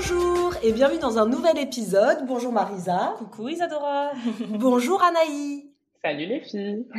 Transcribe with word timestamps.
Bonjour 0.00 0.54
et 0.62 0.70
bienvenue 0.70 1.00
dans 1.00 1.18
un 1.18 1.26
nouvel 1.26 1.58
épisode. 1.58 2.18
Bonjour 2.24 2.52
Marisa. 2.52 3.16
Coucou 3.18 3.48
Isadora. 3.48 4.12
Bonjour 4.48 5.02
Anaï. 5.02 5.72
Salut 6.04 6.26
les 6.26 6.40
filles. 6.40 6.86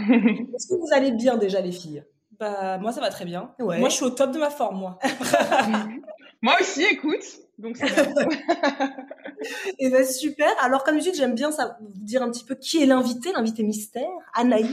Est-ce 0.54 0.68
que 0.68 0.76
vous 0.76 0.90
allez 0.92 1.12
bien 1.12 1.38
déjà 1.38 1.62
les 1.62 1.72
filles? 1.72 2.04
Bah 2.38 2.78
moi 2.78 2.92
ça 2.92 3.00
va 3.00 3.10
très 3.10 3.24
bien. 3.24 3.54
Ouais. 3.58 3.80
Moi 3.80 3.88
je 3.88 3.96
suis 3.96 4.04
au 4.04 4.10
top 4.10 4.32
de 4.32 4.40
ma 4.40 4.50
forme 4.50 4.80
moi. 4.80 5.00
Moi 6.42 6.56
aussi, 6.60 6.84
écoute. 6.84 7.24
Donc 7.58 7.78
c'est 7.78 7.86
bien. 7.86 8.28
Eh 9.78 9.90
ben 9.90 10.06
super. 10.06 10.50
Alors 10.62 10.84
comme 10.84 10.96
d'habitude, 10.96 11.16
j'aime 11.16 11.36
bien 11.36 11.52
ça, 11.52 11.78
vous 11.80 12.04
dire 12.04 12.22
un 12.22 12.30
petit 12.30 12.44
peu 12.44 12.56
qui 12.56 12.84
est 12.84 12.86
l'invité, 12.86 13.32
l'invité 13.32 13.64
mystère, 13.64 14.10
Anaï. 14.34 14.66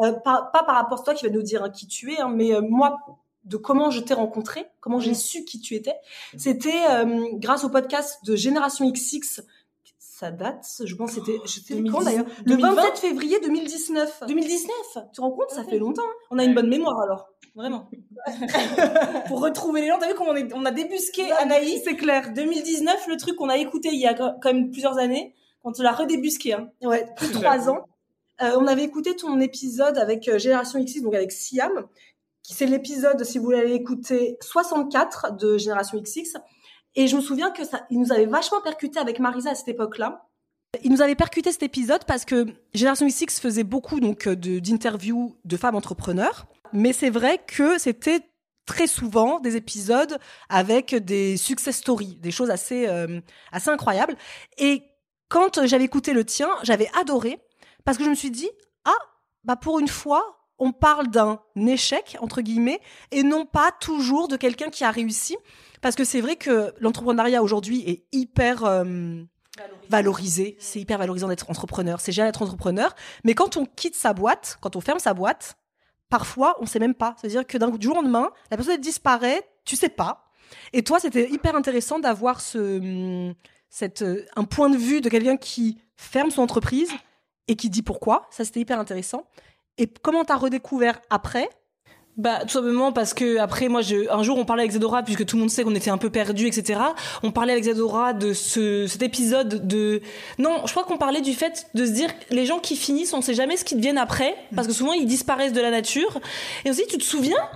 Euh, 0.00 0.12
pas, 0.12 0.50
pas 0.52 0.62
par 0.64 0.74
rapport 0.74 1.00
à 1.00 1.04
toi 1.04 1.14
qui 1.14 1.26
va 1.26 1.32
nous 1.32 1.42
dire 1.42 1.64
hein, 1.64 1.70
qui 1.70 1.86
tu 1.86 2.12
es, 2.12 2.20
hein, 2.20 2.30
mais 2.34 2.54
euh, 2.54 2.60
moi 2.60 2.98
de 3.44 3.56
comment 3.56 3.90
je 3.90 4.00
t'ai 4.00 4.14
rencontré, 4.14 4.66
comment 4.80 5.00
j'ai 5.00 5.14
su 5.14 5.44
qui 5.44 5.60
tu 5.60 5.74
étais. 5.74 5.94
C'était 6.36 6.72
euh, 6.90 7.26
grâce 7.34 7.64
au 7.64 7.68
podcast 7.68 8.18
de 8.24 8.36
Génération 8.36 8.90
XX. 8.90 9.42
Ça 9.98 10.30
date, 10.30 10.64
je 10.84 10.94
pense, 10.94 11.12
c'était, 11.12 11.38
c'était 11.46 11.74
quand 11.74 12.00
2010, 12.00 12.04
d'ailleurs 12.04 12.26
Le 12.44 12.56
2020? 12.56 12.74
27 12.74 12.98
février 12.98 13.40
2019. 13.40 14.22
2019. 14.28 14.70
Tu 14.94 15.00
te 15.16 15.20
rends 15.20 15.32
compte, 15.32 15.50
ça 15.50 15.64
fait 15.64 15.78
longtemps. 15.78 16.02
hein. 16.02 16.26
On 16.30 16.38
a 16.38 16.44
une 16.44 16.54
bonne 16.54 16.68
mémoire 16.68 17.00
alors. 17.00 17.28
Vraiment. 17.56 17.90
Pour 19.28 19.40
retrouver 19.40 19.82
les 19.82 19.88
gens, 19.88 19.98
t'as 19.98 20.08
vu 20.08 20.14
comment 20.14 20.30
on, 20.30 20.36
est, 20.36 20.52
on 20.54 20.64
a 20.64 20.70
débusqué 20.70 21.30
Anaïs? 21.32 21.82
C'est 21.84 21.96
clair. 21.96 22.32
2019, 22.32 23.08
le 23.08 23.16
truc 23.16 23.36
qu'on 23.36 23.48
a 23.48 23.56
écouté 23.56 23.90
il 23.92 24.00
y 24.00 24.06
a 24.06 24.14
quand 24.14 24.44
même 24.44 24.70
plusieurs 24.70 24.98
années, 24.98 25.34
quand 25.62 25.72
on 25.78 25.82
l'a 25.82 25.92
redébusqué. 25.92 26.54
Hein. 26.54 26.70
Ouais, 26.82 27.06
plus 27.16 27.28
de 27.28 27.34
trois 27.34 27.68
ans. 27.68 27.78
Euh, 28.40 28.56
on 28.58 28.66
avait 28.66 28.82
écouté 28.84 29.14
ton 29.16 29.38
épisode 29.40 29.98
avec 29.98 30.28
euh, 30.28 30.38
Génération 30.38 30.78
X, 30.78 31.00
donc 31.02 31.14
avec 31.14 31.30
Siam, 31.32 31.70
c'est 32.42 32.66
l'épisode, 32.66 33.22
si 33.24 33.38
vous 33.38 33.50
l'avez 33.50 33.74
écouté, 33.74 34.36
64 34.40 35.36
de 35.36 35.58
Génération 35.58 36.00
XX. 36.00 36.38
Et 36.94 37.06
je 37.06 37.16
me 37.16 37.20
souviens 37.20 37.50
que 37.50 37.64
ça, 37.64 37.86
il 37.90 37.98
nous 38.00 38.12
avait 38.12 38.26
vachement 38.26 38.60
percuté 38.60 38.98
avec 38.98 39.18
Marisa 39.18 39.50
à 39.50 39.54
cette 39.54 39.68
époque-là. 39.68 40.28
Il 40.82 40.90
nous 40.90 41.02
avait 41.02 41.14
percuté 41.14 41.52
cet 41.52 41.62
épisode 41.62 42.04
parce 42.04 42.24
que 42.24 42.46
Génération 42.74 43.06
XX 43.06 43.40
faisait 43.40 43.64
beaucoup 43.64 44.00
donc 44.00 44.26
euh, 44.26 44.34
d'interviews 44.34 45.36
de 45.44 45.56
femmes 45.56 45.74
entrepreneurs, 45.74 46.46
mais 46.72 46.92
c'est 46.92 47.10
vrai 47.10 47.38
que 47.46 47.78
c'était 47.78 48.20
très 48.64 48.86
souvent 48.86 49.38
des 49.40 49.56
épisodes 49.56 50.18
avec 50.48 50.94
des 50.94 51.36
success 51.36 51.76
stories, 51.76 52.16
des 52.16 52.30
choses 52.30 52.50
assez 52.50 52.88
euh, 52.88 53.20
assez 53.52 53.68
incroyables. 53.68 54.16
Et 54.56 54.82
quand 55.28 55.66
j'avais 55.66 55.84
écouté 55.84 56.14
le 56.14 56.24
tien, 56.24 56.48
j'avais 56.62 56.88
adoré 56.98 57.38
parce 57.84 57.98
que 57.98 58.04
je 58.04 58.10
me 58.10 58.14
suis 58.14 58.30
dit 58.30 58.48
ah 58.86 58.96
bah 59.44 59.56
pour 59.56 59.78
une 59.78 59.88
fois 59.88 60.41
on 60.62 60.70
parle 60.70 61.08
d'un 61.08 61.40
échec 61.56 62.16
entre 62.20 62.40
guillemets 62.40 62.80
et 63.10 63.24
non 63.24 63.44
pas 63.44 63.72
toujours 63.80 64.28
de 64.28 64.36
quelqu'un 64.36 64.70
qui 64.70 64.84
a 64.84 64.92
réussi. 64.92 65.36
Parce 65.80 65.96
que 65.96 66.04
c'est 66.04 66.20
vrai 66.20 66.36
que 66.36 66.72
l'entrepreneuriat 66.78 67.42
aujourd'hui 67.42 67.82
est 67.88 68.04
hyper 68.12 68.64
euh, 68.64 69.20
valorisé, 69.88 70.56
c'est 70.60 70.78
hyper 70.78 70.98
valorisant 70.98 71.26
d'être 71.26 71.50
entrepreneur, 71.50 72.00
c'est 72.00 72.12
génial 72.12 72.28
d'être 72.28 72.42
entrepreneur, 72.42 72.94
mais 73.24 73.34
quand 73.34 73.56
on 73.56 73.66
quitte 73.66 73.96
sa 73.96 74.12
boîte, 74.12 74.58
quand 74.60 74.76
on 74.76 74.80
ferme 74.80 75.00
sa 75.00 75.12
boîte, 75.12 75.56
parfois 76.08 76.56
on 76.60 76.66
sait 76.66 76.78
même 76.78 76.94
pas, 76.94 77.16
c'est-à-dire 77.20 77.44
que 77.44 77.58
d'un 77.58 77.68
du 77.70 77.84
jour 77.84 77.96
au 77.96 78.00
lendemain, 78.00 78.30
la 78.52 78.56
personne 78.56 78.80
disparaît, 78.80 79.42
tu 79.64 79.74
sais 79.74 79.88
pas. 79.88 80.30
Et 80.72 80.84
toi, 80.84 81.00
c'était 81.00 81.28
hyper 81.28 81.56
intéressant 81.56 81.98
d'avoir 81.98 82.40
ce 82.40 82.78
hum, 82.78 83.34
cette 83.68 84.02
euh, 84.02 84.24
un 84.36 84.44
point 84.44 84.70
de 84.70 84.76
vue 84.76 85.00
de 85.00 85.08
quelqu'un 85.08 85.36
qui 85.36 85.78
ferme 85.96 86.30
son 86.30 86.42
entreprise 86.42 86.92
et 87.48 87.56
qui 87.56 87.70
dit 87.70 87.82
pourquoi. 87.82 88.28
Ça, 88.30 88.44
c'était 88.44 88.60
hyper 88.60 88.78
intéressant. 88.78 89.26
Et 89.78 89.88
comment 90.02 90.24
t'as 90.24 90.36
redécouvert 90.36 91.00
après? 91.10 91.48
Bah 92.18 92.40
tout 92.42 92.50
simplement 92.50 92.92
parce 92.92 93.14
que 93.14 93.38
après 93.38 93.68
moi 93.68 93.80
je 93.80 94.12
un 94.12 94.22
jour 94.22 94.36
on 94.36 94.44
parlait 94.44 94.64
avec 94.64 94.72
Zedora 94.72 95.02
puisque 95.02 95.24
tout 95.24 95.36
le 95.36 95.40
monde 95.40 95.50
sait 95.50 95.64
qu'on 95.64 95.74
était 95.74 95.88
un 95.88 95.96
peu 95.96 96.10
perdu 96.10 96.46
etc. 96.46 96.78
On 97.22 97.30
parlait 97.30 97.52
avec 97.52 97.64
Zedora 97.64 98.12
de 98.12 98.34
ce 98.34 98.86
cet 98.86 99.00
épisode 99.00 99.66
de 99.66 100.02
non 100.38 100.60
je 100.66 100.72
crois 100.72 100.84
qu'on 100.84 100.98
parlait 100.98 101.22
du 101.22 101.32
fait 101.32 101.68
de 101.72 101.86
se 101.86 101.90
dire 101.90 102.10
les 102.28 102.44
gens 102.44 102.58
qui 102.58 102.76
finissent 102.76 103.14
on 103.14 103.22
sait 103.22 103.32
jamais 103.32 103.56
ce 103.56 103.64
qu'ils 103.64 103.78
deviennent 103.78 103.96
après 103.96 104.36
parce 104.54 104.66
que 104.66 104.74
souvent 104.74 104.92
ils 104.92 105.06
disparaissent 105.06 105.54
de 105.54 105.62
la 105.62 105.70
nature 105.70 106.20
et 106.66 106.70
dit 106.70 106.82
tu 106.86 106.98
te 106.98 107.02
souviens 107.02 107.48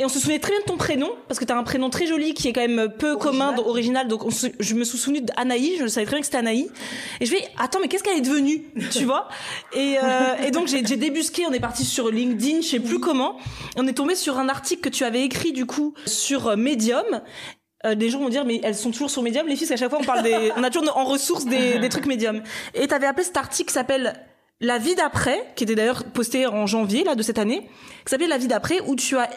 et 0.00 0.04
on 0.04 0.08
se 0.08 0.18
souvenait 0.18 0.38
très 0.40 0.50
bien 0.52 0.60
de 0.60 0.64
ton 0.64 0.76
prénom 0.76 1.10
parce 1.28 1.38
que 1.38 1.44
t'as 1.44 1.54
un 1.56 1.62
prénom 1.62 1.90
très 1.90 2.06
joli 2.06 2.34
qui 2.34 2.48
est 2.48 2.52
quand 2.52 2.66
même 2.66 2.88
peu 2.98 3.16
commun 3.16 3.52
d- 3.52 3.62
original. 3.64 4.08
Donc 4.08 4.24
on 4.24 4.30
se- 4.30 4.46
je 4.58 4.74
me 4.74 4.82
suis 4.82 4.98
souvenu 4.98 5.20
d'Anaï 5.20 5.76
je 5.78 5.86
savais 5.86 6.06
très 6.06 6.16
bien 6.16 6.20
que 6.20 6.26
c'était 6.26 6.38
Anaï. 6.38 6.68
Et 7.20 7.26
je 7.26 7.30
fais 7.30 7.44
attends 7.58 7.78
mais 7.80 7.86
qu'est-ce 7.88 8.02
qu'elle 8.02 8.16
est 8.16 8.22
devenue 8.22 8.64
tu 8.90 9.04
vois? 9.04 9.28
Et, 9.74 9.96
euh, 10.02 10.34
et 10.44 10.50
donc 10.50 10.66
j'ai 10.66 10.80
débusqué 10.82 11.44
on 11.46 11.52
est 11.52 11.60
parti 11.60 11.84
sur 11.84 12.10
LinkedIn 12.10 12.62
je 12.62 12.66
sais 12.66 12.80
plus 12.80 12.98
comment. 12.98 13.36
Et 13.76 13.80
on 13.80 13.86
est 13.86 13.92
tombé 13.92 14.14
sur 14.16 14.38
un 14.38 14.48
article 14.48 14.80
que 14.80 14.88
tu 14.88 15.04
avais 15.04 15.22
écrit 15.22 15.52
du 15.52 15.66
coup 15.66 15.94
sur 16.06 16.48
euh, 16.48 16.56
Medium. 16.56 17.04
Euh, 17.86 17.94
les 17.94 18.08
gens 18.10 18.18
vont 18.20 18.28
dire 18.30 18.44
mais 18.44 18.60
elles 18.62 18.74
sont 18.74 18.90
toujours 18.90 19.10
sur 19.10 19.22
Medium 19.22 19.46
les 19.46 19.54
filles 19.56 19.68
parce 19.68 19.78
qu'à 19.80 19.84
chaque 19.84 19.90
fois 19.90 20.00
on 20.02 20.04
parle 20.06 20.22
des 20.22 20.50
on 20.56 20.62
a 20.64 20.70
toujours 20.70 20.96
en 20.96 21.04
ressources 21.04 21.44
des, 21.44 21.78
des 21.78 21.88
trucs 21.90 22.06
Medium. 22.06 22.42
Et 22.74 22.86
t'avais 22.88 23.06
appelé 23.06 23.24
cet 23.24 23.36
article 23.36 23.68
qui 23.68 23.74
s'appelle 23.74 24.14
la 24.62 24.78
vie 24.78 24.94
d'après 24.94 25.52
qui 25.56 25.64
était 25.64 25.74
d'ailleurs 25.74 26.04
posté 26.04 26.46
en 26.46 26.66
janvier 26.66 27.04
là 27.04 27.14
de 27.14 27.22
cette 27.22 27.38
année 27.38 27.68
qui 28.04 28.10
s'appelait 28.10 28.26
la 28.28 28.38
vie 28.38 28.48
d'après 28.48 28.80
où 28.86 28.96
tu 28.96 29.16
as 29.18 29.28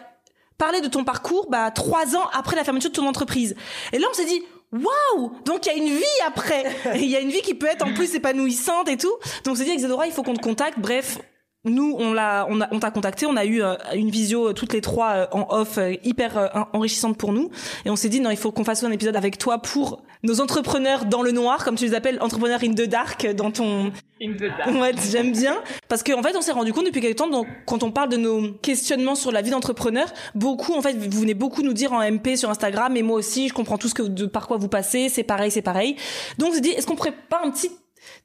parlé 0.58 0.82
de 0.82 0.88
ton 0.88 1.04
parcours 1.04 1.48
bah 1.50 1.72
trois 1.72 2.16
ans 2.16 2.28
après 2.34 2.56
la 2.56 2.64
fermeture 2.64 2.90
de 2.90 2.96
ton 2.96 3.08
entreprise 3.08 3.56
et 3.92 4.00
là 4.00 4.08
on 4.10 4.14
s'est 4.14 4.26
dit 4.26 4.42
Waouh 4.74 5.32
Donc 5.46 5.66
il 5.66 5.70
y 5.70 5.72
a 5.72 5.78
une 5.78 5.96
vie 5.98 6.04
après. 6.26 6.66
Il 6.96 7.06
y 7.06 7.16
a 7.16 7.20
une 7.20 7.30
vie 7.30 7.42
qui 7.42 7.54
peut 7.54 7.68
être 7.68 7.86
en 7.86 7.94
plus 7.94 8.16
épanouissante 8.16 8.90
et 8.90 8.98
tout. 8.98 9.14
Donc 9.44 9.54
on 9.54 9.56
s'est 9.56 9.66
dit 9.66 9.70
avec 9.70 9.82
Zedora, 9.82 10.08
il 10.08 10.12
faut 10.12 10.24
qu'on 10.24 10.34
te 10.34 10.42
contacte. 10.42 10.80
Bref, 10.80 11.20
nous 11.66 11.96
on 11.98 12.14
l'a, 12.14 12.46
on 12.50 12.60
a, 12.62 12.68
on 12.72 12.80
t'a 12.80 12.92
contacté. 12.92 13.26
On 13.26 13.36
a 13.38 13.46
eu 13.46 13.62
euh, 13.64 13.76
une 13.96 14.10
visio 14.10 14.50
euh, 14.50 14.54
toutes 14.54 14.74
les 14.74 14.82
trois 14.82 15.12
euh, 15.12 15.26
en 15.32 15.48
off 15.50 15.80
hyper 16.04 16.52
en- 16.54 16.78
enrichissante 16.78 17.18
pour 17.18 17.32
nous. 17.32 17.50
Et 17.86 17.90
on 17.90 17.96
s'est 17.96 18.10
dit 18.10 18.20
non, 18.20 18.30
il 18.32 18.38
faut 18.38 18.52
qu'on 18.52 18.64
fasse 18.64 18.84
un 18.84 18.92
épisode 18.92 19.16
avec 19.16 19.38
toi 19.38 19.60
pour 19.60 20.02
nos 20.24 20.42
entrepreneurs 20.42 21.06
dans 21.06 21.22
le 21.22 21.32
noir, 21.32 21.64
comme 21.66 21.76
tu 21.76 21.86
les 21.86 21.94
appelles, 21.94 22.18
entrepreneurs 22.22 22.60
in 22.64 22.74
the 22.74 22.88
dark, 22.88 23.28
dans 23.36 23.52
ton 23.52 23.92
In 24.22 24.34
the 24.34 24.44
dark. 24.58 24.72
Ouais, 24.80 24.94
j'aime 25.12 25.32
bien 25.34 25.56
parce 25.90 26.02
qu'en 26.04 26.24
fait, 26.24 26.36
on 26.38 26.42
s'est 26.42 26.54
rendu 26.54 26.72
compte 26.72 26.86
depuis 26.86 27.02
quelque 27.02 27.18
temps, 27.18 27.28
donc, 27.28 27.48
quand 27.66 27.84
on 27.84 27.92
parle 27.92 28.10
de 28.10 28.16
nos 28.18 28.52
questionnements 28.54 29.16
sur 29.16 29.32
la 29.34 29.42
vie 29.42 29.50
d'entrepreneur, 29.52 30.08
beaucoup, 30.34 30.74
en 30.74 30.82
fait, 30.82 30.94
vous 30.96 31.20
venez 31.20 31.34
beaucoup 31.34 31.62
nous 31.62 31.74
dire 31.74 31.92
en 31.92 32.00
MP 32.10 32.36
sur 32.38 32.50
Instagram, 32.50 32.96
et 32.96 33.04
moi 33.04 33.18
aussi, 33.18 33.50
je 33.50 33.54
comprends 33.54 33.78
tout 33.78 33.90
ce 33.90 33.94
que 33.94 34.04
de 34.04 34.26
par 34.26 34.48
quoi 34.48 34.56
vous 34.58 34.70
passez, 34.70 35.10
c'est 35.10 35.24
pareil, 35.24 35.52
c'est 35.52 35.62
pareil. 35.62 35.98
Donc, 36.38 36.52
on 36.52 36.54
s'est 36.54 36.62
dit, 36.62 36.70
est-ce 36.70 36.88
qu'on 36.88 36.96
pas 36.96 37.42
un 37.44 37.52
petit 37.52 37.72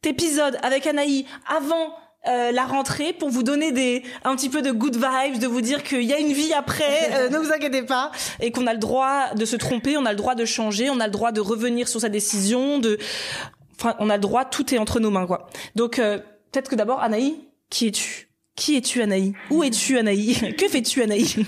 épisode 0.05 0.57
avec 0.63 0.87
Anaï 0.87 1.25
avant 1.49 1.93
euh, 2.27 2.51
la 2.53 2.65
rentrée 2.65 3.13
pour 3.13 3.31
vous 3.31 3.43
donner 3.43 3.71
des 3.73 4.03
un 4.25 4.35
petit 4.35 4.49
peu 4.49 4.61
de 4.61 4.73
good 4.73 4.97
vibes, 4.97 5.39
de 5.39 5.47
vous 5.47 5.61
dire 5.61 5.83
qu'il 5.83 6.03
y 6.03 6.13
a 6.13 6.19
une 6.19 6.33
vie 6.33 6.53
après, 6.53 7.13
euh, 7.13 7.29
ne 7.31 7.39
vous 7.39 7.53
inquiétez 7.53 7.83
pas, 7.83 8.11
et 8.41 8.51
qu'on 8.51 8.67
a 8.67 8.73
le 8.73 8.79
droit 8.79 9.35
de 9.35 9.45
se 9.45 9.57
tromper, 9.57 9.97
on 9.97 10.05
a 10.05 10.11
le 10.11 10.17
droit 10.17 10.35
de 10.35 10.45
changer, 10.45 10.91
on 10.91 11.01
a 11.01 11.07
le 11.07 11.13
droit 11.13 11.33
de 11.33 11.41
revenir 11.41 11.89
sur 11.89 12.01
sa 12.01 12.09
décision, 12.09 12.79
de, 12.79 12.99
enfin, 13.79 13.95
on 14.01 14.11
a 14.11 14.17
le 14.17 14.21
droit, 14.23 14.45
tout 14.45 14.75
est 14.75 14.79
entre 14.79 15.01
nos 15.01 15.11
mains, 15.11 15.27
quoi. 15.27 15.49
Donc 15.75 15.99
euh, 15.99 16.19
peut-être 16.51 16.69
que 16.69 16.77
d'abord, 16.77 17.01
Anaï, 17.01 17.37
qui 17.71 17.87
es-tu? 17.87 18.29
Qui 18.57 18.77
es-tu, 18.77 19.01
Anaï? 19.01 19.35
Où 19.51 19.63
es-tu, 19.63 19.97
Anaï? 19.99 20.35
Que 20.57 20.69
fais-tu, 20.69 21.03
Anaï? 21.03 21.25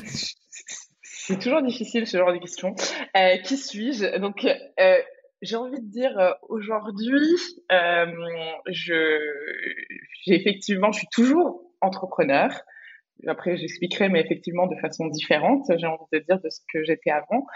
C'est 1.03 1.39
toujours 1.39 1.63
difficile 1.63 2.07
ce 2.07 2.17
genre 2.17 2.33
de 2.33 2.39
questions. 2.39 2.75
Euh, 3.17 3.37
qui 3.39 3.57
suis-je? 3.57 4.19
Donc, 4.19 4.45
euh, 4.45 4.99
j'ai 5.43 5.57
envie 5.57 5.81
de 5.81 5.91
dire 5.91 6.19
euh, 6.19 6.33
aujourd'hui, 6.49 7.37
euh, 7.73 8.07
je, 8.69 9.19
effectivement, 10.27 10.93
je 10.93 10.99
suis 10.99 11.09
toujours 11.13 11.63
entrepreneur. 11.81 12.51
Après, 13.27 13.57
j'expliquerai, 13.57 14.09
mais 14.09 14.21
effectivement 14.21 14.67
de 14.67 14.77
façon 14.81 15.07
différente. 15.09 15.65
J'ai 15.77 15.87
envie 15.87 16.05
de 16.13 16.19
dire 16.21 16.41
de 16.41 16.49
ce 16.49 16.61
que 16.73 16.83
j'étais 16.85 17.11
avant. 17.11 17.47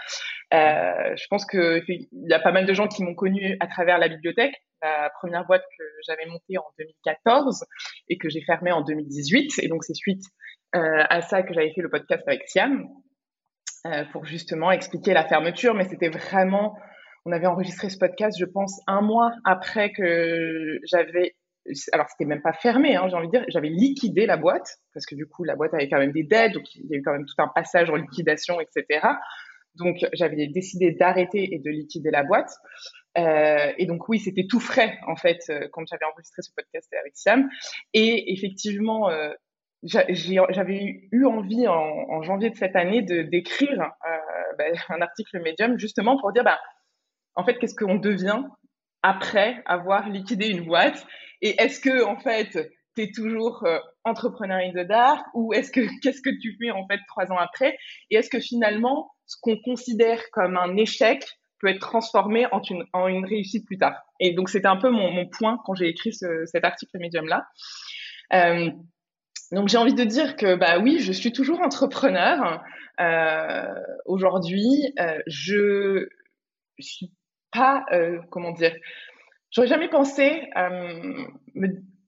Euh, 0.53 1.15
je 1.15 1.25
pense 1.29 1.45
que 1.45 1.81
il 1.87 2.07
y 2.11 2.33
a 2.33 2.39
pas 2.39 2.51
mal 2.51 2.65
de 2.65 2.73
gens 2.73 2.87
qui 2.87 3.03
m'ont 3.03 3.15
connu 3.15 3.57
à 3.59 3.67
travers 3.67 3.97
la 3.97 4.07
bibliothèque, 4.07 4.53
la 4.81 5.09
première 5.19 5.45
boîte 5.45 5.63
que 5.77 5.83
j'avais 6.07 6.25
montée 6.27 6.57
en 6.57 6.65
2014 6.77 7.65
et 8.09 8.17
que 8.17 8.29
j'ai 8.29 8.41
fermée 8.41 8.71
en 8.71 8.81
2018. 8.81 9.59
Et 9.63 9.67
donc 9.67 9.83
c'est 9.83 9.95
suite 9.95 10.23
euh, 10.75 11.03
à 11.09 11.21
ça 11.21 11.41
que 11.41 11.53
j'avais 11.53 11.71
fait 11.73 11.81
le 11.81 11.89
podcast 11.89 12.23
avec 12.27 12.43
Siam 12.47 12.87
euh, 13.87 14.03
pour 14.11 14.25
justement 14.25 14.71
expliquer 14.71 15.13
la 15.13 15.27
fermeture. 15.27 15.73
Mais 15.73 15.85
c'était 15.85 16.09
vraiment 16.09 16.77
on 17.25 17.31
avait 17.31 17.47
enregistré 17.47 17.89
ce 17.89 17.97
podcast, 17.97 18.37
je 18.39 18.45
pense, 18.45 18.79
un 18.87 19.01
mois 19.01 19.31
après 19.43 19.91
que 19.91 20.79
j'avais. 20.85 21.35
Alors, 21.91 22.07
c'était 22.09 22.25
même 22.25 22.43
pas 22.43 22.53
fermé, 22.53 22.95
hein, 22.95 23.07
j'ai 23.09 23.15
envie 23.15 23.27
de 23.27 23.31
dire. 23.31 23.45
J'avais 23.49 23.69
liquidé 23.69 24.27
la 24.27 24.37
boîte, 24.37 24.77
parce 24.93 25.05
que 25.07 25.15
du 25.15 25.25
coup, 25.25 25.43
la 25.43 25.55
boîte 25.55 25.73
avait 25.73 25.89
quand 25.89 25.97
même 25.97 26.11
des 26.11 26.23
dettes, 26.23 26.53
donc 26.53 26.63
il 26.75 26.85
y 26.89 26.93
a 26.93 26.97
eu 26.97 27.01
quand 27.01 27.13
même 27.13 27.25
tout 27.25 27.41
un 27.41 27.47
passage 27.47 27.89
en 27.89 27.95
liquidation, 27.95 28.59
etc. 28.61 29.07
Donc, 29.75 29.97
j'avais 30.13 30.47
décidé 30.47 30.91
d'arrêter 30.91 31.53
et 31.53 31.59
de 31.59 31.69
liquider 31.69 32.11
la 32.11 32.23
boîte. 32.23 32.51
Euh, 33.17 33.73
et 33.77 33.85
donc, 33.87 34.07
oui, 34.07 34.19
c'était 34.19 34.45
tout 34.47 34.59
frais, 34.59 34.97
en 35.07 35.15
fait, 35.15 35.39
euh, 35.49 35.67
quand 35.71 35.83
j'avais 35.89 36.05
enregistré 36.05 36.43
ce 36.43 36.51
podcast 36.55 36.87
avec 36.99 37.13
Siam. 37.15 37.49
Et 37.93 38.33
effectivement, 38.33 39.09
euh, 39.09 39.31
j'avais 39.83 41.07
eu 41.11 41.25
envie 41.25 41.67
en, 41.67 42.21
janvier 42.21 42.49
de 42.51 42.55
cette 42.55 42.75
année 42.75 43.01
de 43.01 43.21
d'écrire 43.21 43.91
ben, 44.57 44.73
un 44.89 45.01
article 45.01 45.41
Medium 45.43 45.77
justement 45.77 46.19
pour 46.19 46.31
dire 46.31 46.43
bah 46.43 46.57
en 47.35 47.43
fait, 47.43 47.55
qu'est-ce 47.55 47.75
qu'on 47.75 47.95
devient 47.95 48.43
après 49.03 49.61
avoir 49.65 50.09
liquidé 50.09 50.47
une 50.47 50.65
boîte? 50.65 51.05
Et 51.41 51.61
est-ce 51.61 51.79
que, 51.79 52.03
en 52.03 52.17
fait, 52.17 52.71
tu 52.95 53.03
es 53.03 53.11
toujours 53.11 53.63
euh, 53.65 53.77
entrepreneur 54.03 54.57
in 54.57 54.71
the 54.71 54.87
dark? 54.87 55.25
Ou 55.33 55.53
est-ce 55.53 55.71
que 55.71 55.81
qu'est-ce 56.01 56.21
que 56.21 56.31
tu 56.41 56.57
fais 56.59 56.71
en 56.71 56.87
fait 56.87 56.99
trois 57.07 57.31
ans 57.31 57.37
après? 57.37 57.77
Et 58.09 58.15
est-ce 58.15 58.29
que 58.29 58.39
finalement, 58.39 59.11
ce 59.25 59.37
qu'on 59.41 59.57
considère 59.57 60.21
comme 60.31 60.57
un 60.57 60.75
échec 60.77 61.23
peut 61.59 61.67
être 61.67 61.79
transformé 61.79 62.47
en 62.51 63.07
une, 63.07 63.25
réussite 63.25 63.65
plus 63.65 63.77
tard? 63.77 63.95
Et 64.19 64.33
donc, 64.33 64.49
c'était 64.49 64.67
un 64.67 64.77
peu 64.77 64.89
mon, 64.89 65.27
point 65.27 65.59
quand 65.65 65.75
j'ai 65.75 65.87
écrit 65.87 66.13
ce, 66.13 66.45
cet 66.45 66.63
article 66.63 66.97
Medium-là. 66.99 67.45
Euh, 68.33 68.71
donc 69.51 69.69
j'ai 69.69 69.77
envie 69.77 69.93
de 69.93 70.03
dire 70.03 70.35
que 70.35 70.55
bah 70.55 70.79
oui, 70.79 70.99
je 70.99 71.11
suis 71.11 71.31
toujours 71.31 71.61
entrepreneur. 71.61 72.63
Euh, 72.99 73.75
Aujourd'hui, 74.05 74.93
je 75.27 76.07
suis 76.79 77.11
euh, 77.91 78.19
comment 78.29 78.51
dire, 78.51 78.75
j'aurais 79.51 79.67
jamais 79.67 79.89
pensé, 79.89 80.49
euh, 80.57 81.25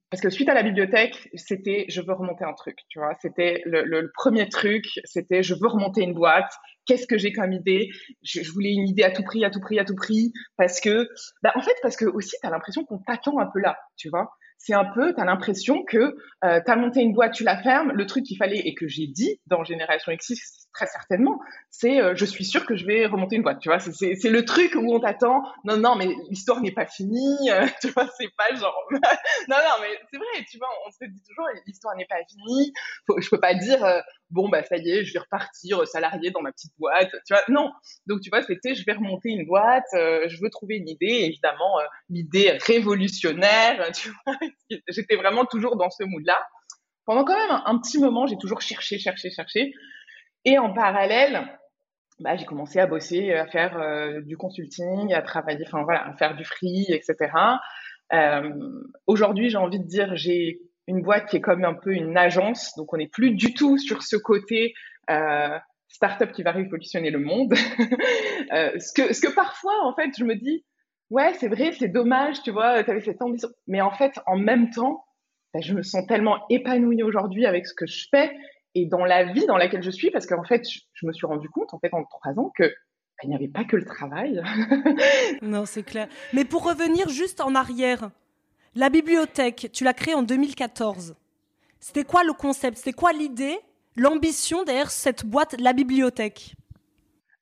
parce 0.09 0.21
que 0.21 0.29
suite 0.29 0.49
à 0.49 0.53
la 0.53 0.63
bibliothèque, 0.63 1.29
c'était 1.33 1.85
je 1.89 2.01
veux 2.01 2.13
remonter 2.13 2.45
un 2.45 2.53
truc, 2.53 2.77
tu 2.89 2.99
vois, 2.99 3.13
c'était 3.21 3.61
le, 3.65 4.11
premier 4.13 4.47
truc, 4.49 4.85
c'était 5.03 5.43
je 5.43 5.53
veux 5.53 5.67
remonter 5.67 6.01
une 6.01 6.13
boîte, 6.13 6.51
qu'est-ce 6.85 7.07
que 7.07 7.17
j'ai 7.17 7.33
comme 7.33 7.51
idée 7.51 7.89
je, 8.23 8.41
je, 8.41 8.51
voulais 8.51 8.71
une 8.71 8.87
idée 8.87 9.03
à 9.03 9.11
tout 9.11 9.23
prix, 9.23 9.43
à 9.43 9.49
tout 9.49 9.59
prix, 9.59 9.79
à 9.79 9.85
tout 9.85 9.95
prix, 9.95 10.31
parce 10.57 10.79
que, 10.79 11.07
bah, 11.43 11.51
en 11.55 11.61
fait, 11.61 11.75
parce 11.81 11.97
que 11.97 12.05
aussi, 12.05 12.35
tu 12.41 12.47
as 12.47 12.49
l'impression 12.49 12.83
qu'on 12.85 12.99
t'attend 12.99 13.39
un 13.39 13.47
peu 13.47 13.59
là, 13.59 13.77
tu 13.97 14.09
vois 14.09 14.29
c'est 14.57 14.73
un 14.73 14.85
peu, 14.85 15.13
tu 15.13 15.21
as 15.21 15.25
l'impression 15.25 15.83
que 15.83 16.15
euh, 16.43 16.61
tu 16.63 16.71
as 16.71 16.75
monté 16.75 17.01
une 17.01 17.13
boîte, 17.13 17.33
tu 17.33 17.43
la 17.43 17.61
fermes, 17.61 17.91
le 17.91 18.05
truc 18.05 18.25
qu'il 18.25 18.37
fallait 18.37 18.59
et 18.59 18.73
que 18.73 18.87
j'ai 18.87 19.07
dit 19.07 19.39
dans 19.47 19.63
Génération 19.63 20.11
X 20.11 20.67
très 20.77 20.87
certainement, 20.87 21.39
c'est 21.71 21.99
euh, 21.99 22.13
je 22.15 22.25
suis 22.25 22.45
sûre 22.45 22.65
que 22.65 22.75
je 22.75 22.85
vais 22.85 23.07
remonter 23.07 23.35
une 23.35 23.41
boîte, 23.41 23.59
tu 23.59 23.69
vois, 23.69 23.79
c'est 23.79 24.29
le 24.29 24.45
truc 24.45 24.75
où 24.75 24.93
on 24.93 24.99
t'attend, 24.99 25.41
non, 25.63 25.77
non, 25.77 25.95
mais 25.95 26.07
l'histoire 26.29 26.61
n'est 26.61 26.71
pas 26.71 26.85
finie, 26.85 27.49
euh, 27.49 27.65
tu 27.81 27.89
vois, 27.89 28.07
c'est 28.17 28.29
pas 28.37 28.55
genre, 28.55 28.75
non, 28.91 29.57
non, 29.57 29.81
mais 29.81 29.99
c'est 30.11 30.17
vrai, 30.17 30.45
tu 30.49 30.57
vois, 30.57 30.69
on 30.85 30.91
se 30.91 31.09
dit 31.09 31.21
toujours, 31.27 31.47
l'histoire 31.65 31.95
n'est 31.95 32.05
pas 32.05 32.17
finie, 32.29 32.73
Faut, 33.07 33.19
je 33.19 33.29
peux 33.29 33.39
pas 33.39 33.55
dire, 33.55 33.83
euh, 33.83 33.99
bon, 34.29 34.49
bah 34.49 34.63
ça 34.63 34.77
y 34.77 34.89
est, 34.91 35.03
je 35.03 35.13
vais 35.13 35.19
repartir 35.19 35.87
salarié 35.87 36.29
dans 36.29 36.41
ma 36.41 36.51
petite 36.51 36.73
boîte, 36.77 37.09
tu 37.25 37.33
vois, 37.33 37.43
non, 37.49 37.71
donc 38.05 38.21
tu 38.21 38.29
vois, 38.29 38.43
c'était 38.43 38.75
je 38.75 38.85
vais 38.85 38.93
remonter 38.93 39.29
une 39.29 39.47
boîte, 39.47 39.85
euh, 39.95 40.27
je 40.27 40.39
veux 40.41 40.49
trouver 40.49 40.75
une 40.77 40.89
idée, 40.89 41.25
évidemment, 41.25 41.79
l'idée 42.09 42.57
révolutionnaire, 42.67 43.91
tu 43.95 44.09
vois, 44.09 44.35
j'étais 44.87 45.15
vraiment 45.15 45.45
toujours 45.45 45.77
dans 45.77 45.89
ce 45.89 46.03
mood-là. 46.03 46.37
Pendant 47.05 47.23
quand 47.23 47.37
même 47.37 47.61
un, 47.65 47.79
petit 47.79 47.99
moment, 47.99 48.27
j'ai 48.27 48.37
toujours 48.37 48.61
cherché, 48.61 48.99
cherché, 48.99 49.29
cherché. 49.29 49.73
Et 50.43 50.57
en 50.57 50.73
parallèle, 50.73 51.47
bah, 52.19 52.35
j'ai 52.35 52.45
commencé 52.45 52.79
à 52.79 52.87
bosser, 52.87 53.33
à 53.33 53.47
faire 53.47 53.79
euh, 53.79 54.21
du 54.21 54.35
consulting, 54.35 55.13
à 55.13 55.21
travailler, 55.21 55.63
enfin 55.65 55.83
voilà, 55.83 56.05
à 56.05 56.13
faire 56.13 56.35
du 56.35 56.43
free, 56.43 56.85
etc. 56.89 57.31
Euh, 58.13 58.51
Aujourd'hui, 59.05 59.49
j'ai 59.49 59.57
envie 59.57 59.79
de 59.79 59.87
dire, 59.87 60.15
j'ai 60.15 60.59
une 60.87 61.01
boîte 61.01 61.29
qui 61.29 61.37
est 61.37 61.41
comme 61.41 61.63
un 61.65 61.73
peu 61.73 61.93
une 61.93 62.17
agence, 62.17 62.73
donc 62.77 62.93
on 62.93 62.97
n'est 62.97 63.07
plus 63.07 63.31
du 63.31 63.53
tout 63.53 63.77
sur 63.77 64.03
ce 64.03 64.15
côté 64.15 64.73
euh, 65.09 65.57
startup 65.89 66.31
qui 66.31 66.43
va 66.43 66.51
révolutionner 66.51 67.11
le 67.11 67.19
monde. 67.19 67.53
euh, 68.53 68.79
ce 68.79 68.93
que, 68.93 69.13
ce 69.13 69.21
que 69.21 69.33
parfois, 69.33 69.73
en 69.83 69.93
fait, 69.93 70.11
je 70.17 70.23
me 70.23 70.35
dis, 70.35 70.65
ouais, 71.09 71.33
c'est 71.35 71.47
vrai, 71.47 71.71
c'est 71.77 71.87
dommage, 71.87 72.41
tu 72.43 72.51
vois, 72.51 72.83
tu 72.83 72.91
avais 72.91 73.01
cette 73.01 73.21
ambition, 73.21 73.49
mais 73.67 73.81
en 73.81 73.91
fait, 73.91 74.19
en 74.25 74.37
même 74.37 74.69
temps, 74.69 75.05
bah, 75.53 75.59
je 75.61 75.73
me 75.73 75.83
sens 75.83 76.05
tellement 76.07 76.45
épanouie 76.49 77.03
aujourd'hui 77.03 77.45
avec 77.45 77.65
ce 77.67 77.73
que 77.73 77.85
je 77.85 78.07
fais 78.09 78.35
et 78.75 78.85
dans 78.85 79.05
la 79.05 79.23
vie 79.23 79.45
dans 79.45 79.57
laquelle 79.57 79.83
je 79.83 79.89
suis, 79.89 80.11
parce 80.11 80.25
qu'en 80.25 80.43
fait, 80.43 80.63
je 80.93 81.05
me 81.05 81.13
suis 81.13 81.25
rendu 81.25 81.49
compte, 81.49 81.73
en 81.73 81.79
fait, 81.79 81.93
en 81.93 82.03
trois 82.03 82.37
ans, 82.39 82.51
que 82.55 82.63
bah, 82.63 83.23
il 83.23 83.29
n'y 83.29 83.35
avait 83.35 83.47
pas 83.47 83.63
que 83.63 83.75
le 83.75 83.85
travail. 83.85 84.41
non, 85.41 85.65
c'est 85.65 85.83
clair. 85.83 86.07
Mais 86.33 86.45
pour 86.45 86.63
revenir 86.63 87.09
juste 87.09 87.41
en 87.41 87.55
arrière, 87.55 88.11
la 88.75 88.89
bibliothèque, 88.89 89.69
tu 89.73 89.83
l'as 89.83 89.93
créée 89.93 90.13
en 90.13 90.21
2014. 90.21 91.15
C'était 91.79 92.03
quoi 92.03 92.23
le 92.23 92.33
concept? 92.33 92.77
C'était 92.77 92.93
quoi 92.93 93.13
l'idée, 93.13 93.57
l'ambition 93.95 94.63
derrière 94.63 94.91
cette 94.91 95.25
boîte, 95.25 95.55
la 95.59 95.73
bibliothèque? 95.73 96.53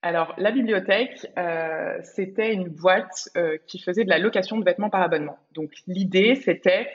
Alors, 0.05 0.35
la 0.37 0.51
bibliothèque, 0.51 1.25
euh, 1.35 1.97
c'était 2.03 2.53
une 2.53 2.69
boîte 2.69 3.27
euh, 3.35 3.57
qui 3.65 3.79
faisait 3.79 4.03
de 4.03 4.09
la 4.11 4.19
location 4.19 4.55
de 4.55 4.63
vêtements 4.63 4.91
par 4.91 5.01
abonnement. 5.01 5.39
Donc, 5.55 5.71
l'idée, 5.87 6.35
c'était 6.35 6.87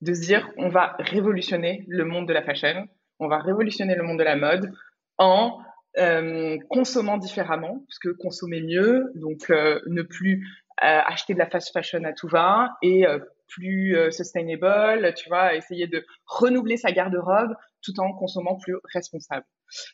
de 0.00 0.14
se 0.14 0.22
dire, 0.22 0.50
on 0.56 0.70
va 0.70 0.96
révolutionner 0.98 1.84
le 1.88 2.06
monde 2.06 2.26
de 2.26 2.32
la 2.32 2.42
fashion, 2.42 2.88
on 3.18 3.28
va 3.28 3.36
révolutionner 3.36 3.94
le 3.94 4.02
monde 4.02 4.18
de 4.18 4.24
la 4.24 4.36
mode 4.36 4.72
en 5.18 5.58
euh, 5.98 6.56
consommant 6.70 7.18
différemment, 7.18 7.84
parce 7.86 7.98
que 7.98 8.08
consommer 8.08 8.62
mieux, 8.62 9.12
donc 9.14 9.50
ne 9.50 10.00
plus 10.00 10.48
acheter 10.78 11.34
de 11.34 11.38
la 11.40 11.46
fast 11.46 11.70
fashion 11.70 12.02
à 12.04 12.14
tout 12.14 12.28
va 12.28 12.70
et 12.80 13.04
plus 13.46 13.94
sustainable, 14.10 15.12
tu 15.14 15.28
vois, 15.28 15.54
essayer 15.54 15.86
de 15.86 16.04
renouveler 16.26 16.78
sa 16.78 16.92
garde-robe 16.92 17.54
tout 17.84 17.98
en 18.00 18.12
consommant 18.12 18.56
plus 18.56 18.76
responsable. 18.92 19.44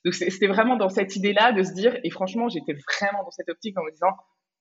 Donc 0.04 0.14
c'était 0.14 0.46
vraiment 0.46 0.76
dans 0.76 0.88
cette 0.88 1.16
idée-là 1.16 1.52
de 1.52 1.62
se 1.62 1.72
dire, 1.72 1.98
et 2.02 2.10
franchement, 2.10 2.48
j'étais 2.48 2.72
vraiment 2.72 3.24
dans 3.24 3.30
cette 3.30 3.48
optique 3.48 3.78
en 3.78 3.82
me 3.82 3.90
disant, 3.90 4.14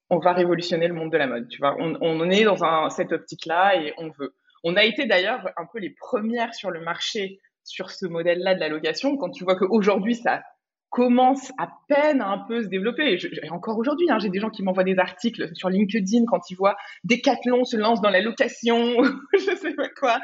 on 0.10 0.18
va 0.18 0.34
révolutionner 0.34 0.88
le 0.88 0.96
monde 0.96 1.12
de 1.12 1.18
la 1.18 1.28
mode, 1.28 1.48
tu 1.48 1.60
vois, 1.60 1.76
on, 1.80 2.30
est 2.30 2.44
dans 2.44 2.64
un, 2.64 2.90
cette 2.90 3.12
optique-là 3.12 3.76
et 3.76 3.94
on 3.98 4.10
veut. 4.10 4.36
On 4.64 4.76
a 4.76 4.84
été 4.84 5.06
d'ailleurs 5.06 5.48
un 5.56 5.66
peu 5.72 5.80
les 5.80 5.92
premières 5.92 6.54
sur 6.56 6.72
le 6.72 6.82
marché 6.82 7.40
sur 7.64 7.92
ce 7.92 8.08
modèle-là 8.08 8.56
de 8.56 8.60
la 8.60 8.68
location, 8.68 9.16
quand 9.18 9.30
tu 9.30 9.44
vois 9.44 9.56
qu'aujourd'hui, 9.56 10.16
ça 10.16 10.42
commence 10.89 11.51
à 11.58 11.69
peine 11.88 12.22
à 12.22 12.29
un 12.29 12.39
peu 12.48 12.63
se 12.63 12.67
développer. 12.67 13.17
Je, 13.17 13.27
et 13.27 13.50
encore 13.50 13.77
aujourd'hui, 13.77 14.10
hein, 14.10 14.17
j'ai 14.19 14.29
des 14.29 14.39
gens 14.39 14.50
qui 14.50 14.63
m'envoient 14.63 14.84
des 14.84 14.98
articles 14.98 15.50
sur 15.53 15.69
LinkedIn 15.69 16.25
quand 16.27 16.50
ils 16.50 16.55
voient 16.55 16.75
Decathlon 17.03 17.63
se 17.63 17.77
lance 17.77 18.01
dans 18.01 18.10
la 18.10 18.22
location, 18.22 18.98
je 19.34 19.55
sais 19.55 19.74
pas 19.74 19.89
quoi. 19.89 20.19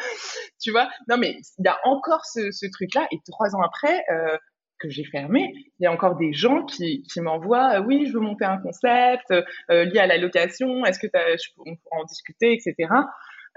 Tu 0.59 0.71
vois? 0.71 0.89
Non, 1.07 1.17
mais 1.17 1.37
il 1.59 1.65
y 1.65 1.67
a 1.67 1.77
encore 1.83 2.25
ce, 2.25 2.71
truc-là. 2.71 3.07
Et 3.11 3.17
trois 3.25 3.55
ans 3.55 3.61
après, 3.61 4.03
euh, 4.11 4.37
que 4.79 4.89
j'ai 4.89 5.05
fermé, 5.05 5.53
il 5.79 5.83
y 5.83 5.85
a 5.85 5.91
encore 5.91 6.17
des 6.17 6.33
gens 6.33 6.65
qui, 6.65 7.03
m'envoient, 7.17 7.79
euh, 7.79 7.83
oui, 7.85 8.07
je 8.07 8.13
veux 8.13 8.19
monter 8.19 8.45
un 8.45 8.57
concept 8.57 9.31
euh, 9.31 9.85
lié 9.85 9.99
à 9.99 10.07
la 10.07 10.17
location. 10.17 10.83
Est-ce 10.85 10.99
que 10.99 11.07
je, 11.13 11.49
on 11.59 11.75
pourra 11.75 12.01
en 12.01 12.05
discuter, 12.05 12.53
etc. 12.53 12.89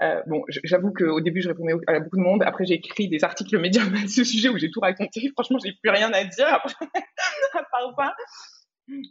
Euh, 0.01 0.21
bon, 0.27 0.43
j'avoue 0.63 0.93
qu'au 0.93 1.19
début, 1.19 1.41
je 1.41 1.49
répondais 1.49 1.73
à 1.87 1.99
beaucoup 1.99 2.17
de 2.17 2.21
monde. 2.21 2.43
Après, 2.43 2.65
j'ai 2.65 2.75
écrit 2.75 3.09
des 3.09 3.23
articles 3.23 3.57
médias 3.59 3.83
à 3.83 4.07
ce 4.07 4.23
sujet 4.23 4.49
où 4.49 4.57
j'ai 4.57 4.71
tout 4.71 4.79
raconté. 4.79 5.29
Franchement, 5.33 5.57
j'ai 5.63 5.73
plus 5.73 5.89
rien 5.89 6.11
à 6.13 6.23
dire 6.23 6.47
après, 6.47 6.73
à 7.53 7.63
part 7.63 7.93
ça. 7.97 8.15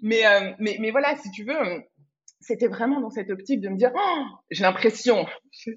Mais, 0.02 0.26
euh, 0.26 0.52
mais, 0.58 0.76
mais 0.80 0.90
voilà, 0.90 1.14
si 1.16 1.30
tu 1.30 1.44
veux, 1.44 1.54
c'était 2.40 2.68
vraiment 2.68 3.00
dans 3.00 3.10
cette 3.10 3.30
optique 3.30 3.60
de 3.60 3.68
me 3.68 3.76
dire, 3.76 3.92
oh, 3.94 4.24
j'ai 4.50 4.62
l'impression, 4.62 5.26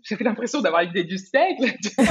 j'avais 0.04 0.24
l'impression 0.24 0.62
d'avoir 0.62 0.82
l'idée 0.84 1.04
du 1.04 1.18
siècle. 1.18 1.76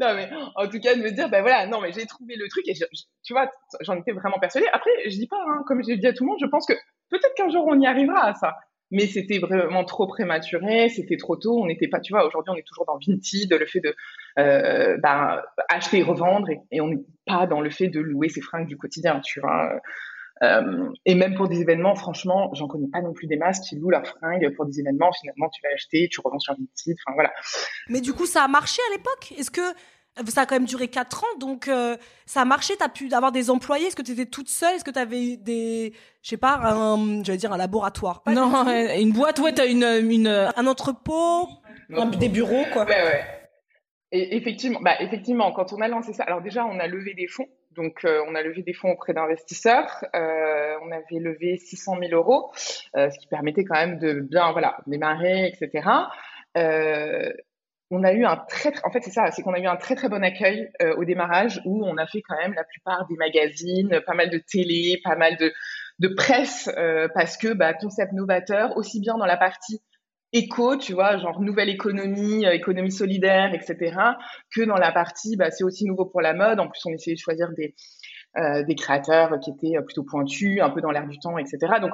non 0.00 0.14
mais 0.14 0.28
en 0.56 0.68
tout 0.68 0.80
cas 0.80 0.94
de 0.94 1.02
me 1.02 1.10
dire 1.10 1.28
ben 1.28 1.42
voilà 1.42 1.66
non 1.66 1.80
mais 1.80 1.92
j'ai 1.92 2.06
trouvé 2.06 2.34
le 2.36 2.48
truc 2.48 2.66
et 2.66 2.74
tu 2.74 3.32
vois 3.32 3.50
j'en 3.80 3.96
étais 3.98 4.12
vraiment 4.12 4.38
persuadée 4.38 4.66
après 4.72 4.90
je 5.04 5.10
dis 5.10 5.26
pas 5.26 5.42
hein, 5.46 5.62
comme 5.66 5.82
j'ai 5.84 5.96
dit 5.96 6.06
à 6.06 6.12
tout 6.12 6.24
le 6.24 6.30
monde 6.30 6.38
je 6.40 6.46
pense 6.46 6.66
que 6.66 6.72
peut-être 7.10 7.34
qu'un 7.36 7.48
jour 7.48 7.64
on 7.66 7.78
y 7.78 7.86
arrivera 7.86 8.24
à 8.26 8.34
ça 8.34 8.56
mais 8.90 9.06
c'était 9.06 9.38
vraiment 9.38 9.84
trop 9.84 10.06
prématuré 10.06 10.88
c'était 10.88 11.16
trop 11.16 11.36
tôt 11.36 11.60
on 11.62 11.66
n'était 11.66 11.88
pas 11.88 12.00
tu 12.00 12.12
vois 12.12 12.26
aujourd'hui 12.26 12.52
on 12.54 12.56
est 12.56 12.66
toujours 12.66 12.86
dans 12.86 12.98
Vinted 12.98 13.52
le 13.52 13.66
fait 13.66 13.80
de 13.80 13.94
euh, 14.38 14.96
ben, 14.98 15.40
acheter 15.68 15.98
et 15.98 16.02
revendre 16.02 16.48
et, 16.70 16.80
on 16.80 16.88
n'est 16.88 17.04
pas 17.26 17.46
dans 17.46 17.60
le 17.60 17.70
fait 17.70 17.88
de 17.88 18.00
louer 18.00 18.28
ses 18.28 18.40
fringues 18.40 18.66
du 18.66 18.76
quotidien 18.76 19.20
tu 19.20 19.40
vois 19.40 19.80
euh, 20.42 20.88
et 21.04 21.14
même 21.14 21.34
pour 21.34 21.48
des 21.48 21.60
événements, 21.60 21.94
franchement, 21.94 22.50
j'en 22.54 22.66
connais 22.66 22.88
pas 22.88 23.02
non 23.02 23.12
plus 23.12 23.26
des 23.26 23.36
masses 23.36 23.60
qui 23.60 23.76
louent 23.76 23.90
leurs 23.90 24.06
fringues 24.06 24.54
pour 24.56 24.64
des 24.64 24.80
événements. 24.80 25.12
Finalement, 25.12 25.50
tu 25.50 25.60
vas 25.62 25.68
acheter, 25.74 26.08
tu 26.10 26.20
revends 26.24 26.38
sur 26.38 26.54
Vinted. 26.54 26.96
Enfin 27.06 27.14
voilà. 27.14 27.30
Mais 27.88 28.00
du 28.00 28.12
coup, 28.12 28.26
ça 28.26 28.44
a 28.44 28.48
marché 28.48 28.80
à 28.88 28.96
l'époque? 28.96 29.34
Est-ce 29.36 29.50
que 29.50 29.60
ça 30.26 30.42
a 30.42 30.46
quand 30.46 30.54
même 30.54 30.66
duré 30.66 30.88
4 30.88 31.24
ans, 31.24 31.38
donc 31.38 31.68
euh, 31.68 31.96
ça 32.26 32.42
a 32.42 32.44
marché. 32.44 32.76
Tu 32.76 32.84
as 32.84 32.88
pu 32.88 33.12
avoir 33.12 33.32
des 33.32 33.50
employés. 33.50 33.86
Est-ce 33.86 33.96
que 33.96 34.02
tu 34.02 34.12
étais 34.12 34.26
toute 34.26 34.48
seule? 34.48 34.74
Est-ce 34.74 34.84
que 34.84 34.90
tu 34.90 34.98
avais 34.98 35.36
des, 35.36 35.92
je 36.22 36.28
sais 36.28 36.36
pas, 36.36 36.60
un, 36.62 37.22
j'allais 37.24 37.38
dire 37.38 37.52
un 37.52 37.58
laboratoire? 37.58 38.22
Non, 38.26 38.66
une 38.66 39.12
boîte. 39.12 39.38
Ouais, 39.38 39.52
t'as 39.52 39.66
une, 39.66 39.84
une, 39.84 40.26
un 40.28 40.66
entrepôt, 40.66 41.48
des 42.18 42.28
bureaux, 42.28 42.64
quoi. 42.72 42.84
Ouais, 42.84 43.02
ouais. 43.02 43.24
Et 44.12 44.36
effectivement, 44.36 44.80
bah 44.82 44.94
effectivement, 45.00 45.52
quand 45.52 45.72
on 45.72 45.80
a 45.80 45.86
lancé 45.86 46.12
ça, 46.12 46.24
alors 46.24 46.42
déjà 46.42 46.64
on 46.66 46.80
a 46.80 46.88
levé 46.88 47.14
des 47.14 47.28
fonds, 47.28 47.46
donc 47.76 48.04
euh, 48.04 48.20
on 48.26 48.34
a 48.34 48.42
levé 48.42 48.62
des 48.62 48.72
fonds 48.72 48.90
auprès 48.90 49.12
d'investisseurs, 49.14 50.04
euh, 50.16 50.74
on 50.82 50.90
avait 50.90 51.20
levé 51.20 51.58
600 51.58 51.96
000 52.00 52.12
euros, 52.12 52.50
euh, 52.96 53.08
ce 53.10 53.18
qui 53.20 53.28
permettait 53.28 53.62
quand 53.62 53.76
même 53.76 53.98
de 54.00 54.14
bien 54.14 54.50
voilà 54.50 54.78
démarrer, 54.88 55.46
etc. 55.46 55.88
Euh, 56.56 57.32
on 57.90 58.04
a 58.04 58.12
eu 58.12 58.24
un 58.24 58.36
très, 58.36 58.72
en 58.84 58.90
fait 58.90 59.00
c'est 59.02 59.10
ça, 59.10 59.30
c'est 59.30 59.42
qu'on 59.42 59.52
a 59.52 59.58
eu 59.58 59.66
un 59.66 59.76
très 59.76 59.96
très 59.96 60.08
bon 60.08 60.22
accueil 60.22 60.70
euh, 60.82 60.94
au 60.96 61.04
démarrage 61.04 61.60
où 61.64 61.84
on 61.84 61.96
a 61.96 62.06
fait 62.06 62.22
quand 62.22 62.36
même 62.36 62.54
la 62.54 62.64
plupart 62.64 63.06
des 63.08 63.16
magazines, 63.16 64.00
pas 64.06 64.14
mal 64.14 64.30
de 64.30 64.38
télé, 64.38 65.00
pas 65.04 65.16
mal 65.16 65.36
de 65.36 65.52
de 65.98 66.08
presse 66.08 66.70
parce 67.14 67.36
que 67.36 67.52
bah, 67.52 67.74
concept 67.74 68.14
novateur 68.14 68.74
aussi 68.78 69.00
bien 69.00 69.18
dans 69.18 69.26
la 69.26 69.36
partie 69.36 69.82
éco, 70.32 70.76
tu 70.76 70.92
vois, 70.92 71.18
genre 71.18 71.40
nouvelle 71.40 71.68
économie, 71.68 72.46
euh, 72.46 72.52
économie 72.52 72.92
solidaire, 72.92 73.52
etc., 73.54 73.96
que 74.54 74.62
dans 74.62 74.76
la 74.76 74.92
partie, 74.92 75.36
bah, 75.36 75.50
c'est 75.50 75.64
aussi 75.64 75.84
nouveau 75.86 76.06
pour 76.06 76.20
la 76.20 76.34
mode. 76.34 76.60
En 76.60 76.68
plus, 76.68 76.80
on 76.86 76.90
essayait 76.90 77.16
de 77.16 77.20
choisir 77.20 77.48
des, 77.56 77.74
euh, 78.36 78.62
des 78.64 78.74
créateurs 78.74 79.38
qui 79.40 79.50
étaient 79.50 79.76
euh, 79.76 79.82
plutôt 79.82 80.04
pointus, 80.04 80.60
un 80.60 80.70
peu 80.70 80.80
dans 80.80 80.90
l'air 80.90 81.06
du 81.06 81.18
temps, 81.18 81.38
etc. 81.38 81.58
Donc, 81.80 81.92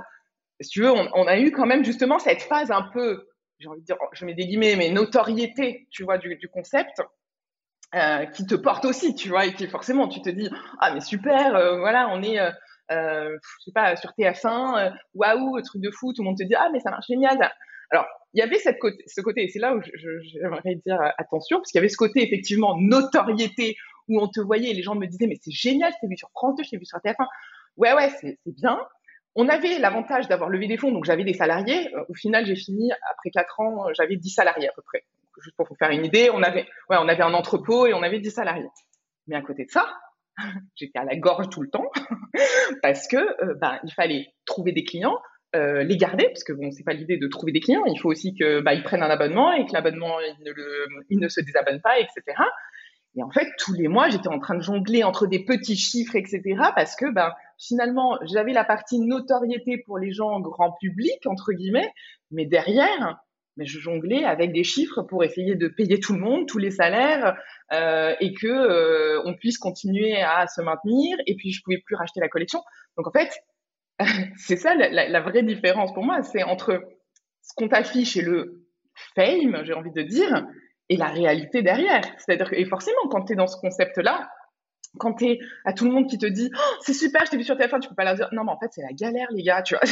si 0.61 0.71
tu 0.71 0.83
veux, 0.83 0.91
on, 0.91 1.09
on, 1.15 1.27
a 1.27 1.39
eu 1.39 1.51
quand 1.51 1.67
même 1.67 1.85
justement 1.85 2.19
cette 2.19 2.43
phase 2.43 2.71
un 2.71 2.83
peu, 2.93 3.27
j'ai 3.59 3.69
envie 3.69 3.81
de 3.81 3.87
dire, 3.87 3.97
je 4.13 4.25
mets 4.25 4.35
des 4.35 4.47
guillemets, 4.47 4.77
mais 4.77 4.91
notoriété, 4.91 5.87
tu 5.91 6.05
vois, 6.05 6.19
du, 6.19 6.37
du 6.37 6.49
concept. 6.49 7.01
Euh, 7.95 8.27
qui 8.27 8.45
te 8.45 8.57
porte 8.57 8.85
aussi, 8.85 9.15
tu 9.15 9.29
vois, 9.29 9.47
et 9.47 9.55
qui 9.55 9.69
forcément, 9.69 10.09
tu 10.09 10.21
te 10.21 10.29
dis, 10.29 10.51
ah 10.81 10.93
mais 10.93 11.01
super, 11.01 11.55
euh, 11.55 11.79
voilà, 11.79 12.09
on 12.11 12.21
est, 12.21 12.41
euh, 12.41 12.51
je 12.91 13.65
sais 13.65 13.73
pas, 13.73 13.95
sur 13.95 14.11
TF1, 14.19 14.93
waouh, 15.15 15.63
truc 15.63 15.81
de 15.81 15.91
fou, 15.93 16.13
tout 16.13 16.23
le 16.23 16.27
monde 16.27 16.37
te 16.37 16.43
dit, 16.43 16.55
ah 16.57 16.69
mais 16.73 16.81
ça 16.81 16.91
marche 16.91 17.07
génial. 17.07 17.39
Alors, 17.91 18.07
il 18.35 18.41
y 18.41 18.43
avait 18.43 18.59
cette 18.59 18.79
côté, 18.79 19.03
ce 19.07 19.21
côté, 19.21 19.45
et 19.45 19.49
c'est 19.49 19.59
là 19.59 19.75
où 19.75 19.81
j'aimerais 19.83 20.75
dire 20.85 21.01
euh, 21.01 21.09
attention, 21.19 21.59
parce 21.59 21.71
qu'il 21.71 21.79
y 21.79 21.81
avait 21.81 21.89
ce 21.89 21.97
côté 21.97 22.23
effectivement 22.23 22.77
notoriété, 22.79 23.77
où 24.09 24.21
on 24.21 24.29
te 24.29 24.41
voyait 24.41 24.71
et 24.71 24.75
les 24.75 24.83
gens 24.83 24.95
me 24.95 25.07
disaient, 25.07 25.27
mais 25.27 25.39
c'est 25.41 25.53
génial, 25.53 25.93
je 25.93 25.99
t'ai 26.01 26.09
vu 26.09 26.17
sur 26.17 26.31
France 26.31 26.57
2, 26.57 26.65
je 26.65 26.71
t'ai 26.71 26.77
vu 26.79 26.85
sur 26.85 26.99
TF1. 26.99 27.27
Ouais, 27.77 27.93
ouais, 27.95 28.11
c'est 28.21 28.39
bien. 28.47 28.79
On 29.37 29.49
avait 29.49 29.79
l'avantage 29.79 30.29
d'avoir 30.29 30.49
levé 30.49 30.67
des 30.67 30.79
fonds, 30.79 30.91
donc 30.91 31.05
j'avais 31.05 31.25
des 31.25 31.35
salariés. 31.35 31.95
Euh, 31.95 32.05
au 32.09 32.15
final, 32.15 32.47
j'ai 32.47 32.57
fini, 32.57 32.91
après 33.11 33.31
quatre 33.31 33.61
ans, 33.61 33.87
j'avais 33.95 34.17
10 34.17 34.31
salariés 34.31 34.69
à 34.69 34.73
peu 34.75 34.83
près. 34.83 35.05
Juste 35.43 35.55
pour 35.57 35.67
vous 35.69 35.77
faire 35.77 35.91
une 35.91 36.07
idée, 36.07 36.31
on 36.33 36.43
avait, 36.43 36.67
ouais, 36.89 36.97
on 36.99 37.07
avait 37.07 37.23
un 37.23 37.35
entrepôt 37.35 37.87
et 37.87 37.93
on 37.93 38.03
avait 38.03 38.19
10 38.19 38.31
salariés. 38.31 38.69
Mais 39.27 39.37
à 39.37 39.43
côté 39.43 39.67
de 39.67 39.71
ça, 39.71 39.87
j'étais 40.75 40.99
à 40.99 41.05
la 41.05 41.17
gorge 41.17 41.51
tout 41.51 41.61
le 41.61 41.69
temps, 41.69 41.91
parce 42.83 43.07
que 43.07 43.17
euh, 43.17 43.55
ben, 43.61 43.79
il 43.85 43.93
fallait 43.93 44.27
trouver 44.47 44.73
des 44.73 44.85
clients, 44.85 45.19
euh, 45.55 45.83
les 45.83 45.99
garder, 45.99 46.29
parce 46.29 46.43
que 46.43 46.55
bon, 46.55 46.71
c'est 46.71 46.85
pas 46.85 46.95
l'idée 46.95 47.19
de 47.19 47.29
trouver 47.29 47.53
des 47.53 47.61
clients. 47.61 47.85
Il 47.85 47.99
faut 48.01 48.11
aussi 48.11 48.35
que 48.35 48.61
bah, 48.61 48.73
ils 48.73 48.83
prennent 48.83 49.03
un 49.03 49.11
abonnement 49.11 49.53
et 49.53 49.67
que 49.67 49.73
l'abonnement 49.75 50.19
il 50.21 50.45
ne, 50.45 50.53
il 51.11 51.21
ne 51.21 51.29
se 51.29 51.43
désabonne 51.43 51.83
pas, 51.83 51.99
etc. 51.99 52.23
Et 53.17 53.23
en 53.23 53.31
fait, 53.31 53.49
tous 53.59 53.73
les 53.73 53.89
mois, 53.89 54.11
j'étais 54.11 54.29
en 54.29 54.39
train 54.39 54.55
de 54.55 54.63
jongler 54.63 55.03
entre 55.03 55.27
des 55.27 55.45
petits 55.45 55.77
chiffres, 55.77 56.17
etc. 56.17 56.43
Parce 56.75 56.97
que 56.97 57.11
bah, 57.11 57.35
finalement, 57.59 58.19
j'avais 58.23 58.53
la 58.53 58.65
partie 58.65 59.01
notoriété 59.01 59.79
pour 59.87 59.99
les 59.99 60.13
gens 60.13 60.39
grand 60.41 60.73
public 60.73 61.27
entre 61.27 61.53
guillemets, 61.53 61.91
mais 62.31 62.45
derrière, 62.45 63.19
mais 63.57 63.65
je 63.65 63.79
jonglais 63.79 64.25
avec 64.25 64.53
des 64.53 64.65
chiffres 64.65 65.03
pour 65.03 65.25
essayer 65.25 65.55
de 65.55 65.67
payer 65.67 65.99
tout 65.99 66.13
le 66.13 66.21
monde, 66.21 66.47
tous 66.47 66.59
les 66.59 66.71
salaires, 66.71 67.37
euh, 67.73 68.15
et 68.21 68.35
que 68.35 68.47
euh, 68.47 69.23
on 69.25 69.35
puisse 69.35 69.57
continuer 69.57 70.21
à 70.21 70.47
se 70.47 70.61
maintenir. 70.61 71.17
Et 71.27 71.37
puis, 71.37 71.53
je 71.53 71.63
pouvais 71.63 71.81
plus 71.85 71.97
racheter 71.97 72.21
la 72.21 72.29
collection. 72.29 72.61
Donc 72.99 73.07
en 73.07 73.13
fait, 73.13 73.33
c'est 74.37 74.57
ça 74.57 74.75
la, 74.75 75.09
la, 75.09 75.21
vraie 75.23 75.43
différence 75.43 75.95
pour 75.95 76.05
moi, 76.05 76.23
c'est 76.23 76.43
entre 76.43 76.83
ce 77.41 77.55
qu'on 77.57 77.69
t'affiche 77.69 78.17
et 78.19 78.23
le 78.23 78.67
fame, 79.15 79.63
j'ai 79.65 79.73
envie 79.73 79.93
de 79.93 80.03
dire, 80.03 80.47
et 80.89 80.97
la 80.97 81.07
réalité 81.07 81.63
derrière. 81.63 82.03
C'est-à-dire 82.19 82.51
que, 82.51 82.57
et 82.57 82.65
forcément, 82.65 83.09
quand 83.11 83.25
tu 83.25 83.33
es 83.33 83.37
dans 83.37 83.47
ce 83.47 83.57
concept-là, 83.59 84.31
quand 84.99 85.15
tu 85.15 85.27
es 85.27 85.39
à 85.65 85.73
tout 85.73 85.85
le 85.85 85.91
monde 85.91 86.09
qui 86.09 86.19
te 86.19 86.27
dit 86.27 86.51
oh, 86.55 86.77
c'est 86.81 86.95
super, 86.95 87.25
je 87.27 87.31
t'ai 87.31 87.37
vu 87.37 87.45
sur 87.45 87.57
téléphone, 87.57 87.81
tu 87.81 87.89
peux 87.89 87.95
pas 87.95 88.05
leur 88.05 88.15
dire 88.15 88.29
non, 88.33 88.45
mais 88.45 88.53
en 88.53 88.59
fait, 88.59 88.69
c'est 88.73 88.83
la 88.83 88.93
galère, 88.93 89.29
les 89.31 89.43
gars, 89.43 89.63
tu 89.63 89.75
vois. 89.75 89.85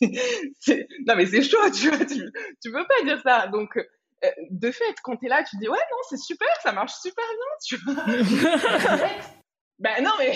non, 1.06 1.14
mais 1.16 1.26
c'est 1.26 1.42
chaud, 1.42 1.70
tu 1.70 1.88
vois, 1.88 2.04
tu, 2.04 2.22
tu 2.62 2.72
peux 2.72 2.86
pas 2.86 3.04
dire 3.04 3.20
ça. 3.22 3.46
Donc, 3.48 3.76
euh, 3.76 4.30
de 4.50 4.70
fait, 4.70 4.94
quand 5.02 5.16
tu 5.16 5.26
es 5.26 5.28
là, 5.28 5.44
tu 5.44 5.56
dis 5.58 5.68
ouais, 5.68 5.76
non, 5.76 5.98
c'est 6.08 6.18
super, 6.18 6.48
ça 6.62 6.72
marche 6.72 6.94
super 7.00 7.24
bien, 7.24 7.56
tu 7.64 7.76
vois. 7.84 9.08
Ben 9.80 10.02
non 10.02 10.10
mais 10.18 10.32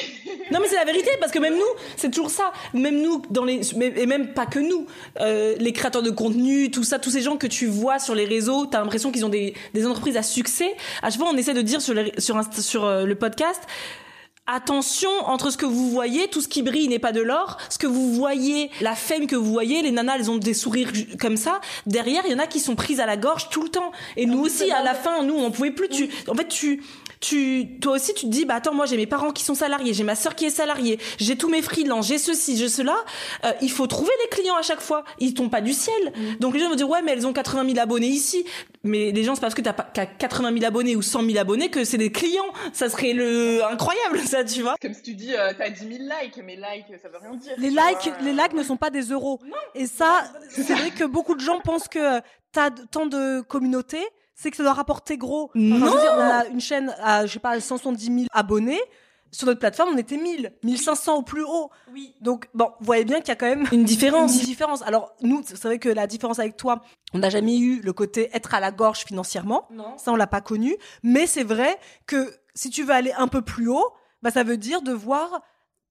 non 0.53 0.61
mais 0.61 0.69
c'est 0.69 0.77
la 0.77 0.85
vérité 0.85 1.11
parce 1.19 1.33
que 1.33 1.41
même 1.41 1.57
nous 1.57 1.65
c'est 1.97 2.11
toujours 2.13 2.31
ça 2.31 2.53
même 2.75 3.03
nous 3.03 3.23
dans 3.31 3.45
les 3.45 3.75
et 3.75 4.07
même 4.07 4.35
pas 4.35 4.47
que 4.47 4.61
nous 4.61 4.87
euh, 5.21 5.57
les 5.59 5.73
créateurs 5.73 6.05
de 6.05 6.11
contenu 6.11 6.71
tout 6.71 6.85
ça 6.85 7.01
tous 7.01 7.11
ces 7.11 7.23
gens 7.23 7.37
que 7.37 7.49
tu 7.49 7.67
vois 7.67 7.99
sur 7.99 8.15
les 8.15 8.25
réseaux 8.25 8.67
t'as 8.67 8.79
l'impression 8.79 9.11
qu'ils 9.11 9.25
ont 9.27 9.29
des, 9.29 9.55
des 9.75 9.85
entreprises 9.85 10.17
à 10.17 10.23
succès 10.23 10.77
à 11.03 11.11
chaque 11.11 11.19
fois 11.19 11.29
on 11.29 11.37
essaie 11.37 11.55
de 11.55 11.63
dire 11.63 11.83
sur 11.83 11.93
les, 11.93 12.13
sur 12.19 12.41
sur 12.55 12.85
euh, 12.85 13.05
le 13.05 13.17
podcast 13.17 13.63
Attention 14.49 15.09
entre 15.27 15.51
ce 15.51 15.57
que 15.57 15.67
vous 15.67 15.89
voyez, 15.89 16.27
tout 16.27 16.41
ce 16.41 16.49
qui 16.49 16.63
brille 16.63 16.89
n'est 16.89 16.99
pas 16.99 17.13
de 17.13 17.21
l'or. 17.21 17.59
Ce 17.69 17.79
que 17.79 17.87
vous 17.87 18.13
voyez, 18.13 18.73
la 18.81 18.97
fame 18.97 19.29
que 19.29 19.37
vous 19.37 19.53
voyez, 19.53 19.83
les 19.83 19.93
nanas, 19.93 20.17
elles 20.17 20.33
ont 20.33 20.37
des 20.37 20.53
sourires 20.53 20.91
comme 21.21 21.37
ça. 21.37 21.61
Derrière, 21.87 22.25
il 22.27 22.33
y 22.33 22.35
en 22.35 22.41
a 22.41 22.49
qui 22.49 22.59
sont 22.59 22.75
prises 22.75 22.99
à 22.99 23.07
la 23.07 23.17
gorge 23.17 23.51
tout 23.51 23.63
le 23.63 23.69
temps. 23.69 23.93
Et 24.17 24.27
nous 24.27 24.41
aussi, 24.41 24.73
à 24.73 24.83
la 24.83 24.95
fin, 24.95 25.23
nous, 25.23 25.37
on 25.37 25.53
pouvait 25.53 25.71
plus. 25.71 25.89
Tu, 25.89 26.09
en 26.27 26.35
fait, 26.35 26.49
tu, 26.49 26.83
tu, 27.23 27.79
toi 27.81 27.95
aussi, 27.95 28.13
tu 28.15 28.27
te 28.27 28.31
dis, 28.31 28.45
bah 28.45 28.57
attends, 28.57 28.75
moi 28.75 28.85
j'ai 28.85 28.97
mes 28.97 29.07
parents 29.07 29.31
qui 29.31 29.45
sont 29.45 29.55
salariés, 29.55 29.95
j'ai 29.95 30.03
ma 30.03 30.17
sœur 30.17 30.35
qui 30.35 30.45
est 30.45 30.51
salariée, 30.51 30.99
j'ai 31.19 31.37
tous 31.37 31.49
mes 31.49 31.63
freelances, 31.63 32.09
j'ai 32.09 32.19
ceci, 32.19 32.57
j'ai 32.57 32.69
cela. 32.69 32.97
Euh, 33.45 33.53
il 33.63 33.71
faut 33.71 33.87
trouver 33.87 34.11
des 34.25 34.37
clients 34.37 34.57
à 34.57 34.63
chaque 34.63 34.81
fois. 34.81 35.05
Ils 35.21 35.33
tombent 35.33 35.51
pas 35.51 35.61
du 35.61 35.73
ciel. 35.73 36.13
Mm. 36.15 36.37
Donc 36.41 36.55
les 36.55 36.61
gens 36.61 36.69
vont 36.69 36.75
dire, 36.75 36.89
ouais, 36.89 37.01
mais 37.01 37.13
elles 37.13 37.27
ont 37.27 37.33
80 37.33 37.65
000 37.65 37.79
abonnés 37.79 38.09
ici. 38.09 38.45
Mais 38.83 39.13
les 39.13 39.23
gens, 39.23 39.37
c'est 39.37 39.41
parce 39.41 39.55
que 39.55 39.63
t'as 39.63 39.73
pas 39.73 39.85
80 39.85 40.53
000 40.53 40.65
abonnés 40.65 40.97
ou 40.97 41.03
100 41.03 41.25
000 41.25 41.39
abonnés 41.39 41.71
que 41.71 41.85
c'est 41.85 41.97
des 41.97 42.11
clients. 42.11 42.53
Ça 42.73 42.89
serait 42.89 43.13
le 43.13 43.65
incroyable, 43.65 44.19
ça, 44.19 44.43
tu 44.43 44.63
vois. 44.63 44.75
Comme 44.83 44.95
si 44.95 45.03
tu 45.03 45.15
dis, 45.15 45.33
euh, 45.33 45.53
t'as 45.57 45.71
10 45.71 45.79
000 45.79 45.91
likes, 45.93 46.41
mais 46.45 46.57
likes, 46.57 46.99
ça 47.01 47.09
veut 47.09 47.19
rien 47.23 47.37
dire. 47.37 47.53
Les 47.57 47.71
likes, 47.71 48.13
les 48.23 48.33
likes 48.33 48.55
ne 48.55 48.65
sont 48.65 48.77
pas 48.77 48.91
des 48.91 49.03
euros. 49.03 49.39
Et 49.77 49.87
ça, 49.87 50.25
c'est 50.51 50.75
vrai 50.75 50.91
que 50.91 51.05
beaucoup 51.05 51.37
de 51.37 51.41
gens 51.41 51.61
pensent 51.61 51.87
que 51.87 52.21
t'as 52.51 52.71
tant 52.71 53.07
de 53.07 53.43
communautés 53.43 54.05
c'est 54.35 54.51
que 54.51 54.57
ça 54.57 54.63
doit 54.63 54.73
rapporter 54.73 55.17
gros. 55.17 55.51
non 55.55 55.87
on 55.87 56.21
a 56.21 56.47
une 56.47 56.61
chaîne 56.61 56.95
à, 57.01 57.27
je 57.27 57.33
sais 57.35 57.39
pas, 57.39 57.59
170 57.61 58.05
000 58.05 58.27
abonnés. 58.33 58.81
Sur 59.35 59.47
notre 59.47 59.61
plateforme, 59.61 59.95
on 59.95 59.97
était 59.97 60.19
1000, 60.19 60.53
1500 60.63 61.17
au 61.17 61.23
plus 61.23 61.43
haut. 61.43 61.71
Oui. 61.91 62.15
Donc, 62.21 62.51
bon, 62.53 62.67
vous 62.81 62.85
voyez 62.85 63.07
bien 63.07 63.21
qu'il 63.21 63.29
y 63.29 63.33
a 63.33 63.37
quand 63.37 63.47
même 63.47 63.67
une 63.73 63.85
différence. 63.85 64.35
Une 64.35 64.45
différence. 64.45 64.83
Alors, 64.83 65.15
nous, 65.23 65.41
c'est 65.43 65.63
vrai 65.63 65.79
que 65.79 65.89
la 65.89 66.07
différence 66.07 66.39
avec 66.39 66.59
toi, 66.59 66.83
on 67.15 67.19
n'a 67.19 67.31
jamais 67.31 67.57
eu 67.57 67.81
le 67.81 67.93
côté 67.95 68.29
être 68.35 68.53
à 68.53 68.61
la 68.61 68.71
gorge 68.71 69.07
financièrement. 69.07 69.67
Non. 69.71 69.97
Ça, 69.97 70.13
on 70.13 70.17
l'a 70.17 70.27
pas 70.27 70.43
connu. 70.43 70.77
Mais 71.03 71.27
c'est 71.27 71.45
vrai 71.45 71.79
que 72.07 72.31
si 72.55 72.69
tu 72.69 72.83
veux 72.83 72.93
aller 72.93 73.13
un 73.17 73.27
peu 73.27 73.41
plus 73.41 73.69
haut, 73.69 73.95
bah, 74.21 74.31
ça 74.31 74.45
veut 74.45 74.59
dire 74.59 74.83
devoir 74.83 75.41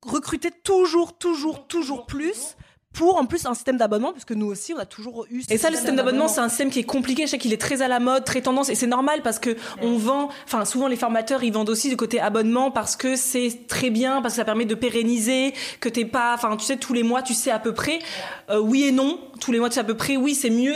recruter 0.03 0.51
toujours, 0.51 1.17
toujours, 1.17 1.65
toujours 1.65 2.05
plus 2.05 2.55
pour 2.93 3.17
en 3.17 3.25
plus 3.25 3.45
un 3.45 3.53
système 3.53 3.77
d'abonnement 3.77 4.11
puisque 4.11 4.31
nous 4.31 4.47
aussi 4.47 4.73
on 4.73 4.79
a 4.79 4.85
toujours 4.85 5.25
eu 5.29 5.43
et 5.49 5.57
ça 5.57 5.69
le 5.69 5.75
système 5.75 5.95
d'abonnement 5.95 6.27
c'est 6.27 6.41
un 6.41 6.49
système 6.49 6.69
qui 6.69 6.79
est 6.79 6.83
compliqué. 6.83 7.25
Je 7.25 7.31
sais 7.31 7.37
qu'il 7.37 7.53
est 7.53 7.61
très 7.61 7.81
à 7.81 7.87
la 7.87 7.99
mode 7.99 8.25
très 8.25 8.41
tendance 8.41 8.69
et 8.69 8.75
c'est 8.75 8.87
normal 8.87 9.21
parce 9.23 9.39
que 9.39 9.55
on 9.81 9.97
vend 9.97 10.29
enfin 10.45 10.65
souvent 10.65 10.87
les 10.87 10.97
formateurs 10.97 11.43
ils 11.43 11.53
vendent 11.53 11.69
aussi 11.69 11.89
du 11.89 11.97
côté 11.97 12.19
abonnement 12.19 12.71
parce 12.71 12.95
que 12.95 13.15
c'est 13.15 13.67
très 13.67 13.89
bien 13.89 14.21
parce 14.21 14.33
que 14.33 14.37
ça 14.37 14.45
permet 14.45 14.65
de 14.65 14.75
pérenniser 14.75 15.53
que 15.79 15.89
t'es 15.89 16.05
pas 16.05 16.33
enfin 16.33 16.55
tu 16.57 16.65
sais 16.65 16.77
tous 16.77 16.93
les 16.93 17.03
mois 17.03 17.21
tu 17.21 17.33
sais 17.33 17.51
à 17.51 17.59
peu 17.59 17.73
près. 17.73 17.99
Euh, 18.49 18.59
oui 18.59 18.83
et 18.83 18.91
non. 18.91 19.19
Tous 19.39 19.51
les 19.51 19.59
mois 19.59 19.69
tu 19.69 19.75
sais 19.75 19.81
à 19.81 19.85
peu 19.85 19.95
près. 19.95 20.17
Oui 20.17 20.35
c'est 20.35 20.49
mieux 20.49 20.75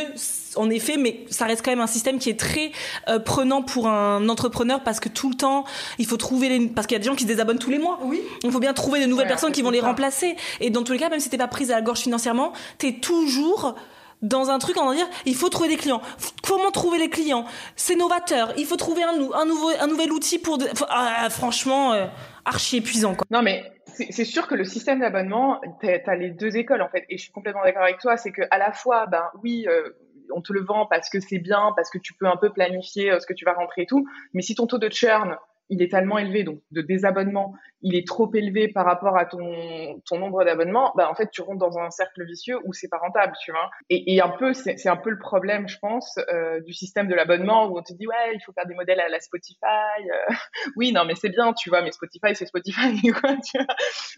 en 0.55 0.69
effet, 0.69 0.97
mais 0.97 1.25
ça 1.29 1.45
reste 1.45 1.63
quand 1.63 1.71
même 1.71 1.81
un 1.81 1.87
système 1.87 2.19
qui 2.19 2.29
est 2.29 2.39
très 2.39 2.71
euh, 3.09 3.19
prenant 3.19 3.61
pour 3.61 3.87
un 3.87 4.27
entrepreneur 4.29 4.83
parce 4.83 4.99
que 4.99 5.09
tout 5.09 5.29
le 5.29 5.35
temps, 5.35 5.65
il 5.99 6.05
faut 6.05 6.17
trouver 6.17 6.49
les, 6.49 6.67
parce 6.67 6.87
qu'il 6.87 6.95
y 6.95 6.99
a 6.99 6.99
des 6.99 7.05
gens 7.07 7.15
qui 7.15 7.23
se 7.23 7.27
désabonnent 7.27 7.59
tous 7.59 7.69
les 7.71 7.79
mois. 7.79 7.99
Oui. 8.03 8.21
Il 8.43 8.51
faut 8.51 8.59
bien 8.59 8.73
trouver 8.73 8.99
de 9.01 9.05
nouvelles 9.05 9.25
Ouais, 9.25 9.29
personnes 9.29 9.51
qui 9.51 9.61
vont 9.61 9.69
les 9.71 9.81
ça. 9.81 9.87
remplacer. 9.87 10.35
Et 10.61 10.69
dans 10.69 10.83
tous 10.83 10.93
les 10.93 10.99
cas, 10.99 11.09
même 11.09 11.19
si 11.19 11.29
t'es 11.29 11.37
pas 11.37 11.47
prise 11.47 11.71
à 11.71 11.75
la 11.75 11.81
gorge 11.81 11.99
financièrement, 11.99 12.53
t'es 12.77 12.93
toujours 12.93 13.75
dans 14.21 14.49
un 14.49 14.57
truc 14.59 14.77
en 14.77 14.93
dire 14.93 15.07
il 15.25 15.35
faut 15.35 15.49
trouver 15.49 15.69
des 15.69 15.75
clients. 15.77 16.01
Comment 16.47 16.71
trouver 16.71 16.97
les 16.97 17.09
clients? 17.09 17.45
C'est 17.75 17.95
novateur. 17.95 18.53
Il 18.57 18.65
faut 18.65 18.77
trouver 18.77 19.03
un, 19.03 19.15
nou- 19.17 19.33
un 19.33 19.45
nouveau 19.45 19.69
un 19.79 19.87
nouvel 19.87 20.11
outil 20.11 20.39
pour. 20.39 20.57
de- 20.57 20.65
faut- 20.75 20.85
ah, 20.89 21.27
franchement, 21.29 21.93
euh, 21.93 22.05
archi 22.45 22.77
épuisant 22.77 23.13
quoi. 23.13 23.25
Non, 23.29 23.41
mais 23.41 23.63
c'est 24.09 24.25
sûr 24.25 24.47
que 24.47 24.55
le 24.55 24.63
système 24.65 24.99
d'abonnement, 25.01 25.59
t'as 25.81 25.99
as 26.11 26.15
les 26.15 26.31
deux 26.31 26.55
écoles 26.57 26.81
en 26.81 26.89
fait. 26.89 27.05
Et 27.09 27.17
je 27.17 27.23
suis 27.23 27.31
complètement 27.31 27.63
d'accord 27.63 27.83
avec 27.83 27.99
toi. 27.99 28.17
C'est 28.17 28.31
que 28.31 28.41
à 28.51 28.57
la 28.57 28.71
fois, 28.71 29.05
ben 29.05 29.23
oui, 29.43 29.65
euh, 29.69 29.89
on 30.33 30.41
te 30.41 30.53
le 30.53 30.63
vend 30.63 30.85
parce 30.85 31.09
que 31.09 31.19
c'est 31.19 31.39
bien, 31.39 31.73
parce 31.75 31.89
que 31.89 31.97
tu 31.97 32.13
peux 32.13 32.27
un 32.27 32.37
peu 32.37 32.51
planifier 32.51 33.11
euh, 33.11 33.19
ce 33.19 33.25
que 33.25 33.33
tu 33.33 33.45
vas 33.45 33.53
rentrer 33.53 33.83
et 33.83 33.85
tout. 33.85 34.07
Mais 34.33 34.41
si 34.41 34.55
ton 34.55 34.67
taux 34.67 34.79
de 34.79 34.89
churn 34.89 35.37
il 35.69 35.81
est 35.81 35.89
tellement 35.89 36.17
élevé, 36.17 36.43
donc 36.43 36.61
de 36.71 36.81
désabonnement, 36.81 37.55
il 37.81 37.95
est 37.95 38.07
trop 38.07 38.31
élevé 38.33 38.67
par 38.67 38.85
rapport 38.85 39.17
à 39.17 39.25
ton, 39.25 40.01
ton 40.05 40.19
nombre 40.19 40.43
d'abonnements, 40.43 40.93
bah 40.95 41.09
en 41.09 41.15
fait 41.15 41.29
tu 41.31 41.41
rentres 41.41 41.59
dans 41.59 41.77
un 41.79 41.89
cercle 41.89 42.23
vicieux 42.25 42.59
où 42.65 42.73
c'est 42.73 42.87
pas 42.87 42.97
rentable, 42.97 43.33
tu 43.43 43.51
vois. 43.51 43.69
Et, 43.89 44.21
un 44.21 44.29
peu, 44.29 44.53
c'est 44.53 44.77
c'est 44.77 44.89
un 44.89 44.97
peu 44.97 45.09
le 45.09 45.19
problème, 45.19 45.67
je 45.67 45.77
pense, 45.79 46.17
euh, 46.31 46.61
du 46.61 46.73
système 46.73 47.07
de 47.07 47.15
l'abonnement 47.15 47.67
où 47.67 47.77
on 47.77 47.83
te 47.83 47.93
dit 47.93 48.07
ouais, 48.07 48.33
il 48.33 48.41
faut 48.45 48.53
faire 48.53 48.67
des 48.67 48.75
modèles 48.75 48.99
à 48.99 49.09
la 49.09 49.19
Spotify. 49.19 49.55
euh, 49.65 50.33
oui, 50.75 50.91
non, 50.91 51.05
mais 51.05 51.15
c'est 51.15 51.29
bien, 51.29 51.53
tu 51.53 51.69
vois, 51.69 51.81
mais 51.81 51.91
Spotify 51.91 52.35
c'est 52.35 52.45
Spotify, 52.45 53.01
quoi, 53.19 53.35
tu 53.37 53.57
vois. 53.57 53.75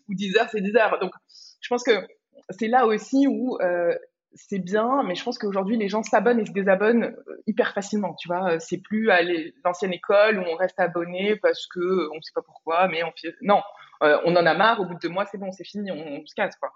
Ou 0.09 0.15
Deezer 0.15 0.49
c'est 0.49 0.61
Deezer. 0.61 0.99
Donc 0.99 1.11
je 1.61 1.69
pense 1.69 1.83
que 1.83 2.05
c'est 2.49 2.67
là 2.67 2.85
aussi 2.85 3.27
où 3.27 3.57
euh, 3.61 3.95
c'est 4.33 4.59
bien, 4.59 5.03
mais 5.03 5.15
je 5.15 5.23
pense 5.23 5.37
qu'aujourd'hui 5.37 5.77
les 5.77 5.89
gens 5.89 6.03
s'abonnent 6.03 6.39
et 6.39 6.45
se 6.45 6.51
désabonnent 6.51 7.15
euh, 7.27 7.41
hyper 7.47 7.73
facilement, 7.73 8.13
tu 8.15 8.27
vois. 8.27 8.53
Euh, 8.53 8.57
C'est 8.59 8.77
plus 8.77 9.09
à 9.09 9.21
l'ancienne 9.63 9.93
école 9.93 10.39
où 10.39 10.43
on 10.43 10.55
reste 10.55 10.79
abonné 10.79 11.35
parce 11.37 11.67
que 11.67 11.79
euh, 11.79 12.09
on 12.13 12.21
sait 12.21 12.33
pas 12.33 12.41
pourquoi, 12.41 12.87
mais 12.87 13.03
on 13.03 13.11
non, 13.41 13.61
on 14.01 14.35
en 14.35 14.45
a 14.45 14.53
marre. 14.53 14.79
Au 14.79 14.85
bout 14.85 14.93
de 14.93 14.99
deux 14.99 15.09
mois, 15.09 15.25
c'est 15.25 15.37
bon, 15.37 15.51
c'est 15.51 15.65
fini, 15.65 15.91
on, 15.91 16.25
se 16.25 16.35
casse 16.35 16.55
quoi. 16.57 16.71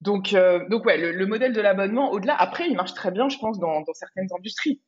Donc, 0.00 0.32
euh, 0.32 0.68
donc 0.68 0.84
ouais, 0.84 0.96
le, 0.96 1.12
le 1.12 1.26
modèle 1.26 1.52
de 1.52 1.60
l'abonnement, 1.60 2.12
au-delà, 2.12 2.36
après, 2.36 2.68
il 2.68 2.76
marche 2.76 2.94
très 2.94 3.10
bien, 3.10 3.28
je 3.28 3.38
pense, 3.38 3.58
dans, 3.58 3.82
certaines 3.94 4.28
industries. 4.36 4.82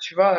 Tu 0.00 0.14
vois, 0.14 0.38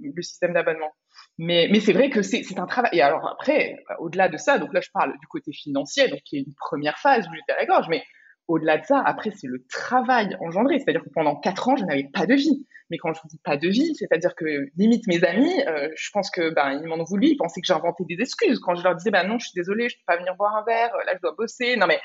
le 0.00 0.22
système 0.22 0.52
d'abonnement. 0.52 0.92
Mais, 1.38 1.66
mais 1.72 1.80
c'est 1.80 1.94
vrai 1.94 2.10
que 2.10 2.20
c'est 2.20 2.58
un 2.58 2.66
travail. 2.66 2.90
Et 2.92 3.00
alors 3.00 3.26
après, 3.26 3.82
au-delà 3.98 4.28
de 4.28 4.36
ça, 4.36 4.58
donc 4.58 4.74
là, 4.74 4.82
je 4.82 4.90
parle 4.92 5.12
du 5.18 5.26
côté 5.28 5.50
financier, 5.52 6.08
donc 6.08 6.20
qui 6.24 6.36
est 6.36 6.40
une 6.40 6.54
première 6.54 6.98
phase 6.98 7.26
où 7.26 7.34
j'étais 7.34 7.52
à 7.52 7.56
la 7.56 7.64
gorge, 7.64 7.86
mais 7.88 8.04
au-delà 8.48 8.78
de 8.78 8.84
ça, 8.84 9.02
après, 9.04 9.30
c'est 9.30 9.46
le 9.46 9.64
travail 9.68 10.36
engendré. 10.40 10.78
C'est-à-dire 10.78 11.02
que 11.02 11.10
pendant 11.10 11.36
quatre 11.36 11.68
ans, 11.68 11.76
je 11.76 11.84
n'avais 11.84 12.08
pas 12.12 12.26
de 12.26 12.34
vie. 12.34 12.66
Mais 12.90 12.98
quand 12.98 13.12
je 13.14 13.20
vous 13.22 13.28
dis 13.28 13.40
pas 13.42 13.56
de 13.56 13.68
vie, 13.68 13.94
c'est-à-dire 13.94 14.34
que 14.34 14.44
limite 14.76 15.06
mes 15.06 15.24
amis, 15.24 15.54
euh, 15.66 15.88
je 15.96 16.10
pense 16.12 16.30
que 16.30 16.50
ben 16.50 16.80
ils 16.82 16.86
m'en 16.86 17.02
voulu, 17.02 17.28
ils 17.28 17.36
pensaient 17.36 17.62
que 17.62 17.66
j'inventais 17.66 18.04
des 18.04 18.20
excuses 18.20 18.60
quand 18.60 18.74
je 18.74 18.84
leur 18.84 18.94
disais 18.94 19.10
ben 19.10 19.26
non, 19.26 19.38
je 19.38 19.46
suis 19.46 19.54
désolée, 19.56 19.88
je 19.88 19.96
peux 19.96 20.04
pas 20.06 20.18
venir 20.18 20.34
boire 20.36 20.54
un 20.54 20.64
verre, 20.64 20.92
là 21.06 21.12
je 21.14 21.20
dois 21.20 21.34
bosser. 21.36 21.76
Non 21.76 21.86
mais 21.86 21.98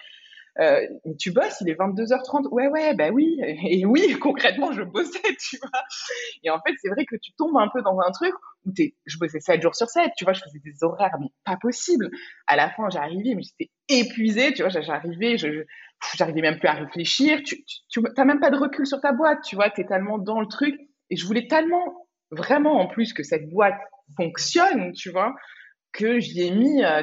euh, 0.60 0.82
tu 1.18 1.32
bosses, 1.32 1.62
il 1.62 1.70
est 1.70 1.76
22h30. 1.76 2.48
Ouais, 2.52 2.68
ouais, 2.68 2.94
bah 2.94 3.10
oui. 3.12 3.40
Et, 3.68 3.86
oui, 3.86 4.18
concrètement, 4.20 4.72
je 4.72 4.84
bossais, 4.84 5.22
tu 5.40 5.58
vois. 5.58 5.84
Et 6.44 6.50
en 6.50 6.60
fait, 6.60 6.74
c'est 6.82 6.90
vrai 6.90 7.06
que 7.06 7.16
tu 7.22 7.32
tombes 7.34 7.58
un 7.58 7.70
peu 7.70 7.82
dans 7.82 8.00
un 8.00 8.12
truc 8.12 8.34
où 8.66 8.72
je 9.06 9.18
bossais 9.18 9.40
7 9.40 9.62
jours 9.62 9.76
sur 9.76 9.88
7, 9.88 10.12
tu 10.18 10.26
vois, 10.26 10.34
je 10.34 10.42
faisais 10.42 10.60
des 10.64 10.84
horaires, 10.84 11.16
mais 11.20 11.28
pas 11.46 11.58
possible. 11.58 12.10
À 12.48 12.56
la 12.56 12.70
fin, 12.70 12.90
j'arrivais, 12.90 13.36
mais 13.36 13.44
j'étais 13.44 13.72
épuisée, 13.88 14.54
tu 14.54 14.64
vois, 14.64 14.70
j'arrivais, 14.70 15.38
je, 15.38 15.66
j'arrivais 16.18 16.42
même 16.42 16.60
plus 16.60 16.68
à 16.68 16.74
réfléchir. 16.74 17.42
Tu, 17.46 17.64
tu, 17.90 18.02
même 18.02 18.40
pas 18.40 18.50
de 18.50 18.58
recul 18.58 18.86
sur 18.86 19.00
ta 19.00 19.14
boîte, 19.14 19.40
tu 19.44 19.56
vois, 19.56 19.70
t'es 19.70 19.86
tellement 19.86 20.18
dans 20.18 20.42
le 20.42 20.48
truc. 20.48 20.76
Et 21.10 21.16
je 21.16 21.26
voulais 21.26 21.48
tellement, 21.48 22.08
vraiment 22.32 22.80
en 22.80 22.88
plus, 22.88 23.14
que 23.14 23.24
cette 23.24 23.50
boîte 23.50 23.80
fonctionne, 24.18 24.92
tu 24.94 25.10
vois, 25.10 25.34
que 25.92 26.20
j'y 26.20 26.42
ai 26.42 26.52
mis 26.52 26.84
euh, 26.84 27.02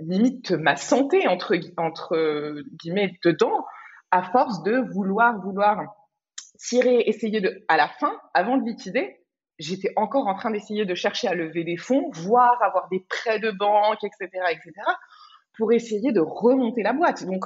limite 0.00 0.52
ma 0.52 0.76
santé 0.76 1.26
entre 1.28 1.56
gui- 1.56 1.74
entre 1.76 2.62
guillemets 2.80 3.18
dedans 3.24 3.64
à 4.10 4.22
force 4.22 4.62
de 4.62 4.76
vouloir 4.92 5.40
vouloir 5.40 5.82
tirer 6.58 7.00
essayer 7.06 7.40
de 7.40 7.64
à 7.68 7.76
la 7.76 7.88
fin 7.88 8.12
avant 8.34 8.56
de 8.56 8.64
liquider 8.64 9.16
j'étais 9.58 9.92
encore 9.96 10.26
en 10.26 10.34
train 10.34 10.50
d'essayer 10.50 10.84
de 10.86 10.94
chercher 10.94 11.28
à 11.28 11.34
lever 11.34 11.64
des 11.64 11.76
fonds 11.76 12.10
voire 12.12 12.62
avoir 12.62 12.88
des 12.88 13.00
prêts 13.08 13.40
de 13.40 13.50
banque 13.50 14.02
etc 14.02 14.28
etc 14.50 14.72
pour 15.56 15.72
essayer 15.72 16.12
de 16.12 16.20
remonter 16.20 16.84
la 16.84 16.92
boîte. 16.92 17.26
Donc 17.26 17.44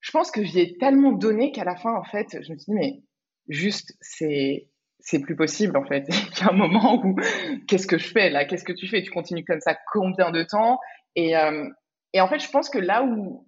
je 0.00 0.10
pense 0.10 0.30
que 0.30 0.44
j'y 0.44 0.60
ai 0.60 0.76
tellement 0.78 1.12
donné 1.12 1.50
qu'à 1.50 1.64
la 1.64 1.76
fin 1.76 1.94
en 1.94 2.04
fait 2.04 2.28
je 2.42 2.52
me 2.52 2.58
suis 2.58 2.72
dit 2.72 2.74
mais 2.74 3.02
juste 3.48 3.96
c'est 4.00 4.68
c'est 5.00 5.20
plus 5.20 5.36
possible 5.36 5.76
en 5.76 5.84
fait 5.84 6.04
il 6.08 6.38
y 6.40 6.42
a 6.42 6.50
un 6.50 6.56
moment 6.56 7.00
où 7.04 7.16
qu'est-ce 7.66 7.86
que 7.86 7.98
je 7.98 8.08
fais 8.08 8.30
là? 8.30 8.44
Qu'est-ce 8.44 8.64
que 8.64 8.72
tu 8.72 8.86
fais? 8.88 9.02
Tu 9.02 9.10
continues 9.10 9.44
comme 9.44 9.60
ça 9.60 9.76
combien 9.92 10.30
de 10.30 10.42
temps? 10.42 10.78
Et, 11.16 11.36
euh, 11.36 11.68
et 12.12 12.20
en 12.20 12.28
fait, 12.28 12.38
je 12.38 12.50
pense 12.50 12.68
que 12.70 12.78
là 12.78 13.02
où 13.04 13.46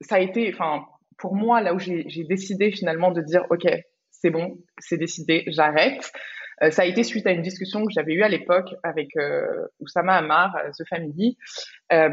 ça 0.00 0.16
a 0.16 0.20
été, 0.20 0.50
enfin, 0.52 0.84
pour 1.18 1.34
moi, 1.34 1.60
là 1.60 1.74
où 1.74 1.78
j'ai 1.78 2.24
décidé 2.24 2.70
finalement 2.72 3.10
de 3.10 3.20
dire, 3.20 3.44
ok, 3.50 3.66
c'est 4.10 4.30
bon, 4.30 4.56
c'est 4.78 4.96
décidé, 4.96 5.44
j'arrête. 5.48 6.10
euh, 6.62 6.70
ça 6.70 6.82
a 6.82 6.84
été 6.84 7.02
suite 7.04 7.26
à 7.26 7.32
une 7.32 7.42
discussion 7.42 7.84
que 7.84 7.92
j'avais 7.92 8.12
eue 8.14 8.22
à 8.22 8.28
l'époque 8.28 8.68
avec 8.82 9.16
euh, 9.16 9.66
Oussama 9.80 10.14
Amar, 10.16 10.56
euh, 10.56 10.70
The 10.78 10.86
Family. 10.88 11.36
Euh, 11.92 12.08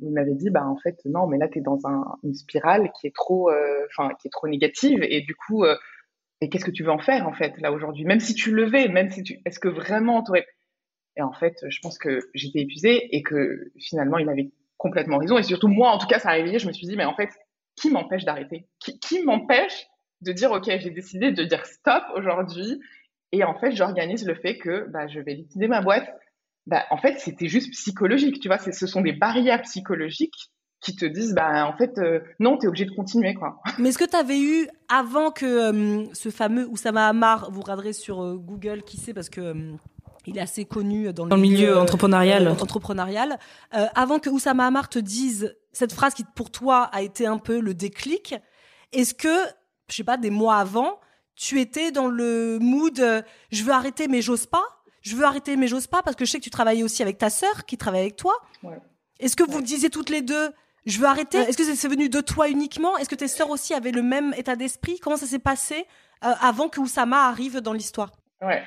il 0.00 0.12
m'avait 0.12 0.34
dit, 0.34 0.50
bah 0.50 0.64
en 0.66 0.76
fait, 0.76 0.96
non, 1.04 1.26
mais 1.26 1.38
là, 1.38 1.48
tu 1.48 1.58
es 1.58 1.62
dans 1.62 1.78
un, 1.86 2.04
une 2.24 2.34
spirale 2.34 2.90
qui 2.98 3.06
est 3.08 3.14
trop, 3.14 3.50
enfin, 3.90 4.10
qui 4.20 4.28
est 4.28 4.30
trop 4.30 4.48
négative 4.48 5.00
et 5.02 5.20
du 5.22 5.34
coup, 5.34 5.64
et 6.42 6.48
qu'est-ce 6.48 6.64
que 6.64 6.72
tu 6.72 6.82
veux 6.82 6.90
en 6.90 6.98
faire 6.98 7.28
en 7.28 7.32
fait 7.32 7.54
là 7.58 7.70
aujourd'hui? 7.70 8.04
Même 8.04 8.18
si 8.18 8.34
tu 8.34 8.50
levais, 8.50 8.88
même 8.88 9.10
si 9.10 9.22
tu, 9.22 9.40
est-ce 9.46 9.60
que 9.60 9.68
vraiment 9.68 10.24
t'aurais 10.24 10.44
Et 11.16 11.22
en 11.22 11.32
fait, 11.32 11.64
je 11.68 11.78
pense 11.80 11.98
que 11.98 12.18
j'étais 12.34 12.58
épuisée 12.60 13.14
et 13.16 13.22
que 13.22 13.70
finalement, 13.78 14.18
il 14.18 14.28
avait 14.28 14.50
complètement 14.76 15.18
raison. 15.18 15.38
Et 15.38 15.44
surtout 15.44 15.68
moi, 15.68 15.90
en 15.90 15.98
tout 15.98 16.08
cas, 16.08 16.18
ça 16.18 16.30
a 16.30 16.32
réveillé. 16.32 16.58
Je 16.58 16.66
me 16.66 16.72
suis 16.72 16.88
dit, 16.88 16.96
mais 16.96 17.04
en 17.04 17.14
fait, 17.14 17.30
qui 17.76 17.90
m'empêche 17.90 18.24
d'arrêter? 18.24 18.66
Qui, 18.80 19.22
m'empêche 19.22 19.86
de 20.20 20.32
dire, 20.32 20.50
ok, 20.50 20.64
j'ai 20.64 20.90
décidé 20.90 21.30
de 21.30 21.44
dire 21.44 21.64
stop 21.64 22.02
aujourd'hui? 22.16 22.80
Et 23.30 23.44
en 23.44 23.54
fait, 23.54 23.76
j'organise 23.76 24.26
le 24.26 24.34
fait 24.34 24.58
que 24.58 24.90
bah, 24.90 25.06
je 25.06 25.20
vais 25.20 25.34
liquider 25.34 25.68
ma 25.68 25.80
boîte. 25.80 26.10
Bah, 26.66 26.84
en 26.90 26.96
fait, 26.96 27.20
c'était 27.20 27.46
juste 27.46 27.70
psychologique, 27.70 28.40
tu 28.40 28.48
vois. 28.48 28.58
Ce 28.58 28.86
sont 28.88 29.00
des 29.00 29.12
barrières 29.12 29.62
psychologiques 29.62 30.50
qui 30.82 30.94
te 30.96 31.04
disent, 31.06 31.32
bah, 31.34 31.66
en 31.66 31.76
fait, 31.76 31.96
euh, 31.98 32.20
non, 32.40 32.58
t'es 32.58 32.66
obligé 32.66 32.84
de 32.84 32.90
continuer, 32.94 33.34
quoi. 33.34 33.60
Mais 33.78 33.88
est-ce 33.90 33.98
que 33.98 34.04
tu 34.04 34.16
avais 34.16 34.40
eu, 34.40 34.68
avant 34.88 35.30
que 35.30 35.46
euh, 35.46 36.04
ce 36.12 36.28
fameux 36.30 36.66
Oussama 36.68 37.08
Hamar, 37.08 37.50
vous 37.50 37.60
regarderez 37.62 37.92
sur 37.92 38.20
euh, 38.22 38.34
Google, 38.36 38.82
qui 38.82 38.96
sait, 38.98 39.14
parce 39.14 39.30
que 39.30 39.40
euh, 39.40 39.72
il 40.26 40.36
est 40.36 40.40
assez 40.40 40.64
connu 40.64 41.12
dans 41.12 41.24
le, 41.24 41.30
Dans 41.30 41.36
le 41.36 41.42
milieu 41.42 41.78
entrepreneurial. 41.78 42.48
euh, 42.48 42.52
entrepreneurial. 42.52 43.38
Euh, 43.74 43.86
avant 43.94 44.18
que 44.18 44.28
Oussama 44.28 44.66
Hamar 44.66 44.88
te 44.88 44.98
dise 44.98 45.56
cette 45.72 45.92
phrase 45.92 46.14
qui, 46.14 46.24
pour 46.34 46.50
toi, 46.50 46.82
a 46.92 47.00
été 47.02 47.26
un 47.26 47.38
peu 47.38 47.60
le 47.60 47.74
déclic, 47.74 48.34
est-ce 48.92 49.14
que, 49.14 49.34
je 49.88 49.94
sais 49.96 50.04
pas, 50.04 50.16
des 50.16 50.30
mois 50.30 50.56
avant, 50.56 50.98
tu 51.36 51.60
étais 51.60 51.92
dans 51.92 52.08
le 52.08 52.58
mood 52.60 52.98
euh, 53.00 53.22
je 53.50 53.62
veux 53.64 53.72
arrêter 53.72 54.06
mais 54.06 54.20
j'ose 54.20 54.44
pas 54.46 54.62
Je 55.00 55.16
veux 55.16 55.24
arrêter 55.24 55.56
mais 55.56 55.66
j'ose 55.66 55.86
pas 55.86 56.02
parce 56.02 56.14
que 56.14 56.24
je 56.26 56.30
sais 56.32 56.38
que 56.38 56.44
tu 56.44 56.50
travaillais 56.50 56.82
aussi 56.82 57.02
avec 57.02 57.16
ta 57.18 57.30
sœur 57.30 57.64
qui 57.66 57.78
travaille 57.78 58.02
avec 58.02 58.16
toi. 58.16 58.34
Ouais. 58.62 58.78
Est-ce 59.18 59.34
que 59.36 59.44
vous 59.50 59.62
disiez 59.62 59.88
toutes 59.88 60.10
les 60.10 60.20
deux 60.20 60.50
je 60.86 60.98
veux 60.98 61.06
arrêter 61.06 61.38
Est-ce 61.38 61.56
que 61.56 61.64
c'est 61.64 61.88
venu 61.88 62.08
de 62.08 62.20
toi 62.20 62.48
uniquement? 62.48 62.96
Est-ce 62.98 63.08
que 63.08 63.14
tes 63.14 63.28
sœurs 63.28 63.50
aussi 63.50 63.74
avaient 63.74 63.92
le 63.92 64.02
même 64.02 64.34
état 64.36 64.56
d'esprit? 64.56 64.98
Comment 65.00 65.16
ça 65.16 65.26
s'est 65.26 65.38
passé 65.38 65.86
euh, 66.24 66.28
avant 66.40 66.68
que 66.68 66.80
Oussama 66.80 67.28
arrive 67.28 67.60
dans 67.60 67.72
l'histoire? 67.72 68.10
Ouais. 68.40 68.62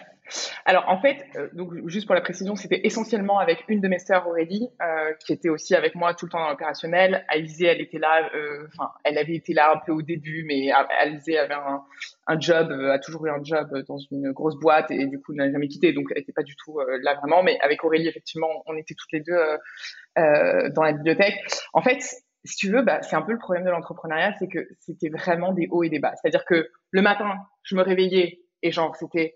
Alors 0.66 0.86
en 0.90 1.00
fait, 1.00 1.24
euh, 1.36 1.50
donc 1.54 1.72
juste 1.88 2.08
pour 2.08 2.16
la 2.16 2.22
précision, 2.22 2.56
c'était 2.56 2.82
essentiellement 2.84 3.38
avec 3.38 3.64
une 3.68 3.80
de 3.80 3.88
mes 3.88 4.00
sœurs 4.00 4.28
Aurélie, 4.28 4.68
euh, 4.82 5.14
qui 5.24 5.32
était 5.34 5.50
aussi 5.50 5.76
avec 5.76 5.94
moi 5.94 6.16
tout 6.16 6.26
le 6.26 6.32
temps 6.32 6.40
dans 6.40 6.50
l'opérationnel. 6.50 7.24
Alizé, 7.28 7.68
elle 7.68 7.80
était 7.80 8.00
là, 8.00 8.28
euh, 8.34 8.66
enfin, 8.74 8.90
elle 9.04 9.20
avait 9.20 9.36
été 9.36 9.54
là 9.54 9.74
un 9.76 9.80
peu 9.86 9.92
au 9.92 10.02
début, 10.02 10.44
mais 10.48 10.72
A- 10.72 10.88
Alizé 11.00 11.38
avait 11.38 11.54
un, 11.54 11.84
un 12.26 12.40
job, 12.40 12.72
euh, 12.72 12.92
a 12.92 12.98
toujours 12.98 13.24
eu 13.28 13.30
un 13.30 13.44
job 13.44 13.70
dans 13.88 14.00
une 14.10 14.32
grosse 14.32 14.56
boîte 14.56 14.90
et 14.90 15.06
du 15.06 15.22
coup 15.22 15.34
n'a 15.36 15.52
jamais 15.52 15.68
quitté, 15.68 15.94
donc 15.94 16.08
elle 16.10 16.24
était 16.24 16.34
pas 16.34 16.42
du 16.44 16.56
tout 16.56 16.80
euh, 16.80 16.98
là 17.04 17.14
vraiment. 17.16 17.44
Mais 17.44 17.60
avec 17.62 17.84
Aurélie, 17.84 18.08
effectivement, 18.08 18.50
on 18.66 18.76
était 18.78 18.96
toutes 18.96 19.12
les 19.12 19.22
deux 19.22 19.38
euh, 20.18 20.70
dans 20.70 20.84
la 20.84 20.94
bibliothèque. 20.94 21.36
En 21.74 21.82
fait, 21.82 22.02
si 22.46 22.56
tu 22.56 22.72
veux, 22.72 22.84
bah, 22.84 23.02
c'est 23.02 23.16
un 23.16 23.22
peu 23.22 23.32
le 23.32 23.38
problème 23.38 23.66
de 23.66 23.70
l'entrepreneuriat, 23.70 24.34
c'est 24.40 24.48
que 24.48 24.60
c'était 24.80 25.10
vraiment 25.10 25.52
des 25.52 25.68
hauts 25.72 25.84
et 25.84 25.90
des 25.90 26.00
bas. 26.00 26.14
C'est-à-dire 26.22 26.46
que 26.46 26.70
le 26.92 27.02
matin, 27.02 27.36
je 27.64 27.76
me 27.76 27.82
réveillais 27.82 28.42
et 28.62 28.72
genre 28.72 28.96
c'était 28.96 29.36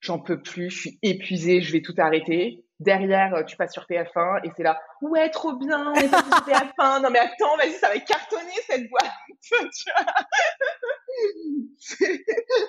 j'en 0.00 0.18
peux 0.18 0.40
plus, 0.40 0.70
je 0.70 0.78
suis 0.78 0.98
épuisée, 1.02 1.60
je 1.60 1.72
vais 1.72 1.82
tout 1.82 1.94
arrêter. 1.98 2.64
Derrière, 2.78 3.34
euh, 3.34 3.42
tu 3.42 3.56
passes 3.56 3.72
sur 3.72 3.84
TF1 3.84 4.40
et 4.44 4.50
c'est 4.54 4.62
là, 4.62 4.78
ouais, 5.00 5.30
trop 5.30 5.54
bien, 5.54 5.92
on 5.92 5.94
est 5.94 6.10
passé 6.10 6.24
sur 6.24 6.46
TF1. 6.46 7.02
Non 7.02 7.10
mais 7.10 7.18
attends, 7.18 7.56
vas-y, 7.56 7.72
ça 7.72 7.88
va 7.88 7.98
cartonner 8.00 8.52
cette 8.66 8.88
boîte. 8.88 9.12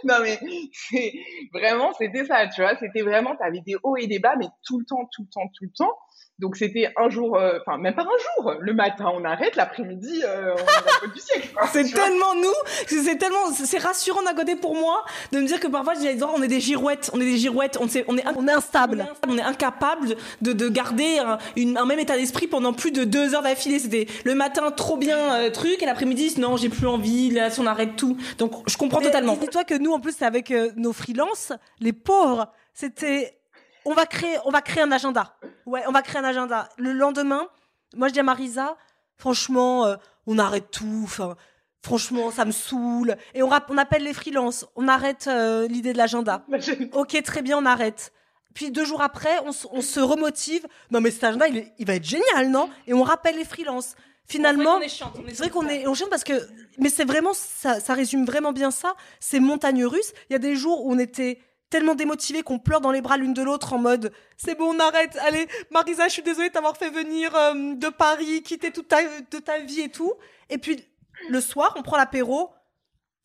Non 0.03 0.15
mais 0.21 0.39
c'est 0.71 1.13
vraiment, 1.53 1.91
c'était 1.93 2.25
ça, 2.25 2.47
tu 2.47 2.61
vois. 2.61 2.75
C'était 2.77 3.01
vraiment, 3.01 3.35
t'avais 3.35 3.61
des 3.61 3.75
hauts 3.83 3.97
et 3.97 4.07
des 4.07 4.19
bas, 4.19 4.35
mais 4.37 4.47
tout 4.65 4.79
le 4.79 4.85
temps, 4.85 5.07
tout 5.11 5.23
le 5.23 5.29
temps, 5.29 5.47
tout 5.53 5.65
le 5.65 5.71
temps. 5.75 5.97
Donc 6.39 6.56
c'était 6.56 6.93
un 6.97 7.10
jour, 7.10 7.36
euh, 7.36 7.58
enfin 7.65 7.80
même 7.80 7.95
pas 7.95 8.03
un 8.03 8.06
jour, 8.43 8.53
le 8.60 8.71
matin 8.71 9.06
on 9.12 9.25
arrête, 9.25 9.56
l'après-midi 9.56 10.21
euh, 10.23 10.53
on 10.56 11.08
est 11.08 11.13
du 11.13 11.19
siècle. 11.19 11.49
C'est 11.73 11.91
tellement 11.91 12.36
nous, 12.36 12.53
c'est 12.86 13.17
tellement, 13.17 13.51
c'est 13.51 13.80
rassurant 13.80 14.21
d'un 14.21 14.36
côté 14.36 14.56
pour 14.56 14.75
moi 14.75 15.03
de 15.32 15.39
me 15.39 15.47
dire 15.47 15.60
que 15.60 15.65
parfois 15.65 15.95
je 15.95 16.01
dis, 16.01 16.23
on 16.23 16.43
est 16.43 16.47
des 16.47 16.60
girouettes, 16.60 17.10
on 17.13 17.19
est 17.19 17.25
des 17.25 17.38
girouettes, 17.38 17.80
on, 17.82 17.88
on 18.08 18.17
est, 18.19 18.23
on 18.36 18.47
est 18.47 18.51
instable, 18.51 19.08
on 19.27 19.36
est 19.36 19.41
incapable 19.41 20.15
de, 20.43 20.53
de 20.53 20.69
garder 20.69 21.17
un, 21.17 21.39
une, 21.56 21.75
un 21.75 21.88
même 21.88 21.97
état 21.97 22.15
d'esprit 22.15 22.45
pendant 22.45 22.71
plus 22.71 22.91
de 22.91 23.03
deux 23.03 23.34
heures 23.34 23.41
d'affilée. 23.41 23.80
C'était 23.80 24.06
le 24.23 24.36
matin 24.36 24.69
trop 24.69 24.97
bien 24.97 25.39
euh, 25.39 25.49
truc 25.49 25.82
et 25.82 25.88
l'après-midi 25.88 26.39
non 26.39 26.56
j'ai 26.56 26.69
plus 26.69 26.86
envie, 26.86 27.32
là 27.32 27.49
on 27.58 27.65
arrête 27.65 27.95
tout. 27.95 28.15
Donc 28.38 28.53
je 28.69 28.77
comprends 28.77 29.01
totalement. 29.01 29.36
Dis-toi 29.38 29.63
que 29.63 29.73
nous 29.73 29.91
en 29.91 29.99
plus 29.99 30.15
c'est 30.15 30.25
avec 30.25 30.53
nos 30.75 30.93
freelances, 30.93 31.51
les 31.80 31.93
pauvres, 31.93 32.47
c'était 32.75 33.39
on 33.88 33.93
va 33.93 34.06
créer, 34.06 34.38
on 34.43 34.52
va 34.52 34.62
créer 34.62 34.84
un 34.84 34.91
agenda. 34.91 35.38
Ouais, 35.65 35.82
on 35.88 35.91
va 35.91 36.02
créer 36.02 36.19
un 36.19 36.26
agenda. 36.26 36.67
Le 36.78 36.91
lendemain, 36.91 37.47
moi 37.95 38.10
je 38.10 38.13
dis 38.13 38.19
à 38.19 38.23
Marisa, 38.23 38.76
franchement, 39.15 39.86
euh, 39.86 39.95
on 40.26 40.38
arrête 40.38 40.69
tout. 40.71 41.04
Enfin, 41.06 41.38
franchement, 41.82 42.30
ça 42.30 42.43
me 42.43 42.52
saoule. 42.52 43.15
Et 43.34 43.43
on, 43.43 43.50
on 43.69 43.78
appelle 43.78 44.04
les 44.04 44.13
freelances. 44.13 44.65
On 44.76 44.89
arrête 44.89 45.28
euh, 45.28 45.69
l'idée 45.69 45.93
de 45.93 45.97
l'agenda. 45.97 46.45
ok, 46.91 47.23
très 47.23 47.41
bien, 47.41 47.58
on 47.58 47.65
arrête. 47.65 48.12
Puis 48.54 48.71
deux 48.71 48.84
jours 48.84 49.02
après, 49.02 49.38
on, 49.45 49.52
se 49.54 50.00
remotive. 50.02 50.67
Non, 50.91 51.00
mais 51.00 51.12
cet 51.12 51.23
agenda, 51.23 51.47
il, 51.47 51.86
va 51.86 51.95
être 51.95 52.04
génial, 52.04 52.50
non? 52.50 52.69
Et 52.88 52.93
on 52.93 53.04
rappelle 53.04 53.38
les 53.38 53.45
freelances. 53.45 53.95
Finalement, 54.26 54.82
c'est 54.82 55.38
vrai 55.38 55.50
qu'on 55.50 55.67
est, 55.67 55.88
on 55.88 55.93
chante 55.93 56.10
parce 56.10 56.26
que, 56.26 56.34
mais 56.78 56.89
c'est 56.89 57.06
vraiment, 57.06 57.32
ça, 57.34 57.80
ça 57.80 57.93
résume 57.93 58.26
vraiment 58.26 58.52
bien 58.52 58.71
ça. 58.71 58.95
C'est 59.21 59.39
montagne 59.39 59.86
russe. 59.86 60.12
Il 60.30 60.34
y 60.34 60.36
a 60.36 60.39
des 60.39 60.56
jours 60.58 60.86
où 60.86 60.91
on 60.91 61.00
était 61.00 61.39
tellement 61.69 61.95
démotivés 61.95 62.43
qu'on 62.43 62.60
pleure 62.60 62.82
dans 62.82 62.91
les 62.91 63.01
bras 63.01 63.17
l'une 63.17 63.34
de 63.34 63.41
l'autre 63.41 63.73
en 63.73 63.77
mode 63.77 64.12
c'est 64.38 64.56
bon 64.56 64.75
on 64.75 64.80
arrête 64.80 65.17
allez 65.21 65.47
Marisa 65.71 66.08
je 66.08 66.13
suis 66.13 66.21
désolée 66.21 66.49
de 66.49 66.53
t'avoir 66.53 66.77
fait 66.77 66.89
venir 66.89 67.36
euh, 67.36 67.75
de 67.75 67.89
Paris 67.89 68.41
quitter 68.43 68.71
toute 68.71 68.88
ta, 68.88 69.01
de 69.03 69.39
ta 69.39 69.60
vie 69.60 69.82
et 69.82 69.89
tout 69.89 70.13
et 70.49 70.58
puis 70.58 70.84
le 71.30 71.41
soir 71.41 71.73
on 71.77 71.82
prend 71.82 71.97
l'apéro 71.97 72.51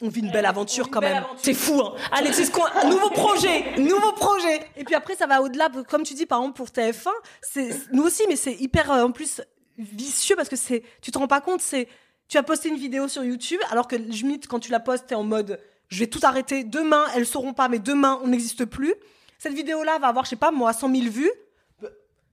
on 0.02 0.08
vit 0.08 0.20
une 0.20 0.32
belle 0.32 0.46
aventure 0.46 0.90
quand 0.90 1.00
même. 1.00 1.24
C'est 1.36 1.54
fou, 1.54 1.80
hein. 1.80 1.94
Allez, 2.10 2.32
c'est 2.32 2.44
ce 2.44 2.50
qu'on, 2.50 2.64
nouveau 2.88 3.08
projet, 3.10 3.76
nouveau 3.78 4.12
projet. 4.12 4.60
Et 4.76 4.82
puis 4.82 4.96
après, 4.96 5.14
ça 5.14 5.28
va 5.28 5.40
au-delà, 5.40 5.70
comme 5.88 6.02
tu 6.02 6.14
dis, 6.14 6.26
par 6.26 6.40
exemple, 6.40 6.56
pour 6.56 6.66
TF1, 6.66 7.08
c'est, 7.40 7.70
nous 7.92 8.02
aussi, 8.02 8.24
mais 8.28 8.34
c'est 8.34 8.54
hyper, 8.54 8.90
euh, 8.90 9.04
en 9.04 9.12
plus, 9.12 9.40
vicieux 9.78 10.34
parce 10.34 10.48
que 10.48 10.56
c'est, 10.56 10.82
tu 11.00 11.12
te 11.12 11.18
rends 11.18 11.28
pas 11.28 11.40
compte, 11.40 11.60
c'est, 11.60 11.88
tu 12.28 12.36
as 12.36 12.42
posté 12.42 12.68
une 12.68 12.76
vidéo 12.76 13.06
sur 13.06 13.22
YouTube, 13.22 13.60
alors 13.70 13.86
que 13.86 13.94
limite, 13.96 14.48
quand 14.48 14.58
tu 14.58 14.72
la 14.72 14.80
postes, 14.80 15.06
t'es 15.06 15.14
en 15.14 15.22
mode, 15.22 15.60
je 15.92 15.98
vais 15.98 16.06
tout 16.06 16.20
arrêter. 16.22 16.64
Demain, 16.64 17.04
elles 17.14 17.26
sauront 17.26 17.52
pas, 17.52 17.68
mais 17.68 17.78
demain, 17.78 18.18
on 18.24 18.28
n'existe 18.28 18.64
plus. 18.64 18.94
Cette 19.38 19.52
vidéo-là 19.52 19.98
va 19.98 20.08
avoir, 20.08 20.24
je 20.24 20.30
sais 20.30 20.36
pas, 20.36 20.50
moi, 20.50 20.72
100 20.72 20.94
000 20.94 21.10
vues. 21.10 21.30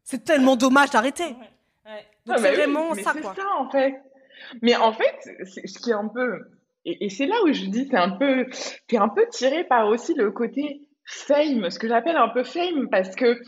C'est 0.04 0.24
tellement 0.24 0.56
dommage 0.56 0.92
d'arrêter. 0.92 1.26
Ouais, 1.26 2.06
Donc 2.26 2.30
ah, 2.30 2.38
c'est 2.38 2.44
bah 2.44 2.52
vraiment 2.54 2.96
ça, 2.96 3.14
quoi. 3.14 3.34
C'est 3.36 3.42
ça, 3.42 3.48
en 3.58 3.70
fait. 3.70 4.02
Mais 4.62 4.76
en 4.78 4.94
fait, 4.94 5.16
ce 5.46 5.80
qui 5.80 5.90
est 5.90 5.94
un 5.94 6.08
peu, 6.08 6.40
et, 6.86 7.10
c'est 7.10 7.26
là 7.26 7.36
où 7.44 7.52
je 7.52 7.66
dis, 7.66 7.88
c'est 7.92 7.98
un 7.98 8.12
peu, 8.12 8.46
t'es 8.88 8.98
un 8.98 9.10
peu 9.10 9.28
tiré 9.30 9.66
par 9.66 9.88
aussi 9.88 10.14
le 10.14 10.32
côté 10.32 10.88
fame, 11.04 11.70
ce 11.70 11.80
que 11.80 11.90
j'appelle 11.90 12.16
un 12.16 12.30
peu 12.30 12.44
fame, 12.44 12.88
parce 12.90 13.14
que 13.14 13.42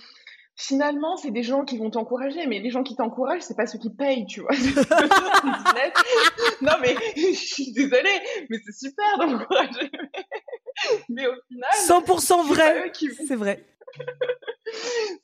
finalement, 0.62 1.18
c'est 1.18 1.32
des 1.32 1.44
gens 1.44 1.66
qui 1.66 1.78
vont 1.78 1.90
t'encourager, 1.90 2.46
mais 2.46 2.60
les 2.60 2.70
gens 2.70 2.84
qui 2.84 2.96
t'encouragent, 2.96 3.42
c'est 3.42 3.58
pas 3.58 3.66
ceux 3.66 3.80
qui 3.80 3.90
payent, 3.90 4.28
tu 4.28 4.42
vois. 4.42 4.52
non, 6.62 6.74
mais 6.82 6.96
je 7.16 7.34
suis 7.34 7.72
désolée, 7.74 8.20
mais 8.50 8.58
c'est 8.66 8.88
super 8.88 9.18
d'encourager. 9.18 9.92
mais 11.10 11.28
au 11.28 11.34
final. 11.48 11.70
100% 11.74 12.48
vrai. 12.48 12.92
C'est 13.28 13.36
vrai. 13.36 13.66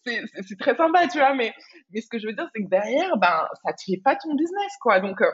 c'est 0.06 0.58
très 0.60 0.76
sympa, 0.76 1.08
tu 1.08 1.20
vois, 1.20 1.36
mais, 1.36 1.54
mais 1.92 2.02
ce 2.02 2.08
que 2.08 2.18
je 2.18 2.26
veux 2.28 2.34
dire, 2.34 2.50
c'est 2.56 2.64
que 2.64 2.70
derrière, 2.70 3.16
ben, 3.18 3.48
ça 3.64 3.74
te 3.74 3.84
fait 3.86 4.02
pas 4.04 4.16
ton 4.16 4.34
business, 4.34 4.72
quoi. 4.82 5.00
Donc, 5.00 5.22
euh, 5.22 5.32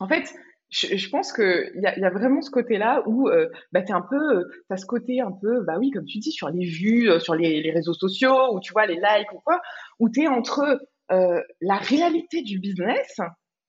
en 0.00 0.08
fait, 0.08 0.34
je, 0.70 0.96
je, 0.96 1.08
pense 1.10 1.32
qu'il 1.32 1.80
y 1.82 1.86
a, 1.86 1.98
y 1.98 2.04
a 2.04 2.10
vraiment 2.10 2.42
ce 2.42 2.50
côté-là 2.50 3.02
où 3.06 3.28
euh, 3.28 3.48
bah, 3.72 3.82
tu 3.82 3.92
un 3.92 4.02
peu, 4.02 4.48
as 4.70 4.76
ce 4.76 4.86
côté 4.86 5.20
un 5.20 5.32
peu, 5.32 5.62
bah 5.64 5.76
oui, 5.78 5.90
comme 5.90 6.04
tu 6.04 6.18
dis, 6.18 6.32
sur 6.32 6.48
les 6.50 6.66
vues, 6.66 7.10
euh, 7.10 7.18
sur 7.18 7.34
les, 7.34 7.62
les, 7.62 7.70
réseaux 7.70 7.94
sociaux, 7.94 8.54
ou 8.54 8.60
tu 8.60 8.72
vois, 8.72 8.86
les 8.86 8.96
likes 8.96 9.32
ou 9.32 9.40
quoi, 9.40 9.60
où 9.98 10.10
tu 10.10 10.22
es 10.22 10.28
entre 10.28 10.80
euh, 11.10 11.40
la 11.60 11.76
réalité 11.76 12.42
du 12.42 12.58
business 12.58 13.18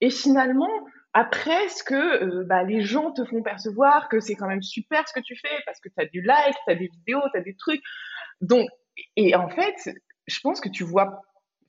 et 0.01 0.09
finalement, 0.09 0.69
après, 1.13 1.67
ce 1.69 1.83
que 1.83 2.23
euh, 2.23 2.45
bah, 2.45 2.63
les 2.63 2.81
gens 2.81 3.11
te 3.11 3.25
font 3.25 3.41
percevoir 3.41 4.09
que 4.09 4.19
c'est 4.19 4.35
quand 4.35 4.47
même 4.47 4.61
super 4.61 5.07
ce 5.07 5.13
que 5.13 5.19
tu 5.19 5.35
fais 5.35 5.55
parce 5.65 5.79
que 5.79 5.89
tu 5.89 5.95
as 5.97 6.05
du 6.05 6.21
like, 6.21 6.55
tu 6.65 6.71
as 6.71 6.75
des 6.75 6.87
vidéos, 6.87 7.21
tu 7.33 7.39
as 7.39 7.41
des 7.41 7.55
trucs. 7.55 7.81
Donc, 8.41 8.69
et 9.15 9.35
en 9.35 9.49
fait, 9.49 9.95
je 10.27 10.39
pense 10.41 10.61
que 10.61 10.69
tu 10.69 10.83
vois, 10.83 11.21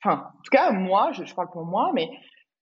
enfin, 0.02 0.26
en 0.26 0.42
tout 0.42 0.50
cas, 0.50 0.70
moi, 0.72 1.12
je, 1.12 1.24
je 1.24 1.34
parle 1.34 1.50
pour 1.50 1.64
moi, 1.64 1.90
mais 1.94 2.08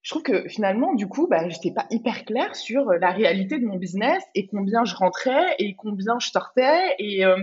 je 0.01 0.11
trouve 0.11 0.23
que 0.23 0.47
finalement, 0.47 0.93
du 0.93 1.07
coup, 1.07 1.27
bah, 1.27 1.47
j'étais 1.49 1.71
pas 1.71 1.85
hyper 1.89 2.25
claire 2.25 2.55
sur 2.55 2.89
euh, 2.89 2.97
la 2.99 3.11
réalité 3.11 3.59
de 3.59 3.65
mon 3.65 3.77
business 3.77 4.23
et 4.33 4.47
combien 4.47 4.85
je 4.85 4.95
rentrais 4.95 5.55
et 5.59 5.75
combien 5.75 6.19
je 6.19 6.29
sortais 6.29 6.95
et, 6.99 7.25
euh, 7.25 7.37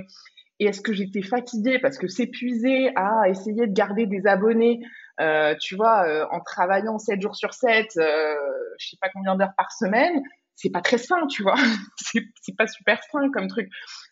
et 0.58 0.66
est-ce 0.66 0.80
que 0.80 0.92
j'étais 0.92 1.22
fatiguée 1.22 1.78
parce 1.78 1.98
que 1.98 2.08
s'épuiser 2.08 2.90
à 2.96 3.28
essayer 3.28 3.66
de 3.66 3.72
garder 3.72 4.06
des 4.06 4.26
abonnés, 4.26 4.80
euh, 5.20 5.54
tu 5.60 5.76
vois, 5.76 6.06
euh, 6.08 6.26
en 6.30 6.40
travaillant 6.40 6.98
7 6.98 7.20
jours 7.20 7.36
sur 7.36 7.52
7, 7.52 7.86
euh, 7.98 8.34
je 8.78 8.88
sais 8.88 8.96
pas 9.00 9.10
combien 9.12 9.36
d'heures 9.36 9.54
par 9.56 9.70
semaine, 9.72 10.22
c'est 10.54 10.70
pas 10.70 10.80
très 10.80 10.98
sain, 10.98 11.26
tu 11.26 11.42
vois. 11.42 11.56
c'est 12.42 12.56
pas 12.56 12.66
super 12.66 13.02
sain 13.12 13.30
comme 13.32 13.48
truc. 13.48 13.68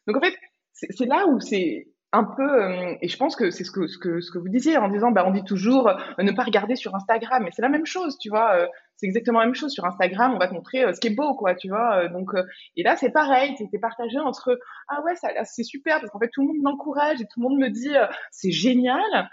Donc 0.06 0.16
en 0.16 0.20
fait, 0.20 0.34
c'est 0.72 1.06
là 1.06 1.26
où 1.26 1.40
c'est 1.40 1.88
un 2.14 2.22
peu, 2.22 2.62
euh, 2.62 2.94
et 3.02 3.08
je 3.08 3.16
pense 3.16 3.34
que 3.34 3.50
c'est 3.50 3.64
ce 3.64 3.72
que, 3.72 3.88
ce, 3.88 3.98
que, 3.98 4.20
ce 4.20 4.30
que 4.30 4.38
vous 4.38 4.48
disiez 4.48 4.76
en 4.76 4.88
disant, 4.88 5.10
bah, 5.10 5.24
on 5.26 5.32
dit 5.32 5.42
toujours 5.42 5.88
euh, 5.88 6.22
ne 6.22 6.30
pas 6.30 6.44
regarder 6.44 6.76
sur 6.76 6.94
Instagram, 6.94 7.42
mais 7.42 7.50
c'est 7.52 7.62
la 7.62 7.68
même 7.68 7.86
chose, 7.86 8.16
tu 8.18 8.28
vois, 8.28 8.54
euh, 8.54 8.66
c'est 8.96 9.06
exactement 9.06 9.40
la 9.40 9.46
même 9.46 9.56
chose. 9.56 9.72
Sur 9.72 9.84
Instagram, 9.84 10.32
on 10.32 10.38
va 10.38 10.46
te 10.46 10.54
montrer 10.54 10.84
ce 10.94 11.00
qui 11.00 11.08
est 11.08 11.14
beau, 11.14 11.34
quoi, 11.34 11.56
tu 11.56 11.68
vois. 11.68 12.06
donc, 12.08 12.30
et 12.76 12.84
là, 12.84 12.94
c'est 12.96 13.10
pareil, 13.10 13.54
c'était 13.58 13.80
partagé 13.80 14.20
entre, 14.20 14.56
ah 14.88 15.02
ouais, 15.02 15.14
c'est 15.42 15.64
super, 15.64 15.98
parce 15.98 16.10
qu'en 16.12 16.20
fait, 16.20 16.30
tout 16.32 16.42
le 16.42 16.46
monde 16.46 16.62
m'encourage 16.62 17.20
et 17.20 17.24
tout 17.24 17.40
le 17.40 17.48
monde 17.48 17.58
me 17.58 17.68
dit, 17.68 17.92
c'est 18.30 18.52
génial. 18.52 19.28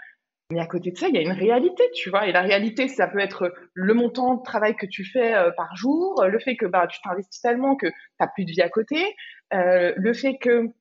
Mais 0.50 0.58
à 0.60 0.66
côté 0.66 0.90
de 0.90 0.98
ça, 0.98 1.06
il 1.08 1.14
y 1.14 1.18
a 1.18 1.22
une 1.22 1.30
réalité, 1.30 1.84
tu 1.94 2.10
vois. 2.10 2.26
Et 2.26 2.32
la 2.32 2.42
réalité, 2.42 2.88
ça 2.88 3.06
peut 3.06 3.20
être 3.20 3.54
le 3.72 3.94
montant 3.94 4.34
de 4.34 4.42
travail 4.42 4.74
que 4.74 4.86
tu 4.86 5.04
fais 5.04 5.32
par 5.56 5.76
jour, 5.76 6.24
le 6.26 6.38
fait 6.40 6.56
que 6.56 6.66
bah, 6.66 6.88
tu 6.88 7.00
t'investis 7.00 7.40
tellement 7.40 7.76
que 7.76 7.86
tu 7.86 7.94
n'as 8.18 8.26
plus 8.26 8.44
de 8.44 8.50
vie 8.50 8.62
à 8.62 8.68
côté, 8.68 8.98
le 9.52 10.12
fait 10.12 10.38
que 10.38 10.72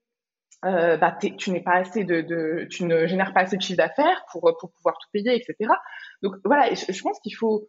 euh, 0.64 0.98
bah, 0.98 1.18
tu 1.20 1.50
n'es 1.52 1.62
pas 1.62 1.76
assez 1.76 2.04
de, 2.04 2.68
tu 2.70 2.86
ne 2.86 3.08
génères 3.08 3.34
pas 3.34 3.42
assez 3.42 3.58
de 3.58 3.62
chiffre 3.62 3.78
d'affaires 3.78 4.24
pour, 4.32 4.42
pour 4.60 4.72
pouvoir 4.72 4.96
tout 5.00 5.10
payer, 5.12 5.36
etc. 5.36 5.72
Donc 6.22 6.36
voilà, 6.46 6.72
je, 6.74 7.02
pense 7.02 7.20
qu'il 7.22 7.36
faut 7.36 7.68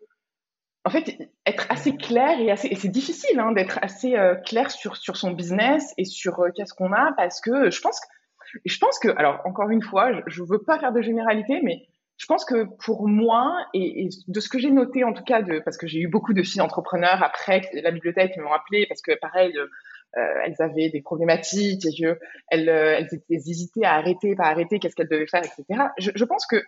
en 0.84 0.90
fait 0.90 1.16
être 1.46 1.66
assez 1.70 1.96
clair 1.96 2.38
et 2.38 2.54
c'est 2.56 2.88
difficile 2.88 3.38
hein, 3.40 3.52
d'être 3.52 3.78
assez 3.80 4.16
euh, 4.16 4.34
clair 4.34 4.70
sur 4.70 4.96
sur 4.96 5.16
son 5.16 5.30
business 5.30 5.94
et 5.96 6.04
sur 6.04 6.40
euh, 6.40 6.50
qu'est-ce 6.54 6.74
qu'on 6.74 6.92
a 6.92 7.12
parce 7.16 7.40
que 7.40 7.70
je 7.70 7.80
pense 7.80 7.98
que 8.00 8.58
je 8.66 8.78
pense 8.78 8.98
que 8.98 9.08
alors 9.16 9.40
encore 9.46 9.70
une 9.70 9.82
fois, 9.82 10.12
je, 10.12 10.20
je 10.26 10.42
veux 10.42 10.62
pas 10.62 10.78
faire 10.78 10.92
de 10.92 11.00
généralité, 11.00 11.60
mais 11.62 11.86
je 12.18 12.26
pense 12.26 12.44
que 12.44 12.66
pour 12.84 13.08
moi 13.08 13.56
et, 13.72 14.10
de 14.28 14.40
ce 14.40 14.50
que 14.50 14.58
j'ai 14.58 14.70
noté 14.70 15.02
en 15.02 15.14
tout 15.14 15.24
cas 15.24 15.40
parce 15.64 15.78
que 15.78 15.86
j'ai 15.86 16.00
eu 16.00 16.08
beaucoup 16.08 16.34
de 16.34 16.42
filles 16.42 16.60
entrepreneurs 16.60 17.22
après 17.22 17.62
la 17.72 17.90
bibliothèque 17.90 18.34
qui 18.34 18.40
m'ont 18.40 18.52
appelé 18.52 18.86
parce 18.86 19.00
que 19.00 19.18
pareil 19.18 19.54
elles 20.14 20.60
avaient 20.60 20.90
des 20.90 21.02
problématiques 21.02 21.86
et 21.86 22.14
elles, 22.48 22.68
euh, 22.68 22.96
elles 22.98 23.08
étaient 23.12 23.34
hésitées 23.34 23.84
à 23.84 23.94
arrêter, 23.94 24.34
pas 24.34 24.46
arrêter, 24.46 24.78
qu'est-ce 24.78 24.94
qu'elles 24.94 25.08
devaient 25.08 25.26
faire, 25.26 25.42
etc. 25.44 25.84
Je, 25.98 26.24
pense 26.24 26.46
que 26.46 26.62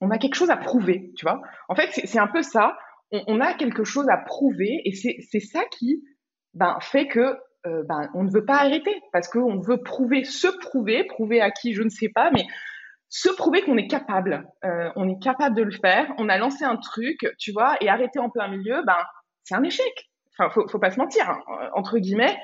on 0.00 0.10
a 0.10 0.18
quelque 0.18 0.34
chose 0.34 0.50
à 0.50 0.56
prouver, 0.56 1.12
tu 1.16 1.24
vois. 1.24 1.40
En 1.68 1.74
fait, 1.74 1.90
c'est 1.92 2.18
un 2.18 2.26
peu 2.26 2.42
ça. 2.42 2.76
On, 3.10 3.40
a 3.40 3.54
quelque 3.54 3.84
chose 3.84 4.06
à 4.10 4.18
prouver 4.18 4.82
et 4.84 4.92
c'est 4.92 5.40
ça 5.40 5.62
qui 5.70 6.04
ben, 6.52 6.76
fait 6.80 7.06
que 7.06 7.38
euh, 7.66 7.82
ben, 7.88 8.10
on 8.14 8.22
ne 8.22 8.30
veut 8.30 8.44
pas 8.44 8.56
arrêter 8.56 9.00
parce 9.12 9.28
qu'on 9.28 9.60
veut 9.60 9.82
prouver, 9.82 10.24
se 10.24 10.48
prouver, 10.48 11.04
prouver 11.04 11.40
à 11.40 11.50
qui, 11.50 11.72
je 11.72 11.82
ne 11.82 11.88
sais 11.88 12.10
pas, 12.10 12.30
mais 12.32 12.44
se 13.08 13.30
prouver 13.30 13.62
qu'on 13.62 13.78
est 13.78 13.88
capable. 13.88 14.46
Euh, 14.64 14.90
on 14.96 15.08
est 15.08 15.22
capable 15.22 15.56
de 15.56 15.62
le 15.62 15.70
faire. 15.70 16.12
On 16.18 16.28
a 16.28 16.36
lancé 16.36 16.64
un 16.64 16.76
truc, 16.76 17.18
tu 17.38 17.52
vois, 17.52 17.76
et 17.80 17.88
arrêter 17.88 18.18
en 18.18 18.28
plein 18.28 18.48
milieu, 18.48 18.82
ben, 18.84 18.98
c'est 19.44 19.54
un 19.54 19.62
échec. 19.62 20.10
Enfin, 20.38 20.50
faut, 20.50 20.68
faut 20.68 20.78
pas 20.78 20.90
se 20.90 20.98
mentir, 20.98 21.28
hein. 21.30 21.40
entre 21.74 21.98
guillemets 21.98 22.36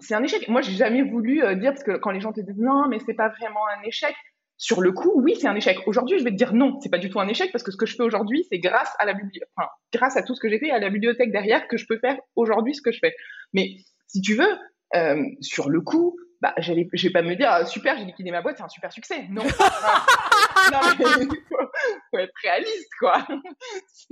c'est 0.00 0.14
un 0.14 0.22
échec. 0.22 0.48
Moi, 0.48 0.60
j'ai 0.60 0.72
jamais 0.72 1.02
voulu 1.02 1.42
euh, 1.42 1.54
dire 1.54 1.72
parce 1.72 1.84
que 1.84 1.96
quand 1.96 2.10
les 2.10 2.20
gens 2.20 2.32
te 2.32 2.40
disent 2.40 2.58
non, 2.58 2.88
mais 2.88 2.98
c'est 3.04 3.14
pas 3.14 3.28
vraiment 3.28 3.66
un 3.68 3.82
échec. 3.86 4.14
Sur 4.56 4.80
le 4.80 4.92
coup, 4.92 5.12
oui, 5.16 5.34
c'est 5.40 5.48
un 5.48 5.54
échec. 5.56 5.78
Aujourd'hui, 5.86 6.18
je 6.18 6.24
vais 6.24 6.30
te 6.30 6.36
dire 6.36 6.54
non, 6.54 6.78
c'est 6.80 6.88
pas 6.88 6.98
du 6.98 7.10
tout 7.10 7.18
un 7.18 7.26
échec 7.26 7.50
parce 7.50 7.64
que 7.64 7.72
ce 7.72 7.76
que 7.76 7.86
je 7.86 7.96
fais 7.96 8.04
aujourd'hui, 8.04 8.46
c'est 8.50 8.60
grâce 8.60 8.92
à 9.00 9.04
la 9.04 9.12
bibliothèque, 9.12 9.48
enfin, 9.56 9.68
grâce 9.92 10.16
à 10.16 10.22
tout 10.22 10.34
ce 10.34 10.40
que 10.40 10.48
j'ai 10.48 10.60
fait 10.60 10.70
à 10.70 10.78
la 10.78 10.90
bibliothèque 10.90 11.32
derrière 11.32 11.66
que 11.66 11.76
je 11.76 11.86
peux 11.86 11.98
faire 11.98 12.16
aujourd'hui 12.36 12.74
ce 12.74 12.80
que 12.80 12.92
je 12.92 13.00
fais. 13.00 13.14
Mais 13.52 13.76
si 14.06 14.20
tu 14.20 14.34
veux, 14.34 14.58
euh, 14.94 15.24
sur 15.40 15.70
le 15.70 15.80
coup, 15.80 16.16
bah, 16.40 16.54
je 16.58 16.72
vais 16.72 17.10
pas 17.10 17.22
me 17.22 17.34
dire 17.34 17.48
ah, 17.50 17.64
super, 17.66 17.98
j'ai 17.98 18.04
liquidé 18.04 18.30
ma 18.30 18.42
boîte, 18.42 18.58
c'est 18.58 18.62
un 18.62 18.68
super 18.68 18.92
succès. 18.92 19.26
Non, 19.28 19.42
non 20.72 20.80
mais 20.98 21.04
faut, 21.48 21.66
faut 22.10 22.18
être 22.18 22.34
réaliste, 22.42 22.90
quoi. 23.00 23.26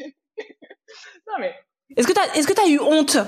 non 1.29 1.35
mais. 1.39 1.55
Est-ce 1.97 2.09
que 2.09 2.13
t'as, 2.13 2.35
est-ce 2.35 2.49
que 2.49 2.53
t'as 2.53 2.69
eu 2.69 2.81
honte? 2.81 3.19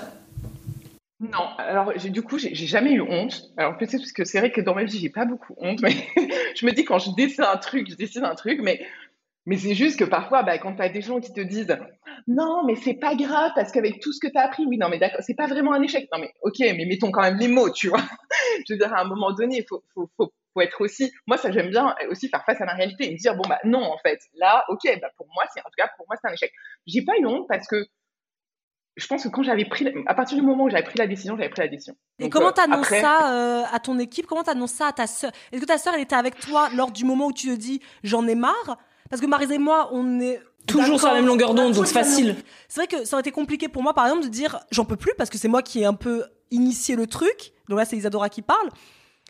Non, 1.33 1.49
alors 1.59 1.93
du 1.95 2.23
coup, 2.23 2.39
j'ai 2.39 2.55
jamais 2.55 2.93
eu 2.93 3.01
honte. 3.01 3.51
Alors 3.57 3.77
peut-être 3.77 3.99
parce 3.99 4.13
que 4.13 4.25
c'est 4.25 4.39
vrai 4.39 4.51
que 4.51 4.61
dans 4.61 4.75
ma 4.75 4.85
vie, 4.85 4.99
j'ai 4.99 5.11
pas 5.11 5.25
beaucoup 5.25 5.55
honte, 5.59 5.81
mais 5.81 5.91
je 6.57 6.67
me 6.67 6.73
dis 6.73 6.85
quand 6.85 6.99
je 6.99 7.11
décide 7.17 7.43
un 7.43 7.57
truc, 7.57 7.89
je 7.91 7.95
décide 7.95 8.25
un 8.25 8.35
truc, 8.35 8.61
mais 8.63 8.81
Mais 9.47 9.59
c'est 9.59 9.75
juste 9.75 9.99
que 9.99 10.05
parfois, 10.05 10.43
bah, 10.43 10.59
quand 10.59 10.75
tu 10.77 10.83
as 10.83 10.89
des 10.89 11.03
gens 11.03 11.21
qui 11.21 11.33
te 11.33 11.41
disent 11.41 11.77
non, 12.27 12.65
mais 12.67 12.77
c'est 12.77 12.95
pas 12.95 13.15
grave 13.15 13.53
parce 13.55 13.71
qu'avec 13.73 14.01
tout 14.01 14.13
ce 14.13 14.21
que 14.21 14.31
tu 14.31 14.39
as 14.39 14.45
appris, 14.47 14.65
oui, 14.67 14.79
non, 14.79 14.89
mais 14.89 14.99
d'accord, 14.99 15.21
c'est 15.23 15.35
pas 15.35 15.47
vraiment 15.47 15.73
un 15.75 15.83
échec. 15.83 16.09
Non, 16.13 16.19
mais 16.19 16.33
ok, 16.43 16.59
mais 16.61 16.87
mettons 16.87 17.11
quand 17.11 17.23
même 17.23 17.37
les 17.37 17.49
mots, 17.49 17.71
tu 17.71 17.89
vois. 17.89 18.01
Je 18.67 18.73
veux 18.75 18.79
dire, 18.79 18.93
à 18.95 19.01
un 19.03 19.05
moment 19.05 19.33
donné, 19.33 19.59
il 19.59 19.67
faut, 19.69 19.83
faut, 19.95 20.09
faut, 20.17 20.61
être 20.61 20.81
aussi. 20.81 21.13
Moi, 21.27 21.37
ça, 21.37 21.51
j'aime 21.53 21.71
bien 21.71 21.95
aussi 22.09 22.29
faire 22.29 22.45
face 22.47 22.61
à 22.61 22.65
ma 22.65 22.75
réalité 22.75 23.09
et 23.09 23.13
me 23.13 23.19
dire 23.19 23.37
bon, 23.37 23.43
bah 23.49 23.59
non, 23.65 23.83
en 23.83 23.99
fait, 23.99 24.21
là, 24.35 24.65
ok, 24.69 24.83
bah 25.01 25.11
pour 25.17 25.27
moi, 25.35 25.45
c'est 25.53 25.61
en 25.61 25.65
tout 25.65 25.77
cas, 25.77 25.91
pour 25.97 26.07
moi, 26.09 26.17
c'est 26.23 26.31
un 26.31 26.33
échec. 26.33 26.53
J'ai 26.87 27.03
pas 27.03 27.13
eu 27.19 27.27
honte 27.27 27.47
parce 27.49 27.67
que 27.67 27.85
je 28.97 29.07
pense 29.07 29.25
que 29.25 29.29
quand 29.29 29.43
j'avais 29.43 29.65
pris, 29.65 29.87
à 30.07 30.15
partir 30.15 30.39
du 30.39 30.45
moment 30.45 30.65
où 30.65 30.71
j'avais 30.71 30.85
pris 30.85 30.99
la 30.99 31.07
décision, 31.07 31.37
j'avais 31.37 31.49
pris 31.49 31.63
la 31.63 31.69
décision. 31.69 31.97
Et 32.21 32.31
comment 32.31 32.53
tu 32.53 32.61
annonces 32.61 32.89
ça 32.89 33.33
euh, 33.33 33.63
à 33.73 33.81
ton 33.81 33.99
équipe? 33.99 34.27
Comment 34.27 34.45
tu 34.45 34.51
annonces 34.51 34.73
ça 34.73 34.89
à 34.89 34.93
ta 34.93 35.07
sœur? 35.07 35.33
Est-ce 35.51 35.61
que 35.61 35.67
ta 35.67 35.79
sœur, 35.79 35.95
elle 35.95 36.03
était 36.03 36.15
avec 36.15 36.39
toi 36.39 36.69
lors 36.75 36.93
du 36.93 37.05
moment 37.05 37.27
où 37.27 37.33
tu 37.33 37.49
te 37.49 37.55
dis 37.55 37.81
j'en 38.05 38.27
ai 38.29 38.35
marre? 38.35 38.79
Parce 39.11 39.21
que 39.21 39.27
Marise 39.27 39.51
et 39.51 39.59
moi, 39.59 39.89
on 39.93 40.21
est 40.21 40.41
toujours 40.67 40.99
sur 40.99 41.09
la 41.09 41.15
même 41.15 41.27
longueur 41.27 41.55
d'onde, 41.55 41.75
donc 41.75 41.87
c'est 41.87 41.93
facile. 41.93 42.37
C'est 42.69 42.81
vrai 42.81 42.87
que 42.87 43.05
ça 43.05 43.17
aurait 43.17 43.21
été 43.21 43.33
compliqué 43.33 43.69
pour 43.69 43.83
moi, 43.83 43.95
par 43.95 44.07
exemple, 44.07 44.25
de 44.25 44.29
dire 44.29 44.61
j'en 44.71 44.85
peux 44.85 44.97
plus 44.97 45.13
parce 45.19 45.29
que 45.29 45.39
c'est 45.39 45.49
moi 45.49 45.63
qui 45.63 45.81
ai 45.81 45.85
un 45.85 45.95
peu 45.95 46.25
initié 46.51 46.95
le 46.97 47.07
truc. 47.07 47.53
Donc 47.69 47.79
là, 47.79 47.85
c'est 47.85 47.97
Isadora 47.97 48.29
qui 48.29 48.43
parle. 48.43 48.69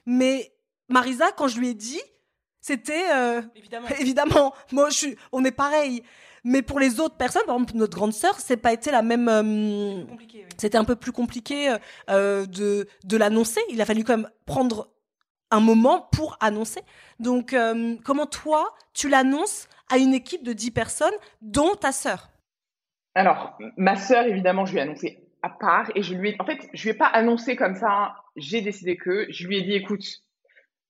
Mais 0.07 0.53
Marisa, 0.89 1.33
quand 1.33 1.49
je 1.49 1.59
lui 1.59 1.71
ai 1.71 1.75
dit, 1.75 2.01
c'était 2.61 3.05
euh, 3.13 3.43
évidemment. 3.57 3.89
évidemment. 4.01 4.55
Moi, 4.73 4.91
je 4.91 4.97
suis, 4.97 5.17
on 5.33 5.45
est 5.45 5.53
pareil. 5.53 6.03
Mais 6.45 6.61
pour 6.63 6.79
les 6.79 7.01
autres 7.01 7.17
personnes, 7.17 7.45
par 7.47 7.57
exemple 7.57 7.77
notre 7.77 7.97
grande 7.97 8.13
sœur, 8.13 8.39
c'est 8.39 8.59
pas 8.59 8.73
été 8.73 8.91
la 8.91 9.03
même. 9.03 9.29
Euh, 9.29 10.05
c'était 10.59 10.79
un 10.79 10.85
peu 10.85 10.95
plus 10.95 11.13
compliqué 11.13 11.75
euh, 12.11 12.45
de 12.47 12.87
de 13.05 13.17
l'annoncer. 13.17 13.61
Il 13.71 13.81
a 13.81 13.87
fallu 13.87 14.05
quand 14.05 14.19
même 14.19 14.31
prendre 14.45 14.95
un 15.51 15.61
moment 15.61 16.09
pour 16.13 16.37
annoncer. 16.41 16.81
Donc, 17.21 17.53
euh, 17.53 17.97
comment 18.05 18.27
toi, 18.27 18.75
tu 18.93 19.09
l'annonces 19.09 19.69
à 19.91 19.99
une 19.99 20.15
équipe 20.15 20.43
de 20.43 20.53
10 20.53 20.71
personnes, 20.73 21.15
dont 21.43 21.75
ta 21.75 21.93
sœur? 21.93 22.31
Alors, 23.15 23.57
ma 23.77 23.97
sœur, 23.97 24.27
évidemment, 24.27 24.67
je 24.67 24.73
lui 24.73 24.79
ai 24.81 24.83
annoncé 24.83 25.21
à 25.43 25.51
part 25.51 25.91
et 25.95 26.03
je 26.03 26.15
lui 26.15 26.31
ai, 26.31 26.37
en 26.41 26.45
fait, 26.45 26.69
je 26.73 26.83
lui 26.83 26.91
ai 26.91 26.95
pas 26.95 27.07
annoncé 27.07 27.55
comme 27.55 27.77
ça. 27.77 28.17
J'ai 28.37 28.63
décidé 28.63 28.97
que 28.97 29.27
je 29.31 29.47
lui 29.47 29.59
ai 29.59 29.63
dit, 29.63 29.75
écoute, 29.75 30.05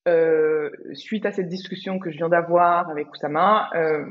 euh, 0.06 0.70
suite 0.92 1.24
à 1.24 1.32
cette 1.32 1.48
discussion 1.48 1.98
que 1.98 2.10
je 2.10 2.18
viens 2.18 2.28
d'avoir 2.28 2.90
avec 2.90 3.10
Oussama, 3.10 3.70
euh, 3.74 4.04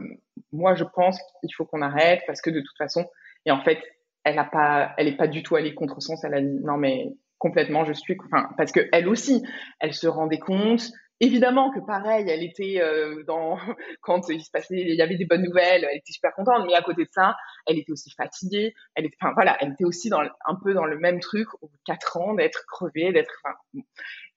moi 0.51 0.73
je 0.73 0.84
pense 0.84 1.19
qu'il 1.39 1.53
faut 1.56 1.65
qu'on 1.65 1.82
arrête 1.82 2.21
parce 2.25 2.41
que 2.41 2.49
de 2.49 2.62
toute 2.62 2.77
façon, 2.77 3.06
et 3.45 3.51
en 3.51 3.62
fait, 3.63 3.79
elle 4.23 4.39
a 4.39 4.45
pas, 4.45 4.93
elle 4.97 5.08
est 5.08 5.17
pas 5.17 5.27
du 5.27 5.43
tout 5.43 5.56
allée 5.56 5.75
contre 5.75 6.01
sens. 6.01 6.23
Elle 6.23 6.34
a 6.34 6.41
dit 6.41 6.60
non 6.63 6.77
mais 6.77 7.10
complètement, 7.38 7.86
je 7.86 7.93
suis, 7.93 8.17
enfin 8.25 8.49
parce 8.58 8.71
que 8.71 8.88
elle 8.91 9.08
aussi, 9.08 9.43
elle 9.79 9.93
se 9.93 10.08
rendait 10.08 10.39
compte. 10.39 10.89
Évidemment 11.19 11.71
que 11.71 11.79
pareil, 11.79 12.25
elle 12.27 12.43
était 12.43 12.82
euh, 12.82 13.23
dans 13.27 13.58
quand 14.01 14.29
il 14.29 14.41
se 14.41 14.49
passait, 14.49 14.75
il 14.75 14.95
y 14.95 15.01
avait 15.01 15.15
des 15.15 15.25
bonnes 15.25 15.43
nouvelles, 15.43 15.88
elle 15.89 15.97
était 15.97 16.12
super 16.12 16.34
contente, 16.34 16.65
mais 16.65 16.73
à 16.73 16.82
côté 16.82 17.03
de 17.03 17.10
ça, 17.12 17.36
elle 17.67 17.77
était 17.77 17.91
aussi 17.91 18.10
fatiguée. 18.12 18.73
Elle 18.95 19.06
était, 19.06 19.17
enfin 19.21 19.34
voilà, 19.36 19.58
elle 19.62 19.73
était 19.73 19.86
aussi 19.86 20.10
un 20.12 20.56
peu 20.56 20.73
dans 20.73 20.86
le 20.86 20.97
même 20.97 21.19
truc 21.19 21.47
quatre 21.86 22.17
ans 22.17 22.34
d'être 22.34 22.65
crevée, 22.67 23.13
d'être, 23.13 23.32
enfin, 23.45 23.56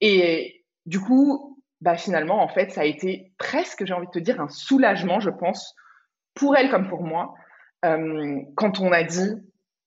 et 0.02 0.65
du 0.86 1.00
coup, 1.00 1.62
bah 1.80 1.96
finalement, 1.96 2.42
en 2.42 2.48
fait, 2.48 2.70
ça 2.70 2.82
a 2.82 2.84
été 2.84 3.32
presque, 3.38 3.84
j'ai 3.84 3.92
envie 3.92 4.06
de 4.06 4.12
te 4.12 4.18
dire, 4.18 4.40
un 4.40 4.48
soulagement, 4.48 5.20
je 5.20 5.30
pense, 5.30 5.74
pour 6.34 6.56
elle 6.56 6.70
comme 6.70 6.88
pour 6.88 7.02
moi, 7.02 7.34
euh, 7.84 8.40
quand 8.56 8.80
on 8.80 8.92
a 8.92 9.02
dit, 9.02 9.30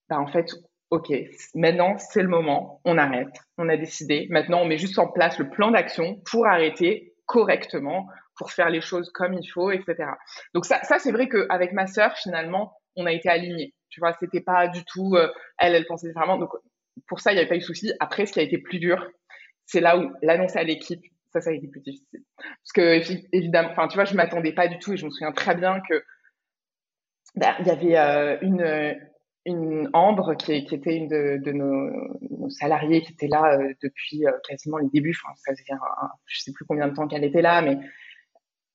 bah 0.09 0.19
en 0.19 0.27
fait, 0.27 0.53
ok, 0.91 1.12
maintenant 1.55 1.97
c'est 1.97 2.21
le 2.21 2.29
moment, 2.29 2.81
on 2.85 2.97
arrête, 2.97 3.35
on 3.57 3.69
a 3.69 3.77
décidé, 3.77 4.27
maintenant 4.29 4.62
on 4.62 4.65
met 4.65 4.77
juste 4.77 4.99
en 4.99 5.07
place 5.07 5.38
le 5.39 5.49
plan 5.49 5.71
d'action 5.71 6.19
pour 6.29 6.47
arrêter 6.47 7.13
correctement, 7.25 8.07
pour 8.35 8.51
faire 8.51 8.69
les 8.69 8.81
choses 8.81 9.12
comme 9.12 9.33
il 9.33 9.47
faut, 9.47 9.69
etc. 9.71 10.09
Donc 10.53 10.65
ça, 10.65 10.81
c'est 10.97 11.12
vrai 11.12 11.27
qu'avec 11.27 11.73
ma 11.73 11.88
sœur, 11.88 12.15
finalement, 12.17 12.73
on 12.95 13.05
a 13.05 13.12
été 13.12 13.29
alignés. 13.29 13.73
Tu 13.89 13.99
vois, 13.99 14.13
c'était 14.19 14.41
pas 14.41 14.67
du 14.67 14.83
tout, 14.85 15.15
euh, 15.15 15.29
elle, 15.57 15.75
elle 15.75 15.85
pensait 15.85 16.12
vraiment. 16.12 16.38
Donc 16.38 16.51
pour 17.07 17.19
ça, 17.19 17.31
il 17.31 17.35
n'y 17.35 17.41
avait 17.41 17.49
pas 17.49 17.55
eu 17.55 17.59
de 17.59 17.63
souci. 17.63 17.93
Après, 17.99 18.25
ce 18.25 18.33
qui 18.33 18.39
a 18.39 18.43
été 18.43 18.57
plus 18.57 18.79
dur, 18.79 19.05
c'est 19.69 19.82
là 19.82 19.99
où 19.99 20.12
l'annoncer 20.23 20.58
à 20.58 20.63
l'équipe, 20.63 21.01
ça, 21.32 21.41
ça 21.41 21.51
a 21.51 21.53
été 21.53 21.67
plus 21.67 21.82
difficile. 21.82 22.23
Parce 22.38 22.71
que, 22.73 23.36
évidemment, 23.36 23.88
tu 23.88 23.95
vois, 23.95 24.05
je 24.05 24.15
m'attendais 24.15 24.51
pas 24.51 24.67
du 24.67 24.79
tout 24.79 24.93
et 24.93 24.97
je 24.97 25.05
me 25.05 25.12
souviens 25.12 25.32
très 25.32 25.53
bien 25.53 25.79
que, 25.88 26.03
bah, 27.36 27.55
il 27.60 27.67
y 27.67 27.69
avait 27.69 27.97
euh, 27.97 28.38
une, 28.41 28.97
une 29.45 29.89
Ambre 29.93 30.36
qui, 30.36 30.53
était 30.53 30.95
une 30.95 31.08
de, 31.08 31.51
nos, 31.51 32.49
salariés 32.49 33.03
qui 33.03 33.13
était 33.13 33.27
là 33.27 33.60
euh, 33.60 33.73
depuis 33.84 34.25
euh, 34.25 34.32
quasiment 34.47 34.79
les 34.79 34.89
débuts. 34.91 35.15
Enfin, 35.23 35.36
ça 35.36 35.51
faisait 35.51 35.71
un, 35.71 36.10
je 36.25 36.39
sais 36.39 36.51
plus 36.51 36.65
combien 36.65 36.88
de 36.88 36.95
temps 36.95 37.08
qu'elle 37.08 37.23
était 37.23 37.43
là, 37.43 37.62
mais 37.62 37.77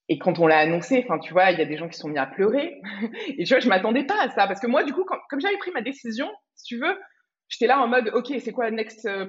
et 0.08 0.18
quand 0.18 0.38
on 0.38 0.46
l'a 0.46 0.58
annoncé, 0.58 1.02
enfin, 1.02 1.18
tu 1.18 1.32
vois, 1.32 1.50
il 1.50 1.58
y 1.58 1.62
a 1.62 1.64
des 1.64 1.76
gens 1.76 1.88
qui 1.88 1.98
sont 1.98 2.08
mis 2.08 2.18
à 2.18 2.26
pleurer. 2.26 2.80
et 3.36 3.42
tu 3.42 3.52
vois, 3.52 3.66
m'attendais 3.66 4.04
pas 4.04 4.22
à 4.22 4.30
ça 4.30 4.46
parce 4.46 4.60
que 4.60 4.68
moi, 4.68 4.84
du 4.84 4.92
coup, 4.92 5.04
comme 5.04 5.40
j'avais 5.40 5.56
pris 5.56 5.72
ma 5.72 5.82
décision, 5.82 6.30
si 6.54 6.66
tu 6.66 6.78
veux, 6.78 6.96
j'étais 7.48 7.66
là 7.66 7.80
en 7.80 7.88
mode 7.88 8.10
ok 8.14 8.32
c'est 8.40 8.52
quoi 8.52 8.70
le 8.70 8.76
next 8.76 9.06
euh, 9.06 9.26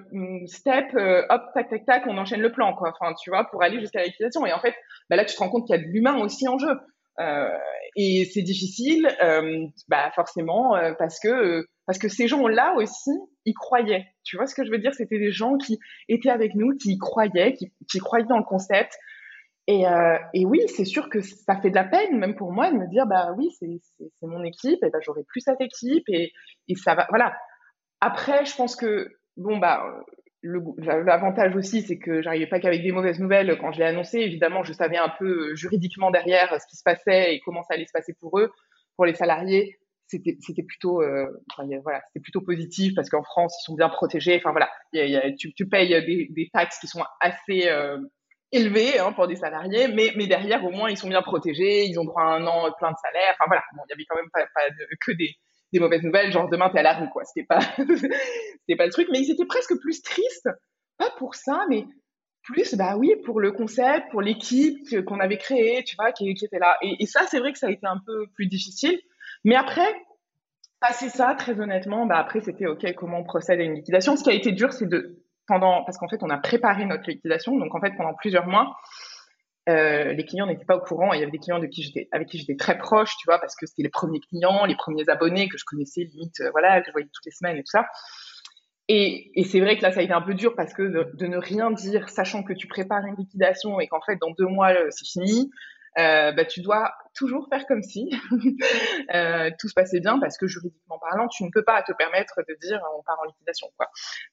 step 0.48 0.86
euh, 0.96 1.24
hop 1.30 1.44
tac 1.54 1.70
tac 1.70 1.86
tac 1.86 2.04
on 2.08 2.18
enchaîne 2.18 2.42
le 2.42 2.52
plan 2.52 2.74
quoi. 2.74 2.94
Enfin 3.00 3.14
tu 3.22 3.30
vois 3.30 3.46
pour 3.46 3.64
aller 3.64 3.80
jusqu'à 3.80 4.04
l'équitation. 4.04 4.46
Et 4.46 4.54
en 4.54 4.60
fait 4.60 4.76
bah 5.10 5.16
là 5.16 5.26
tu 5.26 5.36
te 5.36 5.40
rends 5.40 5.50
compte 5.50 5.66
qu'il 5.68 5.76
y 5.76 5.80
a 5.80 5.82
de 5.82 5.88
l'humain 5.88 6.18
aussi 6.20 6.48
en 6.48 6.58
jeu. 6.58 6.80
Euh, 7.20 7.50
et 7.96 8.26
c'est 8.34 8.42
difficile 8.42 9.08
bah 9.88 10.12
forcément 10.16 10.76
parce 10.98 11.20
que 11.20 11.66
parce 11.86 11.98
que 12.00 12.10
ces 12.10 12.28
gens 12.28 12.48
là 12.48 12.74
aussi 12.78 13.12
ils 13.46 13.54
croyaient. 13.54 14.06
Tu 14.24 14.38
vois 14.38 14.48
ce 14.48 14.56
que 14.56 14.66
je 14.66 14.72
veux 14.72 14.80
dire? 14.80 14.94
C'était 14.94 15.20
des 15.20 15.32
gens 15.32 15.58
qui 15.58 15.78
étaient 16.10 16.30
avec 16.30 16.56
nous 16.56 16.76
qui 16.78 16.98
croyaient 16.98 17.54
qui, 17.54 18.00
croyaient 18.00 18.26
dans 18.26 18.38
le 18.38 18.44
concept. 18.44 18.98
Et, 19.68 19.84
et 20.34 20.46
oui 20.46 20.60
c'est 20.68 20.86
sûr 20.86 21.10
que 21.10 21.22
ça 21.22 21.60
fait 21.60 21.70
de 21.70 21.76
la 21.76 21.86
peine 21.86 22.20
même 22.20 22.36
pour 22.36 22.52
moi 22.52 22.70
de 22.70 22.76
me 22.76 22.88
dire 22.88 23.08
bah 23.08 23.34
oui 23.38 23.50
c'est 23.60 23.68
mon 24.22 24.44
équipe 24.44 24.84
et 24.84 24.90
bah 24.92 25.00
j'aurai 25.02 25.24
plus 25.24 25.42
cette 25.42 25.62
équipe 25.62 26.04
et 26.08 26.34
et 26.68 26.76
ça 26.76 26.94
va 26.94 27.08
voilà 27.10 27.34
après, 28.02 28.46
je 28.46 28.56
pense 28.56 28.76
que, 28.76 29.10
bon, 29.38 29.58
bah, 29.58 29.84
l'avantage 30.44 31.56
aussi, 31.56 31.82
c'est 31.82 31.98
que 31.98 32.22
j'arrivais 32.22 32.48
pas 32.48 32.60
qu'avec 32.60 32.82
des 32.84 32.92
mauvaises 32.92 33.20
nouvelles 33.20 33.58
quand 33.60 33.72
je 33.72 33.80
l'ai 33.80 33.86
annoncé. 33.86 34.20
Évidemment, 34.20 34.64
je 34.64 34.74
savais 34.74 34.98
un 34.98 35.12
peu 35.18 35.52
euh, 35.52 35.56
juridiquement 35.56 36.12
derrière 36.12 36.50
ce 36.62 36.68
qui 36.68 36.76
se 36.76 36.84
passait 36.84 37.36
et 37.36 37.42
comment 37.42 37.64
ça 37.64 37.74
allait 37.74 37.86
se 37.86 37.92
passer 37.94 38.14
pour 38.20 38.40
eux. 38.40 38.52
Pour 38.96 39.06
les 39.06 39.16
salariés, 39.16 39.78
c'était 40.08 40.64
plutôt 40.64 41.02
euh, 41.02 41.26
voilà 41.58 42.00
c'était 42.08 42.22
plutôt 42.22 42.42
positif 42.42 42.94
parce 42.96 43.10
qu'en 43.10 43.24
France 43.24 43.58
ils 43.60 43.66
sont 43.66 43.76
bien 43.76 43.90
protégés. 43.90 44.38
Enfin 44.38 44.52
voilà. 44.52 44.70
Tu, 45.38 45.68
payes 45.68 45.90
des, 46.30 46.50
taxes 46.54 46.80
qui 46.80 46.88
sont 46.88 47.04
assez 47.20 47.68
euh, 47.68 47.98
élevées 48.52 49.00
hein, 49.00 49.12
pour 49.14 49.28
des 49.28 49.36
salariés 49.36 49.88
mais 49.88 50.14
mais 50.16 50.28
derrière 50.28 50.64
au 50.64 50.70
moins 50.70 50.90
ils 50.90 50.98
sont 50.98 51.10
bien 51.10 51.24
protégés. 51.24 51.86
Ils 51.86 52.00
ont 52.00 52.06
droit 52.06 52.24
à 52.24 52.36
un 52.36 52.46
an 52.46 52.72
plein 52.78 52.92
de 52.92 52.98
salaire. 53.02 53.34
Enfin 53.34 53.46
voilà. 53.48 53.64
Bon 53.76 53.82
il 53.88 53.90
y 53.90 53.94
avait 53.94 54.06
quand 54.08 54.16
même 54.16 54.30
pas, 54.32 54.46
que 55.02 55.12
des 55.12 55.36
des 55.74 55.80
mauvaises 55.80 56.04
nouvelles, 56.04 56.32
genre 56.32 56.50
demain 56.50 56.70
t'es 56.70 56.80
à 56.80 56.84
la 56.84 56.94
rue, 56.94 57.10
quoi. 57.10 57.24
C'était 57.24 57.46
pas, 57.46 57.60
c'était 57.78 58.76
pas 58.78 58.86
le 58.86 58.92
truc, 58.92 59.08
mais 59.12 59.20
ils 59.20 59.32
étaient 59.32 59.46
presque 59.46 59.78
plus 59.80 60.02
tristes, 60.02 60.50
pas 60.98 61.10
pour 61.18 61.36
ça, 61.36 61.66
mais 61.70 61.86
plus, 62.44 62.76
bah 62.76 62.96
oui, 62.96 63.16
pour 63.26 63.40
le 63.40 63.52
concept, 63.52 64.12
pour 64.12 64.22
l'équipe 64.22 65.04
qu'on 65.06 65.20
avait 65.20 65.38
créée, 65.38 65.84
tu 65.84 65.96
vois, 65.96 66.12
qui, 66.12 66.34
qui 66.36 66.46
était 66.46 66.60
là. 66.60 66.78
Et, 66.82 66.96
et 67.00 67.06
ça, 67.08 67.22
c'est 67.28 67.40
vrai 67.40 67.52
que 67.52 67.58
ça 67.58 67.68
a 67.68 67.72
été 67.72 67.88
un 67.88 68.00
peu 68.06 68.28
plus 68.36 68.46
difficile. 68.46 69.00
Mais 69.44 69.56
après, 69.56 69.88
passer 70.80 71.10
ça, 71.10 71.36
très 71.36 71.60
honnêtement, 71.60 72.06
bah 72.06 72.18
après, 72.18 72.42
c'était 72.42 72.68
OK, 72.68 72.86
comment 72.96 73.20
on 73.20 73.24
procède 73.24 73.60
à 73.60 73.64
une 73.64 73.74
liquidation. 73.74 74.16
Ce 74.16 74.24
qui 74.24 74.30
a 74.30 74.34
été 74.34 74.52
dur, 74.52 74.74
c'est 74.74 74.88
de, 74.88 75.24
pendant, 75.48 75.84
parce 75.84 75.98
qu'en 75.98 76.08
fait, 76.08 76.22
on 76.22 76.30
a 76.30 76.38
préparé 76.38 76.86
notre 76.86 77.10
liquidation. 77.10 77.58
Donc, 77.58 77.74
en 77.74 77.80
fait, 77.80 77.94
pendant 77.98 78.14
plusieurs 78.14 78.48
mois, 78.48 78.76
euh, 79.68 80.14
les 80.14 80.26
clients 80.26 80.46
n'étaient 80.46 80.66
pas 80.66 80.78
au 80.78 80.82
courant. 80.82 81.14
Il 81.14 81.20
y 81.20 81.24
avait 81.24 81.32
des 81.32 81.40
clients 81.40 81.58
avec 81.58 81.72
qui 81.72 82.38
j'étais 82.38 82.56
très 82.56 82.78
proche, 82.78 83.16
tu 83.18 83.26
vois, 83.26 83.40
parce 83.40 83.56
que 83.56 83.66
c'était 83.66 83.84
les 83.84 83.90
premiers 83.90 84.20
clients, 84.20 84.66
les 84.66 84.76
premiers 84.76 85.10
abonnés 85.10 85.50
que 85.50 85.58
je 85.58 85.66
connaissais 85.66 86.02
limite, 86.02 86.40
euh, 86.42 86.52
voilà, 86.52 86.82
que 86.82 86.88
je 86.88 86.92
voyais 86.92 87.08
toutes 87.12 87.26
les 87.26 87.32
semaines 87.32 87.58
et 87.58 87.64
tout 87.64 87.72
ça. 87.72 87.86
Et, 88.88 89.32
et 89.34 89.44
c'est 89.44 89.60
vrai 89.60 89.78
que 89.78 89.82
là, 89.82 89.92
ça 89.92 90.02
a 90.02 90.04
été 90.04 90.14
un 90.14 90.22
peu 90.22 90.36
dur 90.36 90.54
parce 90.56 90.74
que 90.74 90.84
de, 90.84 91.12
de, 91.16 91.26
ne 91.26 91.38
rien 91.38 91.72
dire, 91.72 92.08
sachant 92.10 92.44
que 92.44 92.54
tu 92.54 92.68
prépares 92.68 93.04
une 93.06 93.16
liquidation 93.16 93.80
et 93.80 93.88
qu'en 93.88 94.02
fait, 94.02 94.18
dans 94.22 94.30
deux 94.32 94.46
mois, 94.46 94.74
euh, 94.74 94.88
c'est 94.92 95.08
fini, 95.08 95.50
euh, 95.98 96.34
bah, 96.34 96.44
tu 96.44 96.62
dois 96.62 96.94
toujours 97.16 97.48
faire 97.50 97.66
comme 97.68 97.82
si 97.82 98.10
euh, 99.14 99.50
tout 99.58 99.70
se 99.70 99.74
passait 99.74 100.02
bien 100.02 100.20
parce 100.20 100.38
que 100.38 100.46
juridiquement 100.46 101.00
parlant, 101.00 101.28
tu 101.30 101.44
ne 101.46 101.50
peux 101.54 101.64
pas 101.64 101.82
te 101.84 101.94
permettre 101.94 102.42
de 102.48 102.56
dire 102.62 102.82
on 102.98 103.04
part 103.04 103.18
en 103.22 103.26
liquidation. 103.26 103.68
Quoi. 103.78 103.88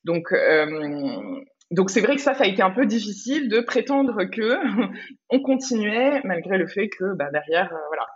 Donc, 0.05 0.33
euh, 0.33 1.41
donc 1.73 1.91
c'est 1.91 2.01
vrai 2.01 2.17
que 2.17 2.23
ça, 2.23 2.35
ça 2.35 2.45
a 2.45 2.47
été 2.47 2.63
un 2.63 2.71
peu 2.71 2.87
difficile 2.87 3.49
de 3.49 3.61
prétendre 3.61 4.25
que 4.25 4.59
on 5.31 5.41
continuait 5.41 6.21
malgré 6.25 6.59
le 6.59 6.67
fait 6.67 6.89
que 6.89 7.15
bah, 7.17 7.31
derrière, 7.33 7.73
euh, 7.73 7.79
voilà. 7.89 8.07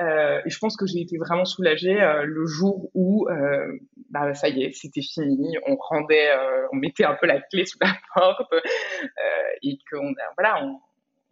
Euh, 0.00 0.40
et 0.44 0.50
je 0.50 0.58
pense 0.58 0.76
que 0.76 0.86
j'ai 0.86 1.00
été 1.00 1.18
vraiment 1.18 1.44
soulagée 1.44 2.00
euh, 2.00 2.22
le 2.24 2.46
jour 2.46 2.88
où, 2.94 3.28
euh, 3.28 3.78
bah, 4.10 4.32
ça 4.34 4.48
y 4.48 4.62
est, 4.62 4.72
c'était 4.72 5.02
fini, 5.02 5.56
on 5.66 5.76
rendait, 5.76 6.30
on 6.72 6.76
mettait 6.76 7.04
un 7.04 7.14
peu 7.14 7.26
la 7.26 7.40
clé 7.40 7.64
sous 7.66 7.78
la 7.80 7.92
porte 8.14 8.52
et 9.62 9.78
qu'on, 9.90 10.14
voilà, 10.36 10.64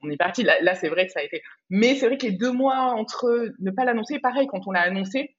on, 0.02 0.10
est 0.10 0.16
parti. 0.16 0.42
Là 0.44 0.74
c'est 0.74 0.88
vrai 0.88 1.06
que 1.06 1.12
ça 1.12 1.20
a 1.20 1.22
été. 1.22 1.42
Mais 1.70 1.94
c'est 1.94 2.06
vrai 2.06 2.16
que 2.16 2.26
les 2.26 2.32
deux 2.32 2.52
mois 2.52 2.94
entre 2.94 3.52
ne 3.58 3.70
pas 3.70 3.84
l'annoncer, 3.84 4.18
pareil, 4.18 4.46
quand 4.46 4.66
on 4.66 4.72
l'a 4.72 4.82
annoncé 4.82 5.36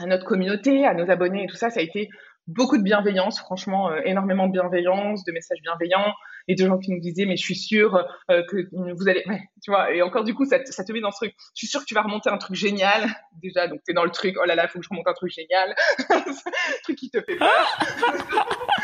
à 0.00 0.06
notre 0.06 0.24
communauté, 0.24 0.84
à 0.84 0.94
nos 0.94 1.08
abonnés 1.10 1.44
et 1.44 1.46
tout 1.46 1.56
ça, 1.56 1.70
ça 1.70 1.80
a 1.80 1.82
été 1.82 2.08
beaucoup 2.46 2.76
de 2.76 2.82
bienveillance, 2.82 3.38
franchement, 3.38 3.90
euh, 3.90 4.00
énormément 4.04 4.46
de 4.46 4.52
bienveillance, 4.52 5.24
de 5.24 5.32
messages 5.32 5.60
bienveillants 5.62 6.12
et 6.48 6.54
de 6.54 6.66
gens 6.66 6.78
qui 6.78 6.90
nous 6.90 7.00
disaient 7.00 7.26
mais 7.26 7.36
je 7.36 7.42
suis 7.42 7.56
sûre 7.56 8.06
euh, 8.30 8.42
que 8.48 8.68
vous 8.72 9.08
allez, 9.08 9.24
tu 9.62 9.70
vois, 9.70 9.92
et 9.92 10.02
encore 10.02 10.24
du 10.24 10.34
coup 10.34 10.44
ça, 10.44 10.64
ça 10.64 10.84
te 10.84 10.92
met 10.92 11.00
dans 11.00 11.10
ce 11.10 11.18
truc, 11.18 11.34
je 11.54 11.58
suis 11.58 11.66
sûre 11.66 11.80
que 11.80 11.86
tu 11.86 11.94
vas 11.94 12.02
remonter 12.02 12.30
un 12.30 12.38
truc 12.38 12.56
génial 12.56 13.08
déjà, 13.42 13.68
donc 13.68 13.80
t'es 13.84 13.92
dans 13.92 14.04
le 14.04 14.10
truc, 14.10 14.36
oh 14.40 14.44
là 14.46 14.54
là, 14.54 14.68
faut 14.68 14.78
que 14.78 14.84
je 14.84 14.90
remonte 14.90 15.08
un 15.08 15.14
truc 15.14 15.32
génial, 15.32 15.74
un 16.10 16.20
truc 16.82 16.96
qui 16.96 17.10
te 17.10 17.20
fait 17.20 17.36
peur, 17.36 17.78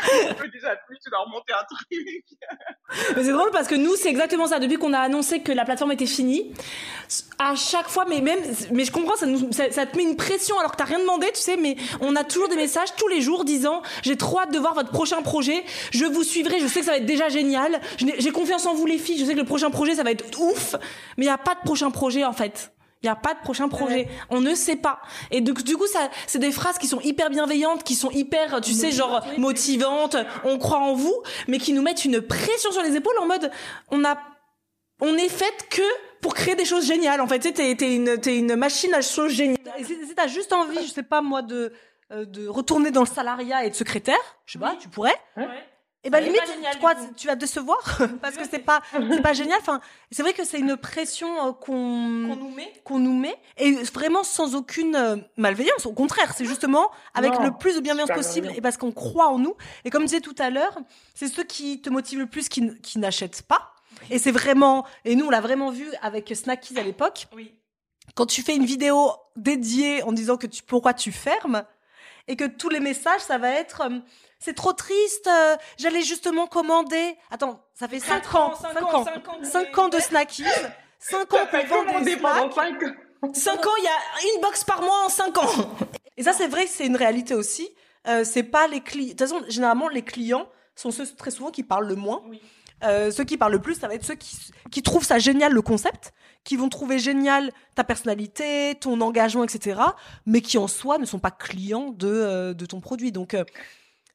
déjà 0.53 0.75
plus 0.87 0.97
tu 1.03 1.09
dois 1.09 1.19
remonter 1.19 1.53
un 1.53 1.63
truc. 1.63 3.15
mais 3.15 3.23
c'est 3.23 3.31
drôle 3.31 3.51
parce 3.51 3.67
que 3.67 3.75
nous 3.75 3.95
c'est 3.95 4.09
exactement 4.09 4.47
ça, 4.47 4.59
depuis 4.59 4.77
qu'on 4.77 4.93
a 4.93 4.99
annoncé 4.99 5.41
que 5.41 5.51
la 5.51 5.65
plateforme 5.65 5.91
était 5.91 6.05
finie, 6.05 6.53
à 7.39 7.55
chaque 7.55 7.87
fois, 7.87 8.05
mais 8.07 8.21
même, 8.21 8.39
mais 8.71 8.85
je 8.85 8.91
comprends, 8.91 9.15
ça, 9.15 9.25
nous, 9.25 9.51
ça, 9.51 9.71
ça 9.71 9.85
te 9.85 9.97
met 9.97 10.03
une 10.03 10.15
pression 10.15 10.57
alors 10.59 10.71
que 10.71 10.77
t'as 10.77 10.85
rien 10.85 10.99
demandé, 10.99 11.27
tu 11.33 11.41
sais, 11.41 11.57
mais 11.57 11.75
on 11.99 12.15
a 12.15 12.23
toujours 12.23 12.49
des 12.49 12.55
messages 12.55 12.95
tous 12.95 13.07
les 13.07 13.21
jours 13.21 13.45
disant 13.45 13.81
j'ai 14.03 14.17
trop 14.17 14.39
hâte 14.39 14.53
de 14.53 14.59
voir 14.59 14.73
votre 14.73 14.91
prochain 14.91 15.21
projet, 15.21 15.63
je 15.91 16.05
vous 16.05 16.23
suivrai, 16.23 16.59
je 16.59 16.67
sais 16.67 16.79
que 16.79 16.85
ça 16.85 16.91
va 16.91 16.97
être 16.97 17.05
déjà 17.05 17.29
génial, 17.29 17.50
j'ai 17.97 18.31
confiance 18.31 18.65
en 18.65 18.73
vous 18.73 18.85
les 18.85 18.97
filles, 18.97 19.19
je 19.19 19.25
sais 19.25 19.33
que 19.33 19.39
le 19.39 19.45
prochain 19.45 19.69
projet 19.69 19.95
ça 19.95 20.03
va 20.03 20.11
être 20.11 20.39
ouf, 20.39 20.75
mais 21.17 21.25
il 21.25 21.27
n'y 21.27 21.33
a 21.33 21.37
pas 21.37 21.55
de 21.55 21.61
prochain 21.61 21.91
projet 21.91 22.23
en 22.23 22.33
fait. 22.33 22.71
Il 23.03 23.07
n'y 23.07 23.11
a 23.11 23.15
pas 23.15 23.33
de 23.33 23.39
prochain 23.39 23.67
projet. 23.67 24.07
On 24.29 24.41
ne 24.41 24.53
sait 24.53 24.75
pas. 24.75 25.01
Et 25.31 25.41
du, 25.41 25.53
du 25.53 25.75
coup, 25.75 25.87
ça, 25.87 26.11
c'est 26.27 26.37
des 26.37 26.51
phrases 26.51 26.77
qui 26.77 26.85
sont 26.85 26.99
hyper 27.01 27.31
bienveillantes, 27.31 27.83
qui 27.83 27.95
sont 27.95 28.11
hyper, 28.11 28.61
tu 28.61 28.73
sais, 28.73 28.91
genre 28.91 29.25
motivantes. 29.39 30.17
On 30.43 30.59
croit 30.59 30.77
en 30.77 30.93
vous, 30.93 31.23
mais 31.47 31.57
qui 31.57 31.73
nous 31.73 31.81
mettent 31.81 32.05
une 32.05 32.21
pression 32.21 32.71
sur 32.71 32.83
les 32.83 32.95
épaules 32.95 33.17
en 33.19 33.25
mode, 33.25 33.49
on 33.89 34.05
a, 34.05 34.19
on 34.99 35.15
est 35.15 35.29
fait 35.29 35.67
que 35.71 35.81
pour 36.21 36.35
créer 36.35 36.53
des 36.53 36.65
choses 36.65 36.85
géniales. 36.85 37.21
En 37.21 37.27
fait, 37.27 37.39
tu 37.39 37.47
sais, 37.47 37.75
t'es, 37.75 37.95
une, 37.95 38.19
t'es 38.19 38.37
une 38.37 38.55
machine 38.55 38.93
à 38.93 39.01
choses 39.01 39.31
géniales. 39.31 39.57
Si, 39.83 39.97
t'as 40.15 40.27
juste 40.27 40.53
envie, 40.53 40.77
je 40.85 40.91
sais 40.91 41.01
pas 41.01 41.23
moi, 41.23 41.41
de 41.41 41.73
euh, 42.11 42.25
de 42.25 42.47
retourner 42.47 42.91
dans 42.91 43.01
le 43.01 43.07
salariat 43.07 43.63
et 43.63 43.67
être 43.67 43.75
secrétaire, 43.75 44.19
je 44.45 44.53
sais 44.53 44.59
pas, 44.59 44.75
tu 44.79 44.89
pourrais? 44.89 45.15
Ouais. 45.37 45.47
Et 46.03 46.09
ben 46.09 46.19
limite, 46.19 46.41
génial, 46.47 46.77
crois, 46.77 46.95
tu 47.15 47.27
vas 47.27 47.35
décevoir 47.35 47.77
parce 48.21 48.35
que 48.35 48.43
c'est 48.49 48.59
pas 48.59 48.81
c'est 48.91 49.21
pas 49.21 49.33
génial. 49.33 49.59
Enfin, 49.59 49.81
c'est 50.09 50.23
vrai 50.23 50.33
que 50.33 50.43
c'est 50.43 50.59
une 50.59 50.75
pression 50.75 51.49
euh, 51.49 51.51
qu'on 51.51 52.27
qu'on 52.27 52.35
nous 52.35 52.49
met, 52.49 52.73
qu'on 52.83 52.99
nous 52.99 53.13
met, 53.13 53.35
et 53.57 53.71
vraiment 53.93 54.23
sans 54.23 54.55
aucune 54.55 54.95
euh, 54.95 55.17
malveillance. 55.37 55.85
Au 55.85 55.93
contraire, 55.93 56.33
c'est 56.35 56.45
justement 56.45 56.89
avec 57.13 57.37
le 57.37 57.51
plus 57.51 57.75
de 57.75 57.81
bienveillance 57.81 58.09
possible 58.11 58.51
et 58.55 58.61
parce 58.61 58.77
qu'on 58.77 58.91
croit 58.91 59.27
en 59.27 59.37
nous. 59.37 59.55
Et 59.85 59.91
comme 59.91 60.01
je 60.01 60.07
disais 60.07 60.21
tout 60.21 60.35
à 60.39 60.49
l'heure, 60.49 60.77
c'est 61.13 61.27
ceux 61.27 61.43
qui 61.43 61.81
te 61.81 61.89
motivent 61.89 62.19
le 62.19 62.27
plus 62.27 62.49
qui, 62.49 62.75
qui 62.81 62.97
n'achètent 62.97 63.43
pas. 63.43 63.73
Et 64.09 64.17
c'est 64.17 64.31
vraiment, 64.31 64.85
et 65.05 65.15
nous 65.15 65.25
on 65.25 65.29
l'a 65.29 65.41
vraiment 65.41 65.69
vu 65.69 65.87
avec 66.01 66.31
Snackies 66.33 66.79
à 66.79 66.83
l'époque. 66.83 67.27
Oui. 67.35 67.53
Quand 68.15 68.25
tu 68.25 68.41
fais 68.41 68.55
une 68.55 68.65
vidéo 68.65 69.11
dédiée 69.35 70.01
en 70.03 70.11
disant 70.11 70.37
que 70.37 70.47
tu 70.47 70.63
pourquoi 70.63 70.93
tu 70.93 71.11
fermes, 71.11 71.63
et 72.27 72.35
que 72.35 72.45
tous 72.45 72.69
les 72.69 72.79
messages, 72.79 73.21
ça 73.21 73.37
va 73.37 73.49
être 73.49 73.81
euh, 73.81 73.99
c'est 74.41 74.55
trop 74.55 74.73
triste, 74.73 75.27
euh, 75.27 75.55
j'allais 75.77 76.01
justement 76.01 76.47
commander. 76.47 77.15
Attends, 77.29 77.63
ça 77.75 77.87
fait 77.87 77.99
5 77.99 78.35
ans, 78.35 78.53
5 78.55 78.93
ans, 78.93 79.05
5 79.43 79.77
ans, 79.77 79.87
de 79.87 79.99
snackies, 79.99 80.43
5 80.99 81.33
ans 81.33 81.37
qu'on 81.51 81.83
vend 81.83 82.01
des 82.01 82.17
snacks. 82.17 82.53
5 83.33 83.65
ans, 83.67 83.75
il 83.77 83.83
y 83.83 83.87
a 83.87 84.35
une 84.35 84.41
box 84.41 84.63
par 84.63 84.81
mois 84.81 85.05
en 85.05 85.09
5 85.09 85.37
ans. 85.37 85.69
Et 86.17 86.23
ça, 86.23 86.33
c'est 86.33 86.47
vrai 86.47 86.65
c'est 86.67 86.87
une 86.87 86.95
réalité 86.95 87.35
aussi. 87.35 87.69
Euh, 88.07 88.23
c'est 88.23 88.43
pas 88.43 88.67
les 88.67 88.81
clients. 88.81 89.09
De 89.09 89.11
toute 89.11 89.19
façon, 89.19 89.41
généralement, 89.47 89.87
les 89.87 90.01
clients 90.01 90.47
sont 90.75 90.89
ceux 90.89 91.05
très 91.05 91.29
souvent 91.29 91.51
qui 91.51 91.61
parlent 91.61 91.87
le 91.87 91.95
moins. 91.95 92.23
Oui. 92.27 92.41
Euh, 92.83 93.11
ceux 93.11 93.23
qui 93.23 93.37
parlent 93.37 93.51
le 93.51 93.61
plus, 93.61 93.75
ça 93.75 93.87
va 93.87 93.93
être 93.93 94.03
ceux 94.03 94.15
qui, 94.15 94.35
qui 94.71 94.81
trouvent 94.81 95.05
ça 95.05 95.19
génial 95.19 95.53
le 95.53 95.61
concept, 95.61 96.13
qui 96.43 96.55
vont 96.55 96.67
trouver 96.67 96.97
génial 96.97 97.51
ta 97.75 97.83
personnalité, 97.83 98.73
ton 98.81 99.01
engagement, 99.01 99.43
etc. 99.43 99.79
Mais 100.25 100.41
qui 100.41 100.57
en 100.57 100.67
soi 100.67 100.97
ne 100.97 101.05
sont 101.05 101.19
pas 101.19 101.29
clients 101.29 101.91
de, 101.91 102.07
euh, 102.07 102.53
de 102.55 102.65
ton 102.65 102.79
produit. 102.81 103.11
Donc, 103.11 103.35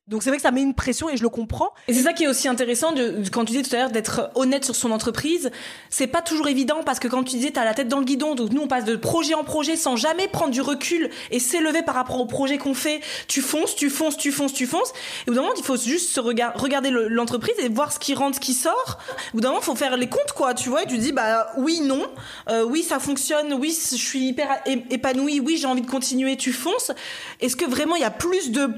donc 0.08 0.22
c'est 0.22 0.30
vrai 0.30 0.36
que 0.36 0.42
ça 0.42 0.52
met 0.52 0.62
une 0.62 0.74
pression 0.74 1.10
et 1.10 1.16
je 1.16 1.22
le 1.24 1.28
comprends. 1.28 1.72
Et 1.88 1.92
c'est 1.92 2.02
ça 2.02 2.12
qui 2.12 2.22
est 2.22 2.28
aussi 2.28 2.46
intéressant 2.46 2.92
de, 2.92 3.22
quand 3.32 3.44
tu 3.44 3.52
disais 3.52 3.62
tout 3.64 3.74
à 3.74 3.78
l'heure 3.78 3.90
d'être 3.90 4.30
honnête 4.36 4.64
sur 4.64 4.76
son 4.76 4.92
entreprise. 4.92 5.50
C'est 5.90 6.06
pas 6.06 6.22
toujours 6.22 6.46
évident 6.46 6.84
parce 6.84 7.00
que 7.00 7.08
quand 7.08 7.24
tu 7.24 7.34
disais 7.36 7.50
t'as 7.50 7.64
la 7.64 7.74
tête 7.74 7.88
dans 7.88 7.98
le 7.98 8.04
guidon, 8.04 8.36
donc 8.36 8.52
nous 8.52 8.62
on 8.62 8.68
passe 8.68 8.84
de 8.84 8.94
projet 8.94 9.34
en 9.34 9.42
projet 9.42 9.74
sans 9.74 9.96
jamais 9.96 10.28
prendre 10.28 10.52
du 10.52 10.60
recul 10.60 11.10
et 11.32 11.40
s'élever 11.40 11.82
par 11.82 11.96
rapport 11.96 12.20
au 12.20 12.26
projet 12.26 12.56
qu'on 12.56 12.74
fait. 12.74 13.00
Tu 13.26 13.40
fonces, 13.40 13.74
tu 13.74 13.90
fonces, 13.90 14.16
tu 14.16 14.30
fonces, 14.30 14.52
tu 14.52 14.66
fonces. 14.66 14.92
Et 15.26 15.30
au 15.30 15.32
bout 15.32 15.34
d'un 15.34 15.42
moment 15.42 15.54
il 15.56 15.64
faut 15.64 15.76
juste 15.76 16.10
se 16.10 16.20
regarder 16.20 16.90
l'entreprise 16.92 17.56
et 17.58 17.68
voir 17.68 17.90
ce 17.90 17.98
qui 17.98 18.14
rentre, 18.14 18.36
ce 18.36 18.40
qui 18.40 18.54
sort. 18.54 18.98
Au 19.32 19.38
bout 19.38 19.40
d'un 19.40 19.48
moment 19.48 19.60
faut 19.60 19.74
faire 19.74 19.96
les 19.96 20.08
comptes 20.08 20.32
quoi, 20.36 20.54
tu 20.54 20.68
vois. 20.68 20.84
Et 20.84 20.86
tu 20.86 20.98
dis 20.98 21.10
bah 21.10 21.48
oui 21.56 21.80
non, 21.80 22.06
euh, 22.48 22.62
oui 22.62 22.84
ça 22.84 23.00
fonctionne, 23.00 23.54
oui 23.54 23.76
je 23.90 23.96
suis 23.96 24.28
hyper 24.28 24.48
épanoui, 24.66 25.40
oui 25.40 25.56
j'ai 25.56 25.66
envie 25.66 25.82
de 25.82 25.90
continuer, 25.90 26.36
tu 26.36 26.52
fonces. 26.52 26.92
Est-ce 27.40 27.56
que 27.56 27.64
vraiment 27.64 27.96
il 27.96 28.02
y 28.02 28.04
a 28.04 28.10
plus 28.12 28.52
de 28.52 28.70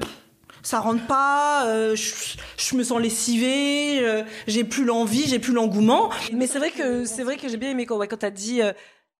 ça 0.63 0.79
rentre 0.79 1.05
pas, 1.07 1.65
euh, 1.67 1.95
je, 1.95 2.75
me 2.75 2.83
sens 2.83 2.99
lessivée, 2.99 3.99
euh, 4.01 4.23
j'ai 4.47 4.63
plus 4.63 4.85
l'envie, 4.85 5.27
j'ai 5.27 5.39
plus 5.39 5.53
l'engouement. 5.53 6.09
Mais 6.33 6.47
c'est 6.47 6.59
vrai 6.59 6.71
que 6.71 7.05
c'est 7.05 7.23
vrai 7.23 7.37
que 7.37 7.47
j'ai 7.47 7.57
bien 7.57 7.71
aimé 7.71 7.85
quand, 7.85 7.97
ouais, 7.97 8.07
quand 8.07 8.17
t'as 8.17 8.29
dit 8.29 8.61
euh, 8.61 8.73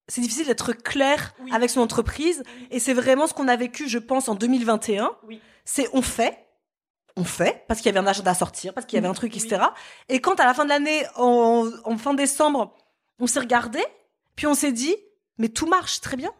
c'est 0.08 0.22
difficile 0.22 0.48
d'être 0.48 0.74
clair 0.74 1.34
avec 1.52 1.70
son 1.70 1.82
entreprise 1.82 2.44
et 2.72 2.80
c'est 2.80 2.94
vraiment 2.94 3.28
ce 3.28 3.34
qu'on 3.34 3.48
a 3.48 3.56
vécu, 3.56 3.88
je 3.88 4.00
pense, 4.00 4.28
en 4.28 4.36
2021. 4.36 5.12
Oui. 5.28 5.40
C'est 5.66 5.88
on 5.94 6.02
fait, 6.02 6.46
on 7.16 7.24
fait 7.24 7.64
parce 7.68 7.80
qu'il 7.80 7.88
y 7.88 7.98
avait 7.98 8.06
un 8.06 8.10
agenda 8.10 8.32
à 8.32 8.36
sortir, 8.36 8.74
parce 8.74 8.86
qu'il 8.86 8.98
y 8.98 9.00
avait 9.00 9.08
un 9.08 9.14
truc, 9.14 9.36
etc. 9.36 9.62
Et 10.10 10.20
quand 10.20 10.40
à 10.40 10.46
la 10.46 10.54
fin 10.54 10.64
de 10.64 10.70
l'année, 10.70 11.04
en, 11.16 11.70
en 11.84 11.98
fin 11.98 12.14
décembre, 12.14 12.76
on 13.20 13.28
s'est 13.28 13.40
regardé, 13.40 13.84
puis 14.36 14.48
on 14.48 14.54
s'est 14.54 14.72
dit 14.72 14.96
mais 15.40 15.50
tout 15.50 15.66
marche 15.66 16.02
très 16.02 16.18
bien. 16.18 16.32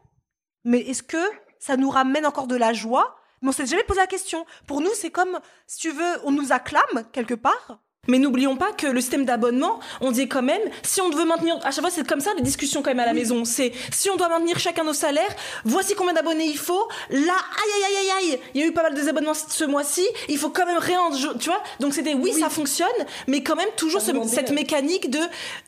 Mais 0.66 0.80
est-ce 0.80 1.02
que 1.02 1.18
ça 1.58 1.78
nous 1.78 1.90
ramène 1.90 2.26
encore 2.26 2.48
de 2.48 2.56
la 2.56 2.74
joie 2.74 3.19
mais 3.42 3.50
on 3.50 3.52
s'est 3.52 3.66
jamais 3.66 3.84
posé 3.84 4.00
la 4.00 4.08
question. 4.08 4.46
Pour 4.68 4.82
nous, 4.82 4.94
c'est 4.94 5.12
comme, 5.12 5.40
si 5.68 5.80
tu 5.80 5.92
veux, 5.92 6.20
on 6.24 6.32
nous 6.32 6.52
acclame 6.52 7.06
quelque 7.12 7.34
part. 7.34 7.80
Mais 8.08 8.18
n'oublions 8.18 8.56
pas 8.56 8.72
que 8.72 8.88
le 8.88 9.02
système 9.02 9.26
d'abonnement, 9.26 9.80
on 10.00 10.12
dit 10.12 10.28
quand 10.28 10.42
même, 10.42 10.62
si 10.84 11.02
on 11.02 11.10
veut 11.10 11.26
maintenir, 11.26 11.60
à 11.64 11.72
chaque 11.72 11.82
fois 11.82 11.92
c'est 11.92 12.08
comme 12.08 12.22
ça 12.22 12.32
les 12.38 12.42
discussions 12.42 12.82
quand 12.82 12.92
même 12.92 13.02
à 13.02 13.06
la 13.06 13.14
maison, 13.14 13.44
c'est 13.44 13.74
si 13.92 14.10
on 14.10 14.16
doit 14.16 14.30
maintenir 14.30 14.58
chacun 14.58 14.86
nos 14.86 14.94
salaires, 14.94 15.36
voici 15.66 15.96
combien 15.96 16.14
d'abonnés 16.14 16.46
il 16.46 16.58
faut, 16.58 16.88
là, 17.10 17.18
aïe 17.20 17.72
aïe 17.76 17.84
aïe 17.86 17.98
aïe 17.98 18.32
aïe, 18.32 18.40
il 18.56 18.62
y 18.62 18.64
a 18.64 18.68
eu 18.68 18.72
pas 18.72 18.84
mal 18.84 18.94
de 18.94 19.00
désabonnements 19.00 19.34
ce 19.34 19.64
mois-ci, 19.66 20.08
il 20.30 20.38
faut 20.38 20.50
quand 20.50 20.66
même 20.66 20.80
rien, 20.80 21.02
tu 21.40 21.50
vois, 21.50 21.62
donc 21.82 21.94
c'était 21.94 22.14
oui, 22.14 22.32
ça 22.34 22.50
fonctionne, 22.50 22.88
mais 23.28 23.44
quand 23.44 23.56
même 23.56 23.70
toujours 23.76 24.02
cette 24.02 24.52
mécanique 24.52 25.12
de, 25.12 25.20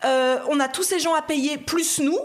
euh, 0.06 0.40
on 0.50 0.60
a 0.60 0.70
tous 0.70 0.84
ces 0.84 1.00
gens 1.00 1.14
à 1.14 1.22
payer 1.22 1.58
plus 1.58 2.00
nous, 2.00 2.18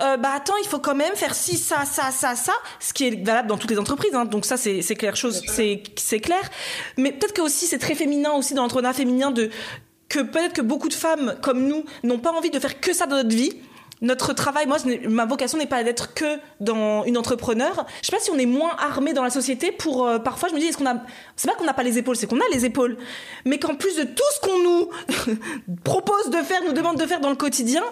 euh, 0.00 0.16
bah 0.16 0.30
attends, 0.36 0.56
il 0.62 0.68
faut 0.68 0.78
quand 0.78 0.94
même 0.94 1.14
faire 1.16 1.34
ci, 1.34 1.58
ça, 1.58 1.84
ça, 1.84 2.10
ça, 2.12 2.36
ça, 2.36 2.54
ce 2.80 2.92
qui 2.94 3.06
est 3.06 3.24
valable 3.24 3.48
dans 3.48 3.58
toutes 3.58 3.72
les 3.72 3.78
entreprises, 3.78 4.14
hein, 4.14 4.24
donc 4.24 4.46
ça 4.46 4.56
c'est 4.56 4.82
clair 4.94 5.16
chose, 5.16 5.42
c'est 5.48 5.82
c'est 5.96 6.20
clair, 6.20 6.48
mais 6.96 7.12
peut-être 7.12 7.34
que 7.34 7.42
aussi 7.42 7.66
c'est 7.66 7.78
très 7.78 7.96
féminin 7.96 8.32
aussi 8.32 8.54
dans 8.54 8.62
l'entrepreneuriat 8.62 8.94
féminin 8.94 9.30
de 9.30 9.50
que 10.08 10.20
peut-être 10.20 10.54
que 10.54 10.62
beaucoup 10.62 10.88
de 10.88 10.94
femmes 10.94 11.36
comme 11.42 11.66
nous 11.66 11.84
n'ont 12.02 12.18
pas 12.18 12.32
envie 12.32 12.50
de 12.50 12.58
faire 12.58 12.80
que 12.80 12.92
ça 12.92 13.06
dans 13.06 13.16
notre 13.16 13.34
vie. 13.34 13.52
Notre 14.00 14.32
travail, 14.32 14.66
moi, 14.66 14.76
ma 15.08 15.26
vocation 15.26 15.58
n'est 15.58 15.66
pas 15.66 15.82
d'être 15.82 16.14
que 16.14 16.38
dans 16.60 17.02
une 17.04 17.18
entrepreneur. 17.18 17.84
Je 18.00 18.06
sais 18.06 18.16
pas 18.16 18.22
si 18.22 18.30
on 18.30 18.38
est 18.38 18.46
moins 18.46 18.76
armé 18.78 19.12
dans 19.12 19.24
la 19.24 19.30
société 19.30 19.72
pour. 19.72 20.06
Euh, 20.06 20.20
parfois, 20.20 20.48
je 20.48 20.54
me 20.54 20.60
dis, 20.60 20.66
est-ce 20.66 20.78
qu'on 20.78 20.86
a. 20.86 21.02
C'est 21.34 21.50
pas 21.50 21.56
qu'on 21.56 21.64
n'a 21.64 21.74
pas 21.74 21.82
les 21.82 21.98
épaules, 21.98 22.14
c'est 22.14 22.28
qu'on 22.28 22.38
a 22.38 22.48
les 22.52 22.64
épaules. 22.64 22.96
Mais 23.44 23.58
qu'en 23.58 23.74
plus 23.74 23.96
de 23.96 24.04
tout 24.04 24.22
ce 24.36 24.40
qu'on 24.40 24.62
nous 24.62 24.90
propose 25.84 26.30
de 26.30 26.36
faire, 26.42 26.62
nous 26.64 26.72
demande 26.72 26.96
de 26.96 27.06
faire 27.06 27.18
dans 27.18 27.30
le 27.30 27.36
quotidien, 27.36 27.82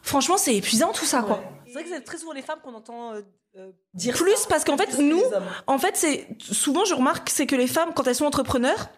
franchement, 0.00 0.38
c'est 0.38 0.56
épuisant 0.56 0.92
tout 0.92 1.04
ça, 1.04 1.20
quoi. 1.20 1.42
C'est 1.66 1.74
vrai 1.74 1.82
que 1.82 1.90
c'est 1.90 2.00
très 2.00 2.16
souvent 2.16 2.32
les 2.32 2.42
femmes 2.42 2.60
qu'on 2.64 2.74
entend. 2.74 3.12
Euh, 3.12 3.20
euh, 3.56 3.70
dire 3.92 4.14
plus 4.16 4.46
parce 4.48 4.64
qu'en 4.64 4.76
fait 4.76 4.98
nous 4.98 5.22
en 5.68 5.78
fait 5.78 5.96
c'est 5.96 6.26
souvent 6.40 6.84
je 6.84 6.92
remarque 6.92 7.30
c'est 7.30 7.46
que 7.46 7.54
les 7.54 7.68
femmes 7.68 7.90
quand 7.94 8.04
elles 8.08 8.16
sont 8.16 8.24
entrepreneurs 8.24 8.88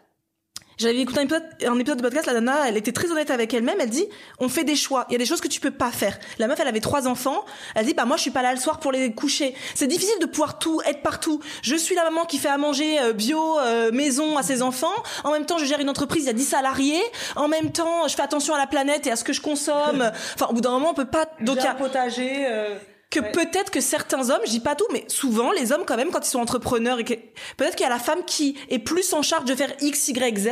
j'avais 0.79 0.99
écouté 0.99 1.21
un 1.21 1.23
épisode, 1.23 1.45
un 1.67 1.79
épisode 1.79 1.99
de 1.99 2.03
podcast, 2.03 2.27
la 2.27 2.35
nana, 2.35 2.69
elle 2.69 2.77
était 2.77 2.93
très 2.93 3.11
honnête 3.11 3.31
avec 3.31 3.55
elle-même. 3.55 3.79
Elle 3.81 3.91
dit, 3.91 4.07
on 4.39 4.49
fait 4.49 4.65
des 4.65 4.77
choix. 4.77 5.07
Il 5.09 5.12
y 5.12 5.15
a 5.15 5.19
des 5.19 5.25
choses 5.25 5.41
que 5.41 5.49
tu 5.49 5.59
peux 5.61 5.71
pas 5.71 5.91
faire. 5.91 6.19
La 6.39 6.49
meuf, 6.49 6.61
elle 6.61 6.69
avait 6.69 6.81
trois 6.81 7.09
enfants. 7.09 7.45
Elle 7.75 7.87
dit, 7.87 7.95
bah 7.95 8.05
moi, 8.05 8.17
je 8.17 8.23
suis 8.23 8.31
pas 8.31 8.43
là 8.43 8.53
le 8.53 8.61
soir 8.61 8.79
pour 8.79 8.93
les 8.93 9.12
coucher. 9.12 9.55
C'est 9.75 9.87
difficile 9.87 10.19
de 10.21 10.27
pouvoir 10.27 10.59
tout 10.59 10.83
être 10.87 11.03
partout. 11.03 11.41
Je 11.62 11.77
suis 11.77 11.95
la 11.95 12.05
maman 12.05 12.27
qui 12.27 12.39
fait 12.39 12.49
à 12.49 12.59
manger 12.59 13.01
euh, 13.01 13.12
bio, 13.12 13.59
euh, 13.59 13.91
maison 13.91 14.37
à 14.37 14.43
ses 14.43 14.61
enfants. 14.61 14.95
En 15.25 15.33
même 15.33 15.47
temps, 15.47 15.59
je 15.59 15.65
gère 15.65 15.81
une 15.81 15.89
entreprise, 15.89 16.25
il 16.25 16.27
y 16.27 16.31
a 16.31 16.35
10 16.35 16.45
salariés. 16.45 17.03
En 17.37 17.49
même 17.49 17.73
temps, 17.73 18.07
je 18.09 18.15
fais 18.15 18.23
attention 18.23 18.55
à 18.55 18.59
la 18.59 18.67
planète 18.67 19.07
et 19.07 19.11
à 19.11 19.17
ce 19.17 19.25
que 19.25 19.33
je 19.33 19.41
consomme. 19.41 20.11
Enfin, 20.35 20.47
au 20.51 20.53
bout 20.53 20.61
d'un 20.61 20.71
moment, 20.71 20.91
on 20.91 20.95
peut 20.95 21.07
pas. 21.07 21.27
Donc, 21.41 21.59
un 21.59 21.75
potager. 21.75 22.47
Euh 22.47 22.77
que 23.11 23.21
peut-être 23.21 23.71
que 23.71 23.81
certains 23.81 24.31
hommes, 24.31 24.40
je 24.45 24.51
dis 24.51 24.61
pas 24.61 24.75
tout, 24.75 24.87
mais 24.92 25.05
souvent 25.09 25.53
les 25.53 25.73
hommes 25.73 25.85
quand 25.87 25.97
même 25.97 26.11
quand 26.11 26.27
ils 26.27 26.31
sont 26.31 26.40
entrepreneurs 26.40 26.99
et 26.99 27.05
que 27.05 27.14
peut-être 27.57 27.77
qu'il 27.77 27.85
y 27.85 27.87
a 27.87 27.92
la 27.92 28.01
femme 28.01 28.25
qui 28.27 28.57
est 28.69 28.81
plus 28.81 29.12
en 29.12 29.23
charge 29.23 29.45
de 29.45 29.55
faire 29.55 29.73
X, 29.81 30.09
Y, 30.09 30.38
Z. 30.38 30.49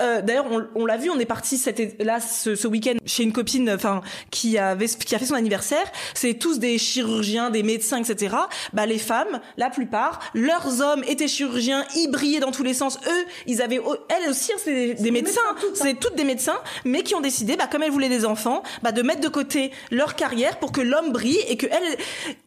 Euh, 0.00 0.22
D'ailleurs, 0.22 0.46
on, 0.50 0.66
on 0.76 0.86
l'a 0.86 0.96
vu, 0.96 1.10
on 1.10 1.18
est 1.18 1.26
parti 1.26 1.58
cet, 1.58 2.00
là 2.02 2.20
ce, 2.20 2.54
ce 2.54 2.68
week-end 2.68 2.94
chez 3.06 3.24
une 3.24 3.32
copine, 3.32 3.70
enfin 3.70 4.02
qui 4.30 4.56
avait 4.56 4.86
qui 4.86 5.14
a 5.14 5.18
fait 5.18 5.26
son 5.26 5.34
anniversaire. 5.34 5.84
C'est 6.14 6.34
tous 6.34 6.58
des 6.58 6.78
chirurgiens, 6.78 7.50
des 7.50 7.62
médecins, 7.62 8.02
etc. 8.02 8.36
Bah 8.72 8.86
les 8.86 8.98
femmes, 8.98 9.40
la 9.56 9.68
plupart, 9.68 10.20
leurs 10.34 10.80
hommes 10.80 11.02
étaient 11.08 11.28
chirurgiens, 11.28 11.84
ils 11.96 12.08
brillaient 12.08 12.40
dans 12.40 12.52
tous 12.52 12.62
les 12.62 12.74
sens. 12.74 12.98
Eux, 13.06 13.24
ils 13.46 13.62
avaient 13.62 13.80
elles 14.08 14.30
aussi, 14.30 14.52
hein, 14.52 14.56
c'est 14.62 14.94
des, 14.94 15.10
médecins, 15.10 15.40
c'est 15.74 15.98
toutes 15.98 16.14
des 16.14 16.24
médecins, 16.24 16.60
mais 16.84 17.02
qui 17.02 17.14
ont 17.14 17.20
décidé, 17.20 17.56
bah 17.56 17.66
comme 17.70 17.82
elles 17.82 17.90
voulaient 17.90 18.08
des 18.08 18.24
enfants, 18.24 18.62
bah 18.82 18.92
de 18.92 19.02
mettre 19.02 19.20
de 19.20 19.28
côté 19.28 19.72
leur 19.90 20.14
carrière 20.14 20.58
pour 20.58 20.70
que 20.70 20.80
l'homme 20.80 21.12
brille 21.12 21.40
et 21.48 21.56
que 21.56 21.66
elles 21.66 21.79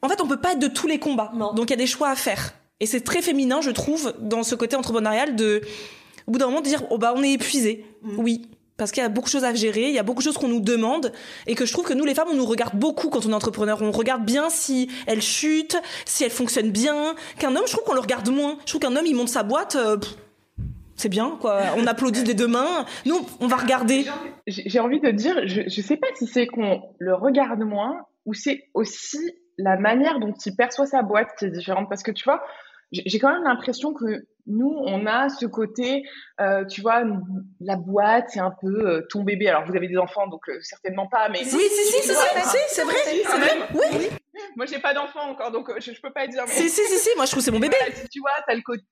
en 0.01 0.09
fait, 0.09 0.21
on 0.21 0.27
peut 0.27 0.39
pas 0.39 0.53
être 0.53 0.59
de 0.59 0.67
tous 0.67 0.87
les 0.87 0.99
combats. 0.99 1.31
Donc 1.55 1.69
il 1.69 1.71
y 1.71 1.73
a 1.73 1.77
des 1.77 1.87
choix 1.87 2.09
à 2.09 2.15
faire. 2.15 2.53
Et 2.79 2.85
c'est 2.85 3.01
très 3.01 3.21
féminin, 3.21 3.61
je 3.61 3.71
trouve, 3.71 4.13
dans 4.19 4.43
ce 4.43 4.55
côté 4.55 4.75
entrepreneurial 4.75 5.35
de, 5.35 5.61
au 6.27 6.31
bout 6.31 6.39
d'un 6.39 6.47
moment, 6.47 6.61
de 6.61 6.65
dire, 6.65 6.83
oh 6.89 6.97
bah, 6.97 7.13
on 7.15 7.23
est 7.23 7.33
épuisé. 7.33 7.85
Mm. 8.01 8.19
Oui. 8.19 8.49
Parce 8.75 8.91
qu'il 8.91 9.03
y 9.03 9.05
a 9.05 9.09
beaucoup 9.09 9.27
de 9.27 9.31
choses 9.31 9.43
à 9.43 9.53
gérer, 9.53 9.87
il 9.87 9.93
y 9.93 9.99
a 9.99 10.03
beaucoup 10.03 10.19
de 10.19 10.23
choses 10.23 10.37
qu'on 10.37 10.47
nous 10.47 10.59
demande, 10.59 11.13
et 11.45 11.53
que 11.53 11.65
je 11.65 11.71
trouve 11.71 11.85
que 11.85 11.93
nous, 11.93 12.05
les 12.05 12.15
femmes, 12.15 12.29
on 12.31 12.35
nous 12.35 12.45
regarde 12.45 12.75
beaucoup 12.75 13.09
quand 13.09 13.25
on 13.25 13.29
est 13.29 13.35
entrepreneur. 13.35 13.79
On 13.81 13.91
regarde 13.91 14.25
bien 14.25 14.49
si 14.49 14.89
elle 15.05 15.21
chute, 15.21 15.77
si 16.05 16.23
elle 16.23 16.31
fonctionne 16.31 16.71
bien. 16.71 17.13
Qu'un 17.37 17.55
homme, 17.55 17.65
je 17.67 17.71
trouve 17.71 17.85
qu'on 17.85 17.93
le 17.93 17.99
regarde 17.99 18.27
moins. 18.29 18.57
Je 18.61 18.71
trouve 18.71 18.81
qu'un 18.81 18.95
homme, 18.95 19.05
il 19.05 19.15
monte 19.15 19.29
sa 19.29 19.43
boîte, 19.43 19.75
euh, 19.75 19.97
c'est 20.95 21.09
bien, 21.09 21.37
quoi. 21.39 21.61
On 21.77 21.85
applaudit 21.85 22.23
des 22.23 22.33
deux 22.33 22.47
mains. 22.47 22.85
Nous, 23.05 23.25
on 23.39 23.47
va 23.47 23.57
regarder. 23.57 24.05
J'ai 24.47 24.79
envie 24.79 24.99
de 24.99 25.11
dire, 25.11 25.47
je, 25.47 25.61
je 25.67 25.81
sais 25.81 25.97
pas 25.97 26.07
si 26.15 26.27
c'est 26.27 26.47
qu'on 26.47 26.81
le 26.97 27.13
regarde 27.13 27.61
moins, 27.61 28.05
ou 28.25 28.33
c'est 28.33 28.69
aussi 28.73 29.19
la 29.57 29.77
manière 29.77 30.19
dont 30.19 30.33
il 30.33 30.55
perçoit 30.55 30.85
sa 30.85 31.01
boîte 31.01 31.35
qui 31.37 31.45
est 31.45 31.49
différente. 31.49 31.89
Parce 31.89 32.03
que 32.03 32.11
tu 32.11 32.23
vois, 32.23 32.43
j'ai 32.91 33.19
quand 33.19 33.31
même 33.31 33.43
l'impression 33.43 33.93
que 33.93 34.25
nous, 34.45 34.75
on 34.85 35.05
a 35.05 35.29
ce 35.29 35.45
côté, 35.45 36.03
euh, 36.41 36.65
tu 36.65 36.81
vois, 36.81 37.03
la 37.61 37.77
boîte, 37.77 38.25
c'est 38.29 38.39
un 38.39 38.53
peu 38.59 38.87
euh, 38.87 39.07
ton 39.09 39.23
bébé. 39.23 39.47
Alors, 39.47 39.65
vous 39.65 39.75
avez 39.75 39.87
des 39.87 39.97
enfants, 39.97 40.27
donc 40.27 40.41
euh, 40.49 40.59
certainement 40.61 41.07
pas, 41.07 41.29
mais... 41.29 41.39
Oui, 41.39 41.45
si, 41.45 41.57
si, 41.59 42.07
c'est 42.07 42.13
c'est 42.13 42.83
vrai, 42.83 42.95
c'est 42.97 43.37
vrai, 43.37 43.57
oui. 43.73 44.09
Moi, 44.55 44.65
j'ai 44.65 44.79
pas 44.79 44.93
d'enfant 44.93 45.29
encore, 45.29 45.51
donc 45.51 45.71
je, 45.79 45.93
je, 45.93 46.01
peux 46.01 46.11
pas 46.11 46.27
dire. 46.27 46.43
Mais... 46.45 46.53
Si, 46.53 46.69
si, 46.69 46.81
si, 46.81 46.97
si, 46.97 47.09
moi, 47.15 47.25
je 47.25 47.31
trouve 47.31 47.43
c'est 47.43 47.51
mon 47.51 47.59
bébé. 47.59 47.77
si 47.93 48.09
tu 48.09 48.19
vois, 48.19 48.31
t'as 48.45 48.55
le 48.55 48.61
côté... 48.61 48.83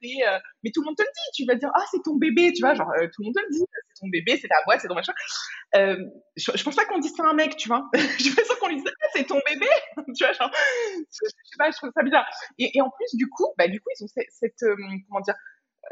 mais 0.64 0.72
tout 0.74 0.82
le 0.82 0.86
monde 0.86 0.96
te 0.96 1.04
le 1.04 1.10
dit, 1.10 1.32
tu 1.36 1.46
vas 1.46 1.56
dire, 1.56 1.70
ah, 1.76 1.84
c'est 1.92 2.02
ton 2.04 2.16
bébé, 2.16 2.54
tu 2.54 2.62
vois, 2.62 2.74
genre, 2.74 2.92
tout 3.14 3.22
le 3.22 3.26
monde 3.26 3.36
te 3.36 3.42
le 3.42 3.50
dit, 3.52 3.60
c'est 3.60 4.02
ton 4.02 4.08
bébé, 4.08 4.38
c'est 4.40 4.48
ta 4.48 4.56
boîte, 4.66 4.82
c'est 4.82 4.88
ton 4.88 4.96
machin. 4.96 5.14
Je, 5.74 6.52
je, 6.56 6.64
pense 6.64 6.76
pas 6.76 6.86
qu'on 6.86 7.00
dise 7.00 7.14
ça 7.16 7.24
à 7.24 7.32
un 7.32 7.34
mec, 7.34 7.58
tu 7.58 7.68
vois. 7.68 7.84
je 7.94 8.24
suis 8.24 8.36
pas 8.36 8.44
sûre 8.44 8.58
qu'on 8.60 8.70
lui 8.70 8.78
dise, 8.78 8.86
ah, 8.88 9.08
c'est 9.14 9.26
ton 9.26 9.40
bébé, 9.50 9.68
tu 10.16 10.24
vois, 10.24 10.34
genre... 10.34 10.52
Je, 10.54 11.28
sais 11.28 11.58
pas, 11.58 11.72
je 11.72 11.78
trouve 11.78 11.92
ça 11.96 12.04
bizarre. 12.04 12.26
Et, 12.58 12.78
et 12.78 12.82
en 12.82 12.90
plus, 12.90 13.18
du 13.18 13.28
coup, 13.28 13.48
bah, 13.58 13.68
du 13.68 13.80
coup, 13.82 13.90
ils 13.98 14.04
ont 14.04 14.08
cette, 14.08 14.28
cette 14.30 14.64
comment 15.08 15.22
dire 15.22 15.36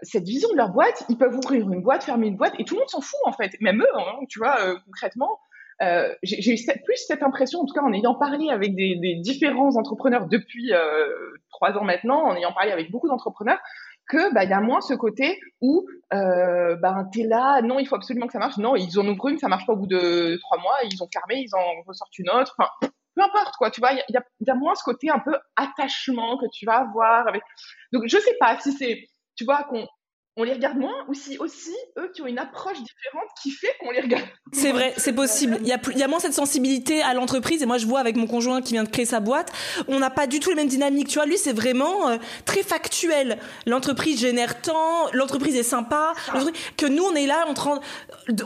cette 0.02 0.24
vision 0.24 0.50
de 0.52 0.58
leur 0.58 0.70
boîte, 0.70 1.04
ils 1.10 1.18
peuvent 1.18 1.36
ouvrir 1.36 1.70
une 1.70 1.82
boîte, 1.82 2.04
fermer 2.04 2.28
une 2.28 2.38
boîte, 2.38 2.54
et 2.60 2.66
tout 2.66 2.76
le 2.76 2.80
monde 2.80 2.90
s'en 2.90 3.02
fout 3.02 3.20
en 3.26 3.34
fait, 3.34 3.52
même 3.62 3.82
eux, 3.82 3.98
hein, 3.98 4.20
tu 4.30 4.40
vois, 4.40 4.60
euh, 4.62 4.76
concrètement. 4.86 5.40
Euh, 5.82 6.14
j'ai 6.24 6.54
eu 6.54 6.58
plus 6.84 6.98
cette 7.08 7.24
impression, 7.24 7.62
en 7.62 7.66
tout 7.66 7.74
cas 7.74 7.82
en 7.82 7.94
ayant 7.94 8.16
parlé 8.16 8.50
avec 8.50 8.76
des, 8.76 9.16
différents 9.22 9.78
entrepreneurs 9.78 10.28
depuis 10.28 10.74
euh, 10.74 11.08
trois 11.50 11.78
ans 11.78 11.86
maintenant, 11.86 12.22
en 12.26 12.36
ayant 12.36 12.52
parlé 12.52 12.72
avec 12.72 12.92
beaucoup 12.92 13.08
d'entrepreneurs, 13.08 13.60
que 14.10 14.34
bah 14.34 14.44
y 14.44 14.52
a 14.52 14.60
moins 14.60 14.82
ce 14.82 14.94
côté 14.96 15.40
où 15.62 15.86
euh, 16.14 16.76
bah 16.78 17.06
t'es 17.14 17.24
là, 17.24 17.62
non 17.62 17.80
il 17.80 17.88
faut 17.88 17.96
absolument 17.96 18.26
que 18.26 18.34
ça 18.34 18.40
marche, 18.40 18.58
non 18.58 18.76
ils 18.76 19.00
en 19.00 19.08
ouvrent 19.08 19.30
une, 19.30 19.38
ça 19.38 19.48
marche 19.48 19.68
pas 19.68 19.74
au 19.74 19.78
bout 19.78 19.88
de 19.88 20.38
trois 20.42 20.58
mois, 20.58 20.76
ils 20.84 21.02
ont 21.04 21.08
fermé, 21.14 21.44
ils 21.46 21.56
en 21.56 21.82
ressortent 21.88 22.18
une 22.18 22.30
autre, 22.30 22.56
enfin 22.58 22.70
peu 23.16 23.22
importe 23.24 23.56
quoi, 23.58 23.70
tu 23.70 23.82
vois, 23.82 23.92
il 23.94 24.04
y 24.10 24.50
a, 24.50 24.56
moins 24.56 24.76
ce 24.76 24.84
côté 24.84 25.10
un 25.10 25.20
peu 25.20 25.36
attachement 25.56 26.38
que 26.38 26.46
tu 26.52 26.66
vas 26.66 26.78
avoir. 26.78 27.26
Donc 27.92 28.04
je 28.08 28.18
sais 28.18 28.36
pas 28.40 28.58
si 28.60 28.72
c'est 28.72 29.09
tu 29.40 29.46
vois, 29.46 29.64
qu'on 29.64 29.88
on 30.40 30.44
les 30.44 30.54
regarde 30.54 30.78
moins 30.78 31.06
ou 31.10 31.14
si 31.14 31.38
aussi 31.38 31.76
eux 31.98 32.10
qui 32.14 32.22
ont 32.22 32.28
une 32.28 32.40
approche 32.40 32.78
différente 32.78 33.28
qui 33.44 33.52
fait 33.52 33.76
qu'on 33.80 33.92
les 33.92 34.00
regarde. 34.00 34.24
C'est 34.54 34.72
vrai, 34.72 34.94
c'est 34.96 35.12
possible. 35.14 35.58
Il 35.62 35.68
y, 35.68 35.74
a 35.74 35.78
plus, 35.78 35.94
il 35.94 36.00
y 36.00 36.04
a 36.04 36.08
moins 36.08 36.20
cette 36.20 36.34
sensibilité 36.34 37.02
à 37.02 37.14
l'entreprise 37.14 37.62
et 37.62 37.66
moi 37.66 37.78
je 37.78 37.86
vois 37.86 38.00
avec 38.00 38.16
mon 38.16 38.26
conjoint 38.26 38.62
qui 38.62 38.74
vient 38.74 38.84
de 38.84 38.90
créer 38.90 39.06
sa 39.06 39.20
boîte, 39.20 39.52
on 39.90 40.00
n'a 40.00 40.10
pas 40.10 40.28
du 40.28 40.40
tout 40.40 40.50
les 40.50 40.56
mêmes 40.56 40.70
dynamiques. 40.70 41.10
Tu 41.10 41.16
vois, 41.16 41.26
lui 41.26 41.38
c'est 41.38 41.52
vraiment 41.52 42.10
euh, 42.10 42.18
très 42.46 42.64
factuel. 42.64 43.38
L'entreprise 43.68 44.20
génère 44.22 44.62
tant, 44.62 45.12
l'entreprise 45.12 45.56
est 45.56 45.64
sympa, 45.64 46.14
que 46.78 46.86
nous 46.86 47.04
on 47.04 47.16
est 47.16 47.28
là, 47.28 47.46
on, 47.48 47.54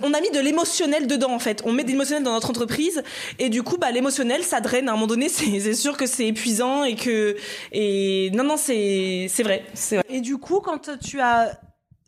on 0.02 0.14
a 0.14 0.22
mis 0.22 0.32
de 0.32 0.40
l'émotionnel 0.40 1.06
dedans 1.06 1.32
en 1.32 1.40
fait. 1.40 1.62
On 1.64 1.72
met 1.72 1.84
de 1.84 1.90
l'émotionnel 1.90 2.24
dans 2.24 2.34
notre 2.34 2.50
entreprise 2.50 3.04
et 3.38 3.50
du 3.50 3.62
coup 3.62 3.78
bah 3.78 3.92
l'émotionnel 3.92 4.44
ça 4.44 4.62
draine. 4.62 4.90
À 4.90 4.94
un 4.94 4.96
moment 4.96 5.08
donné, 5.08 5.30
c'est 5.30 5.76
sûr 5.76 5.96
que 5.96 6.08
c'est 6.08 6.26
épuisant 6.26 6.84
et 6.84 6.96
que 6.96 7.36
et 7.72 8.32
non 8.34 8.44
non 8.44 8.58
c'est 8.58 9.28
c'est 9.30 9.44
vrai, 9.44 9.64
vrai. 9.92 10.04
Et 10.10 10.22
du 10.22 10.38
coup 10.38 10.60
quand 10.60 10.90
tu 11.00 11.20
as 11.20 11.60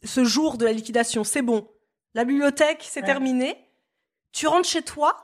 ce 0.05 0.23
jour 0.23 0.57
de 0.57 0.65
la 0.65 0.71
liquidation, 0.71 1.23
c'est 1.23 1.41
bon. 1.41 1.67
La 2.13 2.23
bibliothèque, 2.23 2.83
c'est 2.83 3.01
terminé. 3.01 3.57
Tu 4.31 4.47
rentres 4.47 4.67
chez 4.67 4.81
toi. 4.81 5.15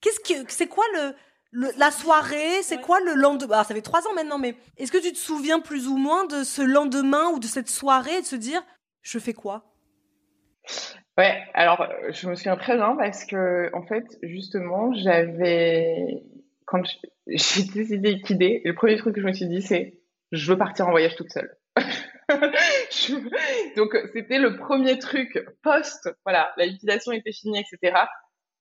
Qu'est-ce 0.00 0.20
que 0.20 0.52
c'est 0.52 0.66
quoi 0.66 0.84
le, 1.52 1.70
la 1.76 1.90
soirée? 1.90 2.62
C'est 2.62 2.80
quoi 2.80 3.00
le 3.00 3.14
lendemain? 3.14 3.58
Ah, 3.60 3.64
Ça 3.64 3.74
fait 3.74 3.82
trois 3.82 4.06
ans 4.06 4.14
maintenant, 4.14 4.38
mais 4.38 4.54
est-ce 4.76 4.92
que 4.92 4.98
tu 4.98 5.12
te 5.12 5.18
souviens 5.18 5.60
plus 5.60 5.86
ou 5.86 5.96
moins 5.96 6.26
de 6.26 6.42
ce 6.44 6.62
lendemain 6.62 7.30
ou 7.30 7.38
de 7.38 7.46
cette 7.46 7.68
soirée 7.68 8.18
et 8.18 8.20
de 8.20 8.26
se 8.26 8.36
dire 8.36 8.62
je 9.02 9.18
fais 9.18 9.32
quoi? 9.32 9.64
Ouais, 11.16 11.42
alors 11.54 11.84
je 12.10 12.28
me 12.28 12.34
souviens 12.36 12.56
très 12.56 12.76
bien 12.76 12.94
parce 12.96 13.24
que 13.24 13.74
en 13.74 13.84
fait 13.86 14.04
justement 14.22 14.92
j'avais 14.94 16.22
quand 16.64 16.82
j'ai 17.26 17.64
décidé 17.64 17.98
de 17.98 18.08
liquider, 18.08 18.62
le 18.64 18.74
premier 18.74 18.96
truc 18.96 19.14
que 19.16 19.20
je 19.20 19.26
me 19.26 19.32
suis 19.32 19.48
dit 19.48 19.62
c'est 19.62 19.98
je 20.30 20.52
veux 20.52 20.58
partir 20.58 20.86
en 20.86 20.90
voyage 20.90 21.16
toute 21.16 21.32
seule. 21.32 21.57
Donc 23.76 23.96
c'était 24.12 24.38
le 24.38 24.56
premier 24.56 24.98
truc 24.98 25.38
post, 25.62 26.10
voilà, 26.24 26.52
la 26.56 26.66
liquidation 26.66 27.12
était 27.12 27.32
finie, 27.32 27.60
etc. 27.60 27.96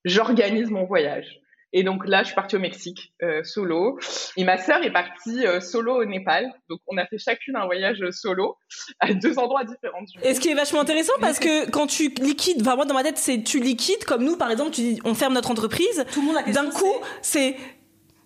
J'organise 0.05 0.70
mon 0.70 0.86
voyage. 0.86 1.41
Et 1.74 1.84
donc 1.84 2.07
là, 2.07 2.24
je 2.24 2.28
suis 2.28 2.36
partie 2.36 2.55
au 2.55 2.59
Mexique 2.59 3.13
euh, 3.22 3.43
solo. 3.43 3.99
Et 4.38 4.45
ma 4.45 4.57
sœur 4.57 4.82
est 4.84 4.91
partie 4.91 5.45
euh, 5.45 5.59
solo 5.59 6.01
au 6.01 6.05
Népal. 6.05 6.49
Donc 6.70 6.80
on 6.88 6.97
a 6.97 7.05
fait 7.05 7.18
chacune 7.18 7.57
un 7.57 7.65
voyage 7.65 8.03
solo 8.11 8.55
à 8.99 9.13
deux 9.13 9.38
endroits 9.38 9.65
différents. 9.65 9.99
Et 10.24 10.34
ce 10.34 10.39
qui 10.39 10.49
est 10.49 10.53
vachement 10.53 10.80
intéressant 10.80 11.13
parce 11.20 11.39
que 11.39 11.70
quand 11.70 11.88
tu 11.88 12.09
liquides, 12.09 12.61
enfin 12.61 12.76
moi 12.76 12.86
dans 12.86 12.93
ma 12.93 13.03
tête 13.03 13.18
c'est 13.18 13.43
tu 13.43 13.59
liquides 13.59 14.05
comme 14.05 14.24
nous 14.24 14.38
par 14.38 14.49
exemple, 14.49 14.72
tu 14.72 14.82
dis 14.82 15.01
on 15.03 15.13
ferme 15.13 15.34
notre 15.34 15.51
entreprise. 15.51 16.05
Tout 16.13 16.22
le 16.22 16.28
monde 16.28 16.38
a 16.38 16.49
D'un 16.49 16.70
coup, 16.70 16.95
c'est 17.22 17.57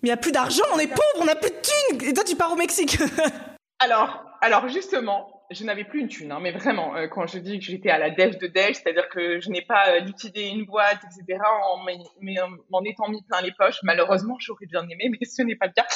il 0.04 0.06
n'y 0.06 0.12
a 0.12 0.16
plus 0.16 0.32
d'argent, 0.32 0.64
on 0.74 0.78
est 0.78 0.86
pauvre, 0.86 1.20
on 1.20 1.24
n'a 1.24 1.34
plus 1.34 1.50
de 1.50 1.98
thunes. 1.98 2.08
Et 2.08 2.14
toi 2.14 2.22
tu 2.24 2.36
pars 2.36 2.52
au 2.52 2.56
Mexique. 2.56 2.98
alors 3.80 4.24
alors 4.40 4.68
justement, 4.68 5.31
je 5.52 5.64
n'avais 5.64 5.84
plus 5.84 6.00
une 6.00 6.08
thune, 6.08 6.32
hein, 6.32 6.40
mais 6.40 6.52
vraiment, 6.52 6.96
euh, 6.96 7.08
quand 7.08 7.26
je 7.26 7.38
dis 7.38 7.58
que 7.58 7.64
j'étais 7.64 7.90
à 7.90 7.98
la 7.98 8.10
dèche 8.10 8.38
de 8.38 8.46
dèche, 8.46 8.76
c'est-à-dire 8.76 9.08
que 9.08 9.40
je 9.40 9.50
n'ai 9.50 9.62
pas 9.62 9.90
euh, 9.90 10.00
liquidé 10.00 10.48
une 10.48 10.64
boîte, 10.64 11.00
etc., 11.04 11.38
en 11.70 11.78
m'en 11.78 12.82
étant 12.84 13.08
mis 13.08 13.22
plein 13.22 13.40
les 13.42 13.52
poches, 13.52 13.80
malheureusement, 13.82 14.36
j'aurais 14.38 14.66
bien 14.66 14.82
aimé, 14.88 15.10
mais 15.10 15.26
ce 15.26 15.42
n'est 15.42 15.56
pas 15.56 15.66
le 15.66 15.72
cas. 15.72 15.86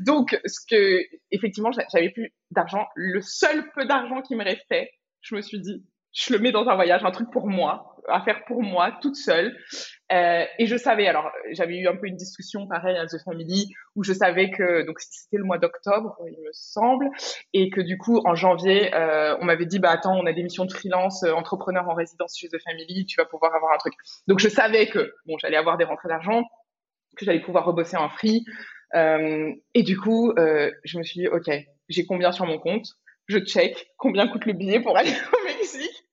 Donc, 0.00 0.38
ce 0.44 0.60
que, 0.66 1.00
effectivement, 1.30 1.70
j'avais 1.72 2.10
plus 2.10 2.32
d'argent. 2.50 2.86
Le 2.94 3.20
seul 3.20 3.70
peu 3.74 3.84
d'argent 3.84 4.22
qui 4.22 4.34
me 4.34 4.44
restait, 4.44 4.90
je 5.22 5.34
me 5.34 5.42
suis 5.42 5.60
dit, 5.60 5.84
je 6.12 6.32
le 6.32 6.38
mets 6.38 6.52
dans 6.52 6.68
un 6.68 6.74
voyage, 6.74 7.04
un 7.04 7.10
truc 7.10 7.30
pour 7.30 7.46
moi, 7.46 7.96
à 8.08 8.20
faire 8.22 8.44
pour 8.44 8.62
moi, 8.62 8.92
toute 9.00 9.16
seule. 9.16 9.56
Euh, 10.12 10.44
et 10.58 10.66
je 10.66 10.76
savais, 10.76 11.06
alors 11.06 11.30
j'avais 11.52 11.76
eu 11.76 11.88
un 11.88 11.96
peu 11.96 12.06
une 12.06 12.16
discussion 12.16 12.66
pareil 12.66 12.96
à 12.96 13.06
The 13.06 13.22
Family 13.24 13.72
où 13.94 14.02
je 14.02 14.12
savais 14.12 14.50
que 14.50 14.84
donc 14.84 14.98
c'était 15.00 15.36
le 15.36 15.44
mois 15.44 15.58
d'octobre, 15.58 16.16
il 16.26 16.42
me 16.42 16.50
semble, 16.52 17.08
et 17.52 17.70
que 17.70 17.80
du 17.80 17.96
coup 17.96 18.20
en 18.24 18.34
janvier, 18.34 18.92
euh, 18.94 19.36
on 19.40 19.44
m'avait 19.44 19.66
dit 19.66 19.78
bah 19.78 19.90
attends, 19.90 20.16
on 20.16 20.26
a 20.26 20.32
des 20.32 20.42
missions 20.42 20.64
de 20.64 20.72
freelance, 20.72 21.22
euh, 21.22 21.32
entrepreneur 21.32 21.88
en 21.88 21.94
résidence 21.94 22.36
chez 22.36 22.48
The 22.48 22.58
Family, 22.62 23.06
tu 23.06 23.20
vas 23.20 23.24
pouvoir 23.24 23.54
avoir 23.54 23.72
un 23.72 23.78
truc. 23.78 23.94
Donc 24.26 24.40
je 24.40 24.48
savais 24.48 24.88
que 24.88 25.14
bon, 25.26 25.36
j'allais 25.38 25.56
avoir 25.56 25.76
des 25.76 25.84
rentrées 25.84 26.08
d'argent, 26.08 26.42
que 27.16 27.24
j'allais 27.24 27.40
pouvoir 27.40 27.64
rebosser 27.64 27.96
en 27.96 28.08
free, 28.08 28.44
euh, 28.94 29.52
et 29.74 29.82
du 29.84 29.96
coup 29.96 30.32
euh, 30.32 30.72
je 30.84 30.98
me 30.98 31.04
suis 31.04 31.20
dit 31.20 31.28
ok, 31.28 31.50
j'ai 31.88 32.04
combien 32.04 32.32
sur 32.32 32.46
mon 32.46 32.58
compte, 32.58 32.86
je 33.28 33.38
check 33.38 33.92
combien 33.96 34.26
coûte 34.26 34.46
le 34.46 34.54
billet 34.54 34.80
pour 34.80 34.96
aller 34.96 35.12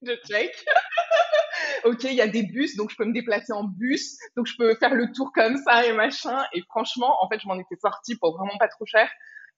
je 0.01 0.13
check. 0.27 0.51
ok, 1.85 2.03
il 2.03 2.13
y 2.13 2.21
a 2.21 2.27
des 2.27 2.43
bus, 2.43 2.75
donc 2.75 2.91
je 2.91 2.95
peux 2.95 3.05
me 3.05 3.13
déplacer 3.13 3.53
en 3.53 3.63
bus, 3.63 4.17
donc 4.35 4.47
je 4.47 4.55
peux 4.57 4.75
faire 4.75 4.93
le 4.93 5.11
tour 5.11 5.31
comme 5.33 5.57
ça 5.57 5.85
et 5.85 5.93
machin. 5.93 6.43
Et 6.53 6.61
franchement, 6.69 7.15
en 7.21 7.29
fait, 7.29 7.39
je 7.39 7.47
m'en 7.47 7.57
étais 7.59 7.75
sortie 7.81 8.17
pour 8.17 8.37
vraiment 8.37 8.57
pas 8.57 8.67
trop 8.67 8.85
cher 8.85 9.09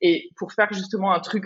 et 0.01 0.29
pour 0.37 0.53
faire 0.53 0.71
justement 0.71 1.13
un 1.13 1.19
truc 1.19 1.45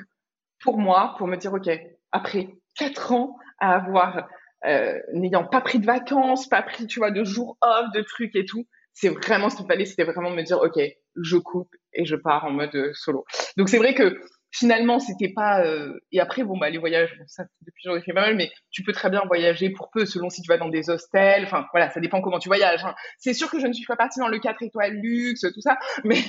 pour 0.62 0.78
moi, 0.78 1.16
pour 1.18 1.28
me 1.28 1.36
dire, 1.36 1.54
ok, 1.54 1.70
après 2.12 2.50
quatre 2.76 3.12
ans 3.12 3.38
à 3.60 3.76
avoir, 3.76 4.28
euh, 4.66 5.00
n'ayant 5.14 5.46
pas 5.46 5.62
pris 5.62 5.80
de 5.80 5.86
vacances, 5.86 6.48
pas 6.48 6.62
pris, 6.62 6.88
tu 6.88 7.00
vois, 7.00 7.12
de 7.12 7.24
jours 7.24 7.58
off, 7.62 7.92
de 7.94 8.02
trucs 8.02 8.36
et 8.36 8.46
tout, 8.46 8.66
c'est 8.94 9.10
vraiment 9.10 9.50
ce 9.50 9.58
qu'il 9.58 9.66
fallait, 9.66 9.86
c'était 9.86 10.04
vraiment 10.04 10.30
me 10.30 10.44
dire, 10.44 10.60
ok, 10.60 10.80
je 11.16 11.38
coupe 11.38 11.74
et 11.94 12.06
je 12.06 12.16
pars 12.16 12.46
en 12.46 12.52
mode 12.52 12.76
euh, 12.76 12.92
solo. 12.94 13.26
Donc 13.58 13.70
c'est 13.70 13.78
vrai 13.78 13.94
que 13.94 14.20
finalement 14.54 15.00
c'était 15.00 15.34
pas 15.34 15.66
euh... 15.66 16.00
et 16.12 16.20
après 16.20 16.44
bon 16.44 16.58
bah 16.58 16.70
les 16.70 16.78
voyages 16.78 17.20
ça 17.26 17.44
depuis 17.62 17.82
j'en 17.86 17.96
ai 17.96 18.02
fait 18.02 18.14
pas 18.14 18.22
mal 18.22 18.36
mais 18.36 18.52
tu 18.70 18.84
peux 18.84 18.94
très 18.94 19.10
bien 19.10 19.24
voyager 19.26 19.72
pour 19.72 19.90
peu 19.90 20.06
selon 20.06 20.30
si 20.30 20.42
tu 20.44 20.48
vas 20.48 20.58
dans 20.58 20.70
des 20.70 20.92
hostels 20.92 21.44
enfin 21.44 21.66
voilà 21.74 21.90
ça 21.90 22.00
dépend 22.00 22.22
comment 22.22 22.38
tu 22.38 22.50
voyages 22.50 22.86
hein. 22.86 22.94
c'est 23.18 23.34
sûr 23.34 23.50
que 23.50 23.60
je 23.60 23.66
ne 23.66 23.74
suis 23.74 23.86
pas 23.86 23.96
partie 23.96 24.20
dans 24.20 24.28
le 24.28 24.38
4 24.40 24.62
étoiles 24.62 24.94
luxe 24.94 25.42
tout 25.42 25.62
ça 25.62 25.80
mais 26.04 26.22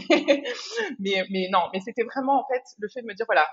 mais 0.99 1.49
non 1.53 1.69
mais 1.73 1.81
c'était 1.81 2.05
vraiment 2.05 2.41
en 2.41 2.47
fait 2.51 2.63
le 2.79 2.89
fait 2.89 3.03
de 3.03 3.07
me 3.07 3.15
dire 3.15 3.27
voilà 3.27 3.47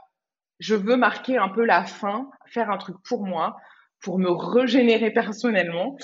je 0.59 0.75
veux 0.75 0.95
marquer 0.95 1.37
un 1.37 1.49
peu 1.49 1.65
la 1.65 1.83
fin 1.83 2.29
faire 2.47 2.71
un 2.71 2.77
truc 2.77 2.95
pour 3.03 3.25
moi 3.25 3.57
pour 4.01 4.19
me 4.19 4.31
régénérer 4.31 5.11
personnellement 5.11 5.97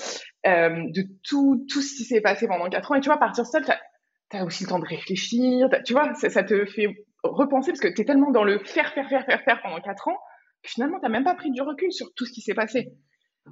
euh, 0.46 0.84
de 0.90 1.04
tout 1.26 1.64
tout 1.70 1.80
ce 1.80 1.96
qui 1.96 2.04
s'est 2.04 2.20
passé 2.20 2.46
pendant 2.46 2.68
quatre 2.68 2.92
ans 2.92 2.96
et 2.96 3.00
tu 3.00 3.08
vois 3.08 3.18
partir 3.18 3.46
seule 3.46 3.64
t'as 3.64 3.78
as 4.38 4.44
aussi 4.44 4.64
le 4.64 4.68
temps 4.68 4.78
de 4.78 4.84
réfléchir 4.84 5.68
tu 5.86 5.94
vois 5.94 6.12
ça 6.14 6.42
te 6.42 6.66
fait 6.66 7.07
repenser 7.24 7.72
parce 7.72 7.80
que 7.80 7.88
tu 7.88 8.02
es 8.02 8.04
tellement 8.04 8.30
dans 8.30 8.44
le 8.44 8.58
faire, 8.60 8.92
faire, 8.92 9.08
faire, 9.08 9.24
faire, 9.24 9.40
faire 9.42 9.60
pendant 9.62 9.80
quatre 9.80 10.08
ans 10.08 10.16
que 10.62 10.70
finalement, 10.70 10.98
tu 11.02 11.10
même 11.10 11.24
pas 11.24 11.34
pris 11.34 11.50
du 11.50 11.62
recul 11.62 11.92
sur 11.92 12.12
tout 12.14 12.24
ce 12.24 12.32
qui 12.32 12.40
s'est 12.40 12.54
passé. 12.54 12.92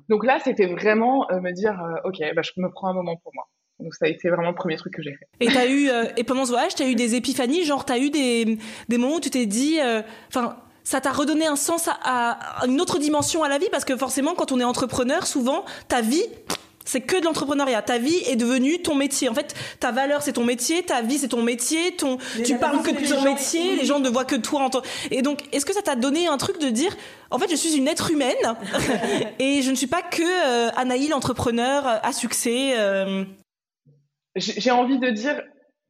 Donc 0.09 0.25
là, 0.25 0.39
c'était 0.43 0.67
vraiment 0.67 1.31
euh, 1.31 1.41
me 1.41 1.53
dire, 1.53 1.81
euh, 1.81 2.09
OK, 2.09 2.19
bah, 2.35 2.43
je 2.43 2.51
me 2.61 2.71
prends 2.71 2.89
un 2.89 2.95
moment 2.95 3.17
pour 3.23 3.33
moi. 3.35 3.45
Donc 3.79 3.95
ça 3.95 4.07
a 4.07 4.09
été 4.09 4.31
vraiment 4.31 4.51
le 4.51 4.55
premier 4.55 4.77
truc 4.77 4.95
que 4.95 5.03
j'ai 5.03 5.13
fait. 5.13 5.27
Et 5.41 5.49
t'as 5.49 5.67
eu 5.67 5.91
euh, 5.91 6.07
et 6.17 6.25
pendant 6.25 6.47
ce 6.47 6.51
voyage, 6.51 6.75
t'as 6.75 6.89
eu 6.89 6.95
des 6.95 7.15
épiphanies, 7.15 7.63
genre 7.65 7.85
t'as 7.85 7.99
eu 7.99 8.09
des 8.09 8.59
des 8.89 8.99
moments 8.99 9.17
où 9.17 9.21
tu 9.21 9.29
t'es 9.29 9.45
dit, 9.45 9.79
ça 10.83 11.01
t'a 11.03 11.13
redonné 11.13 11.47
un 11.47 11.57
sens 11.57 11.91
à, 12.03 12.65
une 12.67 12.81
autre 12.81 12.99
dimension 12.99 13.43
à 13.43 13.51
la 13.51 13.59
vie? 13.59 13.69
Parce 13.71 13.85
que 13.85 13.95
forcément 13.95 14.35
quand 14.35 14.51
on 14.51 14.61
est 14.61 14.65
entrepreneur 14.65 15.27
souvent 15.27 15.67
ta 15.89 16.01
vie 16.01 16.25
c'est 16.87 17.03
que 17.03 17.19
de 17.19 17.25
l'entrepreneuriat. 17.25 17.83
Ta 17.83 17.99
vie 17.99 18.23
est 18.27 18.37
devenue 18.37 18.81
ton 18.81 18.95
métier. 18.95 19.29
En 19.29 19.35
fait, 19.35 19.55
ta 19.81 19.93
valeur, 19.93 20.23
c'est 20.23 20.33
ton 20.33 20.45
métier, 20.45 20.83
ta 20.83 21.03
vie, 21.03 21.19
c'est 21.19 21.29
ton 21.29 21.43
métier, 21.43 21.95
ton, 21.97 22.17
tu 22.45 22.57
parles 22.57 22.83
que 22.83 22.91
de 22.91 23.07
ton 23.07 23.23
métier, 23.23 23.77
les 23.77 23.85
gens 23.85 23.99
ne 23.99 24.09
voient 24.09 24.25
que 24.25 24.37
toi 24.37 24.63
en. 24.63 24.71
Et 25.11 25.21
donc, 25.21 25.43
est-ce 25.53 25.67
que 25.67 25.75
ça 25.75 25.83
t'a 25.83 25.97
donné 25.97 26.29
un 26.29 26.39
truc 26.39 26.59
de 26.61 26.71
dire, 26.71 26.97
en 27.31 27.39
fait, 27.39 27.51
je 27.51 27.57
suis 27.57 27.77
une 27.77 27.89
être 27.89 28.11
humaine 28.11 28.35
et 29.39 29.63
je 29.63 29.71
ne 29.71 29.77
suis 29.77 29.87
pas 29.89 30.03
que 30.03 30.23
euh, 30.23 30.71
Anaïl, 30.77 31.13
entrepreneur 31.13 31.87
à 31.87 32.13
succès. 32.13 32.75
Euh. 32.79 33.25
J'ai 34.37 34.71
envie 34.71 34.99
de 34.99 35.11
dire, 35.11 35.43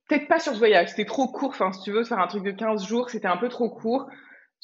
peut-être 0.08 0.28
pas 0.28 0.38
sur 0.38 0.54
ce 0.54 0.58
voyage, 0.58 0.88
c'était 0.90 1.04
trop 1.04 1.28
court. 1.28 1.50
Enfin, 1.50 1.72
si 1.72 1.82
tu 1.82 1.92
veux 1.92 2.04
faire 2.04 2.18
un 2.18 2.26
truc 2.26 2.42
de 2.42 2.52
15 2.52 2.86
jours, 2.86 3.10
c'était 3.10 3.28
un 3.28 3.36
peu 3.36 3.48
trop 3.48 3.68
court 3.68 4.06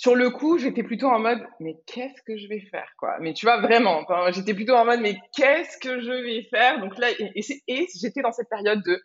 sur 0.02 0.16
le 0.16 0.30
coup, 0.30 0.58
j'étais 0.58 0.82
plutôt 0.82 1.06
en 1.06 1.20
mode, 1.20 1.38
mais 1.60 1.76
qu'est-ce 1.86 2.20
que 2.26 2.36
je 2.36 2.48
vais 2.48 2.58
faire, 2.72 2.88
quoi? 2.98 3.18
Mais 3.20 3.34
tu 3.34 3.46
vois, 3.46 3.60
vraiment, 3.60 4.04
j'étais 4.32 4.52
plutôt 4.52 4.74
en 4.74 4.84
mode, 4.84 4.98
mais 4.98 5.16
qu'est-ce 5.32 5.78
que 5.78 6.00
je 6.00 6.10
vais 6.10 6.42
faire? 6.50 6.80
Donc 6.80 6.98
là, 6.98 7.08
et, 7.12 7.30
et, 7.68 7.86
j'étais 8.00 8.20
dans 8.20 8.32
cette 8.32 8.48
période 8.48 8.82
de, 8.84 9.00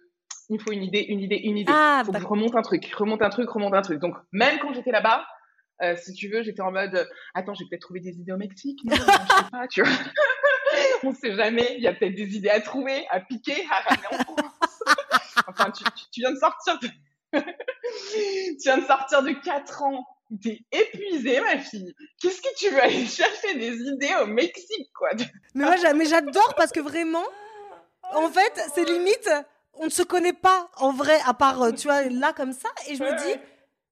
il 0.49 0.59
faut 0.59 0.71
une 0.71 0.81
idée, 0.81 1.05
une 1.07 1.19
idée, 1.19 1.35
une 1.35 1.59
idée. 1.59 1.71
Ah, 1.71 2.01
faut 2.03 2.11
que 2.11 2.19
je 2.19 2.25
remonte 2.25 2.55
un 2.55 2.63
truc, 2.63 2.91
remonte 2.95 3.21
un 3.21 3.29
truc, 3.29 3.47
remonte 3.47 3.75
un 3.75 3.83
truc. 3.83 3.99
Donc 3.99 4.15
même 4.31 4.57
quand 4.57 4.73
j'étais 4.73 4.89
là-bas, 4.89 5.23
euh, 5.83 5.95
si 5.97 6.13
tu 6.13 6.29
veux, 6.29 6.41
j'étais 6.41 6.63
en 6.63 6.71
mode, 6.71 7.07
attends, 7.35 7.53
j'ai 7.53 7.65
peut-être 7.69 7.83
trouvé 7.83 7.99
des 7.99 8.17
idées 8.17 8.31
au 8.31 8.37
Mexique, 8.37 8.79
non, 8.83 8.95
je 8.95 9.01
sais 9.01 9.51
pas, 9.51 9.67
tu 9.67 9.83
vois. 9.83 9.91
On 11.03 11.13
sait 11.13 11.35
jamais, 11.35 11.75
il 11.77 11.83
y 11.83 11.87
a 11.87 11.93
peut-être 11.93 12.15
des 12.15 12.35
idées 12.35 12.49
à 12.49 12.59
trouver, 12.59 13.05
à 13.11 13.19
piquer, 13.19 13.63
à 13.69 13.87
ramener 13.87 14.07
en 14.19 14.23
France. 14.33 14.83
enfin, 15.47 15.69
tu, 15.69 15.83
tu, 16.11 16.21
viens 16.21 16.31
de 16.31 16.37
sortir 16.37 16.79
de... 16.79 16.87
tu 17.33 18.63
viens 18.63 18.79
de 18.79 18.85
sortir 18.85 19.21
de 19.21 19.33
4 19.45 19.83
ans 19.83 20.03
T'es 20.43 20.59
épuisée, 20.71 21.39
ma 21.39 21.57
fille. 21.57 21.95
Qu'est-ce 22.21 22.41
que 22.41 22.55
tu 22.57 22.69
veux 22.69 22.81
aller 22.81 23.05
chercher 23.05 23.55
des 23.55 23.75
idées 23.77 24.13
au 24.21 24.27
Mexique, 24.27 24.91
quoi? 24.93 25.09
Mais 25.53 25.63
moi, 25.63 25.75
j'adore 26.05 26.53
parce 26.55 26.71
que 26.71 26.81
vraiment, 26.81 27.23
en 28.13 28.29
fait, 28.29 28.61
c'est 28.75 28.83
limite, 28.83 29.29
on 29.73 29.85
ne 29.85 29.89
se 29.89 30.03
connaît 30.03 30.33
pas 30.33 30.69
en 30.77 30.91
vrai, 30.91 31.17
à 31.25 31.33
part, 31.33 31.61
euh, 31.61 31.71
tu 31.71 31.87
vois, 31.87 32.03
là 32.03 32.33
comme 32.33 32.51
ça. 32.51 32.69
Et 32.87 32.95
je 32.95 33.03
me 33.03 33.17
dis, 33.17 33.39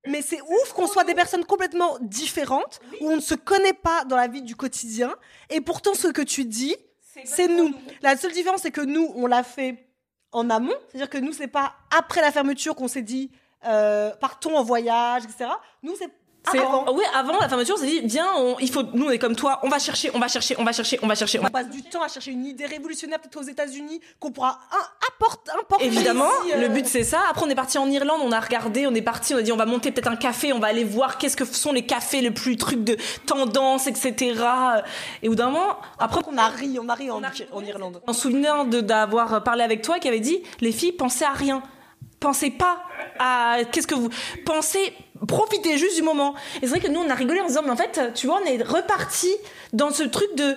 mais 0.08 0.22
c'est 0.22 0.42
ouf 0.42 0.74
qu'on 0.74 0.88
soit 0.88 1.04
des 1.04 1.16
personnes 1.16 1.46
complètement 1.46 1.98
différentes, 2.02 2.80
où 3.02 3.10
on 3.10 3.16
ne 3.16 3.22
se 3.22 3.36
connaît 3.36 3.74
pas 3.74 4.04
dans 4.06 4.18
la 4.18 4.28
vie 4.28 4.42
du 4.42 4.56
quotidien. 4.56 5.16
Et 5.50 5.62
pourtant, 5.62 5.94
ce 5.94 6.10
que 6.10 6.22
tu 6.22 6.46
dis, 6.46 6.76
c'est 7.24 7.48
nous. 7.48 7.74
La 8.02 8.18
seule 8.18 8.34
différence, 8.34 8.62
c'est 8.62 8.72
que 8.72 8.82
nous, 8.82 9.12
on 9.16 9.26
l'a 9.26 9.44
fait 9.44 9.88
en 10.32 10.50
amont. 10.50 10.76
C'est-à-dire 10.90 11.10
que 11.10 11.18
nous, 11.18 11.32
c'est 11.32 11.48
pas 11.48 11.76
après 11.96 12.20
la 12.22 12.32
fermeture 12.32 12.76
qu'on 12.76 12.90
s'est 12.90 13.02
dit, 13.02 13.32
euh, 13.66 14.12
partons 14.18 14.58
en 14.58 14.64
voyage, 14.64 15.24
etc. 15.24 15.50
Nous, 15.82 15.96
c'est 15.96 16.10
avant. 16.48 16.86
Oui, 16.93 17.04
avant 17.14 17.38
la 17.39 17.50
fermeture, 17.50 17.76
on 17.78 17.82
s'est 17.82 17.88
dit, 17.88 18.02
viens, 18.04 18.28
il 18.60 18.70
faut, 18.70 18.84
nous, 18.93 19.08
on 19.08 19.12
est 19.12 19.20
comme 19.20 19.36
toi, 19.36 19.60
on 19.64 19.70
va 19.70 19.80
chercher, 19.80 20.12
on 20.14 20.20
va 20.20 20.28
chercher, 20.28 20.56
on 20.58 20.64
va 20.64 20.72
chercher, 20.72 21.00
on 21.02 21.08
va 21.08 21.16
chercher. 21.16 21.39
On, 21.39 21.50
passe 21.50 21.70
du 21.70 21.84
temps 21.84 22.02
à 22.02 22.08
chercher 22.08 22.32
une 22.32 22.46
idée 22.46 22.66
révolutionnaire, 22.66 23.20
peut-être 23.20 23.39
aux 23.39 23.48
États-Unis, 23.48 24.02
qu'on 24.20 24.32
pourra 24.32 24.60
apporter, 25.08 25.52
importer. 25.52 25.86
Évidemment, 25.86 26.30
euh. 26.54 26.62
le 26.62 26.70
but 26.70 26.86
c'est 26.86 27.04
ça. 27.04 27.22
Après, 27.30 27.46
on 27.46 27.50
est 27.50 27.56
parti 27.56 27.78
en 27.78 27.89
Irlande, 27.89 28.22
on 28.24 28.32
a 28.32 28.39
regardé, 28.39 28.88
on 28.88 28.93
est 28.93 29.02
parti, 29.02 29.34
on 29.34 29.38
a 29.38 29.41
dit, 29.41 29.52
on 29.52 29.58
va 29.58 29.66
monter 29.66 29.91
peut-être 29.91 30.10
un 30.10 30.16
café, 30.16 30.54
on 30.54 30.60
va 30.60 30.68
aller 30.68 30.84
voir 30.84 31.18
qu'est-ce 31.18 31.38
que 31.38 31.46
sont 31.46 31.72
les 31.72 31.86
cafés 31.86 32.22
le 32.22 32.34
plus 32.34 32.58
trucs 32.58 32.84
de 32.84 32.98
tendance, 33.26 33.88
etc. 33.88 34.36
Et 35.22 35.28
au 35.28 35.32
bout 35.32 35.36
d'un 35.36 35.50
moment, 35.50 35.78
après. 36.00 36.22
On 36.28 36.38
a 36.38 36.48
ri, 36.48 36.78
on 36.82 36.89
a 36.89 36.96
ri 36.96 37.12
en, 37.12 37.22
en 37.52 37.64
Irlande. 37.64 38.02
En 38.08 38.14
souvenant 38.14 38.66
d'avoir 38.66 39.43
parlé 39.43 39.64
avec 39.64 39.82
toi, 39.82 40.00
qui 40.00 40.08
avait 40.08 40.20
dit, 40.20 40.41
les 40.60 40.72
filles, 40.72 40.91
pensez 40.91 41.24
à 41.24 41.34
rien 41.34 41.62
pensez 42.26 42.50
pas 42.50 42.80
à 43.20 43.58
qu'est-ce 43.72 43.86
que 43.86 43.93
vous 43.96 44.10
pensez 44.46 44.93
profitez 45.28 45.78
juste 45.78 45.95
du 45.95 46.01
moment 46.01 46.36
et 46.57 46.61
c'est 46.61 46.68
vrai 46.68 46.80
que 46.80 46.88
nous 46.88 46.99
on 46.99 47.09
a 47.09 47.16
rigolé 47.16 47.41
en 47.41 47.47
disant 47.47 47.61
mais 47.63 47.72
en 47.72 47.78
fait 47.78 48.13
tu 48.13 48.28
vois 48.28 48.41
on 48.43 48.45
est 48.45 48.61
reparti 48.61 49.30
dans 49.74 49.91
ce 49.91 50.03
truc 50.03 50.36
de 50.36 50.55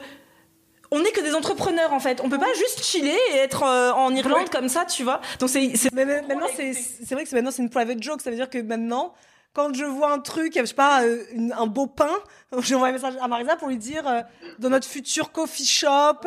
on 0.90 1.00
n'est 1.00 1.10
que 1.10 1.20
des 1.20 1.34
entrepreneurs 1.34 1.92
en 1.92 2.00
fait. 2.00 2.20
On 2.22 2.28
peut 2.28 2.38
pas 2.38 2.52
juste 2.54 2.82
chiller 2.82 3.18
et 3.32 3.36
être 3.36 3.62
euh, 3.62 3.92
en 3.92 4.14
Irlande 4.14 4.48
comme 4.48 4.68
ça, 4.68 4.84
tu 4.84 5.02
vois. 5.02 5.20
Donc 5.38 5.50
c'est 5.50 5.72
maintenant 5.92 6.46
c'est 6.56 6.72
c'est 6.72 7.14
vrai 7.14 7.24
que 7.24 7.34
maintenant 7.34 7.50
c'est 7.50 7.62
une 7.62 7.70
private 7.70 8.02
joke. 8.02 8.22
Ça 8.22 8.30
veut 8.30 8.36
dire 8.36 8.48
que 8.48 8.58
maintenant 8.58 9.12
quand 9.54 9.74
je 9.74 9.84
vois 9.84 10.12
un 10.12 10.20
truc, 10.20 10.52
je 10.56 10.64
sais 10.64 10.74
pas, 10.74 11.02
euh, 11.02 11.24
un 11.56 11.66
beau 11.66 11.86
pain, 11.86 12.12
j'envoie 12.60 12.88
un 12.88 12.92
message 12.92 13.14
à 13.20 13.28
Marisa 13.28 13.56
pour 13.56 13.68
lui 13.68 13.76
dire 13.76 14.06
euh, 14.06 14.20
dans 14.58 14.70
notre 14.70 14.86
futur 14.86 15.32
coffee 15.32 15.64
shop, 15.64 16.20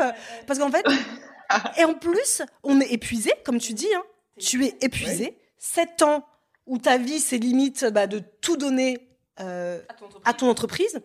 parce 0.48 0.60
qu'en 0.60 0.70
fait, 0.70 0.86
et 1.78 1.86
en 1.86 1.94
plus, 1.94 2.42
on 2.64 2.82
est 2.82 2.92
épuisé, 2.92 3.32
comme 3.46 3.60
tu 3.60 3.74
dis, 3.74 3.88
hein, 3.96 4.04
tu 4.38 4.66
es 4.66 4.76
épuisé. 4.82 5.38
7 5.60 6.02
ans 6.02 6.26
où 6.72 6.78
ta 6.78 6.98
vie, 6.98 7.20
c'est 7.20 7.38
limite 7.38 7.86
bah, 7.94 8.08
de 8.08 8.24
tout 8.40 8.56
donner 8.56 8.98
euh, 9.42 9.80
à, 10.24 10.34
ton 10.34 10.50
entreprise. 10.50 11.02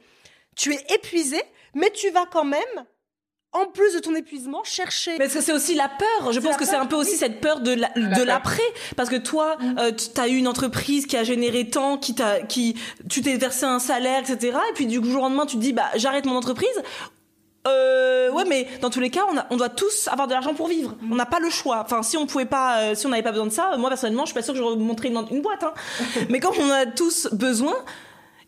Tu 0.55 0.73
es 0.73 0.87
épuisé, 0.95 1.43
mais 1.75 1.91
tu 1.91 2.09
vas 2.11 2.25
quand 2.25 2.45
même, 2.45 2.63
en 3.51 3.67
plus 3.67 3.95
de 3.95 3.99
ton 3.99 4.15
épuisement, 4.15 4.63
chercher. 4.63 5.19
Parce 5.19 5.35
que 5.35 5.41
c'est 5.41 5.53
aussi 5.53 5.75
la 5.75 5.89
peur? 5.89 6.33
Je 6.33 6.39
pense 6.39 6.57
que 6.57 6.65
c'est 6.65 6.77
un 6.77 6.87
peu 6.87 6.95
aussi 6.95 7.17
cette 7.17 7.41
peur 7.41 7.61
de 7.61 8.23
l'après. 8.23 8.63
Parce 8.97 9.11
que 9.11 9.17
toi, 9.17 9.57
mm. 9.59 9.79
euh, 9.79 9.91
tu 9.91 10.21
as 10.21 10.29
eu 10.29 10.37
une 10.37 10.47
entreprise 10.47 11.07
qui 11.07 11.17
a 11.17 11.25
généré 11.25 11.69
tant, 11.69 11.99
qui 11.99 12.15
t'a, 12.15 12.43
qui, 12.43 12.77
tu 13.11 13.21
t'es 13.21 13.37
versé 13.37 13.67
un 13.67 13.81
salaire, 13.81 14.21
etc. 14.21 14.57
Et 14.71 14.73
puis 14.75 14.87
du 14.87 15.03
jour 15.03 15.23
au 15.23 15.25
lendemain, 15.25 15.47
tu 15.47 15.57
te 15.57 15.63
dis, 15.63 15.73
bah, 15.73 15.91
j'arrête 15.97 16.27
mon 16.27 16.37
entreprise. 16.37 16.81
Euh, 17.67 18.31
ouais, 18.31 18.45
mais 18.49 18.67
dans 18.81 18.91
tous 18.91 19.01
les 19.01 19.11
cas, 19.11 19.23
on, 19.31 19.37
a, 19.37 19.47
on 19.51 19.57
doit 19.57 19.69
tous 19.69 20.09
avoir 20.09 20.29
de 20.29 20.33
l'argent 20.33 20.55
pour 20.55 20.69
vivre. 20.69 20.95
Mm. 21.01 21.13
On 21.13 21.17
n'a 21.17 21.27
pas 21.27 21.41
le 21.41 21.51
choix. 21.51 21.83
Enfin, 21.85 22.03
si 22.03 22.17
on 22.17 22.27
pouvait 22.27 22.45
pas, 22.45 22.79
euh, 22.79 22.95
si 22.95 23.07
on 23.07 23.11
n'avait 23.11 23.23
pas 23.23 23.33
besoin 23.33 23.47
de 23.47 23.53
ça, 23.53 23.77
moi 23.77 23.89
personnellement, 23.89 24.25
je 24.25 24.33
suis 24.33 24.35
pas 24.35 24.43
sûre 24.43 24.55
que 24.55 24.61
je 24.61 24.65
montrer 24.65 25.09
une, 25.09 25.25
une 25.31 25.43
boîte. 25.43 25.65
Hein. 25.65 25.73
mais 26.29 26.41
quand 26.41 26.53
on 26.59 26.71
a 26.71 26.87
tous 26.87 27.29
besoin, 27.33 27.75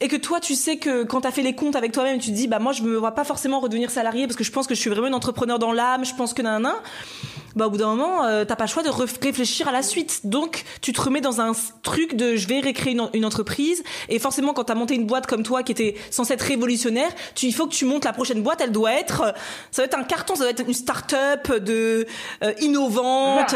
et 0.00 0.08
que 0.08 0.16
toi 0.16 0.38
tu 0.38 0.54
sais 0.54 0.76
que 0.76 1.02
quand 1.02 1.22
tu 1.22 1.26
as 1.26 1.32
fait 1.32 1.42
les 1.42 1.54
comptes 1.54 1.74
avec 1.74 1.90
toi-même 1.90 2.20
tu 2.20 2.30
te 2.30 2.34
dis 2.34 2.46
bah 2.46 2.60
moi 2.60 2.72
je 2.72 2.82
me 2.82 2.96
vois 2.96 3.16
pas 3.16 3.24
forcément 3.24 3.58
redevenir 3.58 3.90
salarié 3.90 4.28
parce 4.28 4.36
que 4.36 4.44
je 4.44 4.52
pense 4.52 4.68
que 4.68 4.74
je 4.76 4.80
suis 4.80 4.90
vraiment 4.90 5.08
une 5.08 5.14
entrepreneur 5.14 5.58
dans 5.58 5.72
l'âme 5.72 6.04
je 6.04 6.14
pense 6.14 6.34
que 6.34 6.42
nan 6.42 6.72
bah 7.56 7.66
au 7.66 7.70
bout 7.70 7.76
d'un 7.76 7.94
moment 7.94 8.24
euh, 8.24 8.44
t'as 8.44 8.56
pas 8.56 8.64
le 8.64 8.68
choix 8.68 8.82
de 8.82 8.90
réfléchir 8.90 9.68
à 9.68 9.72
la 9.72 9.82
suite. 9.82 10.26
Donc 10.26 10.64
tu 10.80 10.92
te 10.92 11.00
remets 11.00 11.20
dans 11.20 11.40
un 11.40 11.52
truc 11.82 12.14
de 12.14 12.36
je 12.36 12.48
vais 12.48 12.60
récréer 12.60 12.96
une, 13.14 13.24
entreprise. 13.24 13.82
Et 14.08 14.18
forcément 14.18 14.52
quand 14.52 14.64
t'as 14.64 14.74
monté 14.74 14.94
une 14.94 15.06
boîte 15.06 15.26
comme 15.26 15.42
toi 15.42 15.62
qui 15.62 15.72
était 15.72 15.94
censée 16.10 16.34
être 16.34 16.42
révolutionnaire 16.42 17.10
tu 17.34 17.46
il 17.46 17.52
faut 17.52 17.66
que 17.66 17.74
tu 17.74 17.84
montes 17.84 18.04
la 18.04 18.12
prochaine 18.12 18.42
boîte. 18.42 18.60
Elle 18.60 18.72
doit 18.72 18.92
être 18.92 19.34
ça 19.70 19.82
doit 19.82 19.86
être 19.86 19.98
un 19.98 20.04
carton 20.04 20.34
ça 20.34 20.42
doit 20.44 20.50
être 20.50 20.66
une 20.66 20.74
start-up 20.74 21.52
de 21.52 22.06
euh, 22.42 22.52
innovante. 22.60 23.54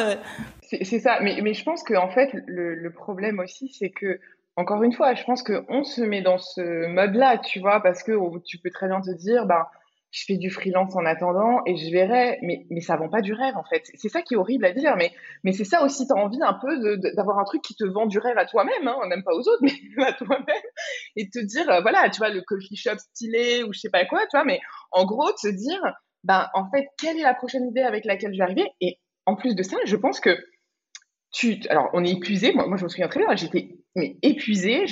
C'est 0.62 1.00
ça. 1.00 1.18
Mais 1.20 1.40
mais 1.42 1.54
je 1.54 1.64
pense 1.64 1.82
que 1.82 1.94
en 1.94 2.08
fait 2.08 2.30
le, 2.46 2.74
le 2.74 2.92
problème 2.92 3.38
aussi 3.40 3.74
c'est 3.78 3.90
que 3.90 4.18
encore 4.56 4.82
une 4.82 4.92
fois, 4.92 5.14
je 5.14 5.24
pense 5.24 5.42
qu'on 5.42 5.82
se 5.82 6.02
met 6.02 6.20
dans 6.20 6.38
ce 6.38 6.86
mode-là, 6.86 7.38
tu 7.38 7.60
vois, 7.60 7.80
parce 7.80 8.02
que 8.02 8.12
tu 8.44 8.58
peux 8.58 8.70
très 8.70 8.86
bien 8.86 9.00
te 9.00 9.10
dire, 9.10 9.46
ben, 9.46 9.66
je 10.12 10.24
fais 10.26 10.36
du 10.36 10.50
freelance 10.50 10.94
en 10.94 11.06
attendant 11.06 11.62
et 11.64 11.74
je 11.74 11.90
verrai, 11.90 12.38
mais, 12.42 12.66
mais 12.70 12.82
ça 12.82 12.96
vend 12.96 13.08
pas 13.08 13.22
du 13.22 13.32
rêve 13.32 13.56
en 13.56 13.64
fait. 13.64 13.82
C'est 13.94 14.10
ça 14.10 14.20
qui 14.20 14.34
est 14.34 14.36
horrible 14.36 14.66
à 14.66 14.72
dire, 14.72 14.94
mais, 14.96 15.10
mais 15.42 15.52
c'est 15.52 15.64
ça 15.64 15.82
aussi, 15.82 16.06
tu 16.06 16.12
as 16.12 16.16
envie 16.16 16.42
un 16.42 16.52
peu 16.52 16.98
d'avoir 17.16 17.38
un 17.38 17.44
truc 17.44 17.62
qui 17.62 17.74
te 17.74 17.84
vend 17.84 18.06
du 18.06 18.18
rêve 18.18 18.36
à 18.36 18.44
toi-même, 18.44 18.86
hein, 18.86 18.96
même 19.08 19.24
pas 19.24 19.32
aux 19.32 19.40
autres, 19.40 19.62
mais 19.96 20.04
à 20.04 20.12
toi-même, 20.12 20.44
et 21.16 21.30
te 21.30 21.38
dire, 21.38 21.68
euh, 21.70 21.80
voilà, 21.80 22.10
tu 22.10 22.18
vois, 22.18 22.28
le 22.28 22.42
coffee 22.42 22.76
shop 22.76 22.98
stylé 22.98 23.62
ou 23.64 23.72
je 23.72 23.80
sais 23.80 23.90
pas 23.90 24.04
quoi, 24.04 24.20
tu 24.20 24.36
vois, 24.36 24.44
mais 24.44 24.60
en 24.90 25.06
gros, 25.06 25.32
te 25.32 25.48
dire, 25.48 25.80
ben, 26.24 26.46
en 26.52 26.68
fait, 26.70 26.86
quelle 26.98 27.18
est 27.18 27.22
la 27.22 27.34
prochaine 27.34 27.66
idée 27.66 27.82
avec 27.82 28.04
laquelle 28.04 28.34
je 28.34 28.38
vais 28.38 28.44
arriver? 28.44 28.68
Et 28.82 28.98
en 29.24 29.34
plus 29.34 29.54
de 29.54 29.62
ça, 29.62 29.78
je 29.86 29.96
pense 29.96 30.20
que 30.20 30.36
tu, 31.32 31.58
alors 31.70 31.88
on 31.94 32.04
est 32.04 32.10
épuisé, 32.10 32.52
moi, 32.52 32.66
moi 32.66 32.76
je 32.76 32.84
me 32.84 32.88
souviens 32.90 33.08
très 33.08 33.20
bien, 33.20 33.34
j'étais 33.34 33.70
mais 33.94 34.16
épuisée. 34.22 34.84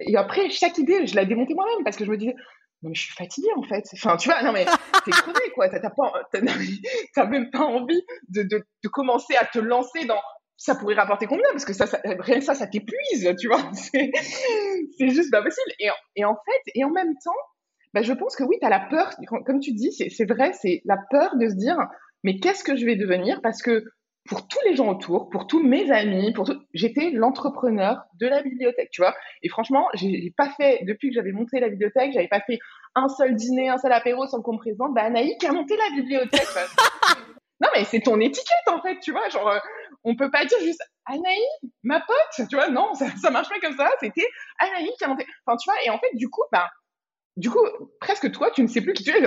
Et 0.00 0.16
après 0.16 0.50
chaque 0.50 0.78
idée, 0.78 1.06
je 1.06 1.14
la 1.14 1.24
démontais 1.24 1.54
moi-même 1.54 1.84
parce 1.84 1.96
que 1.96 2.04
je 2.04 2.10
me 2.10 2.16
disais 2.16 2.34
non 2.82 2.90
mais 2.90 2.94
je 2.94 3.02
suis 3.02 3.14
fatiguée 3.14 3.48
en 3.56 3.62
fait. 3.62 3.84
Enfin 3.94 4.16
tu 4.16 4.28
vois 4.28 4.42
non 4.42 4.52
mais 4.52 4.64
t'es 5.04 5.10
crevé 5.10 5.50
quoi. 5.54 5.68
T'as 5.68 5.90
pas 5.90 7.26
même 7.26 7.50
pas 7.50 7.64
envie 7.64 8.02
de, 8.28 8.42
de, 8.42 8.64
de, 8.82 8.88
commencer 8.88 9.34
à 9.36 9.44
te 9.44 9.58
lancer 9.58 10.04
dans 10.04 10.20
ça 10.56 10.74
pourrait 10.74 10.94
rapporter 10.94 11.26
combien? 11.26 11.48
Parce 11.52 11.64
que 11.64 11.72
ça, 11.72 11.86
ça 11.86 12.00
rien 12.04 12.40
ça 12.40 12.54
ça 12.54 12.66
t'épuise 12.66 13.34
tu 13.40 13.48
vois. 13.48 13.70
C'est 13.72 15.08
juste 15.08 15.30
pas 15.30 15.42
possible. 15.42 15.72
Et, 15.80 15.88
et 16.16 16.24
en 16.24 16.34
fait 16.34 16.72
et 16.74 16.84
en 16.84 16.90
même 16.90 17.14
temps 17.24 17.32
bah, 17.94 18.02
je 18.02 18.12
pense 18.12 18.36
que 18.36 18.44
oui, 18.44 18.56
tu 18.60 18.66
as 18.66 18.70
la 18.70 18.80
peur, 18.80 19.10
comme 19.46 19.60
tu 19.60 19.72
dis, 19.72 19.92
c'est 19.92 20.24
vrai, 20.26 20.52
c'est 20.52 20.82
la 20.84 20.98
peur 21.10 21.36
de 21.36 21.48
se 21.48 21.54
dire, 21.54 21.76
mais 22.22 22.38
qu'est-ce 22.38 22.62
que 22.62 22.76
je 22.76 22.84
vais 22.84 22.96
devenir? 22.96 23.40
Parce 23.42 23.62
que 23.62 23.82
pour 24.28 24.46
tous 24.46 24.58
les 24.66 24.76
gens 24.76 24.88
autour, 24.88 25.30
pour 25.30 25.46
tous 25.46 25.62
mes 25.62 25.90
amis, 25.90 26.32
pour 26.32 26.44
tout, 26.44 26.60
j'étais 26.74 27.10
l'entrepreneur 27.10 28.02
de 28.20 28.26
la 28.26 28.42
bibliothèque, 28.42 28.90
tu 28.92 29.00
vois. 29.00 29.14
Et 29.42 29.48
franchement, 29.48 29.88
j'ai 29.94 30.32
pas 30.36 30.50
fait, 30.50 30.84
depuis 30.84 31.08
que 31.08 31.14
j'avais 31.14 31.32
monté 31.32 31.60
la 31.60 31.68
bibliothèque, 31.68 32.12
j'avais 32.12 32.28
pas 32.28 32.40
fait 32.40 32.58
un 32.94 33.08
seul 33.08 33.34
dîner, 33.34 33.70
un 33.70 33.78
seul 33.78 33.92
apéro 33.92 34.26
sans 34.26 34.42
qu'on 34.42 34.54
me 34.54 34.58
présente. 34.58 34.94
Bah, 34.94 35.04
Anaïk 35.04 35.42
a 35.44 35.52
monté 35.52 35.76
la 35.76 35.96
bibliothèque. 35.96 36.46
non, 37.60 37.68
mais 37.74 37.84
c'est 37.84 38.00
ton 38.00 38.20
étiquette, 38.20 38.68
en 38.68 38.82
fait, 38.82 38.98
tu 39.00 39.12
vois. 39.12 39.28
Genre, 39.30 39.48
euh, 39.48 39.58
on 40.04 40.14
peut 40.14 40.30
pas 40.30 40.44
dire 40.44 40.58
juste 40.60 40.82
Anaïk, 41.06 41.72
ma 41.82 42.00
pote, 42.00 42.48
tu 42.48 42.56
vois. 42.56 42.68
Non, 42.68 42.92
ça, 42.94 43.06
ça 43.22 43.30
marche 43.30 43.48
pas 43.48 43.60
comme 43.60 43.76
ça. 43.76 43.88
C'était 44.00 44.28
Anaïk 44.58 44.92
qui 44.98 45.04
a 45.04 45.08
monté. 45.08 45.26
Enfin, 45.46 45.56
tu 45.56 45.70
vois. 45.70 45.78
Et 45.86 45.90
en 45.90 45.98
fait, 45.98 46.14
du 46.14 46.28
coup, 46.28 46.42
bah, 46.52 46.68
du 47.38 47.50
coup, 47.50 47.64
presque 48.00 48.30
toi, 48.32 48.50
tu 48.50 48.62
ne 48.62 48.66
sais 48.66 48.82
plus 48.82 48.92
qui 48.92 49.04
tu 49.04 49.10
es. 49.10 49.22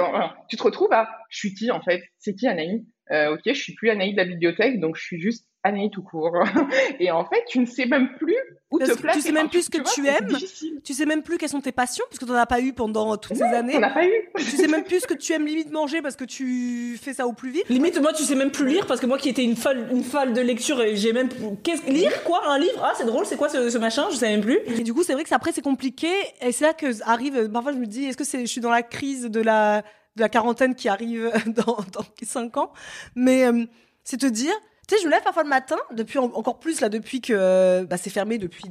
Tu 0.48 0.58
te 0.58 0.64
retrouves 0.64 0.94
à, 0.94 1.10
je 1.30 1.40
suis 1.40 1.54
qui, 1.56 1.72
en 1.72 1.82
fait? 1.82 2.04
C'est 2.20 2.36
qui 2.36 2.48
Anaïk 2.48 2.84
euh, 3.12 3.34
ok, 3.34 3.42
je 3.46 3.54
suis 3.54 3.74
plus 3.74 3.90
Anaïs 3.90 4.14
de 4.14 4.18
la 4.18 4.26
bibliothèque, 4.26 4.80
donc 4.80 4.96
je 4.96 5.04
suis 5.04 5.20
juste 5.20 5.46
Anaï 5.64 5.92
tout 5.92 6.02
court. 6.02 6.34
Et 7.00 7.12
en 7.12 7.26
fait, 7.26 7.44
tu 7.48 7.60
ne 7.60 7.66
sais 7.66 7.86
même 7.86 8.16
plus 8.18 8.38
où 8.72 8.80
te 8.80 8.98
placer. 8.98 9.20
Tu 9.20 9.26
sais 9.28 9.32
même 9.32 9.50
plus 9.50 9.64
ce 9.64 9.70
que 9.70 9.78
tu, 9.94 10.08
aimes. 10.08 10.38
Tu 10.84 10.94
sais 10.94 11.06
même 11.06 11.22
plus 11.22 11.38
quelles 11.38 11.50
sont 11.50 11.62
tes 11.62 11.72
passions 11.72 12.06
parce 12.10 12.20
que 12.20 12.26
tu 12.26 12.32
n'en 12.32 12.38
as 12.38 12.46
pas 12.46 12.62
eu 12.62 12.74
pendant 12.74 13.16
toutes 13.18 13.36
ces 13.36 13.44
années. 13.44 13.74
Tu 13.74 13.80
n'as 13.80 13.94
pas 13.94 14.06
eu. 14.06 14.12
tu 14.38 14.44
sais 14.44 14.68
même 14.68 14.84
plus 14.84 15.02
ce 15.02 15.08
que 15.08 15.14
tu 15.14 15.34
aimes 15.34 15.46
limite 15.46 15.72
manger 15.72 16.02
parce 16.02 16.16
que 16.16 16.24
tu 16.24 16.98
fais 17.02 17.14
ça 17.14 17.28
au 17.28 17.34
plus 17.34 17.52
vite. 17.52 17.70
Limite, 17.70 18.00
moi, 18.02 18.14
tu 18.14 18.24
sais 18.24 18.36
même 18.36 18.52
plus 18.52 18.68
lire 18.68 18.88
parce 18.88 19.00
que 19.00 19.06
moi 19.06 19.18
qui 19.18 19.30
étais 19.30 19.44
une 19.44 19.56
folle, 19.56 19.88
une 19.92 20.04
folle 20.04 20.34
de 20.34 20.42
lecture, 20.42 20.82
j'ai 20.94 21.14
même 21.14 21.30
qu'est-ce 21.64 21.86
lire 21.92 22.24
quoi 22.24 22.50
un 22.50 22.58
livre? 22.58 22.82
Ah, 22.82 22.94
c'est 22.96 23.06
drôle, 23.06 23.26
c'est 23.26 23.38
quoi 23.38 23.50
ce, 23.50 23.78
machin? 23.78 24.06
Je 24.10 24.16
sais 24.16 24.30
même 24.30 24.42
plus. 24.42 24.60
Et 24.68 24.84
du 24.84 24.94
coup, 24.94 25.04
c'est 25.04 25.14
vrai 25.14 25.24
que 25.24 25.34
après 25.34 25.52
c'est 25.52 25.62
compliqué 25.62 26.10
et 26.42 26.52
c'est 26.52 26.64
là 26.66 26.74
que 26.74 27.04
arrive. 27.04 27.50
Parfois, 27.52 27.74
je 27.74 27.78
me 27.78 27.86
dis, 27.86 28.06
est-ce 28.06 28.18
que 28.18 28.24
c'est, 28.24 28.42
je 28.42 28.52
suis 28.52 28.62
dans 28.62 28.72
la 28.72 28.84
crise 28.84 29.24
de 29.24 29.42
la 29.42 29.84
de 30.16 30.22
la 30.22 30.30
quarantaine 30.30 30.76
qui 30.76 30.90
arrive 30.90 31.32
dans 31.48 31.78
dans 31.92 32.06
cinq 32.24 32.58
ans, 32.58 32.72
mais 33.16 33.46
euh, 33.46 33.66
c'est 34.04 34.18
te 34.18 34.26
dire 34.26 34.54
tu 34.88 34.96
sais, 34.96 35.02
je 35.04 35.08
me 35.08 35.12
lève 35.12 35.24
parfois 35.24 35.44
le 35.44 35.50
matin, 35.50 35.78
depuis 35.92 36.18
encore 36.20 36.60
plus 36.60 36.82
là, 36.82 36.90
depuis 36.90 37.22
que 37.22 37.84
bah, 37.84 37.96
c'est 37.98 38.10
fermé 38.10 38.38
depuis 38.38 38.66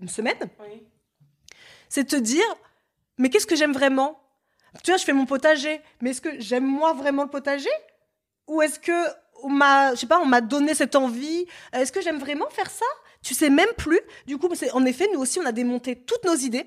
une 0.00 0.08
semaine. 0.08 0.38
C'est 1.88 2.04
te 2.04 2.16
dire, 2.16 2.44
mais 3.18 3.30
qu'est-ce 3.30 3.46
que 3.46 3.54
j'aime 3.54 3.72
vraiment? 3.72 4.20
Tu 4.82 4.90
vois, 4.90 4.98
je 4.98 5.04
fais 5.04 5.12
mon 5.12 5.26
potager, 5.26 5.80
mais 6.00 6.10
est-ce 6.10 6.20
que 6.20 6.40
j'aime 6.40 6.66
moi 6.66 6.92
vraiment 6.94 7.22
le 7.22 7.30
potager? 7.30 7.70
Ou 8.48 8.62
est-ce 8.62 8.78
que 8.78 8.92
on 9.42 9.50
m'a, 9.50 9.94
je 9.94 10.00
sais 10.00 10.06
pas, 10.06 10.18
on 10.20 10.26
m'a 10.26 10.40
donné 10.40 10.74
cette 10.74 10.96
envie? 10.96 11.46
Est-ce 11.72 11.92
que 11.92 12.00
j'aime 12.00 12.18
vraiment 12.18 12.48
faire 12.50 12.70
ça? 12.70 12.86
Tu 13.22 13.34
sais 13.34 13.50
même 13.50 13.72
plus. 13.76 14.00
Du 14.26 14.38
coup, 14.38 14.48
en 14.72 14.84
effet, 14.84 15.08
nous 15.12 15.20
aussi, 15.20 15.38
on 15.38 15.46
a 15.46 15.52
démonté 15.52 15.96
toutes 15.96 16.24
nos 16.24 16.34
idées, 16.34 16.66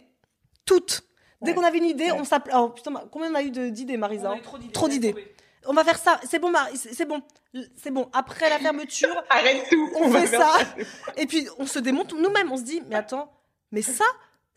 toutes. 0.65 1.03
Dès 1.41 1.53
qu'on 1.53 1.63
avait 1.63 1.77
une 1.77 1.85
idée, 1.85 2.11
on 2.11 2.23
s'appelait. 2.23 2.53
Oh 2.55 2.69
putain, 2.69 2.91
combien 3.11 3.31
on 3.31 3.35
a 3.35 3.41
eu 3.41 3.51
d'idées, 3.51 3.97
Marisa 3.97 4.33
Trop 4.73 4.87
d'idées 4.87 5.15
on 5.65 5.73
va 5.73 5.83
faire 5.83 5.97
ça, 5.97 6.19
c'est 6.23 6.39
bon, 6.39 6.51
c'est 6.73 7.05
bon, 7.05 7.21
c'est 7.75 7.91
bon. 7.91 8.09
Après 8.13 8.49
la 8.49 8.59
fermeture, 8.59 9.23
arrête 9.29 9.67
tout, 9.69 9.89
on, 9.95 10.11
fait 10.11 10.27
ça. 10.27 10.53
Et 11.17 11.25
puis 11.25 11.47
on 11.57 11.65
se 11.65 11.79
démonte 11.79 12.13
nous-mêmes, 12.13 12.51
on 12.51 12.57
se 12.57 12.63
dit, 12.63 12.81
mais 12.87 12.95
attends, 12.95 13.31
mais 13.71 13.81
ça, 13.81 14.05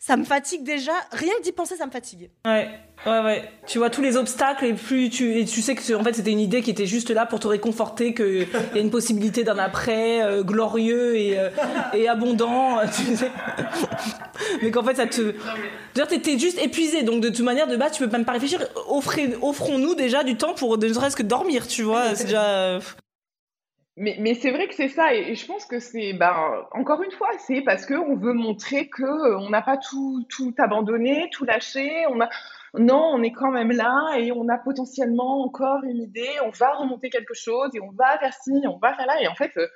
ça 0.05 0.17
me 0.17 0.25
fatigue 0.25 0.63
déjà. 0.65 0.91
Rien 1.13 1.31
que 1.37 1.43
d'y 1.43 1.53
penser, 1.53 1.77
ça 1.77 1.85
me 1.85 1.91
fatigue. 1.91 2.29
Ouais, 2.45 2.67
ouais, 3.05 3.19
ouais. 3.21 3.49
Tu 3.67 3.77
vois 3.77 3.89
tous 3.89 4.01
les 4.01 4.17
obstacles 4.17 4.65
et 4.65 4.73
plus 4.73 5.09
tu 5.09 5.39
et 5.39 5.45
tu 5.45 5.61
sais 5.61 5.75
que 5.75 5.93
en 5.93 6.03
fait 6.03 6.11
c'était 6.11 6.31
une 6.31 6.41
idée 6.41 6.61
qui 6.61 6.71
était 6.71 6.85
juste 6.85 7.09
là 7.09 7.25
pour 7.25 7.39
te 7.39 7.47
réconforter 7.47 8.13
qu'il 8.13 8.45
y 8.75 8.77
a 8.77 8.81
une 8.81 8.91
possibilité 8.91 9.45
d'un 9.45 9.57
après 9.57 10.21
euh, 10.21 10.43
glorieux 10.43 11.15
et, 11.15 11.39
euh, 11.39 11.49
et 11.93 12.09
abondant. 12.09 12.79
Tu 12.93 13.15
sais. 13.15 13.31
mais 14.61 14.71
qu'en 14.71 14.83
fait 14.83 14.95
ça 14.95 15.07
te. 15.07 15.35
D'ailleurs 15.95 16.09
t'étais 16.09 16.37
juste 16.37 16.61
épuisé 16.61 17.03
donc 17.03 17.21
de 17.21 17.29
toute 17.29 17.45
manière 17.45 17.67
de 17.67 17.77
base 17.77 17.93
tu 17.93 18.03
peux 18.03 18.11
même 18.11 18.25
pas 18.25 18.33
réfléchir. 18.33 18.59
Offrons-nous 18.89 19.95
déjà 19.95 20.25
du 20.25 20.35
temps 20.35 20.53
pour 20.53 20.77
ne 20.77 20.91
serait-ce 20.91 21.15
que 21.15 21.23
dormir, 21.23 21.65
tu 21.65 21.83
vois. 21.83 22.13
C'est 22.13 22.25
déjà. 22.25 22.79
Mais, 23.95 24.17
mais 24.19 24.33
c'est 24.33 24.49
vrai 24.49 24.67
que 24.67 24.73
c'est 24.73 24.87
ça, 24.87 25.13
et, 25.13 25.35
je 25.35 25.45
pense 25.45 25.65
que 25.65 25.77
c'est, 25.77 26.13
ben, 26.13 26.65
encore 26.71 27.03
une 27.03 27.11
fois, 27.11 27.29
c'est 27.37 27.61
parce 27.61 27.85
qu'on 27.85 28.15
veut 28.15 28.33
montrer 28.33 28.89
que 28.89 29.03
euh, 29.03 29.49
n'a 29.49 29.61
pas 29.61 29.77
tout, 29.77 30.25
tout 30.29 30.53
abandonné, 30.57 31.29
tout 31.31 31.45
lâché. 31.45 32.05
On 32.09 32.19
a, 32.19 32.27
non, 32.73 33.11
on 33.13 33.21
est 33.21 33.31
quand 33.31 33.51
même 33.51 33.71
là 33.71 34.17
et 34.17 34.31
on 34.31 34.49
a 34.49 34.57
potentiellement 34.57 35.43
encore 35.43 35.83
une 35.83 36.01
idée. 36.01 36.31
On 36.43 36.49
va 36.49 36.73
remonter 36.73 37.11
quelque 37.11 37.35
chose 37.35 37.69
et 37.75 37.81
on 37.81 37.91
va 37.91 38.17
faire 38.17 38.33
ci, 38.33 38.51
on 38.67 38.79
va 38.79 38.95
faire 38.95 39.05
là. 39.05 39.21
Et 39.21 39.27
en 39.27 39.35
fait, 39.35 39.51
euh, 39.57 39.67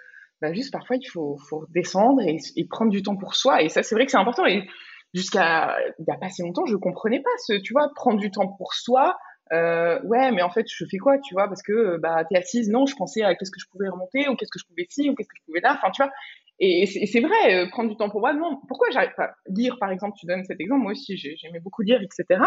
ben, 0.42 0.52
juste 0.52 0.74
parfois 0.74 0.96
il 0.96 1.08
faut, 1.08 1.38
faut 1.48 1.66
descendre 1.70 2.24
et, 2.24 2.38
et, 2.56 2.68
prendre 2.68 2.90
du 2.92 3.04
temps 3.04 3.18
pour 3.18 3.36
soi. 3.36 3.62
Et 3.62 3.70
ça, 3.70 3.84
c'est 3.84 3.94
vrai 3.94 4.06
que 4.06 4.12
c'est 4.12 4.18
important. 4.18 4.48
Et 4.48 4.68
jusqu'à 5.14 5.78
il 6.00 6.06
n'y 6.08 6.14
a 6.14 6.18
pas 6.18 6.30
si 6.30 6.42
longtemps, 6.42 6.66
je 6.66 6.76
comprenais 6.76 7.22
pas 7.22 7.30
ce, 7.46 7.54
tu 7.54 7.74
vois, 7.74 7.92
prendre 7.94 8.20
du 8.20 8.32
temps 8.32 8.48
pour 8.58 8.74
soi 8.74 9.16
euh, 9.54 10.00
ouais, 10.04 10.32
mais 10.32 10.42
en 10.42 10.50
fait, 10.50 10.66
je 10.70 10.86
fais 10.86 10.98
quoi, 10.98 11.18
tu 11.20 11.34
vois, 11.34 11.48
parce 11.48 11.62
que 11.62 11.72
euh, 11.72 11.98
bah 11.98 12.24
t'es 12.30 12.38
assise, 12.38 12.70
non, 12.70 12.86
je 12.86 12.96
pensais 12.96 13.24
à 13.24 13.36
qu'est-ce 13.36 13.52
que 13.52 13.60
je 13.60 13.68
pouvais 13.70 13.90
remonter, 13.90 14.28
ou 14.28 14.36
qu'est-ce 14.36 14.52
que 14.52 14.60
je 14.60 14.66
pouvais 14.66 14.88
ci, 14.90 15.10
ou 15.10 15.16
qu'est-ce 15.16 15.30
que 15.30 15.36
je 15.38 15.46
pouvais 15.46 15.62
là, 15.62 15.74
enfin, 15.78 15.92
tu 15.92 16.02
vois. 16.02 16.12
Et 16.60 16.88
c'est 17.06 17.20
vrai, 17.20 17.56
euh, 17.56 17.70
prendre 17.70 17.90
du 17.90 17.96
temps 17.96 18.10
pour 18.10 18.20
moi, 18.20 18.34
non. 18.34 18.60
Pourquoi 18.68 18.90
j'arrive 18.92 19.14
pas 19.16 19.32
lire, 19.48 19.78
par 19.80 19.92
exemple, 19.92 20.18
tu 20.20 20.26
donnes 20.26 20.44
cet 20.44 20.60
exemple, 20.60 20.82
moi 20.82 20.92
aussi, 20.92 21.16
j'aimais 21.18 21.60
beaucoup 21.60 21.84
lire, 21.84 22.02
etc. 22.02 22.42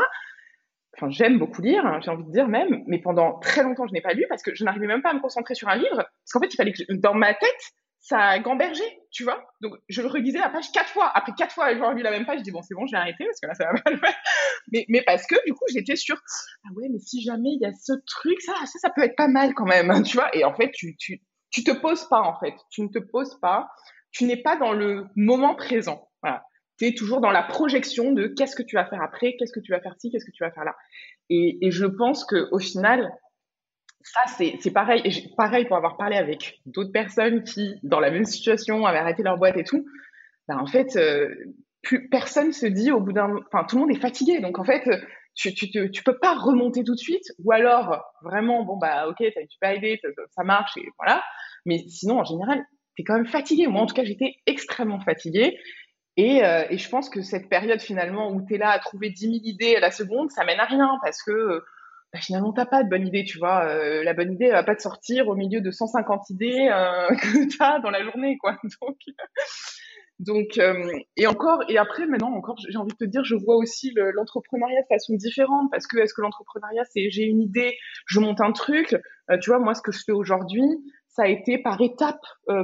Enfin, 0.97 1.11
j'aime 1.11 1.39
beaucoup 1.39 1.63
lire, 1.63 1.87
hein, 1.87 2.01
j'ai 2.03 2.11
envie 2.11 2.25
de 2.25 2.33
dire 2.33 2.49
même, 2.49 2.83
mais 2.89 2.99
pendant 2.99 3.39
très 3.39 3.63
longtemps, 3.63 3.87
je 3.87 3.93
n'ai 3.93 4.01
pas 4.01 4.13
lu 4.13 4.27
parce 4.29 4.43
que 4.43 4.55
je 4.55 4.65
n'arrivais 4.65 4.89
même 4.89 5.03
pas 5.03 5.11
à 5.11 5.15
me 5.15 5.21
concentrer 5.21 5.55
sur 5.55 5.69
un 5.69 5.77
livre, 5.77 5.97
parce 5.97 6.33
qu'en 6.33 6.41
fait, 6.41 6.53
il 6.53 6.57
fallait 6.57 6.73
que 6.73 6.83
dans 6.95 7.15
ma 7.15 7.33
tête, 7.33 7.73
ça 8.01 8.19
a 8.19 8.39
gambergé, 8.39 8.83
tu 9.11 9.25
vois. 9.25 9.45
Donc, 9.61 9.75
je 9.89 10.01
relisais 10.01 10.39
la 10.39 10.49
page 10.49 10.73
quatre 10.73 10.89
fois. 10.89 11.11
Après 11.15 11.33
quatre 11.37 11.53
fois 11.53 11.67
avoir 11.67 11.93
lu 11.93 12.03
la 12.03 12.11
même 12.11 12.25
page, 12.25 12.39
je 12.39 12.45
dis 12.45 12.51
bon, 12.51 12.63
c'est 12.63 12.75
bon, 12.75 12.87
je 12.87 12.93
vais 12.93 12.99
arrêter 12.99 13.25
parce 13.27 13.41
que 13.41 13.47
là, 13.47 13.55
ça 13.55 13.67
va 13.67 13.73
mal. 13.73 14.01
Mais, 14.73 14.85
mais 14.89 15.03
parce 15.03 15.27
que, 15.27 15.35
du 15.47 15.53
coup, 15.53 15.65
j'étais 15.73 15.97
sûre, 15.97 16.21
ah 16.65 16.69
ouais, 16.77 16.89
mais 16.89 17.01
si 17.01 17.23
jamais 17.23 17.49
il 17.55 17.61
y 17.61 17.67
a 17.67 17.73
ce 17.73 17.93
truc, 18.07 18.41
ça, 18.41 18.53
ça, 18.67 18.79
ça 18.79 18.91
peut 18.91 19.03
être 19.03 19.17
pas 19.17 19.27
mal 19.27 19.53
quand 19.55 19.65
même, 19.65 20.03
tu 20.05 20.17
vois. 20.17 20.35
Et 20.37 20.45
en 20.45 20.55
fait, 20.55 20.71
tu, 20.71 20.97
tu, 20.97 21.21
tu 21.51 21.65
te 21.65 21.73
poses 21.73 22.09
pas, 22.09 22.21
en 22.21 22.39
fait. 22.39 22.55
Tu 22.71 22.83
ne 22.83 22.89
te 22.89 23.01
poses 23.01 23.37
pas. 23.41 23.69
Tu 24.13 24.25
n'es 24.27 24.37
pas 24.37 24.57
dans 24.57 24.73
le 24.73 25.07
moment 25.17 25.57
présent. 25.57 26.09
Voilà. 26.23 26.45
Tu 26.79 26.87
es 26.87 26.95
toujours 26.95 27.21
dans 27.21 27.33
la 27.33 27.43
projection 27.43 28.13
de 28.13 28.29
qu'est-ce 28.29 28.55
que 28.55 28.63
tu 28.63 28.77
vas 28.77 28.87
faire 28.87 29.03
après, 29.03 29.35
qu'est-ce 29.39 29.53
que 29.53 29.61
tu 29.61 29.73
vas 29.73 29.81
faire 29.81 29.97
ci, 29.99 30.13
qu'est-ce 30.13 30.25
que 30.25 30.31
tu 30.31 30.45
vas 30.45 30.53
faire 30.53 30.65
là. 30.65 30.77
Et, 31.31 31.59
et 31.67 31.73
je 31.73 31.87
pense 31.87 32.25
que 32.25 32.49
au 32.53 32.61
final, 32.61 33.11
ça, 34.03 34.21
c'est 34.27 34.71
pareil. 34.73 35.03
Pareil 35.37 35.67
pour 35.67 35.77
avoir 35.77 35.97
parlé 35.97 36.17
avec 36.17 36.61
d'autres 36.67 36.93
personnes 36.93 37.43
qui, 37.43 37.75
dans 37.83 38.01
la 38.01 38.11
même 38.11 38.25
situation, 38.25 38.87
avaient 38.87 38.99
arrêté 38.99 39.23
leur 39.23 39.37
boîte 39.37 39.57
et 39.57 39.65
tout. 39.65 39.85
Ben, 40.49 40.59
en 40.59 40.67
fait, 40.67 40.97
euh, 40.97 41.29
plus, 41.83 42.09
personne 42.09 42.53
se 42.53 42.67
dit 42.67 42.91
au 42.91 43.01
bout 43.01 43.13
d'un... 43.13 43.37
Enfin, 43.53 43.65
tout 43.65 43.77
le 43.77 43.83
monde 43.83 43.91
est 43.91 44.01
fatigué. 44.01 44.41
Donc, 44.41 44.59
en 44.59 44.65
fait, 44.65 44.89
tu, 45.35 45.55
tu, 45.55 45.91
tu 45.91 46.03
peux 46.03 46.19
pas 46.19 46.35
remonter 46.35 46.85
tout 46.85 46.95
de 46.95 47.01
suite. 47.01 47.25
Ou 47.45 47.53
alors, 47.53 48.03
vraiment, 48.23 48.65
bon, 48.65 48.77
bah, 48.77 49.09
ok, 49.09 49.17
tu 49.19 49.59
pas 49.61 49.75
aidé, 49.75 50.01
ça, 50.31 50.45
marche, 50.45 50.77
et 50.77 50.89
voilà. 50.99 51.23
Mais 51.67 51.79
sinon, 51.89 52.21
en 52.21 52.25
général, 52.25 52.65
tu 52.97 53.03
es 53.03 53.05
quand 53.05 53.15
même 53.15 53.27
fatigué. 53.27 53.67
Moi, 53.67 53.83
en 53.83 53.87
tout 53.87 53.95
cas, 53.95 54.05
j'étais 54.05 54.35
extrêmement 54.47 55.01
fatiguée. 55.01 55.59
Et, 56.17 56.45
euh, 56.45 56.65
et, 56.71 56.79
je 56.79 56.89
pense 56.89 57.09
que 57.09 57.23
cette 57.23 57.49
période, 57.49 57.81
finalement, 57.81 58.33
où 58.33 58.45
tu 58.47 58.55
es 58.55 58.59
là 58.59 58.71
à 58.71 58.79
trouver 58.79 59.11
10 59.11 59.21
000 59.21 59.33
idées 59.45 59.77
à 59.77 59.81
la 59.81 59.91
seconde, 59.91 60.31
ça 60.31 60.45
mène 60.45 60.61
à 60.61 60.65
rien. 60.65 60.99
Parce 61.03 61.23
que 61.23 61.63
bah, 62.13 62.19
finalement 62.21 62.53
t'as 62.53 62.67
pas 62.67 62.83
de 62.83 62.89
bonne 62.89 63.07
idée, 63.07 63.25
tu 63.25 63.39
vois. 63.39 63.65
Euh, 63.67 64.03
la 64.03 64.15
bonne 64.15 64.33
idée 64.33 64.47
elle 64.47 64.53
va 64.53 64.65
pas 64.65 64.75
te 64.75 64.83
sortir 64.83 65.29
au 65.29 65.35
milieu 65.35 65.61
de 65.61 65.71
150 65.71 66.31
idées 66.31 66.69
euh, 66.73 67.09
que 67.17 67.49
tu 67.49 67.57
as 67.61 67.79
dans 67.81 67.91
la 67.91 68.03
journée, 68.03 68.37
quoi. 68.39 68.59
Donc, 68.81 68.97
donc 70.19 70.59
euh, 70.59 70.87
et 71.17 71.27
encore 71.27 71.63
et 71.71 71.79
après 71.79 72.07
maintenant 72.07 72.31
encore 72.35 72.57
j'ai 72.69 72.77
envie 72.77 72.93
de 72.93 72.97
te 72.97 73.05
dire, 73.05 73.25
je 73.25 73.37
vois 73.37 73.57
aussi 73.57 73.95
l'entrepreneuriat 73.95 74.83
de 74.83 74.87
façon 74.87 75.15
différente 75.15 75.71
parce 75.71 75.87
que 75.87 75.97
est-ce 75.97 76.13
que 76.13 76.21
l'entrepreneuriat 76.21 76.85
c'est 76.85 77.09
j'ai 77.09 77.25
une 77.25 77.41
idée, 77.41 77.79
je 78.05 78.21
monte 78.21 78.43
un 78.43 78.53
truc, 78.53 78.95
euh, 79.31 79.39
tu 79.41 79.49
vois 79.49 79.59
moi 79.59 79.73
ce 79.73 79.81
que 79.81 79.93
je 79.93 80.03
fais 80.05 80.13
aujourd'hui, 80.13 80.67
ça 81.09 81.23
a 81.23 81.27
été 81.27 81.57
par 81.57 81.81
étapes, 81.81 82.21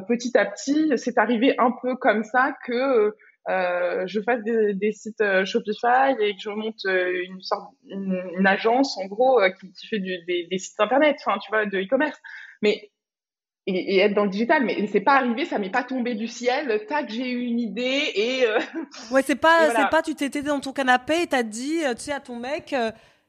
petit 0.06 0.36
à 0.36 0.44
petit, 0.44 0.92
c'est 0.96 1.16
arrivé 1.18 1.54
un 1.58 1.72
peu 1.82 1.96
comme 1.96 2.24
ça 2.24 2.54
que 2.66 2.74
euh, 2.74 3.16
je 3.48 4.20
fasse 4.22 4.42
des, 4.42 4.74
des, 4.74 4.92
sites 4.92 5.20
euh, 5.20 5.44
Shopify 5.44 6.14
et 6.20 6.34
que 6.34 6.40
je 6.40 6.50
monte 6.50 6.84
euh, 6.86 7.24
une 7.24 7.40
sorte 7.40 7.70
une, 7.88 8.46
agence 8.46 8.98
en 8.98 9.06
gros 9.06 9.40
qui, 9.60 9.72
qui, 9.72 9.86
fait 9.86 9.98
du, 9.98 10.18
des, 10.26 10.46
des, 10.50 10.58
sites 10.58 10.80
internet, 10.80 11.16
enfin 11.24 11.38
tu 11.38 11.50
vois, 11.50 11.66
de 11.66 11.78
e-commerce. 11.78 12.18
Mais 12.62 12.90
et, 13.68 13.96
et, 13.96 13.98
être 13.98 14.14
dans 14.14 14.24
le 14.24 14.30
digital, 14.30 14.64
mais 14.64 14.86
c'est 14.88 15.00
pas 15.00 15.14
arrivé, 15.14 15.44
ça 15.44 15.58
m'est 15.58 15.70
pas 15.70 15.82
tombé 15.82 16.14
du 16.14 16.28
ciel. 16.28 16.86
Tac, 16.88 17.08
j'ai 17.10 17.30
eu 17.30 17.42
une 17.42 17.58
idée 17.58 18.12
et. 18.14 18.44
ouais, 19.12 19.22
c'est 19.22 19.36
pas, 19.36 19.70
c'est 19.74 19.90
pas, 19.90 20.02
tu 20.02 20.14
t'étais 20.14 20.42
dans 20.42 20.60
ton 20.60 20.72
canapé 20.72 21.22
et 21.22 21.26
t'as 21.26 21.42
dit, 21.42 21.80
tu 21.96 22.02
sais, 22.02 22.12
à 22.12 22.20
ton 22.20 22.36
mec. 22.36 22.74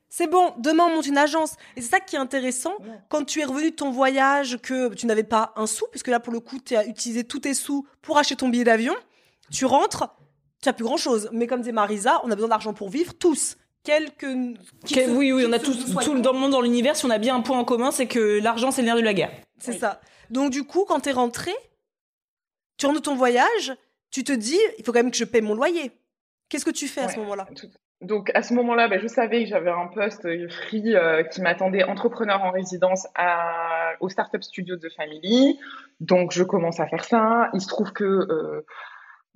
c'est 0.09 0.27
bon, 0.27 0.53
demain 0.57 0.85
on 0.85 0.95
monte 0.95 1.07
une 1.07 1.17
agence. 1.17 1.57
Et 1.75 1.81
c'est 1.81 1.89
ça 1.89 1.99
qui 1.99 2.15
est 2.15 2.19
intéressant. 2.19 2.73
Quand 3.09 3.23
tu 3.23 3.41
es 3.41 3.45
revenu 3.45 3.71
de 3.71 3.75
ton 3.75 3.91
voyage, 3.91 4.57
que 4.61 4.93
tu 4.93 5.05
n'avais 5.05 5.23
pas 5.23 5.53
un 5.55 5.67
sou, 5.67 5.85
puisque 5.91 6.07
là 6.07 6.19
pour 6.19 6.33
le 6.33 6.39
coup 6.39 6.57
tu 6.63 6.75
as 6.75 6.87
utilisé 6.87 7.23
tous 7.23 7.39
tes 7.39 7.53
sous 7.53 7.87
pour 8.01 8.17
acheter 8.17 8.35
ton 8.35 8.49
billet 8.49 8.63
d'avion. 8.63 8.95
Tu 9.51 9.65
rentres, 9.65 10.15
tu 10.61 10.69
n'as 10.69 10.73
plus 10.73 10.85
grand 10.85 10.97
chose. 10.97 11.29
Mais 11.31 11.47
comme 11.47 11.61
dit 11.61 11.71
Marisa, 11.71 12.21
on 12.23 12.31
a 12.31 12.35
besoin 12.35 12.49
d'argent 12.49 12.73
pour 12.73 12.89
vivre, 12.89 13.13
tous. 13.13 13.57
Quelques. 13.83 14.23
oui, 14.25 15.31
oui, 15.31 15.45
on 15.47 15.53
a 15.53 15.59
tous, 15.59 15.93
tout 16.03 16.19
dans 16.19 16.33
le 16.33 16.39
monde, 16.39 16.51
dans 16.51 16.61
l'univers, 16.61 16.97
si 16.97 17.05
on 17.05 17.09
a 17.09 17.19
bien 17.19 17.35
un 17.35 17.41
point 17.41 17.57
en 17.57 17.63
commun, 17.63 17.91
c'est 17.91 18.07
que 18.07 18.41
l'argent, 18.41 18.71
c'est 18.71 18.81
le 18.81 18.87
nerf 18.87 18.97
de 18.97 19.01
la 19.01 19.13
guerre. 19.13 19.31
C'est 19.59 19.79
ça. 19.79 20.01
Donc, 20.29 20.51
du 20.51 20.65
coup, 20.65 20.83
quand 20.85 20.99
tu 20.99 21.09
es 21.09 21.13
rentré, 21.13 21.51
tu 22.77 22.85
rentres 22.85 22.99
de 22.99 23.03
ton 23.03 23.15
voyage, 23.15 23.73
tu 24.11 24.23
te 24.23 24.33
dis, 24.33 24.59
il 24.77 24.83
faut 24.83 24.91
quand 24.91 24.99
même 24.99 25.11
que 25.11 25.17
je 25.17 25.23
paie 25.23 25.41
mon 25.41 25.53
loyer. 25.53 25.91
Qu'est-ce 26.49 26.65
que 26.65 26.71
tu 26.71 26.87
fais 26.87 27.01
à 27.01 27.09
ce 27.09 27.19
moment-là? 27.19 27.47
Donc 28.01 28.29
à 28.35 28.43
ce 28.43 28.53
moment-là, 28.53 28.87
ben, 28.87 28.99
je 28.99 29.07
savais 29.07 29.43
que 29.43 29.49
j'avais 29.49 29.71
un 29.71 29.87
poste 29.87 30.27
free 30.49 30.95
euh, 30.95 31.23
qui 31.23 31.41
m'attendait 31.41 31.83
entrepreneur 31.83 32.43
en 32.43 32.51
résidence 32.51 33.07
à, 33.15 33.93
au 34.01 34.09
Startup 34.09 34.41
Studio 34.43 34.75
de 34.75 34.87
Family. 34.89 35.59
Donc 35.99 36.31
je 36.31 36.43
commence 36.43 36.79
à 36.79 36.85
faire 36.85 37.03
ça. 37.03 37.49
Il 37.53 37.61
se 37.61 37.67
trouve 37.67 37.91
que 37.93 38.03
euh, 38.03 38.65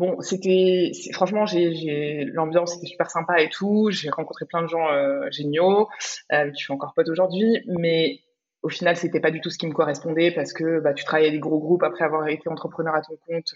Bon, 0.01 0.19
c'était 0.21 0.91
franchement, 1.13 1.45
j'ai 1.45 2.25
l'ambiance 2.33 2.75
était 2.75 2.87
super 2.87 3.11
sympa 3.11 3.39
et 3.39 3.49
tout. 3.49 3.91
J'ai 3.91 4.09
rencontré 4.09 4.47
plein 4.47 4.63
de 4.63 4.67
gens 4.67 4.91
euh, 4.91 5.29
géniaux 5.29 5.89
euh, 6.33 6.49
qui 6.49 6.63
suis 6.63 6.73
encore 6.73 6.95
pote 6.95 7.07
aujourd'hui, 7.07 7.63
mais 7.67 8.17
au 8.63 8.69
final, 8.69 8.97
c'était 8.97 9.19
pas 9.19 9.29
du 9.29 9.41
tout 9.41 9.51
ce 9.51 9.59
qui 9.59 9.67
me 9.67 9.73
correspondait 9.73 10.31
parce 10.31 10.53
que 10.53 10.79
bah, 10.79 10.95
tu 10.95 11.03
travailles 11.03 11.27
avec 11.27 11.35
des 11.35 11.39
gros 11.39 11.59
groupes 11.59 11.83
après 11.83 12.03
avoir 12.03 12.27
été 12.29 12.49
entrepreneur 12.49 12.95
à 12.95 13.01
ton 13.03 13.15
compte. 13.27 13.53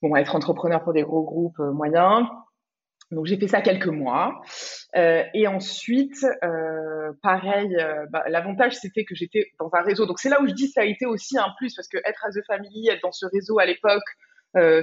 Bon, 0.00 0.14
être 0.14 0.36
entrepreneur 0.36 0.80
pour 0.80 0.92
des 0.92 1.02
gros 1.02 1.24
groupes 1.24 1.58
euh, 1.58 1.72
moyens, 1.72 2.24
donc 3.10 3.26
j'ai 3.26 3.36
fait 3.36 3.48
ça 3.48 3.60
quelques 3.60 3.88
mois. 3.88 4.42
Euh, 4.94 5.24
et 5.34 5.48
ensuite, 5.48 6.24
pareil, 7.20 7.76
bah, 8.10 8.22
l'avantage 8.28 8.76
c'était 8.76 9.04
que 9.04 9.16
j'étais 9.16 9.50
dans 9.58 9.70
un 9.72 9.82
réseau. 9.82 10.06
Donc 10.06 10.20
c'est 10.20 10.28
là 10.28 10.40
où 10.40 10.46
je 10.46 10.54
dis 10.54 10.68
ça 10.68 10.82
a 10.82 10.84
été 10.84 11.04
aussi 11.04 11.36
un 11.36 11.52
plus 11.58 11.74
parce 11.74 11.88
que 11.88 11.98
être 12.04 12.24
à 12.24 12.30
The 12.30 12.46
Family, 12.46 12.90
être 12.90 13.02
dans 13.02 13.10
ce 13.10 13.26
réseau 13.26 13.58
à 13.58 13.66
l'époque, 13.66 14.04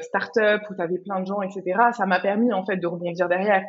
start-up 0.02 0.62
où 0.70 0.76
tu 0.76 0.82
avais 0.82 1.00
plein 1.00 1.20
de 1.20 1.26
gens, 1.26 1.42
etc., 1.42 1.64
ça 1.96 2.06
m'a 2.06 2.20
permis 2.20 2.52
en 2.54 2.66
fait 2.66 2.78
de 2.78 2.88
rebondir 2.88 3.28
derrière. 3.28 3.64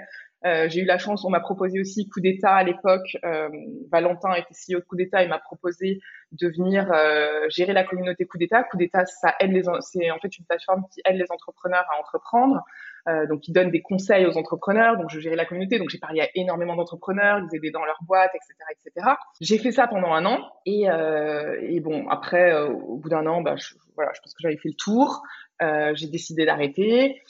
Euh, 0.45 0.69
j'ai 0.69 0.81
eu 0.81 0.85
la 0.85 0.99
chance, 0.99 1.25
on 1.25 1.31
m'a 1.31 1.41
proposé 1.41 1.81
aussi 1.81 2.09
Coup 2.09 2.21
d'État 2.21 2.55
à 2.55 2.65
l'époque. 2.65 3.17
Euh, 3.25 3.49
Valentin 3.91 4.35
était 4.35 4.55
CEO 4.55 4.81
de 4.81 4.85
Coup 4.85 4.97
d'État, 4.97 5.23
il 5.23 5.29
m'a 5.29 5.39
proposé 5.39 6.01
de 6.33 6.49
venir 6.49 6.91
euh, 6.93 7.49
gérer 7.49 7.73
la 7.73 7.85
communauté 7.85 8.27
Coup 8.27 8.39
d'État. 8.39 8.65
Coup 8.65 8.77
d'État, 8.77 9.05
ça 9.07 9.35
aide 9.41 9.53
les, 9.53 9.63
c'est 9.81 10.11
en 10.11 10.19
fait 10.19 10.37
une 10.37 10.45
plateforme 10.45 10.85
qui 10.93 11.01
aide 11.05 11.17
les 11.17 11.31
entrepreneurs 11.31 11.85
à 11.95 12.01
entreprendre. 12.01 12.65
Euh, 13.09 13.27
donc, 13.27 13.49
il 13.49 13.53
donne 13.53 13.71
des 13.71 13.83
conseils 13.83 14.27
aux 14.27 14.37
entrepreneurs. 14.37 14.97
Donc, 14.97 15.11
je 15.11 15.19
gérais 15.19 15.37
la 15.37 15.45
communauté. 15.45 15.79
Donc, 15.79 15.91
j'ai 15.91 15.99
parlé 15.99 16.21
à 16.21 16.29
énormément 16.35 16.77
d'entrepreneurs, 16.77 17.41
ils 17.41 17.57
aidaient 17.57 17.71
dans 17.71 17.85
leur 17.85 17.99
boîte, 18.03 18.31
etc., 18.35 18.55
etc. 18.71 19.15
J'ai 19.41 19.59
fait 19.59 19.73
ça 19.73 19.87
pendant 19.89 20.13
un 20.13 20.25
an. 20.25 20.39
Et, 20.67 20.89
euh, 20.89 21.81
bon, 21.81 22.09
après, 22.09 22.53
euh, 22.53 22.69
au 22.69 22.97
bout 22.97 23.09
d'un 23.09 23.27
an, 23.27 23.43
bah, 23.43 23.57
je, 23.57 23.75
voilà, 23.97 24.13
je 24.15 24.21
pense 24.21 24.35
que 24.35 24.41
j'avais 24.41 24.57
fait 24.57 24.69
le 24.69 24.77
tour. 24.77 25.23
Euh, 25.63 25.93
j'ai 25.95 26.09
décidé 26.09 26.45
d'arrêter. 26.45 27.23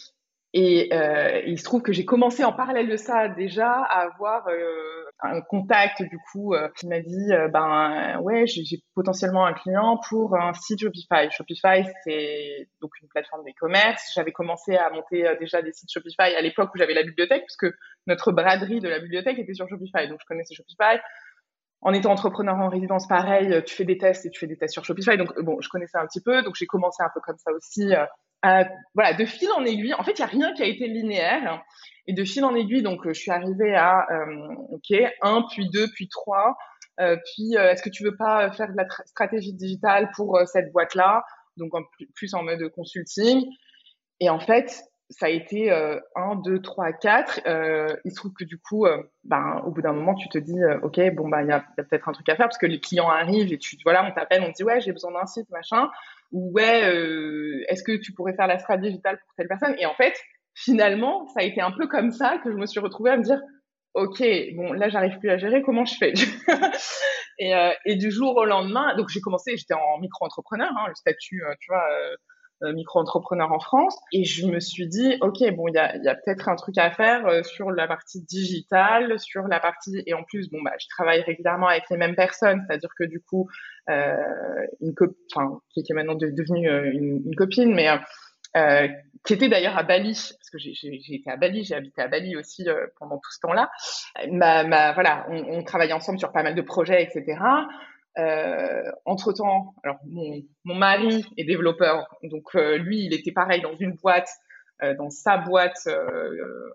Et 0.55 0.91
euh, 0.93 1.41
il 1.47 1.59
se 1.59 1.65
trouve 1.65 1.81
que 1.81 1.95
j'ai 1.95 2.05
commencé 2.05 2.45
en 2.45 2.53
parallèle 2.53 2.89
de 2.89 2.97
ça 2.97 3.29
déjà 3.29 3.71
à 3.71 4.03
avoir 4.03 4.47
euh, 4.49 5.05
un 5.21 5.41
contact 5.41 6.03
du 6.03 6.19
coup 6.31 6.55
qui 6.77 6.89
m'a 6.89 7.01
dit 7.01 7.31
ben 7.55 8.19
ouais 8.21 8.47
j'ai 8.47 8.83
potentiellement 8.95 9.47
un 9.47 9.55
client 9.55 9.99
pour 10.11 10.37
un 10.37 10.53
site 10.53 10.81
Shopify. 10.81 11.31
Shopify 11.31 11.89
c'est 12.05 12.69
donc 12.83 12.91
une 13.01 13.09
plateforme 13.09 13.45
d'e-commerce. 13.45 14.13
J'avais 14.15 14.33
commencé 14.33 14.77
à 14.77 14.91
monter 14.91 15.25
déjà 15.41 15.63
des 15.63 15.73
sites 15.73 15.91
Shopify 15.91 16.35
à 16.37 16.43
l'époque 16.43 16.69
où 16.75 16.77
j'avais 16.77 16.93
la 16.93 17.05
bibliothèque 17.05 17.45
puisque 17.47 17.75
notre 18.07 18.31
braderie 18.31 18.81
de 18.81 18.89
la 18.91 18.99
bibliothèque 18.99 19.39
était 19.39 19.55
sur 19.55 19.67
Shopify 19.71 20.07
donc 20.09 20.19
je 20.21 20.27
connaissais 20.27 20.55
Shopify. 20.55 21.01
En 21.83 21.93
étant 21.93 22.13
entrepreneur 22.13 22.57
en 22.57 22.69
résidence, 22.69 23.07
pareil, 23.09 23.63
tu 23.67 23.75
fais 23.75 23.85
des 23.85 23.99
tests 23.99 24.25
et 24.25 24.31
tu 24.31 24.39
fais 24.39 24.47
des 24.47 24.57
tests 24.57 24.73
sur 24.73 24.85
Shopify. 24.85 25.17
Donc, 25.17 25.39
bon, 25.41 25.61
je 25.61 25.69
connaissais 25.69 25.99
un 25.99 26.07
petit 26.07 26.21
peu. 26.21 26.43
Donc, 26.43 26.55
j'ai 26.55 26.67
commencé 26.67 27.03
un 27.03 27.11
peu 27.13 27.21
comme 27.21 27.39
ça 27.39 27.51
aussi 27.53 27.93
euh, 28.45 28.65
voilà, 28.95 29.15
de 29.15 29.25
fil 29.25 29.49
en 29.53 29.65
aiguille. 29.65 29.95
En 29.95 30.03
fait, 30.03 30.13
il 30.13 30.21
y 30.21 30.25
a 30.25 30.27
rien 30.27 30.53
qui 30.53 30.63
a 30.63 30.67
été 30.67 30.87
linéaire. 30.87 31.63
Et 32.07 32.13
de 32.13 32.25
fil 32.25 32.45
en 32.45 32.55
aiguille, 32.55 32.83
donc, 32.83 33.01
je 33.07 33.13
suis 33.13 33.31
arrivée 33.31 33.75
à, 33.75 34.07
euh, 34.11 34.55
ok, 34.71 34.97
un, 35.23 35.43
puis 35.51 35.69
deux, 35.71 35.89
puis 35.95 36.09
trois. 36.09 36.57
Euh, 37.01 37.17
puis, 37.17 37.57
euh, 37.57 37.71
est-ce 37.71 37.83
que 37.83 37.91
tu 37.91 38.03
veux 38.03 38.17
pas 38.17 38.51
faire 38.53 38.71
de 38.71 38.77
la 38.77 38.87
stratégie 39.07 39.55
digitale 39.55 40.11
pour 40.17 40.37
euh, 40.37 40.45
cette 40.47 40.73
boîte-là? 40.73 41.23
Donc, 41.57 41.75
en 41.75 41.83
plus 42.15 42.35
en 42.35 42.43
mode 42.43 42.69
consulting. 42.75 43.45
Et 44.21 44.29
en 44.29 44.41
fait, 44.41 44.83
ça 45.13 45.27
a 45.27 45.29
été 45.29 45.71
euh, 45.71 46.01
1, 46.17 46.37
2, 46.37 46.61
3, 46.63 46.93
4. 46.93 47.41
Euh, 47.47 47.97
il 48.05 48.11
se 48.11 48.17
trouve 48.17 48.33
que 48.33 48.45
du 48.45 48.59
coup, 48.59 48.87
euh, 48.87 49.03
ben, 49.25 49.63
au 49.67 49.71
bout 49.71 49.83
d'un 49.83 49.93
moment, 49.93 50.15
tu 50.15 50.29
te 50.29 50.39
dis, 50.39 50.59
euh, 50.59 50.81
OK, 50.83 50.99
bon, 51.15 51.29
bah, 51.29 51.43
il 51.43 51.49
y 51.49 51.53
a, 51.53 51.65
peut-être 51.77 52.09
un 52.09 52.13
truc 52.13 52.29
à 52.29 52.37
faire 52.37 52.47
parce 52.47 52.59
que 52.59 52.67
les 52.67 52.81
clients 52.81 53.09
arrivent 53.09 53.53
et 53.53 53.59
tu, 53.59 53.77
voilà, 53.85 54.05
on 54.05 54.13
t'appelle, 54.13 54.43
on 54.43 54.51
te 54.51 54.57
dit, 54.57 54.65
ouais, 54.65 54.81
j'ai 54.81 54.93
besoin 54.93 55.13
d'un 55.13 55.27
site, 55.27 55.49
machin. 55.51 55.91
Ou 56.33 56.53
ouais, 56.55 56.85
euh, 56.85 57.63
est-ce 57.69 57.83
que 57.83 57.93
tu 57.93 58.13
pourrais 58.13 58.35
faire 58.35 58.47
la 58.47 58.59
strat 58.59 58.79
digitale 58.79 59.19
pour 59.19 59.35
telle 59.37 59.49
personne? 59.49 59.75
Et 59.79 59.87
en 59.87 59.95
fait, 59.95 60.15
finalement, 60.55 61.27
ça 61.29 61.41
a 61.41 61.43
été 61.43 61.61
un 61.61 61.73
peu 61.73 61.87
comme 61.87 62.11
ça 62.11 62.39
que 62.43 62.51
je 62.51 62.57
me 62.57 62.67
suis 62.67 62.81
retrouvée 62.81 63.11
à 63.11 63.17
me 63.19 63.23
dire, 63.23 63.41
OK, 63.95 64.23
bon, 64.57 64.73
là, 64.73 64.89
j'arrive 64.89 65.19
plus 65.19 65.29
à 65.29 65.37
gérer, 65.37 65.63
comment 65.63 65.85
je 65.85 65.95
fais? 65.97 66.15
Et, 67.39 67.55
et, 67.87 67.97
du 67.97 68.13
jour 68.13 68.37
au 68.37 68.45
lendemain, 68.45 68.95
donc 68.95 69.09
j'ai 69.09 69.21
commencé, 69.21 69.57
j'étais 69.57 69.75
en 69.75 69.99
micro-entrepreneur, 69.99 70.71
hein, 70.79 70.85
le 70.87 70.95
statut, 70.95 71.43
tu 71.59 71.73
vois 71.73 71.83
euh, 72.63 72.73
micro-entrepreneur 72.73 73.51
en 73.53 73.59
France. 73.59 73.99
Et 74.13 74.25
je 74.25 74.47
me 74.47 74.61
suis 74.61 74.87
dit, 74.87 75.17
OK, 75.21 75.39
bon, 75.55 75.69
il 75.69 75.75
y 75.75 75.79
a, 75.79 76.15
peut-être 76.15 76.49
un 76.49 76.57
truc 76.57 76.79
à 76.79 76.91
faire 76.91 77.27
euh, 77.27 77.43
sur 77.43 77.71
la 77.71 77.87
partie 77.87 78.23
digitale, 78.23 79.19
sur 79.19 79.43
la 79.49 79.61
partie... 79.61 80.03
Et 80.07 80.15
en 80.15 80.23
plus, 80.23 80.51
bon, 80.51 80.63
bah, 80.63 80.73
je 80.79 80.87
travaille 80.89 81.23
régulièrement 81.23 81.69
avec 81.69 81.85
les 81.91 81.97
mêmes 81.97 82.15
personnes, 82.15 82.63
c'est-à-dire 82.67 82.91
que 82.99 83.05
du 83.05 83.21
coup, 83.21 83.49
euh, 83.91 84.17
une 84.81 84.95
copine, 84.95 85.17
enfin, 85.35 85.61
qui, 85.75 85.81
est 85.81 85.95
maintenant 85.95 86.15
devenue 86.15 86.69
une, 86.93 87.35
copine, 87.37 87.75
mais 87.75 87.89
qui 89.25 89.33
était 89.33 89.49
d'ailleurs 89.49 89.77
à 89.77 89.83
Bali, 89.83 90.13
parce 90.13 90.51
que 90.51 90.59
j'ai 90.59 91.15
été 91.15 91.31
à 91.31 91.37
Bali, 91.37 91.65
j'ai 91.65 91.75
habité 91.75 92.03
à 92.03 92.09
Bali 92.09 92.37
aussi 92.37 92.67
pendant 92.99 93.17
tout 93.17 93.33
ce 93.33 93.41
temps-là. 93.41 93.71
Voilà, 94.95 95.27
on, 95.31 95.59
on 95.59 95.65
travaille 95.65 95.93
ensemble 95.93 96.19
sur 96.19 96.33
pas 96.33 96.43
mal 96.43 96.55
de 96.55 96.63
projets, 96.63 97.03
etc. 97.03 97.39
Euh, 98.19 98.83
entre 99.07 99.33
temps, 99.33 99.75
alors 99.83 99.99
mon, 100.07 100.43
mon, 100.65 100.75
mari 100.75 101.25
est 101.39 101.45
développeur, 101.45 102.07
donc 102.25 102.45
euh, 102.55 102.77
lui, 102.77 103.07
il 103.07 103.15
était 103.15 103.33
pareil 103.33 103.63
dans 103.63 103.75
une 103.75 103.95
boîte, 103.95 104.29
euh, 104.83 104.95
dans 104.95 105.09
sa 105.09 105.39
boîte 105.39 105.89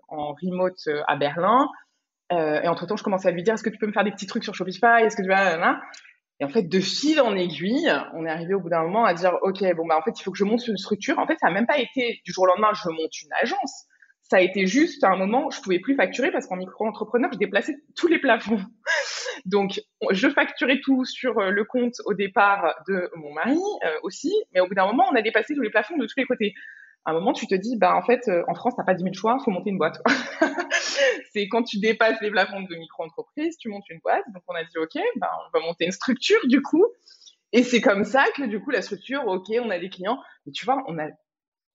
en 0.08 0.32
remote 0.32 0.88
à 1.06 1.16
Berlin. 1.16 1.68
et 2.30 2.66
entre 2.66 2.86
temps, 2.86 2.96
je 2.96 3.04
commençais 3.04 3.28
à 3.28 3.30
lui 3.30 3.42
dire 3.44 3.54
est-ce 3.54 3.62
que 3.62 3.70
tu 3.70 3.78
peux 3.78 3.86
me 3.86 3.92
faire 3.92 4.04
des 4.04 4.10
petits 4.10 4.26
trucs 4.26 4.42
sur 4.42 4.54
Shopify? 4.54 5.02
Est-ce 5.02 5.16
que 5.16 5.22
tu 5.22 5.28
vas 5.28 5.80
Et 6.40 6.44
en 6.44 6.48
fait, 6.48 6.64
de 6.64 6.80
fil 6.80 7.20
en 7.20 7.36
aiguille, 7.36 7.92
on 8.14 8.26
est 8.26 8.30
arrivé 8.30 8.54
au 8.54 8.60
bout 8.60 8.70
d'un 8.70 8.82
moment 8.82 9.04
à 9.04 9.14
dire 9.14 9.34
ok, 9.42 9.62
bon 9.76 9.86
bah 9.86 9.96
en 9.96 10.02
fait, 10.02 10.18
il 10.18 10.22
faut 10.24 10.32
que 10.32 10.38
je 10.38 10.44
monte 10.44 10.66
une 10.66 10.76
structure. 10.76 11.20
En 11.20 11.26
fait, 11.26 11.36
ça 11.40 11.46
n'a 11.48 11.54
même 11.54 11.66
pas 11.66 11.78
été 11.78 12.20
du 12.24 12.32
jour 12.32 12.44
au 12.44 12.46
lendemain, 12.48 12.72
je 12.72 12.88
monte 12.88 13.22
une 13.22 13.32
agence 13.40 13.86
ça 14.30 14.36
a 14.36 14.40
été 14.40 14.66
juste 14.66 15.02
à 15.04 15.10
un 15.10 15.16
moment, 15.16 15.50
je 15.50 15.60
pouvais 15.62 15.78
plus 15.78 15.96
facturer 15.96 16.30
parce 16.30 16.46
qu'en 16.46 16.56
micro-entrepreneur, 16.56 17.30
je 17.32 17.38
déplaçais 17.38 17.76
tous 17.96 18.08
les 18.08 18.18
plafonds. 18.18 18.60
Donc, 19.46 19.80
je 20.10 20.28
facturais 20.28 20.80
tout 20.82 21.04
sur 21.06 21.38
euh, 21.38 21.50
le 21.50 21.64
compte 21.64 21.94
au 22.04 22.12
départ 22.12 22.74
de 22.88 23.10
mon 23.16 23.32
mari 23.32 23.56
euh, 23.84 23.90
aussi, 24.02 24.32
mais 24.52 24.60
au 24.60 24.66
bout 24.66 24.74
d'un 24.74 24.86
moment, 24.86 25.04
on 25.10 25.14
a 25.14 25.22
dépassé 25.22 25.54
tous 25.54 25.62
les 25.62 25.70
plafonds 25.70 25.96
de 25.96 26.04
tous 26.04 26.18
les 26.18 26.26
côtés. 26.26 26.52
À 27.06 27.12
un 27.12 27.14
moment, 27.14 27.32
tu 27.32 27.46
te 27.46 27.54
dis, 27.54 27.78
bah 27.78 27.96
en 27.96 28.02
fait, 28.02 28.28
euh, 28.28 28.42
en 28.48 28.54
France, 28.54 28.74
t'as 28.76 28.84
pas 28.84 28.92
10 28.92 29.02
000 29.02 29.14
choix, 29.14 29.38
faut 29.42 29.50
monter 29.50 29.70
une 29.70 29.78
boîte. 29.78 30.02
c'est 31.32 31.48
quand 31.48 31.62
tu 31.62 31.78
dépasses 31.78 32.20
les 32.20 32.30
plafonds 32.30 32.60
de 32.60 32.74
micro-entreprise, 32.74 33.56
tu 33.56 33.70
montes 33.70 33.88
une 33.88 34.00
boîte. 34.00 34.24
Donc, 34.34 34.42
on 34.48 34.54
a 34.54 34.64
dit, 34.64 34.76
ok, 34.76 35.00
bah 35.16 35.30
on 35.46 35.58
va 35.58 35.64
monter 35.64 35.86
une 35.86 35.92
structure 35.92 36.40
du 36.44 36.60
coup. 36.60 36.84
Et 37.52 37.62
c'est 37.62 37.80
comme 37.80 38.04
ça 38.04 38.26
que 38.36 38.42
du 38.42 38.60
coup, 38.60 38.70
la 38.70 38.82
structure, 38.82 39.26
ok, 39.26 39.46
on 39.62 39.70
a 39.70 39.78
des 39.78 39.88
clients. 39.88 40.18
Et 40.46 40.50
tu 40.50 40.66
vois, 40.66 40.84
on 40.86 40.98
a 40.98 41.06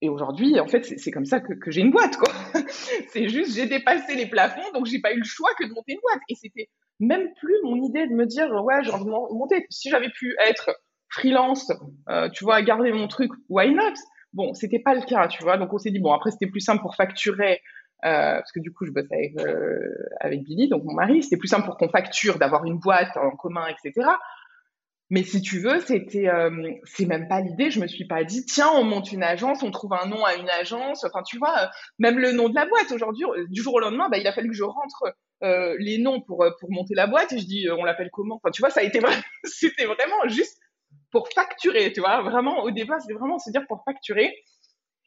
et 0.04 0.10
aujourd'hui, 0.10 0.60
en 0.60 0.68
fait, 0.68 0.84
c'est 0.84 1.12
comme 1.12 1.24
ça 1.24 1.40
que, 1.40 1.54
que 1.54 1.72
j'ai 1.72 1.80
une 1.80 1.92
boîte, 1.92 2.18
quoi. 2.18 2.33
c'est 3.10 3.30
juste, 3.30 3.56
j'ai 3.56 3.66
dépassé 3.66 4.16
les 4.16 4.26
plafonds, 4.26 4.72
donc 4.74 4.86
j'ai 4.86 5.00
pas 5.00 5.14
eu 5.14 5.20
le 5.20 5.26
choix 5.26 5.50
que 5.60 5.66
de 5.66 5.74
monter 5.74 5.94
une 5.94 6.00
boîte. 6.02 6.22
Et 6.30 6.36
c'était 6.36 6.70
même 7.00 7.34
plus 7.40 7.56
mon 7.64 7.76
idée 7.84 8.08
de 8.08 8.14
me 8.14 8.26
dire, 8.26 8.50
ouais, 8.64 8.84
j'ai 8.84 8.92
envie 8.92 9.06
de 9.06 9.10
monter. 9.10 9.66
Si 9.70 9.90
j'avais 9.90 10.10
pu 10.10 10.36
être 10.48 10.72
freelance, 11.10 11.72
euh, 12.10 12.30
tu 12.30 12.44
vois, 12.44 12.62
garder 12.62 12.92
mon 12.92 13.08
truc, 13.08 13.32
why 13.50 13.74
not? 13.74 13.94
Bon, 14.34 14.54
c'était 14.54 14.80
pas 14.80 14.96
le 14.96 15.02
cas, 15.02 15.28
tu 15.28 15.44
vois. 15.44 15.58
Donc 15.58 15.74
on 15.74 15.78
s'est 15.78 15.92
dit, 15.92 16.00
bon, 16.00 16.12
après, 16.12 16.32
c'était 16.32 16.48
plus 16.48 16.62
simple 16.62 16.82
pour 16.82 16.96
facturer. 16.96 17.62
Euh, 18.06 18.36
parce 18.36 18.52
que 18.52 18.60
du 18.60 18.74
coup, 18.74 18.86
je 18.86 18.92
bossais 18.92 19.16
avec, 19.16 19.40
euh, 19.40 19.96
avec 20.20 20.44
Billy, 20.44 20.68
donc 20.68 20.84
mon 20.84 20.94
mari. 20.94 21.24
C'était 21.24 21.38
plus 21.38 21.48
simple 21.48 21.66
pour 21.66 21.78
qu'on 21.78 21.88
facture, 21.88 22.38
d'avoir 22.38 22.66
une 22.66 22.78
boîte 22.78 23.16
en 23.16 23.32
commun, 23.32 23.66
etc. 23.68 24.08
Mais 25.14 25.22
si 25.22 25.44
tu 25.44 25.60
veux, 25.60 25.80
c'était, 25.82 26.28
euh, 26.28 26.72
c'est 26.86 27.06
même 27.06 27.28
pas 27.28 27.40
l'idée. 27.40 27.70
Je 27.70 27.80
me 27.80 27.86
suis 27.86 28.08
pas 28.08 28.24
dit, 28.24 28.48
tiens, 28.48 28.72
on 28.74 28.84
monte 28.84 29.12
une 29.12 29.22
agence, 29.22 29.62
on 29.62 29.70
trouve 29.70 29.94
un 29.94 30.08
nom 30.08 30.26
à 30.26 30.34
une 30.34 30.50
agence. 30.50 31.04
Enfin, 31.04 31.22
tu 31.22 31.38
vois, 31.38 31.56
euh, 31.56 31.68
même 32.00 32.18
le 32.18 32.32
nom 32.32 32.50
de 32.50 32.56
la 32.56 32.66
boîte 32.66 32.92
aujourd'hui, 32.92 33.24
euh, 33.26 33.46
du 33.48 33.62
jour 33.62 33.76
au 33.76 33.80
lendemain, 33.80 34.10
bah, 34.10 34.18
il 34.18 34.26
a 34.26 34.34
fallu 34.34 34.50
que 34.50 34.56
je 34.56 34.64
rentre 34.64 35.14
les 35.78 36.00
noms 36.00 36.22
pour 36.22 36.44
pour 36.60 36.72
monter 36.72 36.96
la 36.96 37.06
boîte. 37.06 37.32
Et 37.32 37.38
je 37.38 37.46
dis, 37.46 37.68
on 37.70 37.84
l'appelle 37.84 38.10
comment? 38.12 38.38
Enfin, 38.38 38.50
tu 38.50 38.64
vois, 38.64 38.72
ça 38.72 38.80
a 38.80 38.84
été 38.84 39.00
c'était 39.44 39.86
vraiment 39.86 40.28
juste 40.28 40.58
pour 41.12 41.30
facturer. 41.30 41.94
Tu 41.94 42.00
vois, 42.00 42.24
vraiment 42.24 42.64
au 42.64 42.72
départ, 42.72 43.00
c'était 43.00 43.14
vraiment 43.14 43.38
se 43.38 43.52
dire 43.52 43.62
pour 43.68 43.84
facturer. 43.86 44.34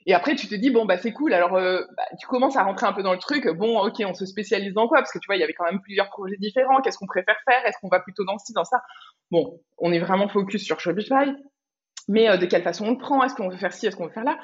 Et 0.06 0.14
après, 0.14 0.36
tu 0.36 0.46
te 0.46 0.54
dis, 0.54 0.70
bon, 0.70 0.84
bah, 0.84 0.96
c'est 0.96 1.12
cool. 1.12 1.34
Alors, 1.34 1.54
euh, 1.56 1.82
bah, 1.96 2.04
tu 2.18 2.26
commences 2.28 2.56
à 2.56 2.62
rentrer 2.62 2.86
un 2.86 2.92
peu 2.92 3.02
dans 3.02 3.12
le 3.12 3.18
truc. 3.18 3.48
Bon, 3.48 3.80
ok, 3.80 4.02
on 4.06 4.14
se 4.14 4.24
spécialise 4.24 4.72
dans 4.72 4.86
quoi? 4.86 4.98
Parce 4.98 5.12
que 5.12 5.18
tu 5.18 5.26
vois, 5.26 5.36
il 5.36 5.40
y 5.40 5.42
avait 5.42 5.52
quand 5.52 5.64
même 5.64 5.80
plusieurs 5.80 6.08
projets 6.10 6.36
différents. 6.38 6.80
Qu'est-ce 6.80 6.98
qu'on 6.98 7.06
préfère 7.06 7.36
faire? 7.44 7.66
Est-ce 7.66 7.76
qu'on 7.80 7.88
va 7.88 8.00
plutôt 8.00 8.24
dans 8.24 8.38
ci, 8.38 8.52
dans 8.52 8.64
ça? 8.64 8.82
Bon, 9.32 9.60
on 9.78 9.92
est 9.92 9.98
vraiment 9.98 10.28
focus 10.28 10.64
sur 10.64 10.78
Shopify. 10.78 11.34
Mais 12.08 12.28
euh, 12.28 12.36
de 12.36 12.46
quelle 12.46 12.62
façon 12.62 12.86
on 12.86 12.90
le 12.92 12.98
prend? 12.98 13.24
Est-ce 13.24 13.34
qu'on 13.34 13.48
veut 13.48 13.56
faire 13.56 13.72
ci? 13.72 13.86
Est-ce 13.86 13.96
qu'on 13.96 14.06
veut 14.06 14.12
faire 14.12 14.24
là? 14.24 14.38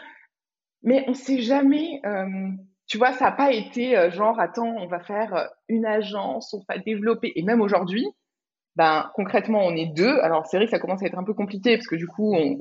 Mais 0.83 1.05
on 1.07 1.15
sait 1.15 1.39
jamais. 1.39 2.01
Euh, 2.05 2.27
tu 2.87 2.99
vois, 2.99 3.13
ça 3.13 3.27
n'a 3.27 3.33
pas 3.33 3.53
été 3.53 3.97
euh, 3.97 4.11
genre, 4.11 4.39
attends, 4.41 4.75
on 4.79 4.87
va 4.87 5.01
faire 5.01 5.35
euh, 5.35 5.47
une 5.69 5.87
agence, 5.87 6.53
on 6.55 6.63
va 6.69 6.79
développer. 6.79 7.33
Et 7.37 7.43
même 7.43 7.61
aujourd'hui, 7.61 8.07
ben, 8.75 9.11
concrètement, 9.15 9.61
on 9.65 9.77
est 9.77 9.93
deux. 9.95 10.19
Alors, 10.21 10.47
c'est 10.47 10.57
vrai 10.57 10.67
que 10.67 10.73
ça 10.73 10.81
commence 10.81 11.03
à 11.03 11.07
être 11.07 11.19
un 11.19 11.25
peu 11.25 11.35
compliqué 11.35 11.77
parce 11.77 11.87
que 11.87 11.97
du 11.97 12.07
coup, 12.07 12.35
on, 12.35 12.59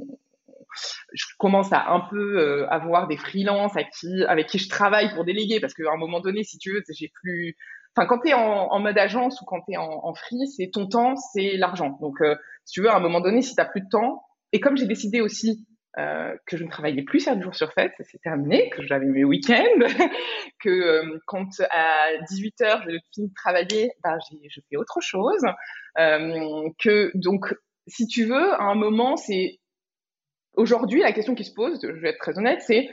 je 1.14 1.26
commence 1.38 1.72
à 1.74 1.92
un 1.92 2.02
peu 2.10 2.40
euh, 2.40 2.68
avoir 2.70 3.08
des 3.08 3.18
freelances 3.18 3.76
avec 3.76 4.48
qui, 4.48 4.58
je 4.58 4.70
travaille 4.70 5.14
pour 5.14 5.26
déléguer 5.26 5.60
parce 5.60 5.74
qu'à 5.74 5.92
un 5.92 5.98
moment 5.98 6.20
donné, 6.20 6.44
si 6.44 6.58
tu 6.58 6.74
veux, 6.74 6.84
j'ai 6.90 7.12
plus. 7.22 7.56
Enfin, 7.96 8.08
quand 8.08 8.20
tu 8.20 8.30
es 8.30 8.34
en, 8.34 8.80
mode 8.80 8.98
agence 8.98 9.42
ou 9.42 9.46
quand 9.46 9.62
tu 9.68 9.74
es 9.74 9.78
en, 9.78 10.14
free, 10.14 10.48
c'est 10.48 10.70
ton 10.72 10.88
temps, 10.88 11.16
c'est 11.34 11.58
l'argent. 11.58 11.98
Donc, 12.00 12.22
euh, 12.22 12.36
si 12.66 12.74
tu 12.74 12.82
veux, 12.82 12.90
à 12.90 12.96
un 12.96 13.02
moment 13.02 13.20
donné, 13.20 13.42
si 13.42 13.54
tu 13.54 13.62
plus 13.70 13.82
de 13.82 13.90
temps, 13.90 14.24
et 14.54 14.62
comme 14.62 14.78
j'ai 14.78 14.86
décidé 14.86 15.20
aussi 15.20 15.66
euh, 15.98 16.34
que 16.48 16.56
je 16.56 16.64
ne 16.64 16.70
travaillais 16.70 17.04
plus 17.04 17.20
7 17.20 17.42
jours 17.42 17.54
sur 17.54 17.70
7, 17.74 17.92
c'est 18.00 18.22
terminé, 18.22 18.70
que 18.70 18.82
j'avais 18.82 19.08
mes 19.08 19.26
week-ends, 19.26 19.80
que 20.64 20.70
euh, 20.70 21.20
quand 21.26 21.50
à 21.70 22.14
18h 22.30 22.84
je 22.86 22.98
finis 23.14 23.28
de 23.28 23.34
travailler, 23.36 23.92
bah, 24.02 24.18
je 24.30 24.62
fais 24.70 24.78
autre 24.78 25.02
chose. 25.02 25.44
Que 25.98 27.12
donc, 27.16 27.54
si 27.88 28.08
tu 28.08 28.26
veux, 28.26 28.54
à 28.54 28.64
un 28.64 28.76
moment, 28.76 29.18
c'est 29.18 29.60
Aujourd'hui, 30.56 31.02
la 31.02 31.12
question 31.12 31.36
qui 31.36 31.44
se 31.46 31.54
pose, 31.54 31.80
je 31.82 31.88
vais 32.02 32.10
être 32.10 32.20
très 32.20 32.38
honnête, 32.38 32.62
c'est 32.66 32.90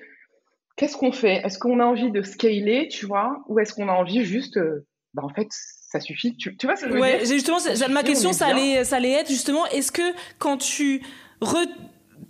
qu'est-ce 0.76 0.96
qu'on 0.96 1.12
fait? 1.12 1.36
Est-ce 1.44 1.58
qu'on 1.58 1.80
a 1.80 1.84
envie 1.84 2.10
de 2.10 2.22
scaler, 2.22 2.88
tu 2.88 3.06
vois, 3.06 3.42
ou 3.48 3.58
est-ce 3.58 3.72
qu'on 3.74 3.88
a 3.88 3.92
envie 3.92 4.24
juste, 4.24 4.56
euh, 4.58 4.86
bah 5.14 5.22
en 5.24 5.28
fait, 5.30 5.48
ça 5.50 6.00
suffit? 6.00 6.36
Tu, 6.36 6.56
tu 6.56 6.66
vois 6.66 6.76
ce 6.76 6.82
que 6.82 6.88
je 6.88 6.94
veux 6.94 7.00
Ouais, 7.00 7.18
dire? 7.18 7.26
justement, 7.26 7.58
ça- 7.58 7.88
ma 7.88 8.02
question, 8.02 8.28
on 8.30 8.32
est 8.32 8.36
ça 8.36 8.46
allait, 8.46 8.84
ça 8.84 8.96
allait 8.96 9.12
être 9.12 9.28
justement, 9.28 9.66
est-ce 9.66 9.90
que 9.90 10.02
quand 10.38 10.56
tu 10.58 11.02
re- 11.40 11.68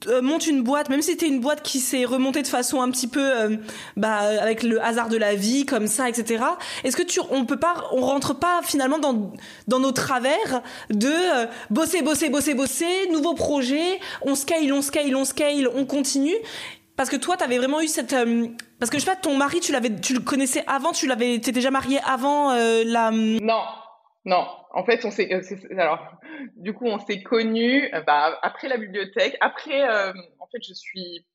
euh, 0.07 0.23
montes 0.23 0.47
une 0.47 0.63
boîte, 0.63 0.89
même 0.89 1.03
si 1.03 1.11
c'était 1.11 1.29
une 1.29 1.41
boîte 1.41 1.63
qui 1.63 1.81
s'est 1.81 2.05
remontée 2.05 2.43
de 2.43 2.47
façon 2.47 2.81
un 2.81 2.91
petit 2.91 3.09
peu, 3.09 3.21
euh, 3.21 3.57
bah, 3.97 4.19
avec 4.41 4.63
le 4.63 4.83
hasard 4.83 5.09
de 5.09 5.17
la 5.17 5.35
vie, 5.35 5.67
comme 5.67 5.87
ça, 5.87 6.09
etc. 6.09 6.45
Est-ce 6.85 6.97
que 6.97 7.03
tu, 7.03 7.21
on 7.31 7.45
peut 7.45 7.59
pas, 7.59 7.85
on 7.93 8.01
rentre 8.01 8.35
pas 8.39 8.61
finalement 8.63 8.99
dans 8.99 9.33
dans 9.67 9.81
nos 9.81 9.93
travers 9.93 10.63
de 10.91 11.09
euh, 11.09 11.47
bosser, 11.71 12.03
bosser, 12.03 12.29
bosser, 12.31 12.55
bosser, 12.55 13.09
nouveau 13.11 13.35
projet, 13.35 14.01
on 14.23 14.35
scale, 14.35 14.73
on 14.73 14.83
scale, 14.83 15.15
on 15.17 15.25
scale, 15.25 15.69
on 15.75 15.85
continue. 15.85 16.37
Parce 16.99 17.11
que 17.11 17.17
toi, 17.17 17.37
t'avais 17.37 17.59
vraiment 17.59 17.81
eu 17.81 17.87
cette, 17.87 18.13
euh, 18.13 18.49
parce 18.81 18.91
que 18.91 18.99
je 18.99 19.05
sais 19.05 19.11
pas, 19.11 19.17
ton 19.17 19.37
mari, 19.37 19.61
tu 19.61 19.71
l'avais, 19.71 19.95
tu 20.01 20.15
le 20.15 20.21
connaissais 20.21 20.65
avant, 20.67 20.91
tu 20.91 21.07
l'avais, 21.07 21.35
t'étais 21.35 21.53
déjà 21.53 21.71
marié 21.71 22.01
avant 22.05 22.51
euh, 22.51 22.83
la. 22.85 23.13
Non, 23.13 23.63
non. 24.25 24.45
En 24.75 24.85
fait, 24.85 25.05
on 25.05 25.11
s'est, 25.13 25.31
alors, 25.79 26.01
du 26.57 26.73
coup, 26.73 26.87
on 26.87 26.99
s'est 26.99 27.23
connus 27.23 27.89
euh, 27.95 28.01
bah, 28.03 28.39
après 28.43 28.69
la 28.69 28.77
bibliothèque. 28.77 29.37
Après, 29.41 29.89
euh, 29.89 30.13
en 30.41 30.47
fait, 30.47 30.63
je 30.67 30.75
suis 30.75 31.27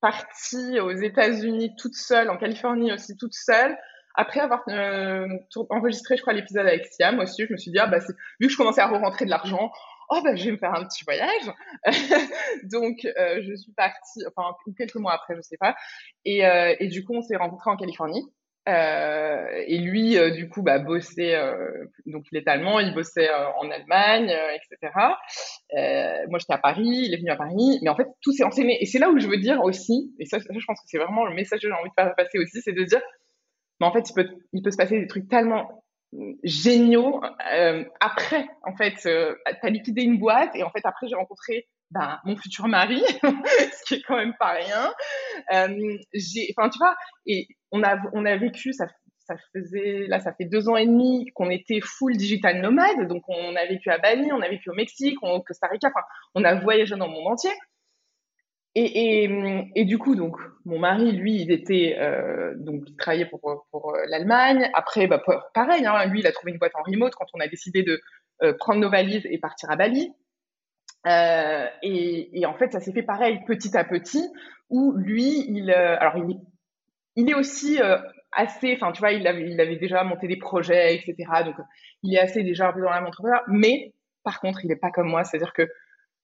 partie 0.00 0.80
aux 0.80 0.92
États-Unis 0.92 1.74
toute 1.76 1.94
seule, 1.94 2.30
en 2.30 2.36
Californie 2.36 2.92
aussi 2.92 3.16
toute 3.16 3.34
seule. 3.34 3.76
Après 4.14 4.40
avoir 4.40 4.62
euh, 4.68 5.28
enregistré, 5.70 6.16
je 6.16 6.22
crois, 6.22 6.32
l'épisode 6.32 6.66
avec 6.66 6.86
Siam 6.86 7.18
aussi, 7.20 7.46
je 7.46 7.52
me 7.52 7.58
suis 7.58 7.70
dit, 7.70 7.78
ah, 7.78 7.86
bah, 7.86 7.98
vu 8.40 8.46
que 8.46 8.52
je 8.52 8.56
commençais 8.56 8.80
à 8.80 8.88
re-rentrer 8.88 9.24
de 9.24 9.30
l'argent, 9.30 9.70
oh, 10.10 10.20
bah, 10.22 10.34
je 10.34 10.44
vais 10.46 10.52
me 10.52 10.56
faire 10.56 10.74
un 10.74 10.84
petit 10.84 11.04
voyage. 11.04 11.50
Donc, 12.64 13.04
euh, 13.04 13.40
je 13.42 13.54
suis 13.54 13.72
partie, 13.72 14.20
enfin, 14.26 14.54
quelques 14.76 14.96
mois 14.96 15.14
après, 15.14 15.36
je 15.36 15.42
sais 15.42 15.56
pas. 15.56 15.76
Et, 16.24 16.44
euh, 16.44 16.74
et 16.80 16.88
du 16.88 17.04
coup, 17.04 17.14
on 17.14 17.22
s'est 17.22 17.36
rencontrés 17.36 17.70
en 17.70 17.76
Californie. 17.76 18.26
Euh, 18.68 19.62
et 19.66 19.78
lui, 19.78 20.18
euh, 20.18 20.30
du 20.30 20.48
coup, 20.48 20.62
bah, 20.62 20.78
bossait, 20.78 21.34
euh, 21.34 21.86
donc 22.06 22.26
il 22.30 22.38
est 22.38 22.46
allemand, 22.46 22.78
il 22.78 22.92
bossait 22.94 23.30
en 23.58 23.70
Allemagne, 23.70 24.32
etc. 24.54 24.92
Moi, 26.28 26.38
j'étais 26.38 26.52
à 26.52 26.58
Paris, 26.58 27.04
il 27.06 27.14
est 27.14 27.16
venu 27.16 27.30
à 27.30 27.36
Paris, 27.36 27.78
mais 27.82 27.88
en 27.88 27.96
fait, 27.96 28.06
tout 28.20 28.32
s'est 28.32 28.44
enchaîné. 28.44 28.76
Et 28.82 28.86
c'est 28.86 28.98
là 28.98 29.10
où 29.10 29.18
je 29.18 29.28
veux 29.28 29.38
dire 29.38 29.62
aussi, 29.62 30.14
et 30.18 30.26
ça, 30.26 30.38
ça, 30.40 30.46
je 30.52 30.64
pense 30.64 30.78
que 30.80 30.86
c'est 30.86 30.98
vraiment 30.98 31.24
le 31.24 31.34
message 31.34 31.60
que 31.60 31.68
j'ai 31.68 31.72
envie 31.74 31.88
de 31.88 31.94
faire 31.94 32.14
passer 32.14 32.38
aussi, 32.38 32.60
c'est 32.62 32.72
de 32.72 32.84
dire, 32.84 33.00
mais 33.80 33.86
en 33.86 33.92
fait, 33.92 34.08
il 34.10 34.14
peut, 34.14 34.28
il 34.52 34.62
peut 34.62 34.70
se 34.70 34.76
passer 34.76 35.00
des 35.00 35.06
trucs 35.06 35.28
tellement 35.28 35.82
euh, 36.14 36.34
géniaux 36.44 37.22
après, 38.00 38.46
en 38.62 38.76
fait, 38.76 38.94
t'as 39.62 39.70
liquidé 39.70 40.02
une 40.02 40.18
boîte, 40.18 40.54
et 40.54 40.62
en 40.62 40.70
fait, 40.70 40.84
après, 40.84 41.08
j'ai 41.08 41.16
rencontré 41.16 41.66
ben, 41.90 42.18
mon 42.24 42.36
futur 42.36 42.68
mari, 42.68 43.02
ce 43.22 43.84
qui 43.86 43.94
est 43.94 44.02
quand 44.06 44.16
même 44.16 44.34
pas 44.38 44.52
rien. 44.52 44.92
Euh, 45.54 45.96
j'ai, 46.14 46.52
enfin, 46.56 46.68
tu 46.68 46.78
vois, 46.78 46.94
et 47.26 47.48
on 47.72 47.82
a, 47.82 47.98
on 48.12 48.24
a 48.24 48.36
vécu, 48.36 48.72
ça, 48.72 48.86
ça 49.18 49.34
faisait, 49.54 50.06
là, 50.08 50.20
ça 50.20 50.32
fait 50.34 50.44
deux 50.44 50.68
ans 50.68 50.76
et 50.76 50.86
demi 50.86 51.26
qu'on 51.34 51.50
était 51.50 51.80
full 51.82 52.16
digital 52.16 52.60
nomade. 52.60 53.08
Donc, 53.08 53.22
on 53.28 53.56
a 53.56 53.66
vécu 53.66 53.90
à 53.90 53.98
Bali, 53.98 54.30
on 54.32 54.40
a 54.40 54.48
vécu 54.48 54.70
au 54.70 54.74
Mexique, 54.74 55.16
au 55.22 55.40
Costa 55.42 55.66
Rica, 55.68 55.88
enfin, 55.88 56.04
on 56.34 56.44
a 56.44 56.54
voyagé 56.60 56.96
dans 56.96 57.06
le 57.06 57.12
monde 57.12 57.28
entier. 57.32 57.50
Et, 58.76 59.24
et, 59.24 59.30
et 59.74 59.84
du 59.84 59.98
coup, 59.98 60.14
donc, 60.14 60.36
mon 60.64 60.78
mari, 60.78 61.10
lui, 61.10 61.40
il 61.42 61.50
était, 61.50 61.96
euh, 61.98 62.54
donc, 62.56 62.82
il 62.86 62.96
travaillait 62.96 63.26
pour, 63.26 63.40
pour 63.72 63.94
euh, 63.96 64.02
l'Allemagne. 64.08 64.70
Après, 64.74 65.08
bah, 65.08 65.18
pa- 65.24 65.50
pareil, 65.54 65.84
hein, 65.84 66.06
lui, 66.06 66.20
il 66.20 66.26
a 66.28 66.32
trouvé 66.32 66.52
une 66.52 66.58
boîte 66.58 66.76
en 66.76 66.82
remote 66.84 67.12
quand 67.16 67.26
on 67.34 67.40
a 67.40 67.48
décidé 67.48 67.82
de 67.82 68.00
euh, 68.44 68.54
prendre 68.56 68.78
nos 68.80 68.88
valises 68.90 69.26
et 69.28 69.38
partir 69.38 69.70
à 69.72 69.76
Bali. 69.76 70.12
Euh, 71.06 71.66
et, 71.82 72.40
et 72.40 72.46
en 72.46 72.54
fait, 72.54 72.72
ça 72.72 72.80
s'est 72.80 72.92
fait 72.92 73.02
pareil, 73.02 73.40
petit 73.46 73.76
à 73.76 73.84
petit, 73.84 74.22
où 74.68 74.92
lui, 74.92 75.44
il, 75.48 75.70
euh, 75.70 75.96
alors, 75.98 76.16
il, 76.18 76.38
il 77.16 77.30
est 77.30 77.34
aussi 77.34 77.80
euh, 77.80 77.98
assez, 78.32 78.74
enfin, 78.74 78.92
tu 78.92 79.00
vois, 79.00 79.12
il 79.12 79.26
avait, 79.26 79.50
il 79.50 79.60
avait 79.60 79.76
déjà 79.76 80.04
monté 80.04 80.28
des 80.28 80.36
projets, 80.36 80.94
etc. 80.94 81.16
Donc, 81.44 81.56
il 82.02 82.14
est 82.14 82.20
assez 82.20 82.42
déjà 82.42 82.68
un 82.68 82.72
peu 82.72 82.80
dans 82.80 82.90
la 82.90 83.02
entrepreneur. 83.02 83.42
Mais, 83.48 83.94
par 84.24 84.40
contre, 84.40 84.64
il 84.64 84.70
est 84.70 84.76
pas 84.76 84.90
comme 84.90 85.08
moi. 85.08 85.24
C'est-à-dire 85.24 85.52
que 85.52 85.68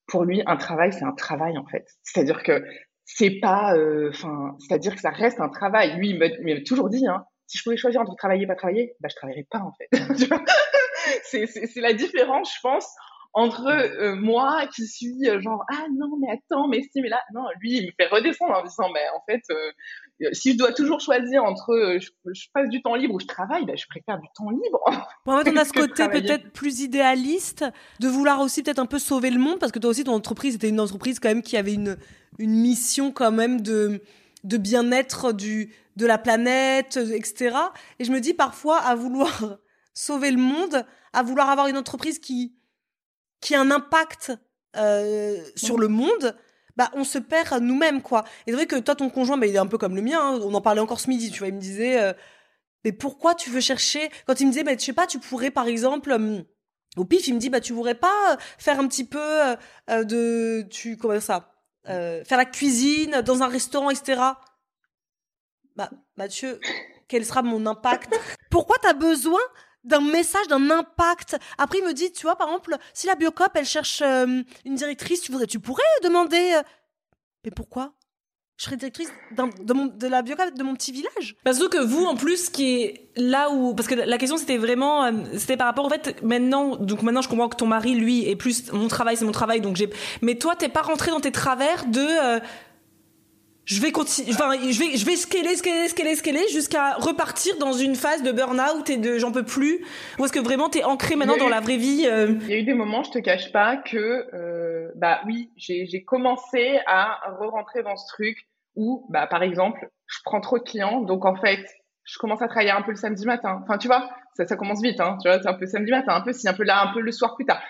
pour 0.06 0.24
lui, 0.24 0.42
un 0.46 0.56
travail, 0.56 0.92
c'est 0.92 1.04
un 1.04 1.14
travail, 1.14 1.58
en 1.58 1.66
fait. 1.66 1.86
C'est-à-dire 2.02 2.42
que 2.42 2.64
c'est 3.04 3.40
pas, 3.40 3.76
euh, 3.76 4.10
enfin, 4.10 4.56
c'est-à-dire 4.58 4.94
que 4.94 5.00
ça 5.00 5.10
reste 5.10 5.40
un 5.40 5.48
travail. 5.48 5.96
Lui, 5.96 6.10
il 6.10 6.18
m'a 6.18 6.60
toujours 6.66 6.90
dit, 6.90 7.06
hein, 7.06 7.24
si 7.46 7.58
je 7.58 7.62
pouvais 7.64 7.76
choisir 7.76 8.00
entre 8.00 8.14
travailler 8.16 8.44
et 8.44 8.46
pas 8.46 8.56
travailler, 8.56 8.94
bah, 9.00 9.08
je 9.10 9.16
travaillerais 9.16 9.46
pas, 9.50 9.60
en 9.60 9.72
fait. 9.72 9.88
C'est 11.22 11.80
la 11.80 11.92
différence, 11.92 12.52
je 12.54 12.60
pense, 12.62 12.88
entre 13.36 13.66
euh, 13.66 14.16
moi 14.16 14.66
qui 14.74 14.86
suis 14.86 15.28
euh, 15.28 15.40
genre 15.42 15.62
ah 15.70 15.84
non 15.94 16.16
mais 16.18 16.28
attends 16.32 16.68
mais 16.68 16.80
si 16.80 17.02
mais 17.02 17.10
là 17.10 17.20
non 17.34 17.42
lui 17.60 17.76
il 17.76 17.86
me 17.86 17.92
fait 18.00 18.08
redescendre 18.08 18.54
en 18.54 18.64
disant 18.64 18.88
mais 18.94 19.02
en 19.14 19.22
fait 19.28 19.42
euh, 19.50 20.30
si 20.32 20.54
je 20.54 20.58
dois 20.58 20.72
toujours 20.72 21.00
choisir 21.00 21.44
entre 21.44 21.98
je, 22.00 22.08
je 22.32 22.46
passe 22.54 22.70
du 22.70 22.80
temps 22.80 22.94
libre 22.94 23.14
ou 23.14 23.20
je 23.20 23.26
travaille 23.26 23.66
ben 23.66 23.76
je 23.76 23.84
préfère 23.90 24.18
du 24.18 24.26
temps 24.34 24.48
libre 24.48 24.80
en 25.26 25.42
fait, 25.42 25.50
on 25.50 25.56
a 25.56 25.64
ce 25.66 25.72
côté 25.74 26.08
peut-être 26.08 26.50
plus 26.52 26.80
idéaliste 26.80 27.66
de 28.00 28.08
vouloir 28.08 28.40
aussi 28.40 28.62
peut-être 28.62 28.78
un 28.78 28.86
peu 28.86 28.98
sauver 28.98 29.30
le 29.30 29.38
monde 29.38 29.58
parce 29.58 29.70
que 29.70 29.78
toi 29.78 29.90
aussi 29.90 30.04
ton 30.04 30.14
entreprise 30.14 30.54
était 30.54 30.70
une 30.70 30.80
entreprise 30.80 31.20
quand 31.20 31.28
même 31.28 31.42
qui 31.42 31.58
avait 31.58 31.74
une 31.74 31.98
une 32.38 32.54
mission 32.54 33.12
quand 33.12 33.32
même 33.32 33.60
de 33.60 34.00
de 34.44 34.56
bien-être 34.56 35.32
du 35.32 35.74
de 35.96 36.06
la 36.06 36.16
planète 36.16 36.96
etc. 36.96 37.54
Et 37.98 38.04
je 38.04 38.12
me 38.12 38.20
dis 38.20 38.32
parfois 38.32 38.78
à 38.78 38.94
vouloir 38.94 39.58
sauver 39.92 40.30
le 40.30 40.38
monde, 40.38 40.86
à 41.12 41.22
vouloir 41.22 41.50
avoir 41.50 41.66
une 41.66 41.76
entreprise 41.76 42.18
qui 42.18 42.54
qui 43.40 43.54
a 43.54 43.60
un 43.60 43.70
impact 43.70 44.32
euh, 44.76 45.42
sur 45.54 45.78
le 45.78 45.88
monde. 45.88 46.36
Bah, 46.76 46.90
on 46.92 47.04
se 47.04 47.18
perd 47.18 47.62
nous-mêmes, 47.62 48.02
quoi. 48.02 48.24
Et 48.46 48.50
c'est 48.50 48.56
vrai 48.56 48.66
que 48.66 48.76
toi, 48.76 48.94
ton 48.94 49.08
conjoint, 49.08 49.38
bah, 49.38 49.46
il 49.46 49.54
est 49.54 49.58
un 49.58 49.66
peu 49.66 49.78
comme 49.78 49.96
le 49.96 50.02
mien. 50.02 50.20
hein. 50.20 50.40
On 50.42 50.52
en 50.52 50.60
parlait 50.60 50.80
encore 50.80 51.00
ce 51.00 51.08
midi, 51.08 51.30
tu 51.30 51.38
vois. 51.38 51.48
Il 51.48 51.54
me 51.54 51.60
disait, 51.60 51.98
euh, 51.98 52.12
mais 52.84 52.92
pourquoi 52.92 53.34
tu 53.34 53.48
veux 53.48 53.60
chercher? 53.60 54.10
Quand 54.26 54.38
il 54.40 54.46
me 54.46 54.52
disait, 54.52 54.64
bah, 54.64 54.72
je 54.78 54.84
sais 54.84 54.92
pas, 54.92 55.06
tu 55.06 55.18
pourrais 55.18 55.50
par 55.50 55.66
exemple, 55.66 56.14
au 56.96 57.04
pif, 57.04 57.26
il 57.28 57.34
me 57.34 57.38
dit, 57.38 57.48
bah, 57.48 57.60
tu 57.60 57.72
voudrais 57.72 57.94
pas 57.94 58.32
euh, 58.32 58.36
faire 58.58 58.78
un 58.78 58.86
petit 58.88 59.04
peu 59.04 59.56
de, 59.88 60.66
tu 60.70 60.96
comment 60.98 61.18
ça, 61.20 61.54
faire 61.86 62.36
la 62.36 62.44
cuisine 62.44 63.22
dans 63.22 63.42
un 63.42 63.48
restaurant, 63.48 63.88
etc. 63.88 64.20
Bah, 65.76 65.90
Mathieu, 66.16 66.60
quel 67.08 67.24
sera 67.24 67.42
mon 67.42 67.64
impact? 67.66 68.14
Pourquoi 68.50 68.76
t'as 68.82 68.94
besoin 68.94 69.40
d'un 69.86 70.00
message, 70.00 70.46
d'un 70.48 70.70
impact 70.70 71.36
Après, 71.58 71.78
il 71.78 71.84
me 71.84 71.92
dit, 71.92 72.12
tu 72.12 72.22
vois, 72.22 72.36
par 72.36 72.48
exemple, 72.48 72.76
si 72.92 73.06
la 73.06 73.14
Biocop, 73.14 73.52
elle 73.54 73.64
cherche 73.64 74.02
euh, 74.02 74.42
une 74.64 74.74
directrice, 74.74 75.22
tu 75.22 75.32
voudrais, 75.32 75.46
tu 75.46 75.60
pourrais 75.60 75.82
demander. 76.02 76.54
euh, 76.56 76.62
mais 77.44 77.50
pourquoi? 77.50 77.92
Je 78.58 78.64
serais 78.64 78.76
directrice 78.76 79.10
de, 79.32 80.06
la 80.06 80.22
biocop 80.22 80.54
de 80.54 80.62
mon 80.62 80.74
petit 80.74 80.90
village. 80.90 81.36
Parce 81.44 81.58
que 81.68 81.76
vous, 81.76 82.06
en 82.06 82.16
plus, 82.16 82.48
qui 82.48 82.80
est 82.80 83.10
là 83.14 83.50
où, 83.50 83.74
parce 83.74 83.86
que 83.86 83.94
la 83.94 84.16
question 84.16 84.38
c'était 84.38 84.56
vraiment, 84.56 85.04
euh, 85.04 85.12
c'était 85.36 85.58
par 85.58 85.66
rapport 85.66 85.84
au 85.84 85.90
fait 85.90 86.22
maintenant, 86.22 86.74
donc 86.76 87.02
maintenant 87.02 87.20
je 87.20 87.28
comprends 87.28 87.50
que 87.50 87.56
ton 87.56 87.66
mari, 87.66 87.94
lui, 87.94 88.26
est 88.26 88.34
plus 88.34 88.72
mon 88.72 88.88
travail, 88.88 89.18
c'est 89.18 89.26
mon 89.26 89.32
travail, 89.32 89.60
donc 89.60 89.76
j'ai, 89.76 89.90
mais 90.22 90.36
toi, 90.36 90.56
t'es 90.56 90.70
pas 90.70 90.80
rentré 90.80 91.10
dans 91.10 91.20
tes 91.20 91.32
travers 91.32 91.84
de, 91.84 92.40
je 93.66 93.80
vais 93.82 93.92
continuer, 93.92 94.30
enfin, 94.32 94.52
je 94.54 94.78
vais, 94.78 94.96
je 94.96 95.04
vais 95.04 95.16
scaler, 95.16 95.56
scaler, 95.56 95.88
scaler, 95.88 96.14
scaler 96.14 96.48
jusqu'à 96.50 96.94
repartir 96.94 97.58
dans 97.58 97.72
une 97.72 97.96
phase 97.96 98.22
de 98.22 98.32
burn-out 98.32 98.88
et 98.88 98.96
de 98.96 99.18
j'en 99.18 99.32
peux 99.32 99.44
plus. 99.44 99.84
Ou 100.18 100.24
est-ce 100.24 100.32
que 100.32 100.38
vraiment 100.38 100.68
t'es 100.70 100.84
ancré 100.84 101.16
maintenant 101.16 101.36
dans 101.36 101.48
eu- 101.48 101.50
la 101.50 101.60
vraie 101.60 101.76
vie 101.76 102.06
euh, 102.06 102.38
Il 102.42 102.48
y 102.50 102.54
a 102.54 102.58
eu 102.58 102.62
des 102.62 102.74
moments, 102.74 103.02
je 103.02 103.10
te 103.10 103.18
cache 103.18 103.50
pas, 103.52 103.76
que 103.76 104.26
euh, 104.34 104.90
bah 104.94 105.20
oui, 105.26 105.50
j'ai 105.56 106.04
commencé 106.04 106.78
à 106.86 107.18
re-rentrer 107.40 107.82
dans 107.82 107.96
ce 107.96 108.06
truc 108.14 108.38
où, 108.76 109.06
bah 109.10 109.26
par 109.26 109.42
exemple, 109.42 109.90
je 110.06 110.18
prends 110.24 110.40
trop 110.40 110.58
de 110.58 110.64
clients, 110.64 111.00
donc 111.00 111.24
en 111.24 111.34
fait, 111.34 111.66
je 112.04 112.18
commence 112.18 112.40
à 112.42 112.46
travailler 112.46 112.70
un 112.70 112.82
peu 112.82 112.92
le 112.92 112.96
samedi 112.96 113.26
matin. 113.26 113.60
Enfin, 113.64 113.78
tu 113.78 113.88
vois, 113.88 114.08
ça, 114.36 114.46
ça 114.46 114.54
commence 114.54 114.80
vite, 114.80 115.00
hein. 115.00 115.18
Tu 115.20 115.28
vois, 115.28 115.42
c'est 115.42 115.48
un 115.48 115.54
peu 115.54 115.62
le 115.64 115.70
samedi 115.70 115.90
matin, 115.90 116.14
un 116.14 116.20
peu 116.20 116.32
si, 116.32 116.48
un 116.48 116.54
peu 116.54 116.62
là, 116.62 116.82
un 116.88 116.92
peu 116.94 117.00
le 117.00 117.10
soir 117.10 117.34
plus 117.34 117.46
tard. 117.46 117.60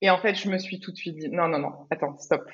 Et 0.00 0.08
en 0.08 0.18
fait, 0.18 0.34
je 0.36 0.48
me 0.48 0.56
suis 0.56 0.80
tout 0.80 0.90
de 0.90 0.96
suite 0.96 1.16
dit, 1.18 1.28
non, 1.28 1.48
non, 1.48 1.58
non, 1.58 1.72
attends, 1.90 2.16
stop. 2.18 2.48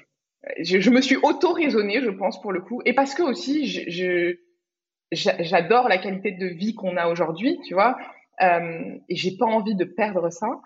Je, 0.61 0.90
me 0.90 1.01
suis 1.01 1.16
auto-raisonnée, 1.16 2.03
je 2.03 2.11
pense, 2.11 2.40
pour 2.40 2.53
le 2.53 2.61
coup. 2.61 2.82
Et 2.84 2.92
parce 2.92 3.14
que 3.14 3.22
aussi, 3.22 3.66
j'adore 5.12 5.88
la 5.88 5.99
qualité 5.99 6.32
de 6.32 6.47
vie 6.47 6.74
qu'on 6.74 6.97
a 6.97 7.09
aujourd'hui, 7.09 7.59
tu 7.66 7.74
vois. 7.74 7.97
Euh, 8.42 8.97
et 9.09 9.16
j'ai 9.16 9.36
pas 9.36 9.47
envie 9.47 9.74
de 9.74 9.84
perdre 9.84 10.30
ça. 10.30 10.61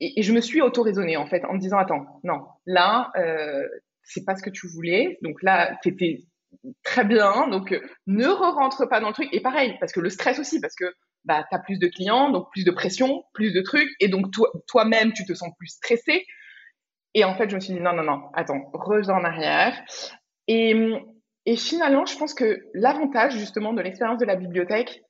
Et, 0.00 0.22
je 0.22 0.32
me 0.32 0.40
suis 0.40 0.60
auto-raisonnée, 0.60 1.16
en 1.16 1.26
fait, 1.26 1.44
en 1.44 1.54
me 1.54 1.58
disant, 1.58 1.78
attends, 1.78 2.20
non, 2.22 2.46
là, 2.66 3.10
euh, 3.16 3.66
c'est 4.02 4.24
pas 4.24 4.36
ce 4.36 4.42
que 4.42 4.50
tu 4.50 4.68
voulais. 4.68 5.18
Donc 5.22 5.42
là, 5.42 5.76
t'étais 5.82 6.20
très 6.84 7.04
bien. 7.04 7.48
Donc, 7.48 7.78
ne 8.06 8.26
re-rentre 8.26 8.88
pas 8.88 9.00
dans 9.00 9.08
le 9.08 9.14
truc. 9.14 9.28
Et 9.32 9.40
pareil, 9.40 9.76
parce 9.80 9.92
que 9.92 10.00
le 10.00 10.10
stress 10.10 10.38
aussi, 10.38 10.60
parce 10.60 10.74
que 10.74 10.86
bah, 11.24 11.44
tu 11.50 11.58
plus 11.64 11.78
de 11.78 11.88
clients, 11.88 12.30
donc 12.30 12.50
plus 12.52 12.64
de 12.64 12.70
pression, 12.70 13.24
plus 13.34 13.52
de 13.52 13.60
trucs. 13.60 13.90
Et 14.00 14.08
donc, 14.08 14.30
toi- 14.30 14.52
toi-même, 14.68 15.12
tu 15.12 15.24
te 15.24 15.34
sens 15.34 15.50
plus 15.58 15.68
stressé. 15.68 16.24
Et 17.18 17.24
en 17.24 17.34
fait, 17.34 17.50
je 17.50 17.56
me 17.56 17.60
suis 17.60 17.74
dit, 17.74 17.80
non, 17.80 17.94
non, 17.94 18.04
non, 18.04 18.30
attends, 18.32 18.70
reviens 18.72 19.14
en 19.14 19.24
arrière. 19.24 19.74
Et, 20.46 20.72
finalement, 21.56 22.06
je 22.06 22.16
pense 22.16 22.32
que 22.32 22.60
l'avantage, 22.74 23.36
justement, 23.36 23.72
de 23.72 23.82
l'expérience 23.82 24.20
de 24.20 24.24
la 24.24 24.36
bibliothèque 24.36 25.02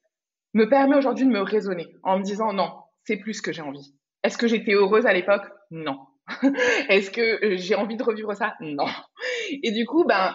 me 0.55 0.71
permet 0.71 0.97
aujourd'hui 0.97 1.27
de 1.27 1.31
me 1.31 1.43
raisonner 1.43 1.87
en 2.03 2.19
me 2.19 2.23
disant, 2.23 2.55
non, 2.55 2.73
c'est 3.05 3.19
plus 3.19 3.35
ce 3.35 3.43
que 3.43 3.53
j'ai 3.53 3.61
envie. 3.61 3.95
Est-ce 4.25 4.39
que 4.39 4.49
j'étais 4.49 4.73
heureuse 4.73 5.05
à 5.05 5.13
l'époque? 5.13 5.43
Non. 5.71 5.99
Est-ce 6.89 7.11
que 7.11 7.45
euh, 7.45 7.57
j'ai 7.59 7.75
envie 7.75 7.99
de 7.99 8.03
revivre 8.03 8.35
ça? 8.35 8.55
Non. 8.61 8.87
Et 9.63 9.71
du 9.71 9.85
coup, 9.85 10.05
ben, 10.05 10.35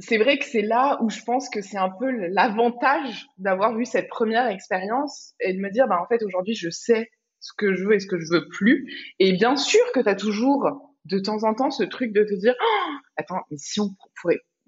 c'est 0.00 0.18
vrai 0.18 0.36
que 0.38 0.46
c'est 0.46 0.62
là 0.62 0.98
où 1.00 1.10
je 1.10 1.22
pense 1.22 1.48
que 1.48 1.60
c'est 1.60 1.78
un 1.78 1.90
peu 1.90 2.10
l'avantage 2.10 3.26
d'avoir 3.36 3.78
eu 3.78 3.84
cette 3.84 4.08
première 4.08 4.48
expérience 4.48 5.34
et 5.38 5.52
de 5.52 5.60
me 5.60 5.70
dire, 5.70 5.86
bah, 5.86 6.00
en 6.02 6.08
fait, 6.08 6.24
aujourd'hui, 6.24 6.56
je 6.56 6.70
sais 6.70 7.08
ce 7.38 7.52
que 7.56 7.72
je 7.74 7.84
veux 7.84 7.94
et 7.94 8.00
ce 8.00 8.08
que 8.08 8.18
je 8.18 8.26
veux 8.28 8.48
plus. 8.48 8.92
Et 9.20 9.32
bien 9.32 9.54
sûr 9.54 9.80
que 9.94 10.00
tu 10.00 10.08
as 10.08 10.16
toujours 10.16 10.87
de 11.08 11.18
temps 11.18 11.44
en 11.44 11.54
temps 11.54 11.70
ce 11.70 11.82
truc 11.84 12.12
de 12.12 12.24
te 12.24 12.34
dire, 12.34 12.54
oh, 12.60 12.92
attends, 13.16 13.40
mais 13.50 13.56
si 13.58 13.80
on 13.80 13.94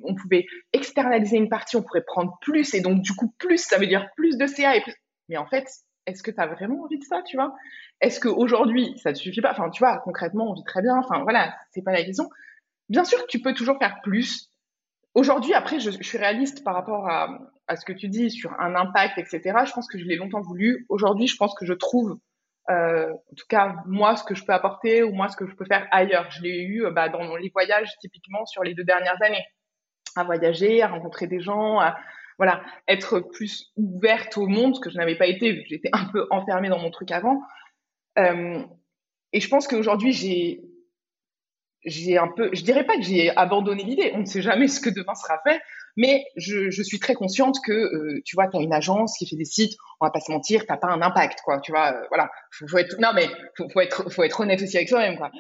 on 0.02 0.14
pouvait 0.14 0.46
externaliser 0.72 1.36
une 1.36 1.50
partie, 1.50 1.76
on 1.76 1.82
pourrait 1.82 2.04
prendre 2.06 2.38
plus 2.40 2.72
et 2.72 2.80
donc 2.80 3.02
du 3.02 3.12
coup 3.12 3.34
plus, 3.38 3.58
ça 3.58 3.78
veut 3.78 3.86
dire 3.86 4.08
plus 4.16 4.38
de 4.38 4.46
CA 4.46 4.76
et. 4.76 4.82
Mais 5.28 5.36
en 5.36 5.46
fait, 5.46 5.68
est-ce 6.06 6.22
que 6.22 6.30
tu 6.30 6.40
as 6.40 6.46
vraiment 6.46 6.82
envie 6.82 6.98
de 6.98 7.04
ça, 7.04 7.22
tu 7.22 7.36
vois? 7.36 7.54
Est-ce 8.00 8.18
qu'aujourd'hui, 8.18 8.98
ça 8.98 9.12
te 9.12 9.18
suffit 9.18 9.42
pas? 9.42 9.52
Enfin, 9.52 9.68
tu 9.68 9.80
vois, 9.80 9.98
concrètement, 9.98 10.50
on 10.50 10.54
vit 10.54 10.64
très 10.64 10.80
bien. 10.80 10.96
Enfin, 10.96 11.22
voilà, 11.22 11.54
c'est 11.72 11.82
pas 11.82 11.92
la 11.92 12.02
question. 12.02 12.28
Bien 12.88 13.04
sûr 13.04 13.24
tu 13.28 13.40
peux 13.40 13.52
toujours 13.52 13.78
faire 13.78 14.00
plus, 14.02 14.50
Aujourd'hui, 15.14 15.54
après, 15.54 15.80
je, 15.80 15.90
suis 15.90 16.18
réaliste 16.18 16.62
par 16.62 16.74
rapport 16.74 17.08
à, 17.08 17.76
ce 17.76 17.84
que 17.84 17.92
tu 17.92 18.08
dis 18.08 18.30
sur 18.30 18.52
un 18.60 18.74
impact, 18.74 19.18
etc. 19.18 19.40
Je 19.64 19.72
pense 19.72 19.88
que 19.88 19.98
je 19.98 20.04
l'ai 20.04 20.16
longtemps 20.16 20.40
voulu. 20.40 20.86
Aujourd'hui, 20.88 21.26
je 21.26 21.36
pense 21.36 21.54
que 21.54 21.66
je 21.66 21.72
trouve, 21.72 22.18
euh, 22.68 23.10
en 23.10 23.34
tout 23.36 23.46
cas, 23.48 23.76
moi, 23.86 24.16
ce 24.16 24.24
que 24.24 24.34
je 24.34 24.44
peux 24.44 24.52
apporter 24.52 25.02
ou 25.02 25.12
moi, 25.12 25.28
ce 25.28 25.36
que 25.36 25.46
je 25.46 25.54
peux 25.54 25.64
faire 25.64 25.88
ailleurs. 25.90 26.30
Je 26.30 26.42
l'ai 26.42 26.62
eu 26.62 26.84
bah, 26.92 27.08
dans 27.08 27.36
les 27.36 27.50
voyages, 27.50 27.88
typiquement, 28.00 28.44
sur 28.46 28.62
les 28.62 28.74
deux 28.74 28.84
dernières 28.84 29.20
années. 29.22 29.44
À 30.16 30.24
voyager, 30.24 30.82
à 30.82 30.88
rencontrer 30.88 31.26
des 31.26 31.40
gens, 31.40 31.78
à 31.78 31.96
voilà, 32.40 32.62
être 32.88 33.20
plus 33.20 33.70
ouverte 33.76 34.38
au 34.38 34.46
monde, 34.46 34.74
ce 34.74 34.80
que 34.80 34.88
je 34.88 34.96
n'avais 34.96 35.16
pas 35.16 35.26
été, 35.26 35.62
j'étais 35.68 35.90
un 35.92 36.06
peu 36.06 36.26
enfermée 36.30 36.70
dans 36.70 36.78
mon 36.78 36.90
truc 36.90 37.10
avant. 37.10 37.42
Euh, 38.18 38.62
et 39.34 39.40
je 39.40 39.48
pense 39.48 39.68
qu'aujourd'hui, 39.68 40.12
j'ai 40.12 40.62
j'ai 41.84 42.16
un 42.16 42.28
peu, 42.28 42.50
je 42.54 42.62
dirais 42.62 42.84
pas 42.84 42.96
que 42.96 43.02
j'ai 43.02 43.34
abandonné 43.36 43.82
l'idée, 43.84 44.12
on 44.14 44.20
ne 44.20 44.24
sait 44.24 44.40
jamais 44.40 44.68
ce 44.68 44.80
que 44.80 44.88
demain 44.88 45.14
sera 45.14 45.38
fait, 45.46 45.60
mais 45.96 46.24
je, 46.36 46.70
je 46.70 46.82
suis 46.82 46.98
très 46.98 47.14
consciente 47.14 47.56
que, 47.64 47.72
euh, 47.72 48.22
tu 48.24 48.36
vois, 48.36 48.48
tu 48.48 48.56
as 48.56 48.60
une 48.60 48.72
agence 48.72 49.16
qui 49.18 49.26
fait 49.26 49.36
des 49.36 49.44
sites, 49.44 49.76
on 50.00 50.06
va 50.06 50.10
pas 50.10 50.20
se 50.20 50.30
mentir, 50.30 50.64
t'as 50.66 50.76
pas 50.76 50.88
un 50.88 51.02
impact, 51.02 51.40
quoi, 51.44 51.60
tu 51.60 51.72
vois, 51.72 51.92
euh, 51.92 52.06
voilà, 52.08 52.30
faut, 52.50 52.66
faut, 52.68 52.78
être, 52.78 52.96
non 52.98 53.10
mais 53.14 53.28
faut, 53.56 53.68
faut, 53.68 53.80
être, 53.80 54.10
faut 54.10 54.22
être 54.22 54.40
honnête 54.40 54.62
aussi 54.62 54.76
avec 54.76 54.88
soi-même, 54.88 55.16
quoi. 55.16 55.30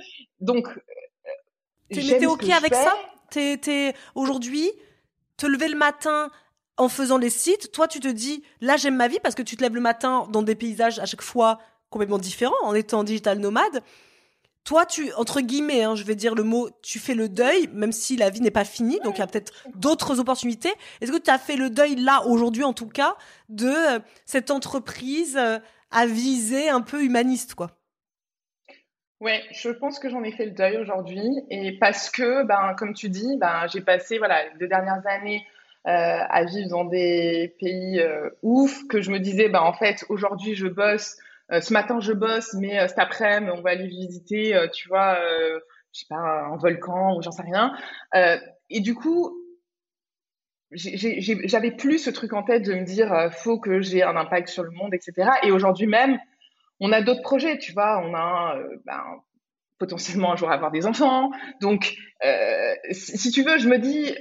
Donc, 0.40 0.68
euh, 0.68 1.94
t'es 1.94 2.26
ok 2.26 2.48
avec 2.50 2.74
ça 2.74 2.94
T'es, 3.30 3.58
t'es 3.58 3.94
aujourd'hui, 4.16 4.72
te 5.36 5.46
lever 5.46 5.68
le 5.68 5.76
matin 5.76 6.30
en 6.76 6.88
faisant 6.88 7.16
les 7.18 7.30
sites, 7.30 7.70
toi 7.70 7.86
tu 7.86 8.00
te 8.00 8.08
dis, 8.08 8.42
là 8.60 8.76
j'aime 8.76 8.96
ma 8.96 9.06
vie 9.06 9.20
parce 9.22 9.34
que 9.34 9.42
tu 9.42 9.56
te 9.56 9.62
lèves 9.62 9.74
le 9.74 9.80
matin 9.80 10.26
dans 10.30 10.42
des 10.42 10.54
paysages 10.56 10.98
à 10.98 11.06
chaque 11.06 11.22
fois 11.22 11.60
complètement 11.90 12.18
différents 12.18 12.54
en 12.62 12.74
étant 12.74 13.04
digital 13.04 13.38
nomade 13.38 13.82
toi, 14.64 14.86
tu, 14.86 15.12
entre 15.14 15.40
guillemets, 15.40 15.82
hein, 15.82 15.94
je 15.94 16.04
vais 16.04 16.14
dire 16.14 16.34
le 16.34 16.42
mot, 16.42 16.68
tu 16.82 16.98
fais 16.98 17.14
le 17.14 17.28
deuil, 17.28 17.68
même 17.72 17.92
si 17.92 18.16
la 18.16 18.30
vie 18.30 18.40
n'est 18.40 18.50
pas 18.50 18.64
finie, 18.64 19.00
donc 19.02 19.16
il 19.16 19.20
y 19.20 19.22
a 19.22 19.26
peut-être 19.26 19.52
d'autres 19.74 20.20
opportunités. 20.20 20.72
Est-ce 21.00 21.12
que 21.12 21.18
tu 21.18 21.30
as 21.30 21.38
fait 21.38 21.56
le 21.56 21.70
deuil 21.70 21.96
là, 21.96 22.26
aujourd'hui 22.26 22.64
en 22.64 22.72
tout 22.72 22.88
cas, 22.88 23.16
de 23.48 23.68
euh, 23.68 23.98
cette 24.26 24.50
entreprise 24.50 25.36
euh, 25.36 25.58
à 25.90 26.06
viser 26.06 26.68
un 26.68 26.82
peu 26.82 27.02
humaniste, 27.02 27.54
quoi? 27.54 27.70
Ouais, 29.20 29.42
je 29.50 29.70
pense 29.70 29.98
que 29.98 30.08
j'en 30.08 30.22
ai 30.22 30.32
fait 30.32 30.46
le 30.46 30.52
deuil 30.52 30.76
aujourd'hui, 30.76 31.26
et 31.50 31.78
parce 31.78 32.10
que, 32.10 32.44
ben, 32.44 32.74
comme 32.76 32.94
tu 32.94 33.08
dis, 33.08 33.36
ben, 33.38 33.66
j'ai 33.72 33.80
passé 33.80 34.18
voilà 34.18 34.44
les 34.44 34.58
deux 34.58 34.68
dernières 34.68 35.06
années 35.06 35.44
euh, 35.86 35.90
à 36.28 36.44
vivre 36.44 36.68
dans 36.68 36.84
des 36.84 37.54
pays 37.60 38.02
ouf, 38.42 38.86
que 38.88 39.02
je 39.02 39.10
me 39.10 39.18
disais, 39.18 39.48
ben, 39.48 39.60
en 39.60 39.72
fait, 39.72 40.04
aujourd'hui, 40.08 40.54
je 40.54 40.68
bosse 40.68 41.16
ce 41.60 41.72
matin 41.72 42.00
je 42.00 42.12
bosse, 42.12 42.54
mais 42.54 42.78
euh, 42.78 42.88
cet 42.88 42.98
après-midi 42.98 43.52
on 43.56 43.60
va 43.60 43.70
aller 43.70 43.86
visiter, 43.86 44.54
euh, 44.54 44.68
tu 44.68 44.88
vois, 44.88 45.18
je 45.92 46.00
sais 46.00 46.06
pas, 46.08 46.16
un 46.16 46.56
volcan 46.56 47.16
ou 47.16 47.22
j'en 47.22 47.32
sais 47.32 47.42
rien. 47.42 47.74
et 48.68 48.80
du 48.80 48.94
coup, 48.94 49.36
j'avais 50.72 51.72
plus 51.72 51.98
ce 51.98 52.10
truc 52.10 52.32
en 52.32 52.44
tête 52.44 52.62
de 52.62 52.74
me 52.74 52.84
dire 52.84 53.30
faut 53.32 53.58
que 53.58 53.80
j'ai 53.80 54.02
un 54.04 54.16
impact 54.16 54.48
sur 54.48 54.62
le 54.62 54.70
monde, 54.70 54.94
etc. 54.94 55.30
Et 55.42 55.50
aujourd'hui 55.50 55.88
même, 55.88 56.18
on 56.78 56.92
a 56.92 57.02
d'autres 57.02 57.22
projets, 57.22 57.58
tu 57.58 57.72
vois, 57.72 58.00
on 58.04 58.14
a 58.14 58.56
ben, 58.86 59.02
potentiellement 59.78 60.32
un 60.32 60.36
jour 60.36 60.50
avoir 60.52 60.70
des 60.70 60.86
enfants. 60.86 61.32
Donc, 61.60 61.96
si, 62.92 63.18
si, 63.18 63.30
tu 63.32 63.42
veux, 63.42 63.58
je 63.58 63.68
me 63.68 63.78
dis, 63.78 64.14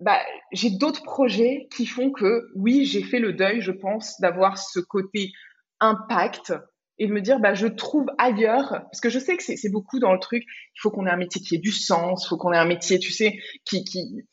bah, 0.00 0.20
j'ai 0.52 0.70
d'autres 0.70 1.02
projets 1.02 1.66
qui 1.72 1.86
font 1.86 2.12
que 2.12 2.48
oui, 2.54 2.84
j'ai 2.84 3.02
fait 3.02 3.18
le 3.18 3.32
deuil, 3.32 3.60
je 3.60 3.72
pense, 3.72 4.20
d'avoir 4.20 4.58
ce 4.58 4.78
côté 4.78 5.32
impact 5.80 6.52
et 6.98 7.06
de 7.06 7.12
me 7.12 7.20
dire 7.20 7.38
bah 7.38 7.54
je 7.54 7.66
trouve 7.66 8.06
ailleurs 8.18 8.70
parce 8.70 9.00
que 9.00 9.08
je 9.08 9.18
sais 9.18 9.36
que 9.36 9.42
c'est 9.42 9.70
beaucoup 9.70 9.98
dans 9.98 10.12
le 10.12 10.18
truc 10.18 10.42
il 10.42 10.80
faut 10.80 10.90
qu'on 10.90 11.06
ait 11.06 11.10
un 11.10 11.16
métier 11.16 11.40
qui 11.40 11.54
ait 11.54 11.60
du 11.60 11.72
sens 11.72 12.24
il 12.24 12.28
faut 12.28 12.36
qu'on 12.36 12.52
ait 12.52 12.58
un 12.58 12.66
métier 12.66 12.98
tu 12.98 13.12
sais 13.12 13.38
qui 13.64 13.84
qui 13.84 14.24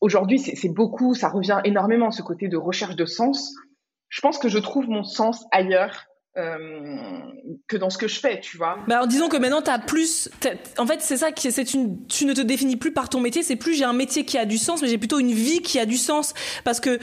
aujourd'hui 0.00 0.38
c'est 0.38 0.68
beaucoup 0.68 1.14
ça 1.14 1.28
revient 1.28 1.60
énormément 1.64 2.10
ce 2.10 2.22
côté 2.22 2.48
de 2.48 2.56
recherche 2.56 2.96
de 2.96 3.04
sens. 3.04 3.54
Je 4.08 4.20
pense 4.20 4.38
que 4.38 4.48
je 4.48 4.58
trouve 4.58 4.88
mon 4.88 5.04
sens 5.04 5.44
ailleurs 5.52 6.06
que 7.66 7.76
dans 7.76 7.90
ce 7.90 7.98
que 7.98 8.08
je 8.08 8.20
fais, 8.20 8.40
tu 8.40 8.56
vois. 8.56 8.78
Bah 8.86 8.96
alors 8.96 9.06
disons 9.06 9.28
que 9.28 9.36
maintenant 9.36 9.62
tu 9.62 9.70
as 9.70 9.78
plus 9.78 10.28
en 10.78 10.86
fait 10.86 11.00
c'est 11.00 11.16
ça 11.16 11.32
qui 11.32 11.50
c'est 11.50 11.74
une 11.74 12.06
tu 12.06 12.24
ne 12.26 12.32
te 12.32 12.40
définis 12.40 12.76
plus 12.76 12.92
par 12.92 13.08
ton 13.08 13.20
métier, 13.20 13.42
c'est 13.42 13.56
plus 13.56 13.74
j'ai 13.74 13.84
un 13.84 13.92
métier 13.92 14.24
qui 14.24 14.38
a 14.38 14.44
du 14.44 14.58
sens 14.58 14.82
mais 14.82 14.88
j'ai 14.88 14.98
plutôt 14.98 15.18
une 15.18 15.32
vie 15.32 15.62
qui 15.62 15.78
a 15.78 15.86
du 15.86 15.96
sens. 15.96 16.34
Parce 16.64 16.80
que 16.80 16.98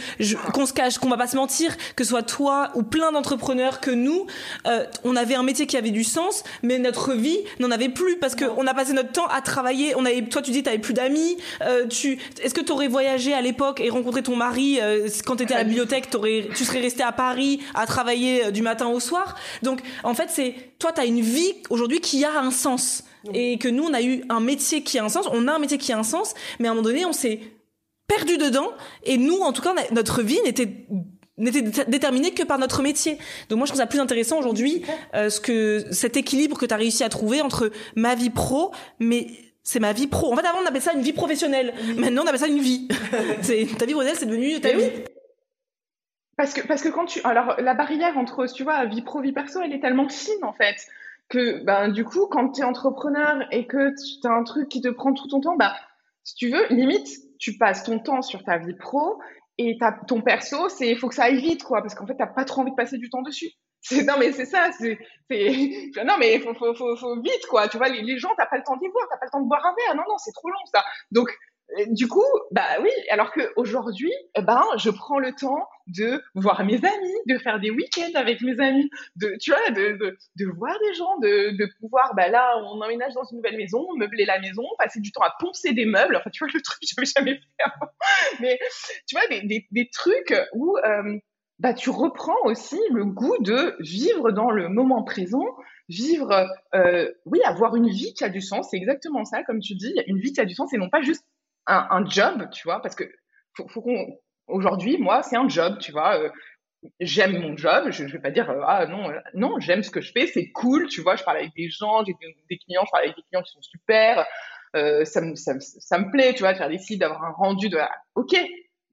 qu'on 0.54 0.66
se 0.66 0.74
cache 0.74 0.98
qu'on 0.98 1.10
va 1.10 1.18
pas 1.18 1.28
se 1.28 1.36
mentir 1.36 1.76
que 1.96 2.04
ce 2.04 2.12
soit 2.12 2.24
toi 2.24 2.72
ou 2.76 2.84
plein 2.84 3.12
d'entrepreneurs 3.12 3.80
que 3.82 3.92
nous 3.92 4.26
euh, 4.68 4.86
on 5.04 5.16
avait 5.16 5.36
un 5.36 5.44
métier 5.44 5.68
qui 5.68 5.78
avait 5.78 5.92
du 5.92 6.04
sens 6.04 6.44
mais 6.64 6.80
notre 6.80 7.14
vie 7.14 7.40
n'en 7.60 7.72
avait 7.72 7.90
plus 7.90 8.18
parce 8.18 8.36
que 8.36 8.46
on 8.58 8.68
a 8.68 8.74
passé 8.74 8.94
notre 8.94 9.12
temps 9.12 9.28
à 9.28 9.42
travailler, 9.42 9.96
on 9.96 10.06
avait 10.06 10.24
toi 10.24 10.42
tu 10.42 10.52
dis 10.52 10.64
tu 10.64 10.70
avais 10.70 10.80
plus 10.80 10.94
d'amis, 10.94 11.38
euh, 11.62 11.88
tu 11.88 12.20
est-ce 12.42 12.54
que 12.54 12.62
tu 12.62 12.72
aurais 12.72 12.88
voyagé 12.88 13.34
à 13.34 13.42
l'époque 13.42 13.82
et 13.82 13.90
rencontré 13.90 14.24
ton 14.24 14.36
mari 14.36 14.80
quand 15.26 15.36
tu 15.38 15.44
étais 15.44 15.54
à 15.54 15.60
la 15.60 15.64
bibliothèque, 15.64 16.10
tu 16.10 16.66
serais 16.66 16.82
resté 16.82 17.04
à 17.04 17.12
Paris 17.12 17.60
à 17.74 17.86
travailler 17.86 18.52
du 18.52 18.62
matin 18.62 18.88
au 18.88 19.00
soir? 19.00 19.25
Donc, 19.62 19.82
en 20.04 20.14
fait, 20.14 20.30
c'est 20.30 20.56
toi, 20.80 20.92
tu 20.92 21.02
as 21.02 21.06
une 21.06 21.22
vie 21.22 21.54
aujourd'hui 21.70 22.00
qui 22.00 22.24
a 22.26 22.40
un 22.40 22.52
sens. 22.52 23.04
Et 23.34 23.58
que 23.58 23.68
nous, 23.68 23.84
on 23.84 23.94
a 23.94 24.04
eu 24.04 24.24
un 24.30 24.40
métier 24.40 24.84
qui 24.84 25.00
a 25.00 25.04
un 25.04 25.10
sens. 25.10 25.28
On 25.32 25.48
a 25.48 25.54
un 25.54 25.60
métier 25.60 25.80
qui 25.80 25.92
a 25.92 25.98
un 25.98 26.04
sens, 26.04 26.36
mais 26.60 26.68
à 26.68 26.72
un 26.72 26.76
moment 26.76 26.88
donné, 26.88 27.06
on 27.06 27.14
s'est 27.14 27.40
perdu 28.08 28.38
dedans. 28.38 28.70
Et 29.04 29.18
nous, 29.18 29.40
en 29.40 29.52
tout 29.52 29.64
cas, 29.64 29.74
notre 29.92 30.22
vie 30.22 30.40
n'était 30.44 30.86
n'était 31.38 31.64
déterminée 31.88 32.32
que 32.32 32.44
par 32.44 32.60
notre 32.60 32.82
métier. 32.82 33.18
Donc 33.50 33.58
moi 33.58 33.66
je 33.66 33.72
trouve 33.72 33.82
ça 33.82 33.88
plus 33.88 34.00
intéressant 34.00 34.40
aujourd'hui 34.40 34.84
euh, 35.16 35.30
ce 35.30 35.42
que 35.42 35.86
cet 35.92 36.16
équilibre 36.16 36.58
que 36.58 36.66
tu 36.66 36.74
as 36.74 36.78
réussi 36.78 37.04
à 37.04 37.10
trouver 37.10 37.42
entre 37.42 37.72
ma 37.96 38.16
vie 38.16 38.30
pro 38.30 38.72
mais 39.00 39.28
c'est 39.62 39.80
ma 39.80 39.92
vie 39.92 40.08
pro. 40.08 40.32
En 40.32 40.38
fait 40.38 40.46
avant 40.46 40.60
on 40.64 40.66
appelait 40.66 40.80
ça 40.80 40.94
une 40.94 41.02
vie 41.02 41.12
professionnelle. 41.12 41.74
Maintenant 41.98 42.24
on 42.24 42.28
appelle 42.28 42.40
ça 42.40 42.48
une 42.48 42.62
vie. 42.62 42.88
c'est 43.42 43.68
ta 43.78 43.86
vie 43.86 43.94
professionnelle 43.94 44.18
c'est 44.18 44.26
devenu 44.26 44.62
ta 44.62 44.74
vie. 44.74 44.90
Parce 46.38 46.54
que, 46.54 46.66
parce 46.68 46.82
que 46.82 46.90
quand 46.90 47.06
tu. 47.06 47.22
Alors, 47.24 47.56
la 47.60 47.74
barrière 47.74 48.18
entre, 48.18 48.46
tu 48.48 48.64
vois, 48.64 48.86
vie 48.86 49.02
pro, 49.02 49.22
vie 49.22 49.32
perso, 49.32 49.62
elle 49.62 49.74
est 49.74 49.80
tellement 49.80 50.10
fine, 50.10 50.44
en 50.44 50.54
fait, 50.54 50.76
que, 51.30 51.64
ben, 51.64 51.90
du 51.90 52.04
coup, 52.04 52.28
quand 52.28 52.52
tu 52.52 52.62
es 52.62 52.64
entrepreneur 52.66 53.48
et 53.52 53.66
que 53.68 53.94
tu 53.96 54.28
as 54.28 54.32
un 54.32 54.44
truc 54.44 54.70
qui 54.70 54.82
te 54.82 54.90
prend 54.90 55.14
tout 55.14 55.28
ton 55.28 55.40
temps, 55.40 55.56
bah, 55.56 55.76
si 56.24 56.36
tu 56.36 56.50
veux, 56.50 56.68
limite, 56.70 57.08
tu 57.40 57.58
passes 57.58 57.84
ton 57.84 58.00
temps 58.00 58.22
sur 58.22 58.44
ta 58.44 58.58
vie 58.58 58.76
pro 58.76 59.20
et 59.58 59.78
ta, 59.78 59.94
ton 59.94 60.22
perso, 60.22 60.68
c'est, 60.68 60.96
faut 60.96 61.08
que 61.08 61.16
ça 61.16 61.26
aille 61.26 61.40
vite, 61.40 61.64
quoi, 61.64 61.82
parce 61.82 61.96
qu'en 61.96 62.06
fait, 62.06 62.16
t'as 62.18 62.28
pas 62.28 62.44
trop 62.44 62.62
envie 62.62 62.72
de 62.72 62.76
passer 62.76 62.98
du 62.98 63.10
temps 63.10 63.22
dessus. 63.22 63.52
Non, 64.08 64.16
mais 64.20 64.32
c'est 64.32 64.46
ça, 64.46 64.72
c'est, 64.80 64.98
non, 66.04 66.16
mais 66.20 66.40
faut, 66.40 66.56
faut, 66.56 66.74
faut, 66.74 67.22
vite, 67.22 67.46
quoi. 67.50 67.68
Tu 67.68 67.78
vois, 67.78 67.88
les, 67.88 68.02
les 68.02 68.18
gens, 68.18 68.30
t'as 68.36 68.48
pas 68.48 68.58
le 68.58 68.64
temps 68.64 68.78
d'y 68.78 68.88
voir, 68.88 69.06
t'as 69.10 69.18
pas 69.18 69.28
le 69.28 69.32
temps 69.32 69.42
de 69.42 69.48
boire 69.48 69.64
un 69.64 69.76
verre. 69.76 69.96
Non, 69.96 70.04
non, 70.10 70.18
c'est 70.18 70.32
trop 70.32 70.50
long, 70.50 70.66
ça. 70.74 70.84
Donc, 71.12 71.30
du 71.90 72.08
coup, 72.08 72.26
bah 72.52 72.66
oui, 72.82 72.90
alors 73.12 73.32
qu'aujourd'hui, 73.32 74.12
eh 74.36 74.42
ben, 74.42 74.64
je 74.78 74.90
prends 74.90 75.20
le 75.20 75.34
temps 75.34 75.68
de 75.88 76.24
voir 76.34 76.64
mes 76.66 76.78
amis, 76.78 77.16
de 77.28 77.38
faire 77.38 77.60
des 77.60 77.70
week-ends 77.70 78.16
avec 78.16 78.42
mes 78.42 78.60
amis, 78.60 78.90
de, 79.16 79.36
tu 79.40 79.52
vois, 79.52 79.70
de, 79.72 79.98
de, 79.98 80.18
de 80.38 80.46
voir 80.46 80.78
des 80.80 80.94
gens, 80.96 81.18
de, 81.20 81.58
de 81.58 81.70
pouvoir, 81.80 82.14
bah 82.16 82.28
là, 82.28 82.58
on 82.64 82.82
emménage 82.82 83.14
dans 83.14 83.24
une 83.24 83.38
nouvelle 83.38 83.58
maison, 83.58 83.86
meubler 83.98 84.26
la 84.26 84.40
maison, 84.40 84.64
passer 84.80 85.00
du 85.00 85.12
temps 85.12 85.22
à 85.22 85.34
poncer 85.40 85.74
des 85.74 85.86
meubles, 85.86 86.16
enfin, 86.16 86.30
tu 86.32 86.44
vois, 86.44 86.52
le 86.54 86.62
truc 86.62 86.80
que 86.82 86.88
j'avais 86.88 87.06
jamais 87.06 87.36
fait 87.36 87.64
avant. 87.64 87.92
Mais, 88.40 88.60
tu 89.08 89.16
vois, 89.16 89.28
des, 89.28 89.68
des, 89.72 89.90
trucs 89.90 90.34
où, 90.54 90.78
euh, 90.78 91.20
bah, 91.60 91.74
tu 91.74 91.90
reprends 91.90 92.42
aussi 92.44 92.80
le 92.92 93.06
goût 93.06 93.38
de 93.40 93.76
vivre 93.80 94.32
dans 94.32 94.52
le 94.52 94.70
moment 94.70 95.04
présent, 95.04 95.46
vivre, 95.88 96.48
euh, 96.74 97.12
oui, 97.26 97.40
avoir 97.44 97.76
une 97.76 97.90
vie 97.90 98.14
qui 98.14 98.24
a 98.24 98.30
du 98.30 98.42
sens, 98.42 98.70
c'est 98.72 98.78
exactement 98.78 99.24
ça, 99.24 99.44
comme 99.44 99.60
tu 99.60 99.76
dis, 99.76 99.94
une 100.08 100.20
vie 100.20 100.34
qui 100.34 100.42
a 100.42 100.46
du 100.46 100.56
sens 100.56 100.74
et 100.74 100.78
non 100.78 100.90
pas 100.90 101.02
juste 101.02 101.26
un, 101.68 101.88
un 101.90 102.06
job, 102.06 102.50
tu 102.52 102.64
vois, 102.68 102.82
parce 102.82 102.96
que 102.96 103.04
faut, 103.56 103.68
faut 103.68 103.82
qu'on 103.82 104.20
aujourd'hui, 104.48 104.98
moi, 104.98 105.24
c'est 105.24 105.36
un 105.36 105.48
job, 105.48 105.78
tu 105.80 105.92
vois. 105.92 106.20
Euh, 106.20 106.30
j'aime 107.00 107.40
mon 107.40 107.58
job, 107.58 107.86
je, 107.90 108.08
je 108.08 108.14
vais 108.14 108.22
pas 108.22 108.32
dire 108.32 108.50
euh, 108.50 108.62
ah 108.66 108.86
non, 108.86 109.10
euh, 109.10 109.20
non, 109.34 109.60
j'aime 109.60 109.82
ce 109.82 109.90
que 109.90 110.02
je 110.02 110.12
fais, 110.12 110.28
c'est 110.28 110.52
cool, 110.52 110.88
tu 110.88 111.02
vois. 111.02 111.16
Je 111.16 111.24
parle 111.24 111.38
avec 111.38 111.54
des 111.56 111.70
gens, 111.70 112.04
j'ai 112.06 112.14
des, 112.50 112.58
clients, 112.58 112.84
je 112.86 112.92
parle 112.92 113.06
avec 113.06 113.16
des 113.16 113.24
clients 113.24 113.42
qui 113.42 113.52
sont 113.52 113.62
super. 113.62 114.26
Ça, 115.06 115.22
me, 115.22 115.36
ça, 115.36 115.54
ça, 115.60 115.98
me 115.98 116.12
plaît, 116.12 116.34
tu 116.34 116.42
vois, 116.42 116.52
de 116.52 116.58
faire 116.58 116.68
des 116.68 116.78
sites, 116.78 117.00
d'avoir 117.00 117.24
un 117.24 117.32
rendu 117.32 117.70
de 117.70 117.78
ok. 118.16 118.34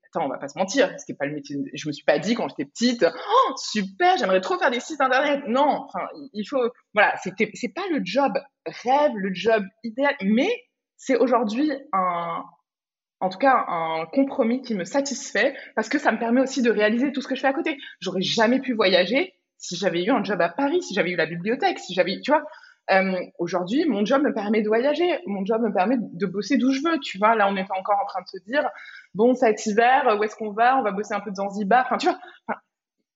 Attends, 0.07 0.26
on 0.26 0.28
va 0.28 0.38
pas 0.38 0.46
se 0.46 0.57
mentir, 0.57 0.92
c'était 0.96 1.14
pas 1.14 1.26
le 1.26 1.32
métier. 1.32 1.57
Je 1.74 1.88
me 1.88 1.92
suis 1.92 2.05
pas 2.05 2.20
dit 2.20 2.36
quand 2.36 2.46
j'étais 2.48 2.66
petite, 2.66 3.05
oh, 3.05 3.53
super, 3.57 4.16
j'aimerais 4.16 4.40
trop 4.40 4.57
faire 4.59 4.70
des 4.70 4.78
sites 4.78 5.00
internet. 5.00 5.42
Non, 5.48 5.86
enfin, 5.88 6.07
il 6.34 6.44
faut, 6.44 6.62
voilà, 6.94 7.16
c'était, 7.16 7.50
c'est 7.55 7.74
pas 7.74 7.82
le 7.90 8.00
job 8.05 8.32
rêve, 8.64 9.11
le 9.16 9.34
job 9.34 9.64
idéal, 9.82 10.14
mais 10.22 10.50
c'est 10.96 11.16
aujourd'hui 11.16 11.72
un, 11.92 12.44
en 13.22 13.28
tout 13.28 13.38
cas 13.38 13.64
un 13.68 14.04
compromis 14.12 14.62
qui 14.62 14.74
me 14.74 14.84
satisfait 14.84 15.54
parce 15.76 15.88
que 15.88 15.98
ça 15.98 16.12
me 16.12 16.18
permet 16.18 16.40
aussi 16.40 16.60
de 16.60 16.70
réaliser 16.70 17.12
tout 17.12 17.22
ce 17.22 17.28
que 17.28 17.34
je 17.34 17.40
fais 17.40 17.46
à 17.46 17.52
côté. 17.52 17.78
J'aurais 18.00 18.20
jamais 18.20 18.60
pu 18.60 18.74
voyager 18.74 19.34
si 19.56 19.76
j'avais 19.76 20.04
eu 20.04 20.10
un 20.10 20.24
job 20.24 20.40
à 20.40 20.48
Paris, 20.48 20.82
si 20.82 20.92
j'avais 20.92 21.12
eu 21.12 21.16
la 21.16 21.26
bibliothèque, 21.26 21.78
si 21.78 21.94
j'avais, 21.94 22.20
tu 22.20 22.32
vois. 22.32 22.42
Euh, 22.90 23.14
Aujourd'hui, 23.38 23.84
mon 23.86 24.04
job 24.04 24.22
me 24.22 24.34
permet 24.34 24.60
de 24.60 24.66
voyager, 24.66 25.20
mon 25.26 25.44
job 25.44 25.62
me 25.62 25.72
permet 25.72 25.96
de 26.00 26.26
bosser 26.26 26.56
d'où 26.56 26.72
je 26.72 26.80
veux, 26.82 26.98
tu 26.98 27.18
vois. 27.18 27.36
Là, 27.36 27.48
on 27.48 27.56
est 27.56 27.70
encore 27.70 28.00
en 28.02 28.06
train 28.06 28.22
de 28.22 28.26
se 28.26 28.38
dire, 28.44 28.68
bon, 29.14 29.34
cet 29.34 29.64
hiver, 29.66 30.16
où 30.18 30.24
est-ce 30.24 30.34
qu'on 30.34 30.50
va? 30.50 30.76
On 30.78 30.82
va 30.82 30.90
bosser 30.90 31.14
un 31.14 31.20
peu 31.20 31.30
de 31.30 31.36
Zanzibar. 31.36 31.86
Enfin, 31.86 31.96
tu 31.96 32.08
vois, 32.08 32.18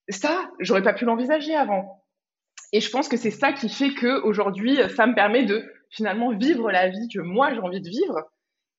ça, 0.08 0.48
j'aurais 0.60 0.82
pas 0.82 0.94
pu 0.94 1.04
l'envisager 1.04 1.56
avant. 1.56 2.04
Et 2.72 2.80
je 2.80 2.90
pense 2.90 3.08
que 3.08 3.16
c'est 3.16 3.32
ça 3.32 3.52
qui 3.52 3.68
fait 3.68 3.90
que 3.90 4.22
aujourd'hui, 4.22 4.78
ça 4.94 5.08
me 5.08 5.14
permet 5.16 5.44
de 5.44 5.64
finalement 5.90 6.30
vivre 6.30 6.70
la 6.70 6.88
vie 6.88 7.08
que 7.12 7.20
moi 7.20 7.52
j'ai 7.52 7.60
envie 7.60 7.80
de 7.80 7.88
vivre 7.88 8.30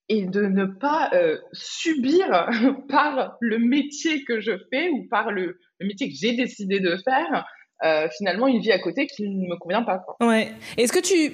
et 0.09 0.25
de 0.25 0.43
ne 0.43 0.65
pas 0.65 1.09
euh, 1.13 1.37
subir 1.51 2.49
par 2.89 3.37
le 3.41 3.59
métier 3.59 4.23
que 4.23 4.39
je 4.39 4.51
fais 4.71 4.89
ou 4.89 5.07
par 5.09 5.31
le, 5.31 5.59
métier 5.81 6.09
que 6.09 6.15
j'ai 6.15 6.33
décidé 6.33 6.79
de 6.79 6.97
faire 6.97 7.45
euh, 7.83 8.07
finalement 8.17 8.47
une 8.47 8.59
vie 8.59 8.71
à 8.71 8.79
côté 8.79 9.07
qui 9.07 9.27
ne 9.27 9.47
me 9.47 9.57
convient 9.57 9.83
pas. 9.83 10.03
Ouais. 10.21 10.51
Est-ce 10.77 10.93
que 10.93 10.99
tu 10.99 11.33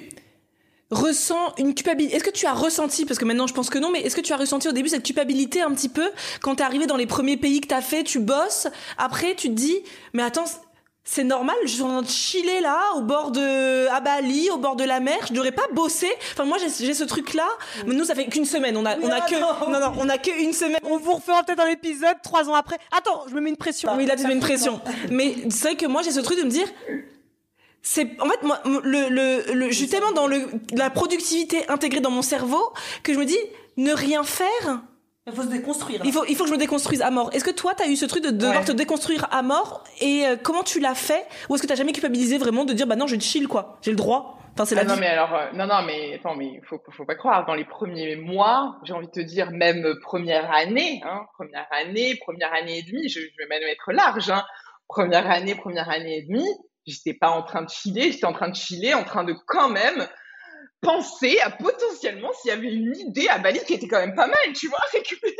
ressens 0.90 1.54
une 1.58 1.74
culpabilité 1.74 2.16
Est-ce 2.16 2.24
que 2.24 2.30
tu 2.30 2.46
as 2.46 2.52
ressenti, 2.52 3.06
parce 3.06 3.18
que 3.18 3.24
maintenant 3.24 3.46
je 3.46 3.54
pense 3.54 3.70
que 3.70 3.78
non, 3.78 3.90
mais 3.90 4.00
est-ce 4.00 4.16
que 4.16 4.20
tu 4.20 4.32
as 4.32 4.36
ressenti 4.36 4.68
au 4.68 4.72
début 4.72 4.88
cette 4.88 5.04
culpabilité 5.04 5.62
un 5.62 5.72
petit 5.72 5.88
peu 5.88 6.10
quand 6.42 6.56
t'es 6.56 6.62
arrivé 6.62 6.86
dans 6.86 6.96
les 6.96 7.06
premiers 7.06 7.36
pays 7.36 7.60
que 7.60 7.68
t'as 7.68 7.80
fait, 7.80 8.04
tu 8.04 8.20
bosses, 8.20 8.68
après 8.98 9.34
tu 9.34 9.48
te 9.48 9.54
dis, 9.54 9.78
mais 10.12 10.22
attends, 10.22 10.44
c'est 11.06 11.24
normal, 11.24 11.54
je 11.64 11.68
suis 11.68 11.82
en 11.82 11.88
train 11.88 12.02
de 12.02 12.08
chiller 12.08 12.60
là, 12.60 12.80
au 12.96 13.02
bord 13.02 13.30
de 13.30 13.86
à 13.88 14.00
Bali, 14.00 14.48
au 14.50 14.56
bord 14.56 14.74
de 14.74 14.84
la 14.84 15.00
mer, 15.00 15.18
je 15.28 15.34
devrais 15.34 15.52
pas 15.52 15.66
bosser. 15.72 16.10
Enfin 16.32 16.44
moi 16.44 16.56
j'ai 16.58 16.94
ce 16.94 17.04
truc 17.04 17.34
là. 17.34 17.46
Mais 17.86 17.94
nous 17.94 18.04
ça 18.04 18.14
fait 18.14 18.26
qu'une 18.26 18.46
semaine, 18.46 18.74
on 18.76 18.86
a 18.86 18.98
on 18.98 19.10
a 19.10 19.20
que 19.20 19.34
non 19.70 19.80
non, 19.80 19.92
on 19.98 20.08
a 20.08 20.16
que 20.16 20.30
une 20.42 20.54
semaine. 20.54 20.80
On 20.82 20.96
vous 20.96 21.12
refera 21.12 21.42
peut-être 21.42 21.60
un 21.60 21.68
épisode 21.68 22.16
trois 22.22 22.48
ans 22.48 22.54
après. 22.54 22.78
Attends, 22.96 23.24
je 23.28 23.34
me 23.34 23.40
mets 23.42 23.50
une 23.50 23.56
pression. 23.58 23.90
Oui 23.96 24.06
là 24.06 24.16
tu 24.16 24.26
mets 24.26 24.32
une 24.32 24.40
pression. 24.40 24.80
Mais 25.10 25.36
c'est 25.50 25.68
vrai 25.68 25.76
que 25.76 25.86
moi 25.86 26.00
j'ai 26.02 26.10
ce 26.10 26.20
truc 26.20 26.38
de 26.38 26.44
me 26.44 26.50
dire 26.50 26.66
c'est 27.82 28.18
en 28.20 28.28
fait 28.30 28.42
moi 28.42 28.60
le 28.64 29.10
le, 29.10 29.52
le 29.52 29.68
je 29.70 29.74
suis 29.76 29.88
tellement 29.88 30.12
dans 30.12 30.26
le 30.26 30.48
la 30.72 30.88
productivité 30.88 31.68
intégrée 31.68 32.00
dans 32.00 32.10
mon 32.10 32.22
cerveau 32.22 32.72
que 33.02 33.12
je 33.12 33.18
me 33.18 33.26
dis 33.26 33.38
ne 33.76 33.92
rien 33.92 34.24
faire 34.24 34.80
il 35.26 35.32
faut 35.32 35.42
se 35.42 35.48
déconstruire. 35.48 36.02
Il 36.04 36.12
faut, 36.12 36.24
il 36.26 36.36
faut 36.36 36.44
que 36.44 36.50
je 36.50 36.54
me 36.54 36.58
déconstruise 36.58 37.00
à 37.00 37.10
mort. 37.10 37.30
Est-ce 37.32 37.44
que 37.44 37.50
toi, 37.50 37.74
tu 37.74 37.82
as 37.82 37.88
eu 37.88 37.96
ce 37.96 38.04
truc 38.04 38.22
de 38.22 38.30
devoir 38.30 38.64
te 38.64 38.72
déconstruire 38.72 39.26
à 39.30 39.42
mort 39.42 39.84
Et 40.00 40.26
euh, 40.26 40.36
comment 40.36 40.62
tu 40.62 40.80
l'as 40.80 40.94
fait 40.94 41.26
Ou 41.48 41.54
est-ce 41.54 41.62
que 41.62 41.66
tu 41.66 41.76
jamais 41.76 41.92
culpabilisé 41.92 42.36
vraiment 42.36 42.64
de 42.64 42.74
dire, 42.74 42.86
bah 42.86 42.96
non, 42.96 43.06
je 43.06 43.18
chill, 43.18 43.48
quoi. 43.48 43.78
J'ai 43.80 43.90
le 43.90 43.96
droit. 43.96 44.38
Enfin, 44.52 44.66
c'est 44.66 44.74
la 44.74 44.82
ah 44.82 44.84
Non, 44.84 44.96
mais 44.96 45.06
alors, 45.06 45.34
euh, 45.34 45.50
non, 45.54 45.66
non, 45.66 45.82
mais 45.82 46.14
attends, 46.14 46.36
mais 46.36 46.60
faut, 46.68 46.78
faut 46.90 47.06
pas 47.06 47.14
croire. 47.14 47.46
Dans 47.46 47.54
les 47.54 47.64
premiers 47.64 48.16
mois, 48.16 48.78
j'ai 48.84 48.92
envie 48.92 49.06
de 49.06 49.12
te 49.12 49.20
dire, 49.20 49.50
même 49.50 49.94
première 50.02 50.52
année, 50.52 51.00
hein, 51.04 51.22
première 51.32 51.66
année, 51.70 52.16
première 52.20 52.52
année 52.52 52.78
et 52.78 52.82
demie, 52.82 53.08
je, 53.08 53.20
je 53.20 53.36
vais 53.38 53.48
même 53.48 53.62
être 53.62 53.92
large, 53.92 54.30
hein, 54.30 54.44
première 54.88 55.28
année, 55.28 55.54
première 55.54 55.88
année 55.88 56.18
et 56.18 56.22
demie, 56.22 56.48
j'étais 56.86 57.14
pas 57.14 57.30
en 57.30 57.42
train 57.42 57.62
de 57.62 57.70
chiller, 57.70 58.12
j'étais 58.12 58.26
en 58.26 58.32
train 58.34 58.50
de 58.50 58.54
chiller, 58.54 58.94
en 58.94 59.04
train 59.04 59.24
de 59.24 59.34
quand 59.46 59.70
même 59.70 60.06
penser 60.84 61.38
à 61.40 61.50
potentiellement 61.50 62.32
s'il 62.34 62.50
y 62.50 62.52
avait 62.52 62.72
une 62.72 62.94
idée 62.96 63.28
à 63.28 63.38
Bali 63.38 63.60
qui 63.66 63.74
était 63.74 63.88
quand 63.88 63.98
même 63.98 64.14
pas 64.14 64.26
mal, 64.26 64.52
tu 64.54 64.68
vois, 64.68 64.78
récupérer. 64.92 65.34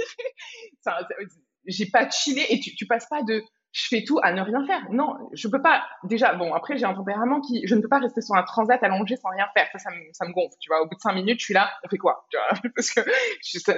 J'ai 1.66 1.86
pas 1.86 2.10
chillé 2.10 2.52
et 2.52 2.60
tu, 2.60 2.74
tu 2.74 2.86
passes 2.86 3.06
pas 3.08 3.22
de 3.22 3.42
je 3.74 3.88
fais 3.88 4.04
tout 4.04 4.20
à 4.22 4.32
ne 4.32 4.40
rien 4.40 4.64
faire. 4.66 4.86
Non, 4.90 5.16
je 5.32 5.48
peux 5.48 5.60
pas. 5.60 5.84
Déjà, 6.04 6.32
bon, 6.34 6.54
après, 6.54 6.78
j'ai 6.78 6.84
un 6.84 6.94
tempérament 6.94 7.40
qui, 7.40 7.66
je 7.66 7.74
ne 7.74 7.80
peux 7.80 7.88
pas 7.88 7.98
rester 7.98 8.22
sur 8.22 8.36
un 8.36 8.44
transat 8.44 8.80
allongé 8.84 9.16
sans 9.16 9.30
rien 9.30 9.46
faire. 9.56 9.66
Ça, 9.72 9.78
ça 9.80 10.26
me, 10.26 10.32
gonfle. 10.32 10.54
Tu 10.60 10.70
vois, 10.70 10.80
au 10.80 10.86
bout 10.86 10.94
de 10.94 11.00
cinq 11.00 11.12
minutes, 11.14 11.40
je 11.40 11.46
suis 11.46 11.54
là, 11.54 11.72
on 11.82 11.88
fait 11.88 11.98
quoi 11.98 12.24
tu 12.30 12.36
vois? 12.36 12.70
Parce 12.76 12.92
que 12.92 13.00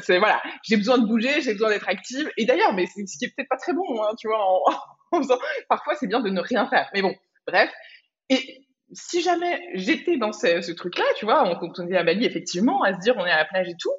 c'est 0.02 0.18
voilà, 0.18 0.42
j'ai 0.64 0.76
besoin 0.76 0.98
de 0.98 1.06
bouger, 1.06 1.40
j'ai 1.40 1.54
besoin 1.54 1.70
d'être 1.70 1.88
active. 1.88 2.30
Et 2.36 2.44
d'ailleurs, 2.44 2.74
mais 2.74 2.84
c'est 2.86 3.06
ce 3.06 3.16
qui 3.16 3.24
est 3.24 3.34
peut-être 3.34 3.48
pas 3.48 3.56
très 3.56 3.72
bon, 3.72 4.02
hein, 4.02 4.14
tu 4.18 4.28
vois. 4.28 4.38
En, 4.38 4.64
faisant, 5.22 5.38
parfois, 5.70 5.94
c'est 5.94 6.06
bien 6.06 6.20
de 6.20 6.28
ne 6.28 6.42
rien 6.42 6.68
faire. 6.68 6.90
Mais 6.92 7.00
bon, 7.00 7.14
bref. 7.46 7.72
Si 8.96 9.20
jamais 9.20 9.60
j'étais 9.74 10.16
dans 10.16 10.32
ce, 10.32 10.72
truc-là, 10.72 11.04
tu 11.16 11.26
vois, 11.26 11.44
on, 11.48 11.70
on 11.78 11.88
est 11.88 11.96
à 11.96 12.02
Bali, 12.02 12.24
effectivement, 12.24 12.82
à 12.82 12.94
se 12.94 12.98
dire 13.00 13.14
on 13.16 13.26
est 13.26 13.30
à 13.30 13.36
la 13.36 13.44
plage 13.44 13.68
et 13.68 13.76
tout, 13.78 13.92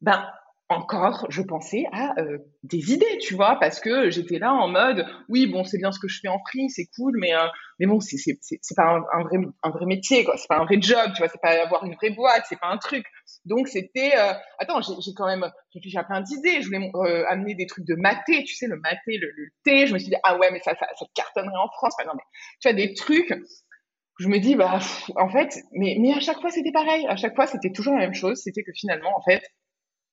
ben 0.00 0.26
encore, 0.72 1.26
je 1.28 1.42
pensais 1.42 1.84
à 1.92 2.18
euh, 2.18 2.38
des 2.62 2.92
idées, 2.92 3.18
tu 3.20 3.34
vois, 3.34 3.58
parce 3.60 3.78
que 3.78 4.10
j'étais 4.10 4.38
là 4.38 4.54
en 4.54 4.68
mode, 4.68 5.06
oui, 5.28 5.46
bon, 5.46 5.64
c'est 5.64 5.76
bien 5.76 5.92
ce 5.92 6.00
que 6.00 6.08
je 6.08 6.18
fais 6.20 6.28
en 6.28 6.38
free, 6.48 6.70
c'est 6.70 6.86
cool, 6.96 7.12
mais 7.18 7.34
euh, 7.34 7.46
mais 7.78 7.86
bon, 7.86 8.00
c'est 8.00 8.16
c'est 8.16 8.38
c'est 8.40 8.74
pas 8.74 8.98
un, 9.12 9.22
vrai 9.22 9.36
un 9.62 9.70
vrai 9.70 9.84
métier, 9.84 10.24
quoi, 10.24 10.36
c'est 10.38 10.48
pas 10.48 10.58
un 10.58 10.64
vrai 10.64 10.80
job, 10.80 11.12
tu 11.14 11.18
vois, 11.18 11.28
c'est 11.28 11.40
pas 11.42 11.62
avoir 11.62 11.84
une 11.84 11.94
vraie 11.94 12.10
boîte, 12.10 12.44
c'est 12.48 12.58
pas 12.58 12.68
un 12.68 12.78
truc. 12.78 13.04
Donc 13.44 13.68
c'était, 13.68 14.12
euh, 14.16 14.32
attends, 14.58 14.80
j'ai 14.80 15.12
quand 15.14 15.26
même 15.26 15.46
réfléchi 15.74 15.98
à 15.98 16.04
plein 16.04 16.22
d'idées. 16.22 16.62
Je 16.62 16.66
voulais 16.66 16.90
amener 17.28 17.54
des 17.54 17.66
trucs 17.66 17.86
de 17.86 17.94
maté, 17.94 18.44
tu 18.44 18.54
sais, 18.54 18.66
le 18.66 18.76
maté, 18.76 19.18
le, 19.18 19.28
le 19.36 19.48
thé. 19.64 19.86
Je 19.86 19.92
me 19.92 19.98
suis 19.98 20.08
dit, 20.08 20.16
ah 20.24 20.38
ouais, 20.38 20.50
mais 20.52 20.60
ça 20.60 20.74
ça, 20.76 20.86
ça 20.98 21.06
cartonnerait 21.14 21.56
en 21.56 21.68
France. 21.68 21.94
Enfin, 21.98 22.08
non, 22.08 22.14
mais 22.14 22.24
tu 22.60 22.68
vois 22.68 22.72
des 22.74 22.94
trucs 22.94 23.34
je 24.22 24.28
me 24.28 24.38
dis 24.38 24.54
bah 24.54 24.78
en 25.16 25.28
fait 25.28 25.58
mais 25.72 25.96
mais 25.98 26.12
à 26.12 26.20
chaque 26.20 26.40
fois 26.40 26.50
c'était 26.50 26.72
pareil. 26.72 27.04
À 27.08 27.16
chaque 27.16 27.34
fois 27.34 27.46
c'était 27.46 27.72
toujours 27.72 27.94
la 27.94 28.00
même 28.00 28.14
chose. 28.14 28.40
C'était 28.42 28.62
que 28.62 28.72
finalement 28.72 29.10
en 29.16 29.22
fait 29.22 29.42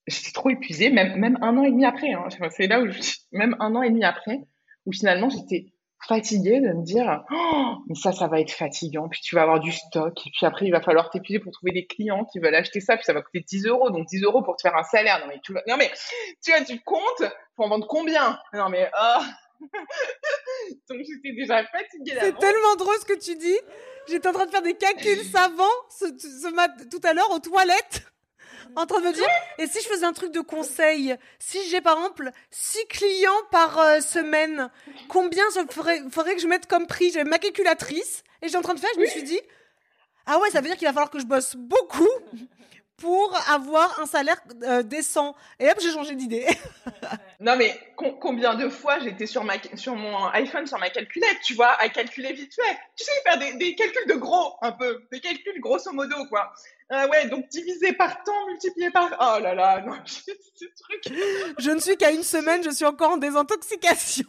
j'étais 0.07 0.31
trop 0.31 0.49
épuisée 0.49 0.89
même 0.89 1.37
un 1.41 1.57
an 1.57 1.63
et 1.63 1.71
demi 1.71 1.85
après 1.85 2.11
hein. 2.13 2.27
c'est 2.49 2.67
là 2.67 2.81
où 2.81 2.87
même 3.31 3.55
un 3.59 3.75
an 3.75 3.83
et 3.83 3.89
demi 3.89 4.03
après 4.03 4.39
où 4.85 4.91
finalement 4.91 5.29
j'étais 5.29 5.67
fatiguée 6.07 6.61
de 6.61 6.73
me 6.73 6.83
dire 6.83 7.23
oh, 7.29 7.75
mais 7.87 7.93
ça 7.93 8.11
ça 8.11 8.27
va 8.27 8.39
être 8.39 8.51
fatigant. 8.51 9.09
Puis 9.09 9.21
tu 9.21 9.35
vas 9.35 9.43
avoir 9.43 9.59
du 9.59 9.71
stock. 9.71 10.17
Et 10.25 10.31
puis 10.31 10.45
après 10.45 10.65
il 10.65 10.71
va 10.71 10.81
falloir 10.81 11.11
t'épuiser 11.11 11.39
pour 11.39 11.51
trouver 11.51 11.71
des 11.71 11.85
clients 11.85 12.25
qui 12.25 12.39
veulent 12.39 12.55
acheter 12.55 12.79
ça. 12.79 12.95
Puis 12.95 13.05
ça 13.05 13.13
va 13.13 13.21
coûter 13.21 13.41
10 13.41 13.67
euros. 13.67 13.91
Donc 13.91 14.07
10 14.07 14.23
euros 14.23 14.41
pour 14.41 14.55
te 14.55 14.61
faire 14.61 14.75
un 14.75 14.83
salaire. 14.83 15.19
Non 15.19 15.27
mais 15.27 15.39
tu 15.43 15.53
non 15.53 15.77
mais 15.77 15.91
tu 16.43 16.51
vois 16.51 16.61
tu 16.61 16.79
comptes 16.79 17.31
pour 17.55 17.65
en 17.65 17.69
vendre 17.69 17.87
combien? 17.87 18.39
Non 18.53 18.69
mais 18.69 18.89
oh 18.99 19.23
donc 20.89 20.99
j'étais 20.99 21.33
déjà 21.33 21.65
fatiguée 21.65 22.17
c'est 22.19 22.37
tellement 22.37 22.75
drôle 22.77 22.95
ce 22.99 23.05
que 23.05 23.17
tu 23.19 23.35
dis. 23.35 23.57
J'étais 24.07 24.27
en 24.27 24.33
train 24.33 24.45
de 24.45 24.51
faire 24.51 24.61
des 24.61 24.75
calculs 24.75 25.23
savants 25.31 25.65
ce, 25.89 26.05
ce 26.17 26.89
tout 26.89 27.01
à 27.03 27.13
l'heure 27.13 27.31
aux 27.31 27.39
toilettes. 27.39 28.03
En 28.75 28.85
train 28.85 28.99
de 28.99 29.07
me 29.07 29.13
dire, 29.13 29.27
et 29.57 29.65
si 29.65 29.81
je 29.81 29.87
faisais 29.87 30.05
un 30.05 30.13
truc 30.13 30.31
de 30.31 30.41
conseil, 30.41 31.15
si 31.39 31.57
j'ai 31.69 31.81
par 31.81 31.97
exemple 31.97 32.29
6 32.51 32.85
clients 32.87 33.31
par 33.51 33.79
euh, 33.79 33.99
semaine, 33.99 34.69
combien 35.07 35.43
il 35.55 35.71
faudrait, 35.71 36.01
faudrait 36.11 36.35
que 36.35 36.41
je 36.41 36.47
mette 36.47 36.67
comme 36.67 36.85
prix? 36.85 37.09
J'avais 37.11 37.27
ma 37.29 37.39
calculatrice 37.39 38.23
et 38.41 38.47
j'ai 38.47 38.57
en 38.57 38.61
train 38.61 38.75
de 38.75 38.79
faire, 38.79 38.89
je 38.95 38.99
me 38.99 39.07
suis 39.07 39.23
dit, 39.23 39.39
ah 40.27 40.39
ouais, 40.39 40.51
ça 40.51 40.61
veut 40.61 40.67
dire 40.67 40.77
qu'il 40.77 40.87
va 40.87 40.93
falloir 40.93 41.09
que 41.09 41.19
je 41.19 41.25
bosse 41.25 41.55
beaucoup 41.55 42.07
pour 42.99 43.35
avoir 43.49 43.99
un 43.99 44.05
salaire 44.05 44.41
euh, 44.63 44.83
décent. 44.83 45.35
Et 45.59 45.69
hop, 45.69 45.77
j'ai 45.81 45.91
changé 45.91 46.15
d'idée. 46.15 46.45
non, 47.39 47.55
mais 47.57 47.77
combien 47.95 48.55
de 48.55 48.69
fois 48.69 48.99
j'étais 48.99 49.25
sur, 49.25 49.43
ma, 49.43 49.53
sur 49.75 49.95
mon 49.95 50.27
iPhone, 50.29 50.67
sur 50.67 50.77
ma 50.77 50.89
calculette, 50.89 51.37
tu 51.43 51.53
vois, 51.53 51.71
à 51.79 51.89
calculer 51.89 52.33
vite 52.33 52.53
fait. 52.53 52.77
Tu 52.95 53.05
sais, 53.05 53.11
faire 53.23 53.39
des, 53.39 53.53
des 53.53 53.75
calculs 53.75 54.07
de 54.07 54.15
gros, 54.15 54.55
un 54.61 54.73
peu. 54.73 55.03
Des 55.11 55.19
calculs 55.19 55.59
grosso 55.59 55.91
modo, 55.91 56.25
quoi. 56.29 56.51
Ah 56.91 57.07
ouais, 57.07 57.27
donc 57.27 57.47
divisé 57.49 57.93
par 57.93 58.23
temps, 58.23 58.47
multiplié 58.47 58.89
par... 58.89 59.11
Oh 59.19 59.39
là 59.41 59.53
là, 59.53 59.81
non, 59.81 59.93
ce 60.05 60.31
truc. 60.81 61.15
Je 61.59 61.69
ne 61.69 61.79
suis 61.79 61.95
qu'à 61.97 62.11
une 62.11 62.23
semaine, 62.23 62.63
je 62.63 62.71
suis 62.71 62.85
encore 62.85 63.11
en 63.11 63.17
désintoxication. 63.17 64.25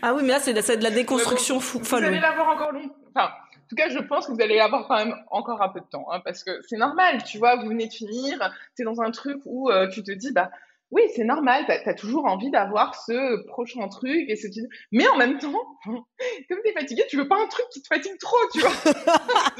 ah 0.00 0.14
oui, 0.14 0.22
mais 0.22 0.32
là, 0.32 0.40
c'est 0.40 0.52
de 0.52 0.82
la 0.82 0.90
déconstruction 0.90 1.58
fou, 1.58 1.82
folle. 1.82 2.02
Vous 2.02 2.06
allez 2.06 2.20
l'avoir 2.20 2.48
encore 2.50 2.70
longtemps. 2.70 2.94
Enfin, 3.16 3.30
en 3.64 3.66
tout 3.66 3.76
cas, 3.76 3.88
je 3.88 3.98
pense 3.98 4.26
que 4.26 4.32
vous 4.32 4.42
allez 4.42 4.58
avoir 4.58 4.86
quand 4.86 4.96
même 4.96 5.14
encore 5.30 5.62
un 5.62 5.70
peu 5.70 5.80
de 5.80 5.86
temps, 5.86 6.06
hein, 6.12 6.20
parce 6.22 6.44
que 6.44 6.50
c'est 6.68 6.76
normal, 6.76 7.24
tu 7.24 7.38
vois, 7.38 7.56
vous 7.56 7.68
venez 7.68 7.86
de 7.86 7.92
finir, 7.92 8.54
tu 8.76 8.82
es 8.82 8.84
dans 8.84 9.00
un 9.00 9.10
truc 9.10 9.38
où 9.46 9.70
euh, 9.70 9.88
tu 9.88 10.02
te 10.02 10.12
dis, 10.12 10.32
bah 10.32 10.50
oui, 10.90 11.02
c'est 11.16 11.24
normal, 11.24 11.64
tu 11.66 11.72
as, 11.72 11.94
toujours 11.94 12.26
envie 12.26 12.50
d'avoir 12.50 12.94
ce 12.94 13.42
prochain 13.46 13.88
truc, 13.88 14.28
et 14.28 14.36
ce 14.36 14.48
mais 14.92 15.08
en 15.08 15.16
même 15.16 15.38
temps, 15.38 15.62
comme 15.86 16.58
tu 16.62 16.68
es 16.68 16.72
fatigué, 16.72 17.04
tu 17.08 17.16
veux 17.16 17.26
pas 17.26 17.42
un 17.42 17.46
truc 17.46 17.64
qui 17.72 17.80
te 17.80 17.88
fatigue 17.88 18.18
trop, 18.18 18.36
tu 18.52 18.60
vois. 18.60 18.72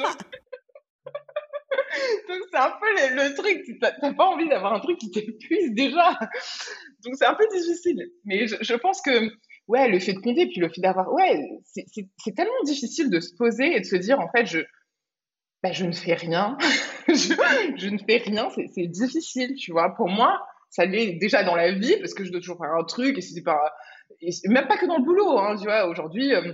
Donc 2.29 2.39
c'est 2.51 2.59
un 2.59 2.73
peu 2.81 3.15
le, 3.15 3.35
truc, 3.35 3.63
tu 3.65 3.79
n'as 3.81 4.13
pas 4.13 4.25
envie 4.25 4.49
d'avoir 4.49 4.75
un 4.75 4.81
truc 4.81 4.99
qui 4.99 5.11
t'épuise 5.11 5.73
déjà. 5.73 6.19
Donc 7.05 7.15
c'est 7.17 7.27
un 7.27 7.35
peu 7.35 7.47
difficile. 7.49 8.11
Mais 8.25 8.47
je, 8.47 8.57
je 8.61 8.75
pense 8.75 9.01
que 9.01 9.31
ouais, 9.69 9.89
le 9.89 9.99
fait 9.99 10.13
de 10.13 10.19
compter, 10.19 10.47
puis 10.47 10.61
le 10.61 10.69
fait 10.69 10.81
d'avoir, 10.81 11.13
ouais, 11.13 11.41
c'est 11.65 12.35
tellement 12.35 12.63
difficile 12.65 13.11
de 13.11 13.21
se 13.21 13.35
poser 13.37 13.77
et 13.77 13.81
de 13.81 13.85
se 13.85 13.97
dire, 13.97 14.21
en 14.21 14.29
fait, 14.29 14.47
je, 14.47 14.61
bah, 15.63 15.73
je 15.73 15.85
ne 15.85 15.93
fais 15.93 16.15
rien, 16.15 16.59
je, 17.09 17.89
ne 17.89 17.99
fais 17.99 18.19
rien, 18.19 18.49
c'est 18.51 18.87
difficile, 18.87 19.55
tu 19.55 19.73
vois. 19.73 19.95
Pour 19.97 20.09
moi, 20.09 20.39
ça 20.71 20.85
l'est 20.85 21.13
déjà 21.15 21.43
dans 21.43 21.55
la 21.55 21.73
vie 21.73 21.97
parce 22.01 22.15
que 22.15 22.25
je 22.25 22.31
dois 22.31 22.41
toujours 22.41 22.59
faire 22.59 22.75
un 22.75 22.85
truc 22.85 23.17
et 23.17 23.21
c'est 23.21 23.43
pas, 23.43 23.73
même 24.47 24.67
pas 24.67 24.77
que 24.77 24.87
dans 24.87 24.99
le 24.99 25.05
boulot, 25.05 25.39
hein, 25.39 25.57
tu 25.57 25.65
vois. 25.65 25.87
Aujourd'hui, 25.87 26.35
euh, 26.35 26.53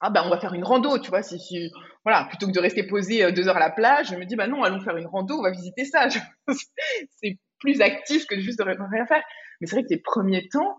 ah 0.00 0.10
bah 0.10 0.22
on 0.26 0.30
va 0.30 0.38
faire 0.38 0.52
une 0.52 0.64
rando, 0.64 0.98
tu 0.98 1.10
vois. 1.10 1.22
Si, 1.22 1.38
si, 1.38 1.70
voilà, 2.04 2.26
plutôt 2.28 2.46
que 2.46 2.52
de 2.52 2.60
rester 2.60 2.86
posé 2.86 3.24
euh, 3.24 3.32
deux 3.32 3.48
heures 3.48 3.56
à 3.56 3.60
la 3.60 3.70
plage, 3.70 4.08
je 4.10 4.16
me 4.16 4.24
dis 4.24 4.36
bah 4.36 4.48
non, 4.48 4.64
allons 4.64 4.80
faire 4.80 4.96
une 4.96 5.06
rando, 5.06 5.38
on 5.38 5.42
va 5.42 5.50
visiter 5.50 5.84
ça. 5.84 6.08
c'est 7.22 7.38
plus 7.60 7.80
actif 7.80 8.26
que 8.26 8.38
juste 8.40 8.58
de 8.58 8.64
rien 8.64 9.06
faire. 9.06 9.22
Mais 9.60 9.66
c'est 9.66 9.76
vrai 9.76 9.84
que 9.84 9.90
les 9.90 10.00
premiers 10.00 10.48
temps, 10.48 10.76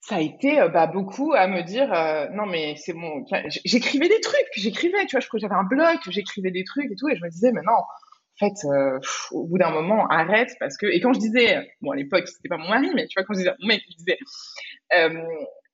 ça 0.00 0.16
a 0.16 0.20
été 0.20 0.60
euh, 0.60 0.68
bah, 0.68 0.86
beaucoup 0.86 1.32
à 1.34 1.46
me 1.48 1.62
dire 1.62 1.92
euh, 1.92 2.28
non 2.32 2.46
mais 2.46 2.76
c'est 2.76 2.92
bon 2.92 3.24
j'écrivais 3.64 4.08
des 4.08 4.20
trucs 4.20 4.48
j'écrivais 4.56 5.06
tu 5.06 5.16
vois 5.16 5.20
je 5.20 5.28
j'avais 5.38 5.54
un 5.54 5.64
blog 5.64 5.98
j'écrivais 6.08 6.50
des 6.50 6.64
trucs 6.64 6.90
et 6.90 6.96
tout 6.96 7.08
et 7.08 7.16
je 7.16 7.22
me 7.22 7.30
disais 7.30 7.52
mais 7.52 7.62
non 7.62 7.82
fait, 8.38 8.64
euh, 8.64 8.98
au 9.32 9.46
bout 9.46 9.58
d'un 9.58 9.70
moment, 9.70 10.06
arrête 10.08 10.54
parce 10.60 10.76
que. 10.76 10.86
Et 10.86 11.00
quand 11.00 11.12
je 11.12 11.20
disais, 11.20 11.68
bon, 11.80 11.90
à 11.90 11.96
l'époque, 11.96 12.28
c'était 12.28 12.48
pas 12.48 12.56
mon 12.56 12.68
mari, 12.68 12.90
mais 12.94 13.06
tu 13.06 13.18
vois, 13.18 13.24
quand 13.24 13.34
je 13.34 13.40
disais 13.40 13.50
mon 13.60 13.66
mec, 13.66 13.82
je 13.90 13.96
disais, 13.96 14.18
euh, 14.96 15.24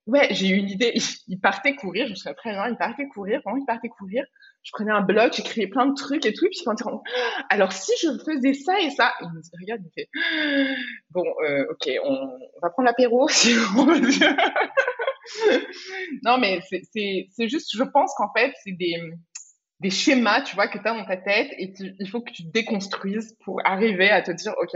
ouais, 0.06 0.28
j'ai 0.30 0.48
eu 0.48 0.56
une 0.56 0.68
idée. 0.68 0.94
Il 1.28 1.40
partait 1.40 1.74
courir, 1.74 2.06
je 2.06 2.10
me 2.10 2.14
souviens 2.16 2.34
très 2.34 2.52
bien, 2.52 2.68
il 2.68 2.76
partait 2.76 3.06
courir, 3.08 3.40
vraiment, 3.44 3.58
il 3.58 3.66
partait 3.66 3.88
courir. 3.88 4.24
Je 4.62 4.70
prenais 4.72 4.92
un 4.92 5.02
bloc, 5.02 5.34
j'écrivais 5.34 5.66
plein 5.66 5.86
de 5.86 5.94
trucs 5.94 6.24
et 6.26 6.32
tout. 6.32 6.46
Et 6.46 6.50
puis 6.50 6.60
quand 6.64 6.80
rentre, 6.82 7.02
alors 7.50 7.72
si 7.72 7.92
je 8.02 8.08
faisais 8.24 8.54
ça 8.54 8.78
et 8.80 8.90
ça, 8.90 9.12
il 9.20 9.28
me 9.28 9.40
dit, 9.40 9.50
regarde, 9.60 9.82
il 9.84 9.90
fait, 9.94 10.08
bon, 11.10 11.24
euh, 11.44 11.66
ok, 11.70 11.90
on, 12.04 12.38
va 12.62 12.70
prendre 12.70 12.86
l'apéro 12.86 13.28
si 13.30 13.54
on 13.76 13.86
non, 16.22 16.38
mais 16.38 16.60
c'est 16.70 17.48
juste, 17.48 17.74
je 17.74 17.82
pense 17.82 18.12
qu'en 18.16 18.30
fait, 18.34 18.52
c'est 18.62 18.72
des 18.72 19.00
des 19.80 19.90
schémas, 19.90 20.40
tu 20.42 20.54
vois, 20.54 20.68
que 20.68 20.78
tu 20.78 20.86
as 20.88 20.94
dans 20.94 21.04
ta 21.04 21.16
tête 21.16 21.50
et 21.58 21.74
il 21.98 22.08
faut 22.08 22.22
que 22.22 22.30
tu 22.30 22.44
déconstruises 22.44 23.36
pour 23.44 23.60
arriver 23.66 24.10
à 24.10 24.22
te 24.22 24.30
dire, 24.30 24.54
OK, 24.58 24.74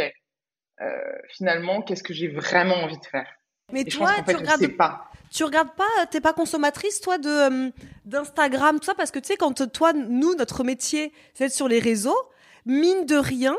euh, 0.81 0.87
finalement, 1.31 1.83
qu'est-ce 1.83 2.03
que 2.03 2.13
j'ai 2.13 2.29
vraiment 2.29 2.75
envie 2.75 2.99
de 2.99 3.05
faire? 3.07 3.27
Mais 3.73 3.85
toi, 3.85 4.12
tu 4.27 4.36
regardes 4.36 4.77
pas. 4.77 5.11
Tu 5.31 5.45
regardes 5.45 5.74
pas, 5.74 6.07
t'es 6.11 6.23
pas 6.23 6.32
consommatrice, 6.32 7.01
toi, 7.01 7.19
de 7.19 7.28
euh, 7.28 7.70
d'Instagram, 8.07 8.78
tout 8.81 8.86
ça, 8.86 8.95
parce 8.95 9.11
que 9.11 9.19
tu 9.19 9.27
sais, 9.27 9.36
quand 9.36 9.70
toi, 9.70 9.93
nous, 9.93 10.35
notre 10.35 10.65
métier, 10.65 11.12
c'est 11.35 11.45
d'être 11.45 11.55
sur 11.55 11.69
les 11.69 11.81
réseaux, 11.81 12.16
mine 12.65 13.05
de 13.05 13.16
rien, 13.16 13.55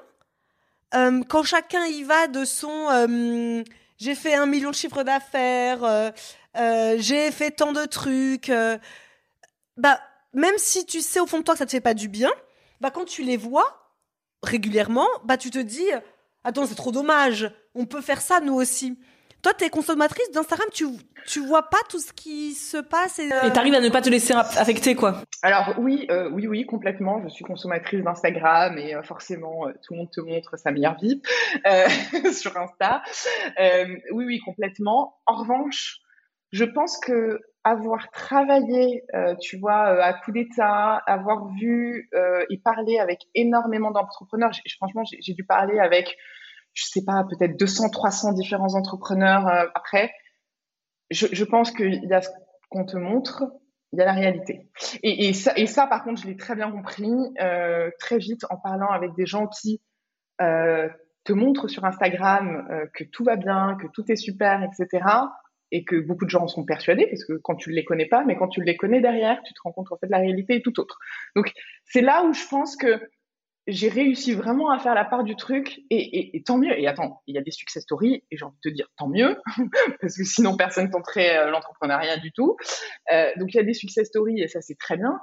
euh, 0.95 1.22
quand 1.30 1.44
chacun 1.44 1.86
y 1.86 2.03
va 2.03 2.27
de 2.27 2.44
son 2.45 3.64
j'ai 3.99 4.15
fait 4.15 4.34
un 4.34 4.45
million 4.45 4.69
de 4.69 4.76
chiffres 4.76 5.03
d'affaires, 5.03 6.14
j'ai 6.56 7.31
fait 7.31 7.52
tant 7.52 7.73
de 7.73 7.86
trucs, 7.86 8.52
bah 9.77 9.99
même 10.34 10.56
si 10.57 10.86
tu 10.86 11.02
sais 11.02 11.19
au 11.19 11.27
fond 11.27 11.40
de 11.40 11.44
toi 11.44 11.53
que 11.53 11.60
ça 11.60 11.65
te 11.65 11.72
fait 11.72 11.81
pas 11.81 11.94
du 11.94 12.07
bien, 12.07 12.31
bah 12.81 12.91
quand 12.91 13.06
tu 13.06 13.23
les 13.23 13.38
vois 13.38 13.94
régulièrement, 14.41 15.07
bah 15.26 15.38
tu 15.38 15.52
te 15.52 15.60
dis 15.60 15.86
attends, 16.44 16.65
c'est 16.65 16.76
trop 16.76 16.91
dommage, 16.91 17.52
on 17.76 17.86
peut 17.86 18.02
faire 18.02 18.22
ça 18.22 18.40
nous 18.40 18.56
aussi. 18.56 18.98
Toi, 19.41 19.53
tu 19.57 19.64
es 19.64 19.70
consommatrice 19.70 20.32
d'Instagram, 20.32 20.68
tu, 20.74 20.86
tu 21.28 21.40
vois 21.40 21.64
pas 21.70 21.78
tout 21.90 21.99
ce 21.99 22.11
qui 22.11 22.53
se 22.53 22.78
passe 22.78 23.20
et 23.20 23.32
euh... 23.32 23.49
t'arrives 23.52 23.74
à 23.74 23.80
ne 23.80 23.90
pas 23.90 24.02
te 24.02 24.10
laisser 24.10 24.34
affecter 24.34 24.95
quoi. 24.95 25.22
Alors 25.44 25.76
oui, 25.78 26.07
euh, 26.11 26.30
oui, 26.32 26.48
oui, 26.48 26.66
complètement. 26.66 27.22
Je 27.24 27.30
suis 27.30 27.45
consommatrice 27.45 28.03
d'Instagram 28.03 28.78
et 28.78 28.95
euh, 28.95 29.03
forcément 29.03 29.68
euh, 29.68 29.72
tout 29.84 29.94
le 29.94 29.99
monde 29.99 30.11
te 30.11 30.22
montre 30.22 30.57
sa 30.57 30.72
meilleure 30.72 30.98
vie 30.99 31.22
sur 32.34 32.57
Insta. 32.57 33.02
oui, 34.11 34.26
oui, 34.26 34.40
complètement. 34.40 35.18
En 35.26 35.36
revanche, 35.36 35.99
je 36.52 36.66
pense 36.66 36.99
que 36.99 37.40
avoir 37.64 38.10
travaillé, 38.11 39.03
euh, 39.14 39.36
tu 39.36 39.57
vois, 39.57 39.94
euh, 39.94 40.02
à 40.02 40.14
coup 40.14 40.32
d'état, 40.32 40.95
avoir 41.07 41.48
vu 41.60 42.10
euh, 42.14 42.45
et 42.49 42.57
parlé 42.57 42.99
avec 42.99 43.20
énormément 43.36 43.91
d'entrepreneurs. 43.91 44.52
Franchement, 44.78 45.03
j'ai 45.03 45.34
dû 45.34 45.44
parler 45.44 45.80
avec, 45.80 46.16
je 46.80 46.85
sais 46.85 47.03
pas, 47.03 47.26
peut-être 47.30 47.57
200, 47.57 47.89
300 47.89 48.34
différents 48.34 48.76
entrepreneurs 48.76 49.47
après. 49.76 50.11
Je, 51.11 51.43
pense 51.43 51.72
qu'il 51.72 52.06
y 52.06 52.14
a 52.14 52.22
ce 52.22 52.30
qu'on 52.69 52.85
te 52.85 52.97
montre, 52.97 53.43
il 53.91 53.99
y 53.99 54.01
a 54.01 54.06
la 54.06 54.14
réalité. 54.14 54.69
Et, 55.01 55.34
ça, 55.34 55.88
par 55.88 56.03
contre, 56.03 56.22
je 56.22 56.27
l'ai 56.27 56.38
très 56.38 56.56
bien 56.56 56.72
compris 56.72 57.11
très 57.99 58.18
vite 58.18 58.45
en 58.49 58.57
parlant 58.57 58.89
avec 58.91 59.15
des 59.15 59.26
gens 59.26 59.47
qui 59.47 59.81
te 60.39 61.34
montrent 61.34 61.68
sur 61.68 61.84
Instagram 61.85 62.68
que 62.93 63.03
tout 63.03 63.23
va 63.23 63.35
bien, 63.35 63.76
que 63.81 63.88
tout 63.93 64.10
est 64.11 64.15
super, 64.15 64.64
etc 64.64 64.99
et 65.72 65.84
que 65.84 65.95
beaucoup 65.95 66.26
de 66.26 66.30
gens 66.30 66.43
en 66.43 66.47
sont 66.47 66.65
persuadés 66.65 67.07
parce 67.07 67.23
que 67.26 67.34
quand 67.34 67.56
tu 67.56 67.69
ne 67.69 67.76
les 67.76 67.85
connais 67.85 68.07
pas, 68.07 68.23
mais 68.26 68.35
quand 68.35 68.47
tu 68.47 68.61
les 68.61 68.76
connais 68.76 69.01
derrière, 69.01 69.41
tu 69.43 69.53
te 69.53 69.60
rends 69.64 69.72
compte 69.72 69.91
en 69.91 69.97
fait 69.97 70.07
la 70.10 70.18
réalité 70.18 70.56
est 70.56 70.61
tout 70.61 70.80
autre. 70.80 70.97
Donc 71.35 71.51
c'est 71.85 72.01
là 72.01 72.23
où 72.26 72.34
je 72.34 72.47
pense 72.47 72.76
que 72.76 72.99
j'ai 73.72 73.90
réussi 73.90 74.34
vraiment 74.34 74.72
à 74.72 74.80
faire 74.80 74.96
la 74.96 75.06
part 75.06 75.24
du 75.24 75.36
truc 75.36 75.82
et, 75.90 76.41
tant 76.46 76.58
mieux. 76.58 76.78
Et 76.80 76.88
attends, 76.88 77.22
il 77.28 77.36
y 77.36 77.38
a 77.38 77.41
des 77.41 77.52
success 77.52 77.84
stories 77.84 78.24
et 78.32 78.38
j'ai 78.38 78.46
envie 78.46 78.58
de 78.64 78.70
te 78.70 78.74
dire 78.74 78.88
tant 78.98 79.08
mieux 79.08 79.38
parce 80.02 80.18
que 80.18 80.24
sinon 80.24 80.58
personne 80.58 80.90
tenterait 80.90 81.38
euh, 81.38 81.52
l'entrepreneuriat 81.52 82.18
du 82.18 82.32
tout. 82.32 82.58
Euh, 83.12 83.30
donc 83.38 83.54
il 83.54 83.58
y 83.58 83.60
a 83.60 83.64
des 83.64 83.74
success 83.74 84.08
stories 84.08 84.41
et 84.41 84.48
ça 84.48 84.62
c'est 84.62 84.78
très 84.78 84.98
bien. 84.98 85.20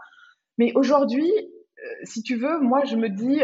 Mais 0.59 0.73
aujourd'hui, 0.75 1.31
euh, 1.31 1.89
si 2.05 2.23
tu 2.23 2.37
veux, 2.37 2.59
moi 2.61 2.85
je 2.85 2.97
me 2.97 3.09
dis, 3.09 3.41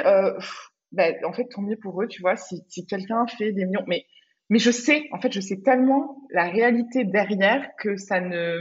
ben, 0.92 1.14
en 1.24 1.32
fait 1.32 1.48
tant 1.48 1.62
mieux 1.62 1.76
pour 1.76 2.02
eux, 2.02 2.08
tu 2.08 2.20
vois, 2.20 2.36
si, 2.36 2.64
quelqu'un 2.88 3.26
fait 3.26 3.52
des 3.52 3.64
millions, 3.64 3.84
mais 3.86 4.06
mais 4.50 4.58
je 4.58 4.70
sais, 4.70 5.04
en 5.12 5.20
fait, 5.20 5.32
je 5.32 5.40
sais 5.40 5.62
tellement 5.62 6.18
la 6.30 6.44
réalité 6.44 7.04
derrière 7.04 7.66
que 7.78 7.96
ça 7.96 8.20
ne, 8.20 8.58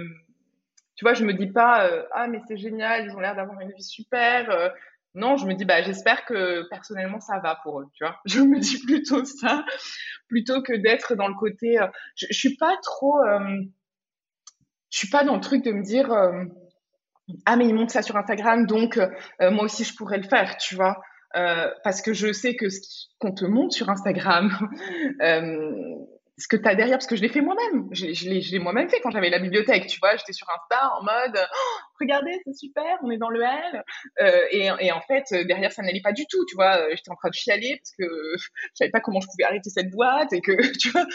tu 0.96 1.04
vois, 1.04 1.14
je 1.14 1.26
me 1.26 1.34
dis 1.34 1.48
pas, 1.48 1.90
ah, 2.14 2.28
mais 2.28 2.40
c'est 2.48 2.56
génial, 2.56 3.06
ils 3.06 3.12
ont 3.16 3.20
l'air 3.20 3.36
d'avoir 3.36 3.60
une 3.60 3.74
vie 3.74 3.84
super. 3.84 4.72
Non, 5.14 5.36
je 5.38 5.46
me 5.46 5.54
dis, 5.54 5.66
bah, 5.66 5.82
j'espère 5.82 6.26
que 6.26 6.68
personnellement 6.70 7.20
ça 7.20 7.40
va 7.40 7.60
pour 7.64 7.82
eux, 7.82 7.88
tu 7.94 8.04
vois. 8.04 8.18
Je 8.26 8.40
me 8.40 8.60
dis 8.60 8.80
plutôt 8.86 9.26
ça, 9.26 9.66
plutôt 10.28 10.62
que 10.62 10.74
d'être 10.74 11.16
dans 11.16 11.28
le 11.28 11.36
côté, 11.36 11.80
euh, 11.80 11.88
je, 12.16 12.28
suis 12.32 12.56
pas 12.56 12.76
trop, 12.82 13.18
je 14.90 14.98
suis 14.98 15.10
pas 15.10 15.24
dans 15.24 15.36
le 15.36 15.42
truc 15.42 15.64
de 15.64 15.72
me 15.72 15.84
dire, 15.84 16.12
ah, 17.46 17.56
mais 17.58 17.68
ils 17.68 17.76
montrent 17.76 17.92
ça 17.94 18.02
sur 18.02 18.16
Instagram, 18.16 18.66
donc 18.66 19.00
moi 19.40 19.64
aussi 19.64 19.84
je 19.84 19.96
pourrais 19.96 20.18
le 20.18 20.28
faire, 20.28 20.58
tu 20.58 20.76
vois. 20.76 21.02
Euh, 21.36 21.70
parce 21.84 22.02
que 22.02 22.14
je 22.14 22.34
sais 22.34 22.56
que 22.56 22.70
ce 22.70 22.80
qu'on 23.20 23.34
te 23.34 23.46
montre 23.46 23.74
sur 23.74 23.90
Instagram, 23.90 24.52
euh, 25.22 25.96
ce 26.42 26.48
que 26.48 26.58
tu 26.58 26.68
as 26.68 26.76
derrière, 26.76 26.98
parce 26.98 27.08
que 27.08 27.16
je 27.16 27.22
l'ai 27.22 27.30
fait 27.30 27.42
moi-même, 27.42 27.88
je, 27.92 28.52
l'ai 28.52 28.60
moi-même 28.60 28.90
fait 28.90 29.00
quand 29.02 29.12
j'avais 29.12 29.30
la 29.30 29.40
bibliothèque, 29.40 29.88
tu 29.88 30.00
vois, 30.00 30.16
j'étais 30.16 30.34
sur 30.34 30.48
Insta 30.50 30.92
en 31.00 31.04
mode, 31.04 31.38
oh, 31.38 31.78
regardez, 32.00 32.42
c'est 32.46 32.54
super, 32.54 32.98
on 33.04 33.12
est 33.12 33.18
dans 33.18 33.30
le 33.30 33.42
L, 33.42 33.84
euh, 34.22 34.46
et, 34.50 34.70
et, 34.80 34.92
en 34.92 35.02
fait, 35.02 35.26
derrière, 35.46 35.72
ça 35.72 35.84
n'allait 35.84 36.02
pas 36.02 36.14
du 36.14 36.26
tout, 36.28 36.44
tu 36.46 36.56
vois, 36.56 36.90
j'étais 36.90 37.12
en 37.12 37.16
train 37.16 37.30
de 37.30 37.36
chialer 37.36 37.78
parce 37.78 37.92
que 37.92 38.36
je 38.38 38.70
savais 38.74 38.92
pas 38.92 39.02
comment 39.02 39.22
je 39.22 39.28
pouvais 39.28 39.44
arrêter 39.44 39.70
cette 39.70 39.92
boîte, 39.92 40.34
et 40.34 40.42
que, 40.42 40.52
tu 40.80 40.90
vois, 40.90 41.06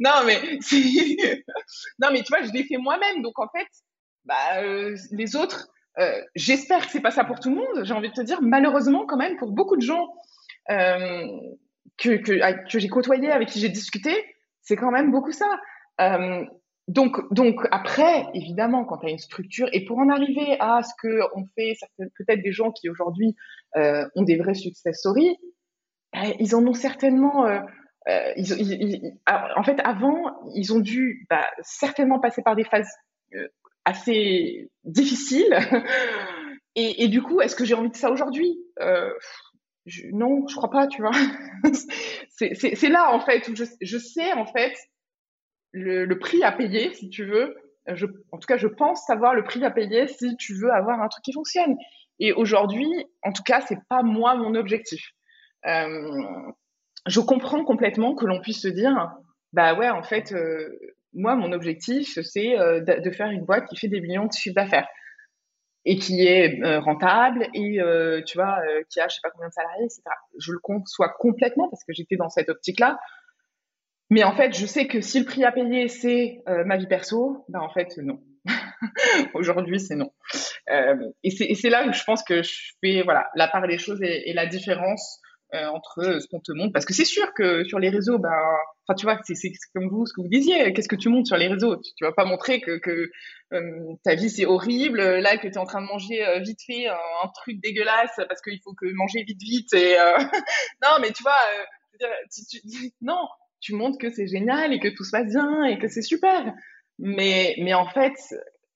non, 0.00 0.24
mais, 0.24 0.40
non, 1.98 2.08
mais 2.12 2.22
tu 2.22 2.28
vois, 2.30 2.42
je 2.42 2.52
l'ai 2.52 2.64
fait 2.64 2.78
moi-même, 2.78 3.22
donc 3.22 3.38
en 3.38 3.48
fait, 3.48 3.68
bah, 4.24 4.62
euh, 4.62 4.96
les 5.12 5.36
autres, 5.36 5.68
euh, 5.98 6.20
j'espère 6.34 6.86
que 6.86 6.92
c'est 6.92 7.00
pas 7.00 7.10
ça 7.10 7.24
pour 7.24 7.40
tout 7.40 7.50
le 7.50 7.56
monde. 7.56 7.84
J'ai 7.84 7.94
envie 7.94 8.08
de 8.08 8.14
te 8.14 8.20
dire, 8.20 8.40
malheureusement, 8.42 9.06
quand 9.06 9.16
même, 9.16 9.36
pour 9.36 9.50
beaucoup 9.50 9.76
de 9.76 9.82
gens 9.82 10.08
euh, 10.70 11.26
que, 11.98 12.16
que, 12.16 12.70
que 12.70 12.78
j'ai 12.78 12.88
côtoyé, 12.88 13.30
avec 13.30 13.48
qui 13.48 13.60
j'ai 13.60 13.68
discuté, 13.68 14.14
c'est 14.62 14.76
quand 14.76 14.90
même 14.90 15.10
beaucoup 15.10 15.32
ça. 15.32 15.60
Euh, 16.00 16.44
donc, 16.88 17.32
donc 17.32 17.66
après, 17.70 18.26
évidemment, 18.34 18.84
quand 18.84 18.98
tu 18.98 19.06
as 19.06 19.10
une 19.10 19.18
structure, 19.18 19.68
et 19.72 19.84
pour 19.84 19.98
en 19.98 20.08
arriver 20.08 20.56
à 20.60 20.82
ce 20.82 20.92
que 21.00 21.20
on 21.36 21.44
fait, 21.54 21.74
peut-être 21.98 22.42
des 22.42 22.52
gens 22.52 22.72
qui 22.72 22.88
aujourd'hui 22.88 23.36
euh, 23.76 24.06
ont 24.16 24.22
des 24.22 24.36
vrais 24.36 24.54
success 24.54 24.98
stories, 24.98 25.36
ben, 26.12 26.32
ils 26.40 26.56
en 26.56 26.66
ont 26.66 26.74
certainement. 26.74 27.46
Euh, 27.46 27.60
ils, 28.36 29.12
en 29.26 29.62
fait, 29.62 29.78
avant, 29.84 30.40
ils 30.54 30.72
ont 30.72 30.80
dû 30.80 31.26
bah, 31.30 31.46
certainement 31.62 32.18
passer 32.18 32.42
par 32.42 32.56
des 32.56 32.64
phases 32.64 32.90
assez 33.84 34.70
difficile. 34.84 35.56
Et, 36.76 37.08
du 37.08 37.20
coup, 37.20 37.40
est-ce 37.40 37.56
que 37.56 37.64
j'ai 37.64 37.74
envie 37.74 37.90
de 37.90 37.96
ça 37.96 38.10
aujourd'hui? 38.10 38.58
Non, 40.12 40.46
je 40.48 40.56
crois 40.56 40.70
pas, 40.70 40.86
tu 40.86 41.02
vois. 41.02 41.12
c'est 42.30 42.88
là, 42.88 43.12
en 43.12 43.20
fait, 43.20 43.48
où 43.48 43.54
je, 43.54 43.98
sais, 43.98 44.32
en 44.32 44.46
fait, 44.46 44.74
le, 45.72 46.12
prix 46.18 46.42
à 46.42 46.52
payer, 46.52 46.92
si 46.94 47.08
tu 47.08 47.24
veux. 47.24 47.56
En 47.86 48.38
tout 48.38 48.46
cas, 48.46 48.56
je 48.56 48.68
pense 48.68 49.04
savoir 49.06 49.34
le 49.34 49.42
prix 49.42 49.64
à 49.64 49.70
payer 49.70 50.06
si 50.06 50.36
tu 50.36 50.54
veux 50.54 50.70
avoir 50.70 51.00
un 51.00 51.08
truc 51.08 51.24
qui 51.24 51.32
fonctionne. 51.32 51.76
Et 52.18 52.32
aujourd'hui, 52.32 52.88
en 53.22 53.32
tout 53.32 53.42
cas, 53.42 53.60
c'est 53.62 53.78
pas 53.88 54.02
moi 54.02 54.34
mon 54.36 54.54
objectif. 54.54 55.02
Euh, 55.66 56.12
je 57.06 57.20
comprends 57.20 57.64
complètement 57.64 58.14
que 58.14 58.26
l'on 58.26 58.40
puisse 58.40 58.62
se 58.62 58.68
dire, 58.68 59.10
bah 59.52 59.74
ouais, 59.74 59.88
en 59.88 60.02
fait, 60.02 60.32
euh, 60.32 60.68
moi, 61.14 61.34
mon 61.34 61.52
objectif, 61.52 62.18
c'est 62.22 62.58
euh, 62.58 62.80
de 62.80 63.10
faire 63.10 63.30
une 63.30 63.44
boîte 63.44 63.66
qui 63.68 63.76
fait 63.76 63.88
des 63.88 64.00
millions 64.00 64.26
de 64.26 64.32
chiffres 64.32 64.54
d'affaires 64.54 64.88
et 65.84 65.96
qui 65.96 66.26
est 66.26 66.62
euh, 66.62 66.80
rentable 66.80 67.48
et 67.54 67.80
euh, 67.80 68.22
tu 68.26 68.36
vois 68.36 68.58
qui 68.90 69.00
a 69.00 69.08
je 69.08 69.14
sais 69.14 69.20
pas 69.22 69.30
combien 69.30 69.48
de 69.48 69.52
salariés 69.52 69.84
etc 69.84 70.02
je 70.38 70.52
le 70.52 70.58
conçois 70.58 71.08
complètement 71.18 71.68
parce 71.70 71.84
que 71.84 71.92
j'étais 71.92 72.16
dans 72.16 72.28
cette 72.28 72.48
optique 72.48 72.80
là 72.80 72.98
mais 74.10 74.24
en 74.24 74.34
fait 74.34 74.54
je 74.56 74.66
sais 74.66 74.86
que 74.86 75.00
si 75.00 75.18
le 75.18 75.24
prix 75.24 75.44
à 75.44 75.52
payer 75.52 75.88
c'est 75.88 76.42
ma 76.46 76.76
vie 76.76 76.86
perso 76.86 77.44
ben 77.48 77.60
en 77.60 77.70
fait 77.70 77.96
non. 77.98 78.20
Aujourd'hui 79.34 79.80
c'est 79.80 79.96
non. 79.96 80.12
Et 81.22 81.30
c'est 81.54 81.70
là 81.70 81.86
où 81.86 81.92
je 81.92 82.04
pense 82.04 82.22
que 82.22 82.42
je 82.42 82.72
fais 82.82 83.02
voilà 83.02 83.28
la 83.34 83.48
part 83.48 83.66
des 83.66 83.78
choses 83.78 84.02
et 84.02 84.32
la 84.34 84.46
différence 84.46 85.20
euh, 85.54 85.66
entre 85.66 86.20
ce 86.20 86.26
qu'on 86.28 86.40
te 86.40 86.52
montre. 86.52 86.72
Parce 86.72 86.84
que 86.84 86.94
c'est 86.94 87.04
sûr 87.04 87.32
que 87.34 87.64
sur 87.64 87.78
les 87.78 87.90
réseaux, 87.90 88.18
ben, 88.18 88.30
enfin, 88.86 88.94
tu 88.96 89.06
vois, 89.06 89.18
c'est 89.24 89.34
comme 89.74 89.88
vous, 89.88 90.06
ce 90.06 90.12
que 90.12 90.20
vous 90.20 90.28
disiez. 90.28 90.72
Qu'est-ce 90.72 90.88
que 90.88 90.96
tu 90.96 91.08
montres 91.08 91.26
sur 91.26 91.36
les 91.36 91.48
réseaux? 91.48 91.76
Tu, 91.76 91.92
tu 91.96 92.04
vas 92.04 92.12
pas 92.12 92.24
montrer 92.24 92.60
que, 92.60 92.78
que 92.78 93.10
euh, 93.52 93.94
ta 94.04 94.14
vie 94.14 94.30
c'est 94.30 94.46
horrible, 94.46 95.00
là 95.00 95.36
que 95.36 95.48
tu 95.48 95.54
es 95.54 95.58
en 95.58 95.66
train 95.66 95.82
de 95.82 95.86
manger 95.86 96.24
euh, 96.24 96.38
vite 96.40 96.60
fait 96.66 96.86
un, 96.86 97.28
truc 97.34 97.60
dégueulasse 97.60 98.14
parce 98.28 98.40
qu'il 98.42 98.60
faut 98.62 98.74
que 98.74 98.86
manger 98.92 99.24
vite 99.24 99.42
vite. 99.42 99.72
Et 99.74 99.96
non, 100.82 100.96
mais 101.00 101.10
tu 101.12 101.22
vois, 101.22 101.32
tu, 101.98 102.60
tu, 102.60 102.92
non, 103.00 103.26
tu 103.60 103.74
montres 103.74 103.98
que 103.98 104.10
c'est 104.10 104.26
génial 104.26 104.72
et 104.72 104.80
que 104.80 104.88
tout 104.88 105.04
se 105.04 105.10
passe 105.10 105.26
bien 105.26 105.64
et 105.64 105.78
que 105.78 105.88
c'est 105.88 106.02
super. 106.02 106.52
Mais, 106.98 107.56
mais 107.58 107.74
en 107.74 107.86
fait, 107.86 108.14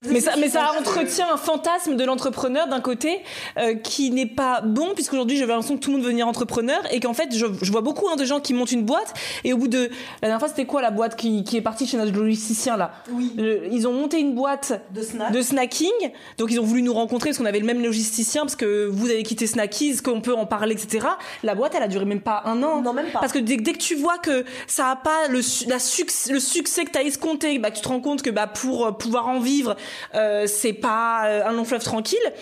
Mais 0.09 0.19
ça, 0.21 0.31
mais 0.37 0.49
ça 0.49 0.71
entretient 0.79 1.27
un 1.33 1.37
fantasme 1.37 1.95
de 1.95 2.03
l'entrepreneur 2.03 2.67
d'un 2.67 2.81
côté 2.81 3.21
euh, 3.57 3.75
qui 3.75 4.11
n'est 4.11 4.25
pas 4.25 4.61
bon 4.61 4.93
puisqu'aujourd'hui 4.93 5.37
j'avais 5.37 5.53
l'impression 5.53 5.75
que 5.75 5.81
tout 5.81 5.89
le 5.89 5.97
monde 5.97 6.03
veut 6.03 6.09
devenir 6.09 6.27
entrepreneur 6.27 6.79
et 6.91 6.99
qu'en 6.99 7.13
fait 7.13 7.29
je, 7.35 7.45
je 7.61 7.71
vois 7.71 7.81
beaucoup 7.81 8.07
hein, 8.09 8.15
de 8.15 8.25
gens 8.25 8.39
qui 8.39 8.53
montent 8.53 8.71
une 8.71 8.83
boîte 8.83 9.13
et 9.43 9.53
au 9.53 9.57
bout 9.57 9.67
de 9.67 9.89
la 10.21 10.27
dernière 10.27 10.39
fois 10.39 10.47
c'était 10.49 10.65
quoi 10.65 10.81
la 10.81 10.91
boîte 10.91 11.15
qui, 11.15 11.43
qui 11.43 11.57
est 11.57 11.61
partie 11.61 11.85
chez 11.87 11.97
notre 11.97 12.11
logisticien 12.17 12.77
là? 12.77 12.93
Oui. 13.11 13.31
Le- 13.37 13.67
ils 13.71 13.87
ont 13.87 13.93
monté 13.93 14.19
une 14.19 14.33
boîte 14.35 14.81
De 14.93 15.01
snack. 15.01 15.31
de 15.31 15.41
snacking 15.41 15.89
donc 16.37 16.51
ils 16.51 16.59
ont 16.59 16.63
voulu 16.65 16.81
nous 16.81 16.93
rencontrer 16.93 17.29
parce 17.29 17.37
qu'on 17.39 17.45
avait 17.45 17.59
le 17.59 17.65
même 17.65 17.81
logisticien 17.83 18.41
parce 18.43 18.55
que 18.55 18.85
vous 18.87 19.09
avez 19.09 19.23
quitté 19.23 19.47
Snackies 19.47 19.97
qu'on 20.03 20.21
peut 20.21 20.33
en 20.35 20.45
parler 20.45 20.73
etc 20.73 21.05
la 21.43 21.55
boîte 21.55 21.73
elle 21.75 21.83
a 21.83 21.87
duré 21.87 22.05
même 22.05 22.21
pas 22.21 22.41
un 22.45 22.61
an 22.63 22.81
Non, 22.81 22.93
même 22.93 23.07
pas. 23.11 23.19
parce 23.19 23.31
que 23.31 23.39
dès, 23.39 23.57
dès 23.57 23.73
que 23.73 23.77
tu 23.79 23.95
vois 23.95 24.17
que 24.17 24.45
ça 24.67 24.89
a 24.89 24.95
pas 24.95 25.27
le, 25.29 25.39
la 25.67 25.79
succès, 25.79 26.31
le 26.31 26.39
succès 26.39 26.85
que 26.85 26.91
tu 26.91 26.97
as 26.97 27.03
escompté, 27.03 27.57
bah, 27.59 27.71
tu 27.71 27.81
te 27.81 27.87
rends 27.87 27.99
compte 27.99 28.21
que 28.21 28.29
bah, 28.29 28.47
pour 28.47 28.85
euh, 28.85 28.91
pouvoir 28.91 29.27
en 29.27 29.39
vivre, 29.39 29.75
euh, 30.13 30.47
c'est 30.47 30.73
pas 30.73 31.27
euh, 31.27 31.45
un 31.45 31.53
long 31.53 31.65
fleuve 31.65 31.83
tranquille. 31.83 32.33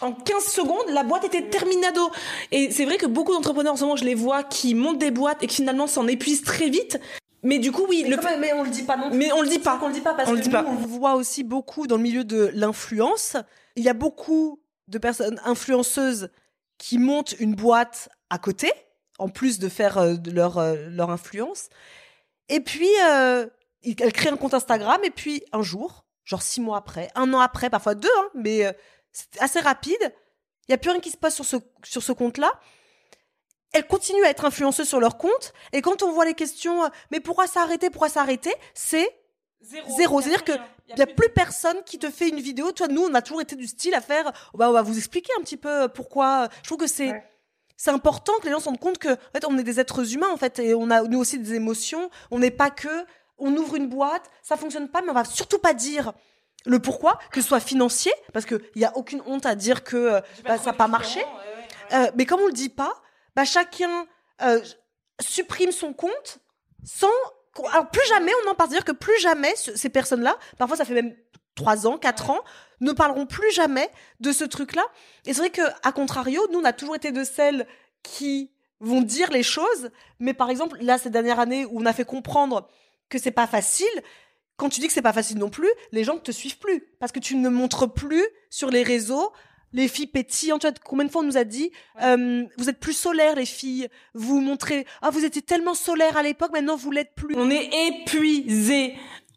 En 0.00 0.12
15 0.12 0.44
secondes, 0.44 0.88
la 0.88 1.04
boîte 1.04 1.24
était 1.24 1.48
terminado. 1.48 2.10
Et 2.50 2.70
c'est 2.70 2.84
vrai 2.84 2.96
que 2.96 3.06
beaucoup 3.06 3.32
d'entrepreneurs 3.32 3.74
en 3.74 3.76
ce 3.76 3.82
moment, 3.84 3.96
je 3.96 4.04
les 4.04 4.16
vois 4.16 4.42
qui 4.42 4.74
montent 4.74 4.98
des 4.98 5.12
boîtes 5.12 5.42
et 5.42 5.46
qui 5.46 5.56
finalement 5.56 5.86
s'en 5.86 6.08
épuisent 6.08 6.42
très 6.42 6.68
vite. 6.68 6.98
Mais 7.44 7.58
du 7.58 7.72
coup, 7.72 7.86
oui, 7.88 8.02
Mais, 8.04 8.10
le 8.10 8.16
quand 8.16 8.30
même, 8.30 8.40
mais 8.40 8.52
on 8.52 8.62
le 8.62 8.70
dit 8.70 8.82
pas 8.82 8.96
non 8.96 9.10
plus. 9.10 9.18
mais 9.18 9.32
on 9.32 9.42
le 9.42 9.48
dit 9.48 9.58
pas. 9.58 9.78
On 9.82 9.88
le 9.88 9.94
dit 9.94 10.00
pas 10.00 10.14
parce 10.14 10.28
On 10.28 10.32
que 10.32 10.36
le 10.36 10.42
dit 10.42 10.48
nous, 10.48 10.54
pas. 10.54 10.64
on 10.66 10.72
On 10.72 10.86
voit 10.86 11.14
aussi 11.14 11.44
beaucoup 11.44 11.86
dans 11.86 11.96
le 11.96 12.02
milieu 12.02 12.24
de 12.24 12.50
l'influence. 12.54 13.36
Il 13.76 13.84
y 13.84 13.88
a 13.88 13.94
beaucoup 13.94 14.60
de 14.88 14.98
personnes 14.98 15.40
influenceuses 15.44 16.30
qui 16.78 16.98
montent 16.98 17.34
une 17.38 17.54
boîte 17.54 18.08
à 18.30 18.38
côté, 18.38 18.72
en 19.18 19.28
plus 19.28 19.58
de 19.58 19.68
faire 19.68 19.98
euh, 19.98 20.14
de 20.14 20.30
leur, 20.30 20.58
euh, 20.58 20.76
leur 20.90 21.10
influence. 21.10 21.68
Et 22.48 22.60
puis, 22.60 22.90
euh, 23.04 23.46
elles 23.84 24.12
créent 24.12 24.30
un 24.30 24.36
compte 24.36 24.54
Instagram, 24.54 25.00
et 25.04 25.10
puis 25.10 25.44
un 25.52 25.62
jour, 25.62 26.01
genre 26.24 26.42
six 26.42 26.60
mois 26.60 26.78
après, 26.78 27.10
un 27.14 27.32
an 27.34 27.40
après, 27.40 27.70
parfois 27.70 27.94
deux, 27.94 28.08
hein, 28.18 28.28
mais 28.34 28.64
euh, 28.66 28.72
c'est 29.12 29.40
assez 29.40 29.60
rapide, 29.60 29.98
il 30.00 30.70
n'y 30.70 30.74
a 30.74 30.78
plus 30.78 30.90
rien 30.90 31.00
qui 31.00 31.10
se 31.10 31.16
passe 31.16 31.34
sur 31.34 31.44
ce, 31.44 31.56
sur 31.82 32.02
ce 32.02 32.12
compte-là. 32.12 32.52
Elles 33.72 33.86
continuent 33.86 34.24
à 34.24 34.28
être 34.28 34.44
influenceuses 34.44 34.88
sur 34.88 35.00
leur 35.00 35.16
compte, 35.16 35.52
et 35.72 35.80
quand 35.80 36.02
on 36.02 36.12
voit 36.12 36.24
les 36.24 36.34
questions, 36.34 36.84
euh, 36.84 36.88
mais 37.10 37.20
pourquoi 37.20 37.46
s'arrêter, 37.46 37.90
pourquoi 37.90 38.08
s'arrêter, 38.08 38.52
c'est 38.74 39.08
Zéro. 39.96 40.20
C'est-à-dire 40.20 40.44
que 40.44 40.52
il 40.88 40.96
n'y 40.96 41.02
a 41.02 41.06
plus 41.06 41.28
personne 41.28 41.76
qui 41.86 41.96
te 41.98 42.10
fait 42.10 42.28
une 42.28 42.40
vidéo. 42.40 42.72
Toi, 42.72 42.88
nous, 42.88 43.02
on 43.02 43.14
a 43.14 43.22
toujours 43.22 43.40
été 43.40 43.54
du 43.54 43.68
style 43.68 43.94
à 43.94 44.00
faire. 44.00 44.32
oh, 44.52 44.58
bah, 44.58 44.68
on 44.68 44.72
va 44.72 44.82
vous 44.82 44.98
expliquer 44.98 45.30
un 45.38 45.42
petit 45.42 45.56
peu 45.56 45.86
pourquoi. 45.88 46.48
Je 46.62 46.68
trouve 46.68 46.78
que 46.78 46.88
c'est 46.88 47.12
Ouais. 47.12 47.24
c'est 47.76 47.92
important 47.92 48.32
que 48.40 48.46
les 48.46 48.50
gens 48.50 48.58
se 48.58 48.64
rendent 48.64 48.80
compte 48.80 48.98
que 48.98 49.10
en 49.12 49.30
fait, 49.32 49.44
on 49.46 49.56
est 49.56 49.62
des 49.62 49.78
êtres 49.78 50.14
humains 50.14 50.30
en 50.30 50.36
fait 50.36 50.58
et 50.58 50.74
on 50.74 50.90
a 50.90 51.02
nous 51.02 51.20
aussi 51.20 51.38
des 51.38 51.54
émotions. 51.54 52.10
On 52.32 52.40
n'est 52.40 52.50
pas 52.50 52.70
que 52.70 52.88
on 53.38 53.56
ouvre 53.56 53.76
une 53.76 53.88
boîte, 53.88 54.30
ça 54.42 54.56
fonctionne 54.56 54.88
pas, 54.88 55.02
mais 55.02 55.10
on 55.10 55.14
va 55.14 55.24
surtout 55.24 55.58
pas 55.58 55.74
dire 55.74 56.12
le 56.64 56.78
pourquoi, 56.78 57.18
que 57.32 57.40
ce 57.40 57.48
soit 57.48 57.60
financier, 57.60 58.12
parce 58.32 58.46
qu'il 58.46 58.60
n'y 58.76 58.84
a 58.84 58.96
aucune 58.96 59.20
honte 59.26 59.46
à 59.46 59.54
dire 59.56 59.82
que 59.82 59.96
euh, 59.96 60.20
bah, 60.44 60.58
ça 60.58 60.66
n'a 60.66 60.72
pas 60.74 60.86
marché. 60.88 61.24
Euh, 61.92 62.10
mais 62.16 62.24
comme 62.24 62.40
on 62.40 62.46
le 62.46 62.52
dit 62.52 62.68
pas, 62.68 62.94
bah, 63.34 63.44
chacun 63.44 64.06
euh, 64.42 64.60
supprime 65.20 65.72
son 65.72 65.92
compte 65.92 66.38
sans. 66.84 67.08
Alors 67.72 67.90
plus 67.90 68.06
jamais 68.08 68.32
on 68.44 68.50
en 68.50 68.54
parle. 68.54 68.70
C'est-à-dire 68.70 68.84
que 68.84 68.92
plus 68.92 69.18
jamais 69.20 69.54
ce- 69.56 69.76
ces 69.76 69.88
personnes-là, 69.90 70.36
parfois 70.56 70.76
ça 70.76 70.84
fait 70.84 70.94
même 70.94 71.14
trois 71.54 71.86
ans, 71.86 71.98
quatre 71.98 72.30
ans, 72.30 72.40
ne 72.80 72.92
parleront 72.92 73.26
plus 73.26 73.50
jamais 73.50 73.90
de 74.20 74.32
ce 74.32 74.44
truc-là. 74.44 74.84
Et 75.26 75.34
c'est 75.34 75.40
vrai 75.40 75.50
que 75.50 75.62
à 75.82 75.92
contrario, 75.92 76.40
nous 76.52 76.60
on 76.60 76.64
a 76.64 76.72
toujours 76.72 76.96
été 76.96 77.12
de 77.12 77.24
celles 77.24 77.66
qui 78.02 78.50
vont 78.80 79.02
dire 79.02 79.30
les 79.30 79.42
choses. 79.42 79.90
Mais 80.18 80.32
par 80.32 80.48
exemple 80.48 80.78
là 80.80 80.96
cette 80.96 81.12
dernière 81.12 81.40
année 81.40 81.66
où 81.66 81.80
on 81.80 81.86
a 81.86 81.92
fait 81.92 82.04
comprendre 82.06 82.68
que 83.12 83.18
c'est 83.18 83.30
pas 83.30 83.46
facile. 83.46 83.86
Quand 84.56 84.68
tu 84.68 84.80
dis 84.80 84.86
que 84.86 84.92
c'est 84.92 85.02
pas 85.02 85.12
facile 85.12 85.38
non 85.38 85.50
plus, 85.50 85.70
les 85.92 86.04
gens 86.04 86.14
ne 86.14 86.20
te 86.20 86.32
suivent 86.32 86.58
plus 86.58 86.82
parce 86.98 87.12
que 87.12 87.20
tu 87.20 87.36
ne 87.36 87.48
montres 87.48 87.92
plus 87.92 88.24
sur 88.50 88.70
les 88.70 88.82
réseaux 88.82 89.32
les 89.72 89.88
filles 89.88 90.06
pétillantes. 90.06 90.60
Tu 90.60 90.66
vois, 90.66 90.76
combien 90.84 91.06
de 91.06 91.10
fois 91.10 91.22
on 91.22 91.24
nous 91.24 91.36
a 91.36 91.44
dit 91.44 91.72
euh, 92.02 92.44
vous 92.58 92.68
êtes 92.68 92.78
plus 92.78 92.92
solaires 92.92 93.36
les 93.36 93.46
filles, 93.46 93.88
vous 94.14 94.40
montrez 94.40 94.86
ah 95.00 95.10
vous 95.10 95.24
étiez 95.24 95.42
tellement 95.42 95.74
solaires 95.74 96.16
à 96.16 96.22
l'époque, 96.22 96.52
maintenant 96.52 96.76
vous 96.76 96.90
l'êtes 96.90 97.14
plus. 97.14 97.34
On 97.36 97.50
est 97.50 97.70
épuisé. 97.88 98.94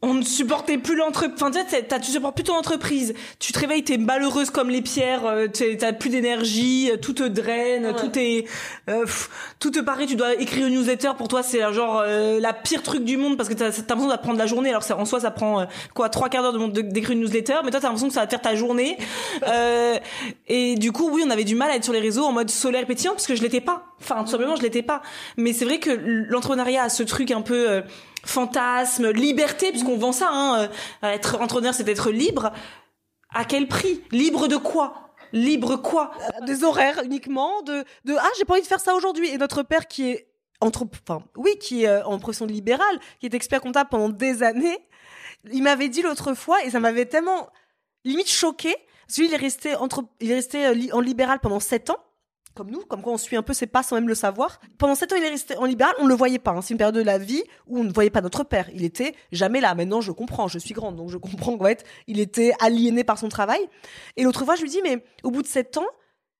On 0.07 0.13
ne 0.13 0.21
supportait 0.23 0.77
plus 0.77 0.95
l'entreprise. 0.95 1.33
Enfin, 1.35 1.49
tu 1.49 1.59
sais, 1.67 1.83
tu 1.99 2.11
supportes 2.11 2.35
plus 2.35 2.43
ton 2.43 2.53
entreprise. 2.55 3.15
Tu 3.39 3.51
te 3.51 3.59
réveilles, 3.59 3.83
t'es 3.83 3.97
malheureuse 3.97 4.51
comme 4.51 4.69
les 4.69 4.81
pierres. 4.83 5.25
euh, 5.25 5.47
T'as 5.47 5.93
plus 5.93 6.09
d'énergie. 6.09 6.91
euh, 6.91 6.97
Tout 6.97 7.13
te 7.13 7.23
draine. 7.23 7.91
Tout 7.95 8.11
est, 8.19 8.45
euh, 8.89 9.01
pff, 9.01 9.29
tout 9.59 9.71
te 9.71 9.79
paraît. 9.79 10.05
Tu 10.05 10.15
dois 10.15 10.35
écrire 10.35 10.67
une 10.67 10.75
newsletter. 10.75 11.11
Pour 11.17 11.27
toi, 11.27 11.41
c'est 11.41 11.63
euh, 11.63 11.73
genre 11.73 12.03
euh, 12.05 12.39
la 12.39 12.53
pire 12.53 12.83
truc 12.83 13.03
du 13.03 13.17
monde 13.17 13.35
parce 13.35 13.49
que 13.49 13.55
t'as 13.55 13.65
as 13.65 13.69
l'impression 13.79 14.07
d'apprendre 14.07 14.37
la 14.37 14.45
journée. 14.45 14.69
Alors 14.69 14.81
que 14.81 14.87
ça- 14.87 14.97
en 14.97 15.05
soi, 15.05 15.19
ça 15.19 15.31
prend 15.31 15.61
euh, 15.61 15.65
quoi 15.95 16.09
trois 16.09 16.29
quarts 16.29 16.53
d'heure 16.53 16.69
d'écrire 16.69 17.11
une 17.11 17.21
newsletter. 17.21 17.55
Mais 17.63 17.71
toi, 17.71 17.79
t'as 17.79 17.87
l'impression 17.87 18.07
que 18.07 18.13
ça 18.13 18.19
va 18.21 18.27
te 18.27 18.31
faire 18.31 18.41
ta 18.41 18.55
journée. 18.55 18.97
Euh, 19.47 19.97
et 20.47 20.75
du 20.75 20.91
coup, 20.91 21.09
oui, 21.11 21.23
on 21.25 21.29
avait 21.29 21.43
du 21.43 21.55
mal 21.55 21.69
à 21.69 21.75
être 21.75 21.83
sur 21.83 21.93
les 21.93 21.99
réseaux 21.99 22.23
en 22.23 22.31
mode 22.31 22.49
solaire 22.49 22.85
pétillant 22.85 23.11
parce 23.13 23.27
que 23.27 23.35
je 23.35 23.41
l'étais 23.41 23.61
pas. 23.61 23.85
Enfin, 24.01 24.23
tout 24.23 24.29
simplement, 24.31 24.55
je 24.55 24.61
l'étais 24.61 24.81
pas. 24.81 25.01
Mais 25.37 25.53
c'est 25.53 25.65
vrai 25.65 25.79
que 25.79 25.91
l'entrepreneuriat 25.91 26.83
a 26.83 26.89
ce 26.89 27.03
truc 27.03 27.31
un 27.31 27.41
peu 27.41 27.69
euh, 27.69 27.81
fantasme, 28.25 29.11
liberté, 29.11 29.71
puisqu'on 29.71 29.97
vend 29.97 30.11
ça. 30.11 30.29
Hein, 30.31 30.69
euh, 31.03 31.07
être 31.13 31.35
entrepreneur, 31.41 31.73
c'est 31.73 31.87
être 31.87 32.11
libre. 32.11 32.51
À 33.33 33.45
quel 33.45 33.67
prix? 33.67 34.01
Libre 34.11 34.47
de 34.47 34.57
quoi? 34.57 35.13
Libre 35.33 35.77
quoi? 35.77 36.11
Des 36.45 36.63
horaires 36.63 37.01
uniquement 37.03 37.61
de 37.61 37.83
de 38.05 38.15
ah 38.17 38.29
j'ai 38.37 38.45
pas 38.45 38.53
envie 38.53 38.61
de 38.61 38.67
faire 38.67 38.79
ça 38.79 38.95
aujourd'hui 38.95 39.29
et 39.29 39.37
notre 39.37 39.63
père 39.63 39.87
qui 39.87 40.09
est 40.09 40.27
entre 40.61 40.85
enfin 40.85 41.23
oui 41.35 41.57
qui 41.59 41.83
est 41.83 41.87
euh, 41.87 42.05
en 42.05 42.19
profession 42.19 42.45
libérale 42.45 42.99
qui 43.19 43.25
est 43.25 43.33
expert 43.33 43.59
comptable 43.59 43.89
pendant 43.89 44.07
des 44.07 44.43
années 44.43 44.77
il 45.51 45.63
m'avait 45.63 45.89
dit 45.89 46.01
l'autre 46.01 46.35
fois 46.35 46.63
et 46.63 46.69
ça 46.69 46.79
m'avait 46.79 47.05
tellement 47.05 47.49
limite 48.05 48.29
choqué 48.29 48.73
parce 49.07 49.17
que 49.17 49.21
lui, 49.21 49.27
il 49.27 49.33
est 49.33 49.37
resté 49.37 49.75
entre 49.75 50.05
il 50.21 50.31
est 50.31 50.35
resté 50.35 50.65
euh, 50.65 50.93
en 50.93 51.01
libéral 51.01 51.39
pendant 51.39 51.59
sept 51.59 51.89
ans 51.89 51.99
comme 52.55 52.71
nous, 52.71 52.81
comme 52.85 53.01
quoi 53.01 53.13
on 53.13 53.17
suit 53.17 53.35
un 53.35 53.43
peu 53.43 53.53
ses 53.53 53.67
pas 53.67 53.83
sans 53.83 53.95
même 53.95 54.07
le 54.07 54.15
savoir. 54.15 54.59
Pendant 54.77 54.95
sept 54.95 55.11
ans, 55.13 55.15
il 55.17 55.23
est 55.23 55.29
resté 55.29 55.55
en 55.57 55.65
libéral, 55.65 55.93
on 55.99 56.05
ne 56.05 56.09
le 56.09 56.15
voyait 56.15 56.39
pas. 56.39 56.51
hein. 56.51 56.61
C'est 56.61 56.73
une 56.73 56.77
période 56.77 56.95
de 56.95 57.01
la 57.01 57.17
vie 57.19 57.43
où 57.67 57.79
on 57.79 57.83
ne 57.83 57.91
voyait 57.93 58.09
pas 58.09 58.21
notre 58.21 58.43
père. 58.43 58.67
Il 58.73 58.83
était 58.83 59.13
jamais 59.31 59.61
là. 59.61 59.75
Maintenant, 59.75 60.01
je 60.01 60.11
comprends, 60.11 60.47
je 60.47 60.57
suis 60.57 60.73
grande, 60.73 60.95
donc 60.95 61.09
je 61.09 61.17
comprends 61.17 61.57
qu'en 61.57 61.65
fait, 61.65 61.83
il 62.07 62.19
était 62.19 62.53
aliéné 62.59 63.03
par 63.03 63.19
son 63.19 63.29
travail. 63.29 63.59
Et 64.17 64.23
l'autre 64.23 64.43
fois, 64.45 64.55
je 64.55 64.61
lui 64.63 64.69
dis, 64.69 64.81
mais 64.83 65.03
au 65.23 65.31
bout 65.31 65.41
de 65.41 65.47
sept 65.47 65.77
ans, 65.77 65.85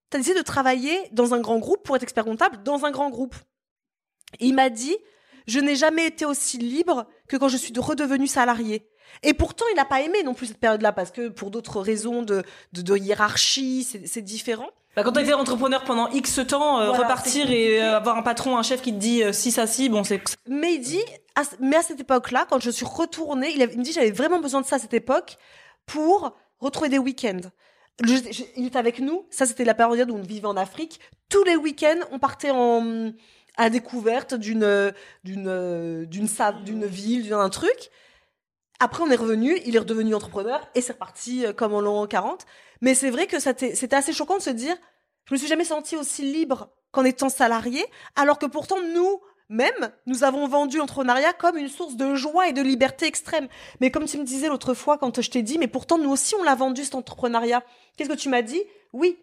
t'as 0.10 0.18
décidé 0.18 0.38
de 0.40 0.44
travailler 0.44 0.98
dans 1.12 1.34
un 1.34 1.42
grand 1.42 1.60
groupe 1.60 1.84
pour 1.84 1.96
être 1.96 2.04
expert 2.04 2.24
comptable 2.26 2.64
dans 2.64 2.86
un 2.86 2.92
grand 2.92 3.10
groupe. 3.10 3.36
Il 4.40 4.56
m'a 4.56 4.70
dit, 4.70 4.96
je 5.48 5.60
n'ai 5.60 5.76
jamais 5.76 6.08
été 6.08 6.26
aussi 6.26 6.58
libre 6.58 7.06
que 7.28 7.38
quand 7.38 7.50
je 7.50 7.58
suis 7.58 7.72
de- 7.72 7.80
redevenue 7.80 8.28
salarié. 8.28 8.88
Et 9.23 9.34
pourtant, 9.34 9.65
il 9.72 9.76
n'a 9.76 9.86
pas 9.86 10.02
aimé 10.02 10.23
non 10.23 10.34
plus 10.34 10.48
cette 10.48 10.60
période-là 10.60 10.91
parce 10.91 11.11
que 11.11 11.30
pour 11.30 11.52
d'autres 11.52 11.80
raisons 11.82 12.22
de, 12.22 12.44
de, 12.73 12.82
de 12.82 12.98
hiérarchie, 12.98 13.84
c'est 13.84 14.22
différent. 14.22 14.69
bah, 14.95 15.03
Quand 15.03 15.11
t'as 15.14 15.22
été 15.23 15.34
entrepreneur 15.34 15.84
pendant 15.84 16.07
X 16.10 16.40
temps, 16.48 16.80
euh, 16.80 16.88
Voilà, 16.90 17.03
repartir 17.03 17.49
et 17.52 17.82
euh, 17.82 17.98
avoir 17.98 18.18
un 18.18 18.22
patron, 18.23 18.57
un 18.57 18.64
chef 18.64 18.82
qui 18.82 18.91
te 18.94 18.98
dit 18.99 19.23
euh, 19.23 19.32
si 19.34 19.52
ça 19.52 19.68
si, 19.68 19.90
bon 19.90 20.03
c'est 20.03 20.22
Mais 20.48 20.76
il 20.76 20.80
dit, 20.82 21.02
à 21.36 21.44
mais 21.60 21.77
à 21.77 21.82
cette 21.82 21.99
époque-là, 21.99 22.45
quand 22.49 22.60
je 22.60 22.69
suis 22.69 22.86
retournée, 22.86 23.52
il, 23.56 23.61
avait- 23.61 23.73
il 23.73 23.80
me 23.80 23.84
dit 23.84 23.94
j'avais 23.94 24.11
vraiment 24.11 24.40
besoin 24.40 24.61
de 24.61 24.65
ça 24.65 24.76
à 24.76 24.80
cette 24.80 24.94
époque 24.94 25.38
pour 25.86 26.36
retrouver 26.60 26.90
des 26.90 26.98
week-ends. 26.99 27.41
Je- 28.03 28.15
je- 28.32 28.44
il 28.57 28.68
était 28.68 28.77
avec 28.80 28.99
nous, 28.99 29.26
ça 29.30 29.45
c'était 29.45 29.64
la 29.65 29.73
période 29.73 30.11
où 30.11 30.15
on 30.15 30.22
vivait 30.22 30.48
en 30.48 30.57
Afrique. 30.57 30.99
Tous 31.30 31.44
les 31.45 31.56
week-ends, 31.56 31.99
on 32.11 32.19
partait 32.19 32.52
en 32.52 33.11
à 33.57 33.69
découverte 33.69 34.34
d'une 34.34 34.94
d'une 35.23 36.06
d'une 36.10 36.86
ville, 36.86 37.30
d'un 37.30 37.49
truc. 37.49 37.90
Après, 38.80 39.03
on 39.03 39.10
est 39.10 39.15
revenu, 39.15 39.57
il 39.65 39.76
est 39.76 39.80
redevenu 39.80 40.15
entrepreneur 40.15 40.68
et 40.76 40.81
c'est 40.81 40.93
reparti 40.93 41.45
euh, 41.45 41.53
comme 41.53 41.73
en 41.73 41.81
l'an 41.81 42.06
40. 42.07 42.45
Mais 42.81 42.93
c'est 42.93 43.10
vrai 43.10 43.27
que 43.27 43.39
c'était 43.39 43.95
assez 43.95 44.14
choquant 44.14 44.38
de 44.38 44.41
se 44.41 44.49
dire, 44.49 44.76
je 45.26 45.34
me 45.34 45.38
suis 45.38 45.47
jamais 45.47 45.64
sentie 45.64 45.95
aussi 45.95 46.23
libre 46.23 46.69
qu'en 46.91 47.06
étant 47.06 47.30
salarié, 47.30 47.85
alors 48.15 48.38
que 48.38 48.45
pourtant 48.45 48.77
nous, 48.93 49.22
même, 49.49 49.91
nous 50.06 50.23
avons 50.23 50.47
vendu 50.47 50.77
l'entrepreneuriat 50.77 51.34
comme 51.34 51.57
une 51.57 51.69
source 51.69 51.95
de 51.95 52.15
joie 52.15 52.47
et 52.47 52.53
de 52.53 52.61
liberté 52.61 53.06
extrême. 53.06 53.47
Mais 53.80 53.91
comme 53.91 54.06
tu 54.06 54.18
me 54.18 54.23
disais 54.23 54.49
l'autre 54.49 54.73
fois 54.73 54.97
quand 54.97 55.22
je 55.22 55.30
t'ai 55.30 55.41
dit, 55.41 55.57
mais 55.57 55.68
pourtant 55.68 55.97
nous 55.97 56.10
aussi 56.10 56.35
on 56.35 56.43
l'a 56.43 56.56
vendu 56.56 56.84
cet 56.84 56.95
entrepreneuriat. 56.95 57.64
Qu'est-ce 57.95 58.10
que 58.10 58.15
tu 58.15 58.30
m'as 58.30 58.41
dit? 58.41 58.61
Oui, 58.91 59.19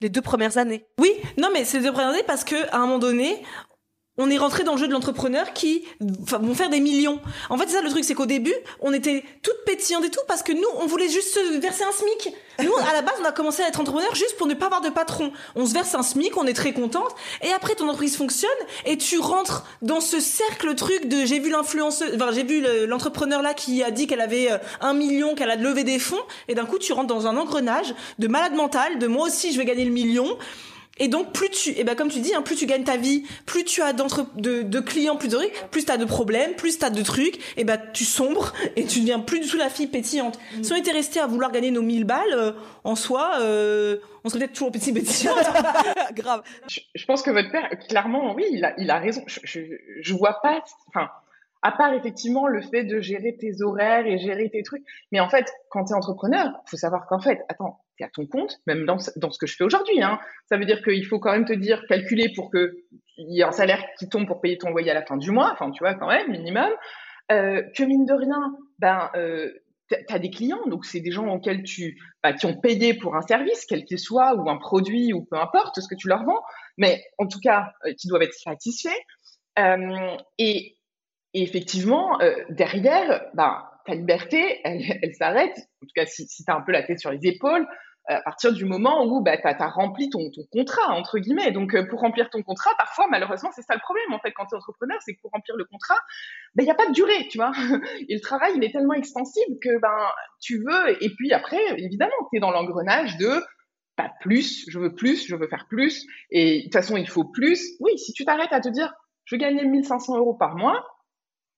les 0.00 0.08
deux 0.08 0.22
premières 0.22 0.58
années. 0.58 0.86
Oui, 0.98 1.12
non, 1.36 1.48
mais 1.52 1.64
c'est 1.64 1.80
de 1.80 1.90
présenté 1.90 2.22
parce 2.22 2.44
que 2.44 2.56
à 2.70 2.76
un 2.76 2.80
moment 2.80 2.98
donné, 2.98 3.42
on 4.18 4.28
est 4.30 4.36
rentré 4.36 4.64
dans 4.64 4.72
le 4.74 4.78
jeu 4.80 4.88
de 4.88 4.92
l'entrepreneur 4.92 5.52
qui 5.54 5.84
vont 6.00 6.54
faire 6.54 6.68
des 6.70 6.80
millions. 6.80 7.20
En 7.48 7.56
fait, 7.56 7.66
c'est 7.68 7.76
ça 7.76 7.82
le 7.82 7.88
truc, 7.90 8.04
c'est 8.04 8.14
qu'au 8.14 8.26
début, 8.26 8.54
on 8.80 8.92
était 8.92 9.24
toutes 9.42 9.64
pétillantes 9.64 10.04
et 10.04 10.10
tout 10.10 10.20
parce 10.28 10.42
que 10.42 10.52
nous, 10.52 10.66
on 10.80 10.86
voulait 10.86 11.08
juste 11.08 11.32
se 11.34 11.58
verser 11.58 11.84
un 11.84 11.92
SMIC. 11.92 12.34
Nous, 12.64 12.74
à 12.76 12.92
la 12.92 13.02
base, 13.02 13.14
on 13.20 13.24
a 13.24 13.30
commencé 13.32 13.62
à 13.62 13.68
être 13.68 13.80
entrepreneur 13.80 14.12
juste 14.16 14.36
pour 14.36 14.46
ne 14.48 14.54
pas 14.54 14.66
avoir 14.66 14.80
de 14.80 14.90
patron. 14.90 15.30
On 15.54 15.64
se 15.66 15.72
verse 15.72 15.94
un 15.94 16.02
SMIC, 16.02 16.36
on 16.36 16.46
est 16.46 16.54
très 16.54 16.72
contente, 16.72 17.14
et 17.42 17.52
après 17.52 17.74
ton 17.76 17.84
entreprise 17.86 18.16
fonctionne 18.16 18.50
et 18.84 18.98
tu 18.98 19.18
rentres 19.20 19.64
dans 19.82 20.00
ce 20.00 20.18
cercle 20.20 20.74
truc 20.74 21.06
de 21.06 21.24
j'ai 21.24 21.38
vu 21.38 21.50
l'influenceuse, 21.50 22.10
enfin 22.16 22.32
j'ai 22.32 22.42
vu 22.42 22.60
le- 22.60 22.86
l'entrepreneur 22.86 23.42
là 23.42 23.54
qui 23.54 23.82
a 23.84 23.90
dit 23.92 24.06
qu'elle 24.08 24.20
avait 24.20 24.50
euh, 24.50 24.58
un 24.80 24.94
million, 24.94 25.36
qu'elle 25.36 25.50
a 25.50 25.56
levé 25.56 25.84
des 25.84 26.00
fonds, 26.00 26.18
et 26.48 26.54
d'un 26.56 26.64
coup 26.66 26.78
tu 26.78 26.92
rentres 26.92 27.06
dans 27.06 27.28
un 27.28 27.36
engrenage 27.36 27.94
de 28.18 28.26
malade 28.26 28.54
mental, 28.54 28.98
de 28.98 29.06
moi 29.06 29.26
aussi 29.28 29.52
je 29.52 29.58
vais 29.58 29.64
gagner 29.64 29.84
le 29.84 29.92
million. 29.92 30.36
Et 30.98 31.08
donc 31.08 31.32
plus 31.32 31.50
tu, 31.50 31.70
et 31.70 31.84
ben 31.84 31.94
comme 31.94 32.08
tu 32.08 32.20
dis, 32.20 32.34
hein, 32.34 32.42
plus 32.42 32.56
tu 32.56 32.66
gagnes 32.66 32.84
ta 32.84 32.96
vie, 32.96 33.24
plus 33.46 33.64
tu 33.64 33.82
as 33.82 33.92
d'entre 33.92 34.26
de, 34.36 34.62
de 34.62 34.80
clients, 34.80 35.16
plus 35.16 35.28
de 35.28 35.36
trucs, 35.36 35.52
plus 35.70 35.84
t'as 35.84 35.96
de 35.96 36.04
problèmes, 36.04 36.54
plus 36.54 36.78
t'as 36.78 36.90
de 36.90 37.02
trucs, 37.02 37.38
et 37.56 37.64
ben 37.64 37.80
tu 37.92 38.04
sombres 38.04 38.52
et 38.76 38.84
tu 38.84 39.00
deviens 39.00 39.20
plus 39.20 39.40
du 39.40 39.48
tout 39.48 39.56
la 39.56 39.70
fille 39.70 39.86
pétillante. 39.86 40.38
Mm. 40.56 40.62
Si 40.62 40.72
on 40.72 40.76
était 40.76 40.92
resté 40.92 41.20
à 41.20 41.26
vouloir 41.26 41.52
gagner 41.52 41.70
nos 41.70 41.82
1000 41.82 42.04
balles, 42.04 42.22
euh, 42.32 42.52
en 42.84 42.94
soi, 42.94 43.32
euh, 43.40 43.98
on 44.24 44.28
serait 44.28 44.40
peut-être 44.40 44.52
toujours 44.52 44.72
petit 44.72 44.92
pétillante. 44.92 45.38
Grave. 46.14 46.42
Je, 46.68 46.80
je 46.94 47.04
pense 47.04 47.22
que 47.22 47.30
votre 47.30 47.50
père, 47.50 47.68
clairement, 47.88 48.34
oui, 48.34 48.44
il 48.50 48.64
a, 48.64 48.74
il 48.78 48.90
a 48.90 48.98
raison. 48.98 49.22
Je, 49.26 49.40
je, 49.44 49.60
je 50.00 50.14
vois 50.14 50.40
pas, 50.42 50.62
enfin, 50.88 51.08
à 51.62 51.72
part 51.72 51.92
effectivement 51.92 52.46
le 52.46 52.60
fait 52.62 52.84
de 52.84 53.00
gérer 53.00 53.36
tes 53.36 53.62
horaires 53.62 54.06
et 54.06 54.18
gérer 54.18 54.50
tes 54.50 54.62
trucs. 54.62 54.84
Mais 55.12 55.20
en 55.20 55.28
fait, 55.28 55.46
quand 55.70 55.84
tu 55.84 55.92
es 55.92 55.96
entrepreneur, 55.96 56.52
faut 56.66 56.76
savoir 56.76 57.06
qu'en 57.06 57.20
fait, 57.20 57.44
attends, 57.48 57.80
à 58.04 58.08
ton 58.08 58.26
compte, 58.26 58.56
même 58.66 58.84
dans, 58.84 58.98
dans 59.16 59.30
ce 59.30 59.38
que 59.38 59.46
je 59.46 59.56
fais 59.56 59.64
aujourd'hui. 59.64 60.02
Hein. 60.02 60.18
Ça 60.46 60.56
veut 60.56 60.64
dire 60.64 60.82
qu'il 60.82 61.04
faut 61.06 61.18
quand 61.18 61.32
même 61.32 61.44
te 61.44 61.52
dire, 61.52 61.82
calculer 61.88 62.32
pour 62.34 62.50
que 62.50 62.76
il 63.18 63.36
y 63.36 63.40
ait 63.40 63.44
un 63.44 63.52
salaire 63.52 63.82
qui 63.98 64.08
tombe 64.08 64.26
pour 64.26 64.40
payer 64.40 64.58
ton 64.58 64.70
loyer 64.70 64.90
à 64.90 64.94
la 64.94 65.04
fin 65.04 65.16
du 65.16 65.30
mois. 65.30 65.50
Enfin, 65.52 65.70
tu 65.70 65.82
vois, 65.82 65.94
quand 65.94 66.08
même, 66.08 66.30
minimum. 66.30 66.70
Euh, 67.30 67.62
que 67.76 67.82
mine 67.82 68.06
de 68.06 68.14
rien, 68.14 68.56
ben, 68.78 69.10
euh, 69.16 69.52
tu 69.88 70.14
as 70.14 70.18
des 70.18 70.30
clients, 70.30 70.66
donc 70.66 70.84
c'est 70.84 71.00
des 71.00 71.10
gens 71.10 71.26
auxquels 71.28 71.62
tu, 71.62 71.98
bah, 72.22 72.32
qui 72.32 72.46
ont 72.46 72.58
payé 72.58 72.94
pour 72.94 73.16
un 73.16 73.22
service, 73.22 73.64
quel 73.66 73.84
qu'il 73.84 73.98
soit, 73.98 74.34
ou 74.34 74.48
un 74.48 74.56
produit, 74.56 75.12
ou 75.12 75.24
peu 75.24 75.36
importe 75.36 75.80
ce 75.80 75.88
que 75.88 75.94
tu 75.94 76.08
leur 76.08 76.24
vends, 76.24 76.42
mais 76.76 77.02
en 77.18 77.26
tout 77.26 77.40
cas, 77.40 77.72
euh, 77.86 77.92
qui 77.98 78.08
doivent 78.08 78.22
être 78.22 78.34
satisfaits. 78.34 78.88
Euh, 79.58 80.16
et, 80.38 80.76
effectivement, 81.34 82.20
euh, 82.20 82.34
derrière, 82.50 83.26
ben, 83.34 83.64
ta 83.86 83.94
liberté, 83.94 84.60
elle, 84.64 85.14
s'arrête, 85.14 85.56
en 85.82 85.86
tout 85.86 85.92
cas 85.94 86.06
si, 86.06 86.26
si 86.26 86.44
tu 86.44 86.50
as 86.50 86.54
un 86.54 86.60
peu 86.60 86.72
la 86.72 86.82
tête 86.82 87.00
sur 87.00 87.10
les 87.10 87.26
épaules, 87.26 87.66
à 88.08 88.22
partir 88.22 88.52
du 88.52 88.64
moment 88.64 89.04
où 89.04 89.20
bah, 89.22 89.36
tu 89.36 89.46
as, 89.46 89.68
rempli 89.68 90.08
ton, 90.08 90.30
contrat, 90.50 90.92
entre 90.92 91.18
guillemets. 91.18 91.50
Donc, 91.50 91.74
euh, 91.74 91.86
pour 91.86 92.00
remplir 92.00 92.30
ton 92.30 92.42
contrat, 92.42 92.70
parfois, 92.78 93.06
malheureusement, 93.10 93.50
c'est 93.54 93.62
ça 93.62 93.74
le 93.74 93.80
problème, 93.80 94.12
en 94.12 94.18
fait, 94.18 94.32
quand 94.32 94.46
tu 94.46 94.54
es 94.54 94.56
entrepreneur, 94.56 94.96
c'est 95.04 95.14
que 95.14 95.20
pour 95.20 95.30
remplir 95.30 95.56
le 95.56 95.64
contrat, 95.64 95.98
il 96.58 96.64
n'y 96.64 96.70
a 96.70 96.74
pas 96.74 96.86
de 96.86 96.92
durée, 96.92 97.28
tu 97.30 97.38
vois. 97.38 97.52
Et 98.08 98.14
le 98.14 98.20
travail, 98.20 98.52
il 98.56 98.64
est 98.64 98.72
tellement 98.72 98.94
extensible 98.94 99.58
que 99.62 99.78
ben, 99.80 99.98
tu 100.40 100.58
veux, 100.58 101.02
et 101.02 101.10
puis 101.16 101.32
après, 101.32 101.58
évidemment, 101.78 102.12
tu 102.30 102.38
es 102.38 102.40
dans 102.40 102.50
l'engrenage 102.50 103.16
de 103.18 103.42
pas 103.96 104.10
plus, 104.20 104.64
je 104.70 104.78
veux 104.78 104.94
plus, 104.94 105.26
je 105.26 105.34
veux 105.34 105.48
faire 105.48 105.66
plus, 105.68 106.06
et 106.30 106.58
de 106.58 106.62
toute 106.64 106.72
façon, 106.72 106.96
il 106.96 107.08
faut 107.08 107.24
plus. 107.24 107.76
Oui, 107.80 107.98
si 107.98 108.12
tu 108.12 108.24
t'arrêtes 108.24 108.52
à 108.52 108.60
te 108.60 108.68
dire, 108.68 108.94
je 109.24 109.34
veux 109.34 109.40
gagner 109.40 109.64
1500 109.64 110.16
euros 110.16 110.34
par 110.34 110.56
mois, 110.56 110.86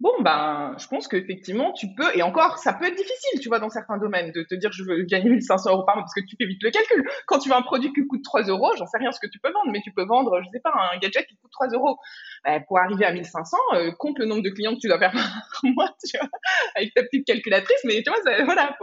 bon, 0.01 0.11
ben, 0.21 0.75
je 0.79 0.87
pense 0.89 1.07
qu'effectivement, 1.09 1.73
tu 1.73 1.87
peux, 1.95 2.17
et 2.17 2.23
encore, 2.23 2.59
ça 2.59 2.73
peut 2.73 2.87
être 2.87 2.97
difficile, 2.97 3.41
tu 3.41 3.49
vois, 3.49 3.59
dans 3.59 3.69
certains 3.69 3.99
domaines, 3.99 4.33
de 4.33 4.43
te 4.43 4.55
dire, 4.55 4.73
je 4.73 4.83
veux 4.83 5.03
gagner 5.05 5.29
1500 5.31 5.71
euros 5.71 5.85
par 5.85 5.97
mois, 5.97 6.05
parce 6.05 6.15
que 6.15 6.21
tu 6.21 6.37
fais 6.41 6.47
vite 6.47 6.63
le 6.63 6.71
calcul. 6.71 7.07
Quand 7.27 7.39
tu 7.39 7.51
veux 7.51 7.55
un 7.55 7.63
produit 7.63 7.93
qui 7.93 8.07
coûte 8.07 8.25
3 8.25 8.45
euros, 8.45 8.73
j'en 8.79 8.87
sais 8.87 8.99
rien 8.99 9.13
ce 9.13 9.21
que 9.21 9.27
tu 9.27 9.39
peux 9.39 9.53
vendre, 9.53 9.71
mais 9.71 9.81
tu 9.83 9.93
peux 9.93 10.05
vendre, 10.05 10.41
je 10.43 10.49
sais 10.51 10.61
pas, 10.61 10.73
un 10.93 10.99
gadget 10.99 11.27
qui 11.27 11.37
coûte 11.37 11.51
3 11.53 11.69
euros. 11.69 11.99
Ben, 12.45 12.63
pour 12.67 12.79
arriver 12.79 13.05
à 13.05 13.13
1500, 13.13 13.57
euh, 13.75 13.93
compte 13.99 14.19
le 14.19 14.25
nombre 14.25 14.43
de 14.43 14.51
clients 14.51 14.75
que 14.75 14.81
tu 14.81 14.89
dois 14.89 14.99
faire 14.99 15.13
par 15.13 15.23
mois, 15.65 15.95
tu 16.05 16.19
vois, 16.19 16.29
avec 16.75 16.95
ta 16.95 17.03
petite 17.03 17.27
calculatrice, 17.27 17.81
mais 17.85 18.03
tu 18.03 18.11
vois, 18.11 18.45
voilà. 18.45 18.77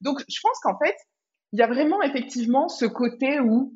Donc, 0.00 0.20
je 0.28 0.38
pense 0.40 0.58
qu'en 0.62 0.78
fait, 0.78 0.96
il 1.52 1.58
y 1.58 1.62
a 1.62 1.66
vraiment 1.66 2.02
effectivement 2.02 2.68
ce 2.68 2.84
côté 2.84 3.40
où 3.40 3.72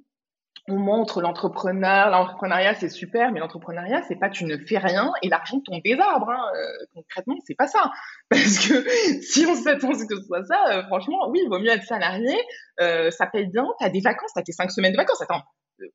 on 0.69 0.79
montre 0.79 1.21
l'entrepreneur, 1.21 2.11
l'entrepreneuriat 2.11 2.75
c'est 2.75 2.89
super, 2.89 3.33
mais 3.33 3.41
l'entrepreneuriat 3.41 4.03
c'est 4.09 4.17
pas 4.17 4.29
tu 4.29 4.45
ne 4.45 4.57
fais 4.57 4.79
rien 4.79 5.13
et 5.23 5.29
l'argent 5.29 5.61
tombe 5.61 5.83
des 5.83 5.99
arbres. 5.99 6.31
Hein. 6.31 6.45
Euh, 6.55 6.87
concrètement, 6.95 7.37
c'est 7.47 7.55
pas 7.55 7.67
ça. 7.67 7.91
Parce 8.31 8.67
que 8.67 8.89
si 9.23 9.47
on 9.47 9.55
s'attend 9.55 9.91
à 9.91 9.95
ce 9.95 10.05
que 10.07 10.17
ce 10.17 10.23
soit 10.27 10.45
ça, 10.45 10.63
euh, 10.71 10.83
franchement, 10.85 11.29
oui, 11.31 11.41
il 11.43 11.49
vaut 11.49 11.59
mieux 11.59 11.71
être 11.71 11.85
salarié, 11.85 12.37
euh, 12.81 13.11
ça 13.11 13.27
paye 13.27 13.47
bien, 13.47 13.67
tu 13.79 13.87
as 13.87 13.91
des 13.91 14.01
vacances, 14.01 14.33
tu 14.35 14.41
as 14.41 14.43
tes 14.43 14.53
cinq 14.53 14.71
semaines 14.71 14.93
de 14.93 14.97
vacances. 14.97 15.23
Attends, 15.23 15.43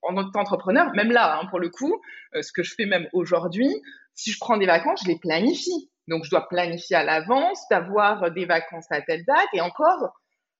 en 0.02 0.16
tant 0.16 0.32
qu'entrepreneur, 0.32 0.92
même 0.94 1.12
là, 1.12 1.40
hein, 1.40 1.48
pour 1.50 1.60
le 1.60 1.70
coup, 1.70 2.02
euh, 2.36 2.42
ce 2.42 2.52
que 2.52 2.64
je 2.64 2.74
fais 2.76 2.86
même 2.86 3.08
aujourd'hui, 3.14 3.70
si 4.16 4.32
je 4.32 4.38
prends 4.40 4.58
des 4.58 4.66
vacances, 4.66 5.02
je 5.04 5.10
les 5.10 5.20
planifie. 5.20 5.90
Donc 6.08 6.26
je 6.26 6.30
dois 6.30 6.48
planifier 6.50 6.98
à 6.98 7.04
l'avance, 7.04 7.64
d'avoir 7.70 8.32
des 8.32 8.46
vacances 8.46 8.88
à 8.90 9.02
telle 9.02 9.24
date 9.26 9.48
et 9.54 9.62
encore 9.62 10.12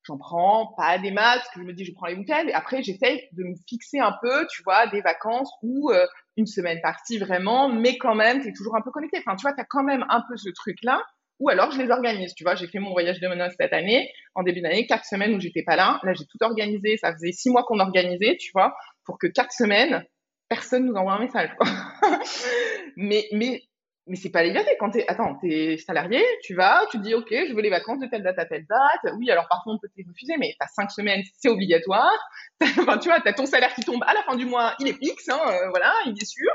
j'en 0.06 0.18
prends 0.18 0.74
pas 0.78 0.98
des 0.98 1.14
parce 1.14 1.50
que 1.50 1.60
je 1.60 1.66
me 1.66 1.74
dis 1.74 1.86
je 1.86 1.94
prends 1.94 2.08
les 2.08 2.16
week-ends, 2.16 2.48
et 2.48 2.54
après 2.54 2.84
j'essaye 2.84 3.22
de 3.32 3.44
me 3.44 3.56
fixer 3.68 4.00
un 4.00 4.14
peu, 4.22 4.46
tu 4.52 4.62
vois, 4.64 4.88
des 4.88 5.02
vacances 5.02 5.52
ou 5.62 5.92
euh, 5.92 6.06
une 6.38 6.46
semaine 6.46 6.80
partie 6.82 7.18
vraiment, 7.18 7.70
mais 7.70 7.98
quand 7.98 8.16
même, 8.16 8.42
tu 8.42 8.54
toujours 8.54 8.76
un 8.76 8.82
peu 8.82 8.92
connecté. 8.92 9.20
Enfin, 9.20 9.36
tu 9.36 9.44
vois, 9.44 9.54
tu 9.54 9.62
as 9.62 9.66
quand 9.70 9.84
même 9.84 10.06
un 10.10 10.22
peu 10.28 10.36
ce 10.38 10.50
truc-là, 10.50 11.02
ou 11.40 11.50
alors 11.50 11.72
je 11.72 11.82
les 11.82 11.90
organise, 11.90 12.34
tu 12.36 12.44
vois, 12.44 12.56
j'ai 12.56 12.68
fait 12.68 12.80
mon 12.80 12.92
voyage 12.92 13.20
de 13.20 13.28
noces 13.28 13.54
cette 13.60 13.74
année, 13.74 14.10
en 14.36 14.44
début 14.44 14.62
d'année, 14.62 14.86
quatre 14.88 15.06
semaines 15.06 15.34
où 15.36 15.40
j'étais 15.40 15.64
pas 15.64 15.76
là, 15.76 16.00
là 16.04 16.14
j'ai 16.14 16.26
tout 16.26 16.38
organisé, 16.42 16.98
ça 16.98 17.14
faisait 17.14 17.32
six 17.32 17.50
mois 17.50 17.64
qu'on 17.64 17.80
organisait, 17.80 18.38
tu 18.38 18.52
vois, 18.54 18.76
pour 19.06 19.18
que 19.18 19.28
quatre 19.28 19.52
semaines, 19.52 20.06
personne 20.50 20.86
nous 20.86 20.94
envoie 20.94 21.14
un 21.14 21.20
message, 21.20 21.50
mais, 22.98 23.28
mais 23.32 23.64
mais 24.08 24.16
c'est 24.16 24.30
pas 24.30 24.42
la 24.42 24.48
liberté. 24.48 24.76
Quand 24.80 24.92
t'es, 24.92 25.06
attends, 25.08 25.36
t'es 25.36 25.78
salarié, 25.78 26.22
tu 26.42 26.56
vas, 26.56 26.86
tu 26.92 27.00
dis, 27.00 27.14
OK, 27.14 27.30
je 27.30 27.54
veux 27.54 27.62
les 27.62 27.70
vacances 27.70 28.00
de 28.00 28.08
telle 28.08 28.24
date 28.24 28.38
à 28.38 28.46
telle 28.46 28.66
date. 28.66 29.14
Oui, 29.18 29.30
alors 29.32 29.48
parfois 29.48 29.74
on 29.74 29.80
peut 29.80 29.88
te 29.88 29.94
les 29.98 30.06
refuser, 30.08 30.36
mais 30.38 30.56
t'as 30.60 30.68
cinq 30.68 30.92
semaines, 30.92 31.24
c'est 31.38 31.50
obligatoire. 31.50 32.12
enfin, 32.62 32.98
tu 32.98 33.10
vois, 33.10 33.22
t'as 33.22 33.34
ton 33.34 33.46
salaire 33.46 33.74
qui 33.74 33.82
tombe 33.82 34.04
à 34.06 34.14
la 34.14 34.24
fin 34.24 34.36
du 34.36 34.46
mois, 34.46 34.76
il 34.80 34.88
est 34.88 34.94
fixe, 34.94 35.30
hein, 35.30 35.40
euh, 35.48 35.70
voilà, 35.70 35.94
il 36.06 36.14
est 36.14 36.26
sûr. 36.26 36.52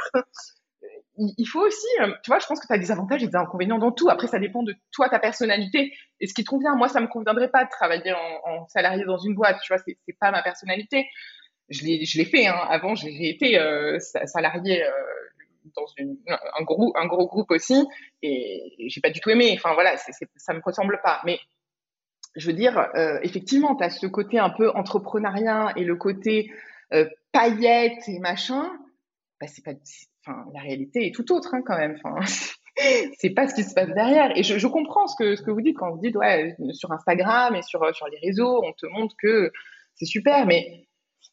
Il, 1.16 1.34
il 1.38 1.46
faut 1.46 1.60
aussi, 1.60 1.86
euh, 2.00 2.12
tu 2.22 2.30
vois, 2.30 2.38
je 2.38 2.46
pense 2.46 2.60
que 2.60 2.66
t'as 2.66 2.78
des 2.78 2.90
avantages 2.90 3.22
et 3.22 3.26
des 3.26 3.36
inconvénients 3.36 3.78
dans 3.78 3.92
tout. 3.92 4.10
Après, 4.10 4.26
ça 4.26 4.38
dépend 4.38 4.62
de 4.62 4.74
toi, 4.92 5.08
ta 5.08 5.18
personnalité 5.18 5.92
et 6.20 6.26
ce 6.26 6.34
qui 6.34 6.44
te 6.44 6.50
convient. 6.50 6.76
Moi, 6.76 6.88
ça 6.88 7.00
me 7.00 7.08
conviendrait 7.08 7.50
pas 7.50 7.64
de 7.64 7.70
travailler 7.70 8.12
en, 8.44 8.66
salarié 8.68 9.04
dans 9.04 9.18
une 9.18 9.34
boîte, 9.34 9.58
tu 9.62 9.72
vois, 9.72 9.82
c'est, 9.84 9.96
c'est 10.06 10.16
pas 10.20 10.30
ma 10.30 10.42
personnalité. 10.42 11.08
Je 11.70 11.84
l'ai, 11.84 12.04
je 12.04 12.18
l'ai 12.18 12.24
fait, 12.24 12.46
hein. 12.46 12.58
Avant, 12.68 12.94
j'ai, 12.94 13.28
été 13.28 13.58
euh, 13.58 13.98
salarié 13.98 14.82
euh, 14.84 14.90
dans 15.76 15.84
un, 15.98 16.64
gros, 16.64 16.92
un 16.96 17.06
gros 17.06 17.26
groupe 17.26 17.50
aussi, 17.50 17.86
et 18.22 18.74
j'ai 18.88 19.00
pas 19.00 19.10
du 19.10 19.20
tout 19.20 19.30
aimé. 19.30 19.54
Enfin 19.56 19.74
voilà, 19.74 19.96
ça 19.96 20.54
me 20.54 20.60
ressemble 20.64 21.00
pas. 21.02 21.20
Mais 21.24 21.38
je 22.36 22.46
veux 22.46 22.56
dire, 22.56 22.78
euh, 22.94 23.18
effectivement, 23.22 23.74
tu 23.76 23.84
as 23.84 23.90
ce 23.90 24.06
côté 24.06 24.38
un 24.38 24.50
peu 24.50 24.70
entrepreneuriat 24.70 25.72
et 25.76 25.84
le 25.84 25.96
côté 25.96 26.50
euh, 26.92 27.08
paillettes 27.32 28.08
et 28.08 28.18
machin. 28.18 28.70
Bah, 29.40 29.46
c'est 29.46 29.64
pas, 29.64 29.72
enfin, 30.26 30.44
la 30.52 30.60
réalité 30.60 31.06
est 31.06 31.14
tout 31.14 31.32
autre 31.32 31.54
hein, 31.54 31.62
quand 31.64 31.76
même. 31.76 31.98
Enfin, 32.02 32.24
c'est 33.18 33.30
pas 33.30 33.48
ce 33.48 33.54
qui 33.54 33.64
se 33.64 33.74
passe 33.74 33.88
derrière. 33.88 34.36
Et 34.36 34.42
je, 34.42 34.58
je 34.58 34.66
comprends 34.66 35.06
ce 35.06 35.16
que, 35.16 35.36
ce 35.36 35.42
que 35.42 35.50
vous 35.50 35.62
dites 35.62 35.76
quand 35.76 35.90
vous 35.90 36.00
dites, 36.00 36.16
ouais, 36.16 36.56
sur 36.72 36.92
Instagram 36.92 37.54
et 37.54 37.62
sur, 37.62 37.94
sur 37.94 38.06
les 38.08 38.18
réseaux, 38.18 38.62
on 38.64 38.72
te 38.72 38.86
montre 38.86 39.14
que 39.20 39.52
c'est 39.94 40.06
super, 40.06 40.46
mais 40.46 40.87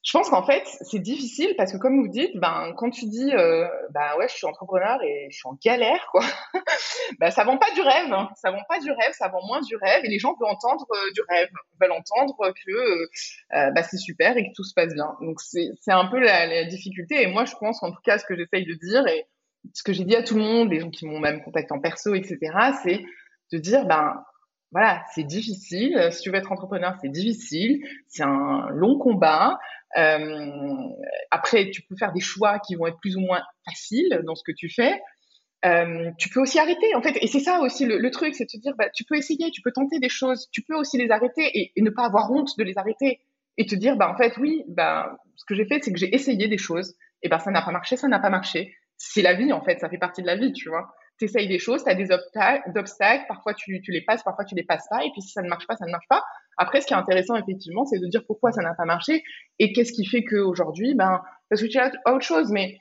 je 0.05 0.11
pense 0.11 0.29
qu'en 0.29 0.45
fait, 0.45 0.63
c'est 0.81 0.99
difficile 0.99 1.55
parce 1.57 1.71
que 1.71 1.77
comme 1.77 1.99
vous 1.99 2.07
dites, 2.07 2.35
ben 2.35 2.73
quand 2.77 2.91
tu 2.91 3.05
dis 3.05 3.33
euh, 3.33 3.67
bah 3.89 4.15
ouais, 4.17 4.27
je 4.27 4.35
suis 4.35 4.45
entrepreneur 4.45 5.01
et 5.01 5.27
je 5.31 5.35
suis 5.35 5.47
en 5.47 5.57
galère 5.63 6.07
quoi. 6.11 6.23
ben 7.19 7.31
ça 7.31 7.43
vend 7.43 7.57
pas 7.57 7.71
du 7.73 7.81
rêve, 7.81 8.13
hein. 8.13 8.29
ça 8.35 8.51
vend 8.51 8.61
pas 8.69 8.79
du 8.79 8.91
rêve, 8.91 9.13
ça 9.13 9.29
vend 9.29 9.43
moins 9.47 9.61
du 9.61 9.75
rêve 9.75 10.05
et 10.05 10.07
les 10.07 10.19
gens 10.19 10.35
veulent 10.39 10.49
entendre 10.49 10.85
euh, 10.91 11.11
du 11.11 11.21
rêve, 11.27 11.49
veulent 11.81 11.91
entendre 11.91 12.53
que 12.65 12.71
euh, 12.71 13.71
bah 13.71 13.81
c'est 13.81 13.97
super 13.97 14.37
et 14.37 14.43
que 14.43 14.53
tout 14.55 14.63
se 14.63 14.75
passe 14.75 14.93
bien. 14.93 15.15
Donc 15.21 15.41
c'est 15.41 15.69
c'est 15.81 15.93
un 15.93 16.05
peu 16.05 16.19
la, 16.19 16.45
la 16.45 16.65
difficulté 16.65 17.23
et 17.23 17.27
moi 17.27 17.45
je 17.45 17.55
pense 17.55 17.81
en 17.81 17.91
tout 17.91 18.01
cas 18.03 18.19
ce 18.19 18.25
que 18.25 18.35
j'essaye 18.35 18.65
de 18.65 18.75
dire 18.75 19.07
et 19.07 19.25
ce 19.73 19.81
que 19.81 19.91
j'ai 19.91 20.03
dit 20.03 20.15
à 20.15 20.21
tout 20.21 20.35
le 20.35 20.43
monde, 20.43 20.71
les 20.71 20.81
gens 20.81 20.91
qui 20.91 21.07
m'ont 21.07 21.19
même 21.19 21.43
contacté 21.43 21.73
en 21.73 21.79
perso, 21.79 22.13
etc. 22.13 22.37
C'est 22.83 23.03
de 23.51 23.57
dire 23.57 23.85
ben 23.85 24.23
voilà, 24.71 25.03
c'est 25.13 25.23
difficile. 25.23 26.09
Si 26.11 26.21
tu 26.21 26.29
veux 26.29 26.35
être 26.35 26.51
entrepreneur, 26.51 26.95
c'est 27.01 27.09
difficile. 27.09 27.79
C'est 28.07 28.23
un 28.23 28.67
long 28.71 28.97
combat. 28.97 29.57
Euh, 29.97 30.89
après, 31.31 31.69
tu 31.69 31.81
peux 31.83 31.95
faire 31.95 32.11
des 32.11 32.19
choix 32.19 32.59
qui 32.59 32.75
vont 32.75 32.87
être 32.87 32.99
plus 32.99 33.15
ou 33.15 33.21
moins 33.21 33.41
faciles 33.65 34.21
dans 34.25 34.35
ce 34.35 34.43
que 34.45 34.51
tu 34.51 34.69
fais. 34.69 34.99
Euh, 35.65 36.11
tu 36.19 36.29
peux 36.29 36.41
aussi 36.41 36.59
arrêter, 36.59 36.93
en 36.95 37.01
fait. 37.01 37.17
Et 37.21 37.27
c'est 37.27 37.39
ça 37.39 37.59
aussi 37.61 37.85
le, 37.85 38.11
truc, 38.11 38.35
c'est 38.35 38.43
de 38.43 38.49
te 38.49 38.57
dire, 38.57 38.73
bah, 38.77 38.89
tu 38.93 39.03
peux 39.03 39.15
essayer, 39.15 39.49
tu 39.51 39.61
peux 39.61 39.71
tenter 39.71 39.99
des 39.99 40.09
choses, 40.09 40.47
tu 40.51 40.61
peux 40.61 40.75
aussi 40.75 40.97
les 40.97 41.09
arrêter 41.09 41.71
et, 41.75 41.81
ne 41.81 41.89
pas 41.89 42.05
avoir 42.05 42.31
honte 42.31 42.49
de 42.57 42.63
les 42.63 42.77
arrêter 42.77 43.19
et 43.57 43.65
te 43.65 43.75
dire, 43.75 43.95
bah, 43.95 44.11
en 44.11 44.17
fait, 44.17 44.37
oui, 44.37 44.63
bah, 44.67 45.17
ce 45.35 45.45
que 45.45 45.55
j'ai 45.55 45.65
fait, 45.65 45.81
c'est 45.81 45.91
que 45.91 45.97
j'ai 45.97 46.13
essayé 46.13 46.47
des 46.47 46.57
choses. 46.57 46.95
Et 47.23 47.29
ben, 47.29 47.39
ça 47.39 47.49
n'a 47.49 47.61
pas 47.61 47.71
marché, 47.71 47.95
ça 47.95 48.07
n'a 48.07 48.19
pas 48.19 48.29
marché. 48.29 48.75
C'est 48.97 49.21
la 49.21 49.33
vie, 49.33 49.51
en 49.53 49.63
fait. 49.63 49.79
Ça 49.79 49.89
fait 49.89 49.97
partie 49.97 50.21
de 50.21 50.27
la 50.27 50.35
vie, 50.35 50.53
tu 50.53 50.69
vois. 50.69 50.93
Tu 51.17 51.25
essayes 51.25 51.47
des 51.47 51.59
choses, 51.59 51.83
tu 51.83 51.89
as 51.89 51.95
des 51.95 52.11
obstacles, 52.11 53.25
parfois 53.27 53.53
tu, 53.53 53.81
les 53.87 54.01
passes, 54.01 54.23
parfois 54.23 54.45
tu 54.45 54.55
les 54.55 54.63
passes 54.63 54.87
pas. 54.89 55.03
Et 55.03 55.11
puis 55.11 55.21
si 55.21 55.29
ça 55.29 55.41
ne 55.41 55.49
marche 55.49 55.67
pas, 55.67 55.75
ça 55.75 55.85
ne 55.85 55.91
marche 55.91 56.07
pas. 56.09 56.23
Après, 56.57 56.81
ce 56.81 56.87
qui 56.87 56.93
est 56.93 56.97
intéressant, 56.97 57.35
effectivement, 57.35 57.85
c'est 57.85 57.99
de 57.99 58.07
dire 58.07 58.23
pourquoi 58.25 58.51
ça 58.51 58.61
n'a 58.61 58.73
pas 58.73 58.85
marché 58.85 59.23
et 59.59 59.73
qu'est-ce 59.73 59.93
qui 59.93 60.05
fait 60.05 60.23
qu'aujourd'hui, 60.23 60.95
ben, 60.95 61.21
parce 61.49 61.61
que 61.61 61.67
tu 61.67 61.77
as 61.77 61.91
autre 62.05 62.25
chose. 62.25 62.51
Mais, 62.51 62.77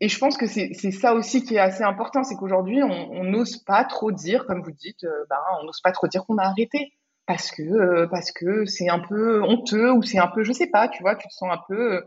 et 0.00 0.08
je 0.08 0.18
pense 0.18 0.36
que 0.36 0.46
c'est 0.46 0.72
ça 0.72 1.14
aussi 1.14 1.44
qui 1.44 1.56
est 1.56 1.60
assez 1.60 1.82
important, 1.82 2.22
c'est 2.24 2.36
qu'aujourd'hui, 2.36 2.82
on 2.82 3.24
n'ose 3.24 3.56
pas 3.58 3.84
trop 3.84 4.12
dire, 4.12 4.46
comme 4.46 4.62
vous 4.62 4.72
dites, 4.72 5.04
euh, 5.04 5.24
ben, 5.28 5.38
on 5.60 5.64
n'ose 5.64 5.80
pas 5.82 5.92
trop 5.92 6.06
dire 6.06 6.24
qu'on 6.24 6.38
a 6.38 6.44
arrêté. 6.44 6.92
Parce 7.26 7.52
que, 7.52 7.62
euh, 7.62 8.06
parce 8.08 8.32
que 8.32 8.64
c'est 8.66 8.88
un 8.88 8.98
peu 8.98 9.42
honteux 9.42 9.92
ou 9.92 10.02
c'est 10.02 10.18
un 10.18 10.26
peu, 10.26 10.42
je 10.42 10.52
sais 10.52 10.66
pas, 10.66 10.88
tu 10.88 11.02
vois, 11.02 11.14
tu 11.14 11.28
te 11.28 11.32
sens 11.32 11.48
un 11.52 11.60
peu, 11.68 12.04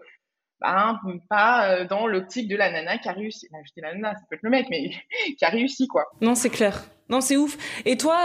ben, 1.04 1.20
pas 1.30 1.84
dans 1.86 2.08
l'optique 2.08 2.48
de 2.48 2.56
la 2.56 2.72
nana 2.72 2.98
qui 2.98 3.08
a 3.10 3.14
réussi. 3.14 3.48
Je 3.52 3.72
dis 3.76 3.82
la 3.82 3.94
nana, 3.94 4.14
ça 4.14 4.22
peut 4.30 4.36
être 4.36 4.44
le 4.44 4.50
mec, 4.50 4.68
mais 4.70 4.92
qui 5.38 5.46
a 5.46 5.50
réussi, 5.50 5.88
quoi. 5.88 6.06
Non, 6.22 6.36
c'est 6.36 6.50
clair. 6.50 6.86
Non, 7.10 7.22
c'est 7.22 7.38
ouf. 7.38 7.58
Et 7.86 7.98
toi, 7.98 8.18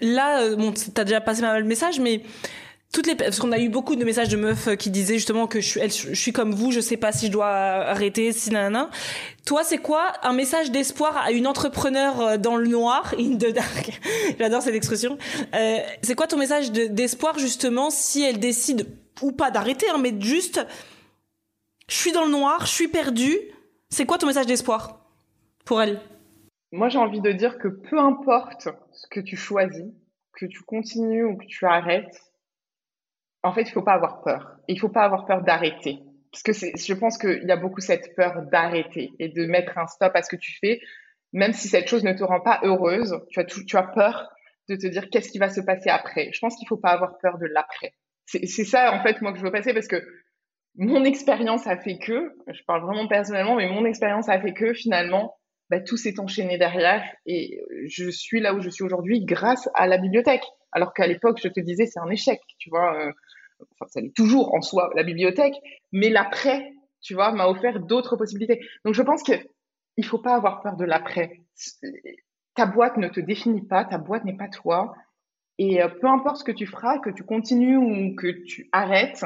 là, 0.00 0.54
bon, 0.56 0.74
t'as 0.94 1.04
déjà 1.04 1.20
passé 1.20 1.42
mal 1.42 1.60
le 1.62 1.66
message, 1.66 2.00
mais 2.00 2.22
toutes 2.92 3.06
les 3.06 3.14
parce 3.14 3.38
qu'on 3.38 3.52
a 3.52 3.58
eu 3.58 3.68
beaucoup 3.68 3.94
de 3.94 4.04
messages 4.04 4.28
de 4.28 4.36
meufs 4.36 4.66
euh, 4.66 4.74
qui 4.74 4.90
disaient 4.90 5.14
justement 5.14 5.46
que 5.46 5.60
je 5.60 5.86
suis 6.12 6.32
comme 6.32 6.52
vous 6.52 6.72
je 6.72 6.80
sais 6.80 6.96
pas 6.96 7.12
si 7.12 7.26
je 7.28 7.30
dois 7.30 7.46
arrêter 7.46 8.32
si 8.32 8.50
nanana 8.50 8.90
toi 9.46 9.62
c'est 9.62 9.78
quoi 9.78 10.12
un 10.24 10.32
message 10.32 10.72
d'espoir 10.72 11.16
à 11.16 11.30
une 11.30 11.46
entrepreneur 11.46 12.20
euh, 12.20 12.36
dans 12.36 12.56
le 12.56 12.66
noir 12.66 13.14
in 13.18 13.36
the 13.36 13.52
dark? 13.52 14.00
J'adore 14.40 14.62
cette 14.62 14.74
expression 14.74 15.18
euh, 15.54 15.78
c'est 16.02 16.16
quoi 16.16 16.26
ton 16.26 16.36
message 16.36 16.72
de- 16.72 16.86
d'espoir 16.86 17.38
justement 17.38 17.90
si 17.90 18.24
elle 18.24 18.40
décide 18.40 18.88
ou 19.22 19.30
pas 19.30 19.52
d'arrêter 19.52 19.86
hein, 19.94 19.98
mais 20.00 20.12
juste 20.18 20.66
je 21.90 21.96
suis 21.96 22.12
dans 22.12 22.24
le 22.24 22.30
noir 22.30 22.64
je 22.64 22.72
suis 22.72 22.88
perdue 22.88 23.38
c'est 23.90 24.06
quoi 24.06 24.18
ton 24.18 24.28
message 24.28 24.46
d'espoir 24.46 25.04
pour 25.64 25.82
elle? 25.82 26.00
Moi, 26.72 26.88
j'ai 26.88 26.98
envie 26.98 27.20
de 27.20 27.32
dire 27.32 27.58
que 27.58 27.66
peu 27.66 27.98
importe 27.98 28.68
ce 28.92 29.06
que 29.08 29.18
tu 29.18 29.36
choisis, 29.36 29.92
que 30.32 30.46
tu 30.46 30.62
continues 30.62 31.24
ou 31.24 31.36
que 31.36 31.46
tu 31.46 31.66
arrêtes, 31.66 32.22
en 33.42 33.52
fait, 33.52 33.62
il 33.62 33.72
faut 33.72 33.82
pas 33.82 33.94
avoir 33.94 34.22
peur. 34.22 34.56
Il 34.68 34.78
faut 34.78 34.88
pas 34.88 35.02
avoir 35.02 35.26
peur 35.26 35.42
d'arrêter. 35.42 35.98
Parce 36.30 36.44
que 36.44 36.52
je 36.52 36.94
pense 36.94 37.18
qu'il 37.18 37.42
y 37.42 37.50
a 37.50 37.56
beaucoup 37.56 37.80
cette 37.80 38.14
peur 38.14 38.42
d'arrêter 38.42 39.10
et 39.18 39.28
de 39.28 39.46
mettre 39.46 39.76
un 39.78 39.88
stop 39.88 40.12
à 40.14 40.22
ce 40.22 40.30
que 40.30 40.36
tu 40.36 40.56
fais, 40.60 40.80
même 41.32 41.52
si 41.52 41.66
cette 41.66 41.88
chose 41.88 42.04
ne 42.04 42.12
te 42.12 42.22
rend 42.22 42.40
pas 42.40 42.60
heureuse. 42.62 43.18
Tu 43.30 43.40
as, 43.40 43.44
tu 43.44 43.76
as 43.76 43.82
peur 43.82 44.30
de 44.68 44.76
te 44.76 44.86
dire 44.86 45.10
qu'est-ce 45.10 45.30
qui 45.30 45.38
va 45.38 45.48
se 45.48 45.60
passer 45.60 45.90
après. 45.90 46.30
Je 46.32 46.38
pense 46.38 46.54
qu'il 46.54 46.68
faut 46.68 46.76
pas 46.76 46.90
avoir 46.90 47.18
peur 47.18 47.38
de 47.38 47.46
l'après. 47.46 47.94
C'est 48.26 48.46
ça, 48.46 48.92
en 48.94 49.02
fait, 49.02 49.20
moi, 49.20 49.32
que 49.32 49.38
je 49.38 49.42
veux 49.42 49.50
passer 49.50 49.74
parce 49.74 49.88
que 49.88 50.00
mon 50.76 51.04
expérience 51.04 51.66
a 51.66 51.76
fait 51.76 51.98
que, 51.98 52.32
je 52.46 52.62
parle 52.66 52.82
vraiment 52.82 53.08
personnellement, 53.08 53.56
mais 53.56 53.68
mon 53.68 53.84
expérience 53.84 54.28
a 54.28 54.40
fait 54.40 54.54
que 54.54 54.72
finalement, 54.72 55.36
bah, 55.68 55.80
tout 55.80 55.96
s'est 55.96 56.18
enchaîné 56.18 56.58
derrière 56.58 57.04
et 57.26 57.60
je 57.86 58.10
suis 58.10 58.40
là 58.40 58.54
où 58.54 58.60
je 58.60 58.70
suis 58.70 58.84
aujourd'hui 58.84 59.24
grâce 59.24 59.68
à 59.74 59.86
la 59.86 59.98
bibliothèque. 59.98 60.44
Alors 60.72 60.92
qu'à 60.94 61.06
l'époque, 61.06 61.38
je 61.42 61.48
te 61.48 61.60
disais, 61.60 61.86
c'est 61.86 62.00
un 62.00 62.10
échec, 62.10 62.40
tu 62.58 62.70
vois. 62.70 62.96
euh, 62.98 63.12
enfin, 63.72 63.88
ça 63.88 64.00
l'est 64.00 64.14
toujours 64.14 64.54
en 64.54 64.60
soi, 64.62 64.90
la 64.94 65.02
bibliothèque, 65.02 65.54
mais 65.92 66.08
l'après, 66.08 66.72
tu 67.00 67.14
vois, 67.14 67.32
m'a 67.32 67.48
offert 67.48 67.80
d'autres 67.80 68.16
possibilités. 68.16 68.60
Donc, 68.84 68.94
je 68.94 69.02
pense 69.02 69.22
que 69.22 69.32
il 69.96 70.04
faut 70.04 70.18
pas 70.18 70.34
avoir 70.34 70.62
peur 70.62 70.76
de 70.76 70.84
l'après. 70.84 71.40
Ta 72.54 72.66
boîte 72.66 72.96
ne 72.96 73.08
te 73.08 73.20
définit 73.20 73.66
pas, 73.66 73.84
ta 73.84 73.98
boîte 73.98 74.24
n'est 74.24 74.36
pas 74.36 74.48
toi. 74.48 74.94
Et 75.58 75.82
euh, 75.82 75.88
peu 75.88 76.06
importe 76.06 76.38
ce 76.38 76.44
que 76.44 76.52
tu 76.52 76.66
feras, 76.66 76.98
que 76.98 77.10
tu 77.10 77.22
continues 77.22 77.76
ou 77.76 78.14
que 78.16 78.28
tu 78.44 78.68
arrêtes, 78.72 79.24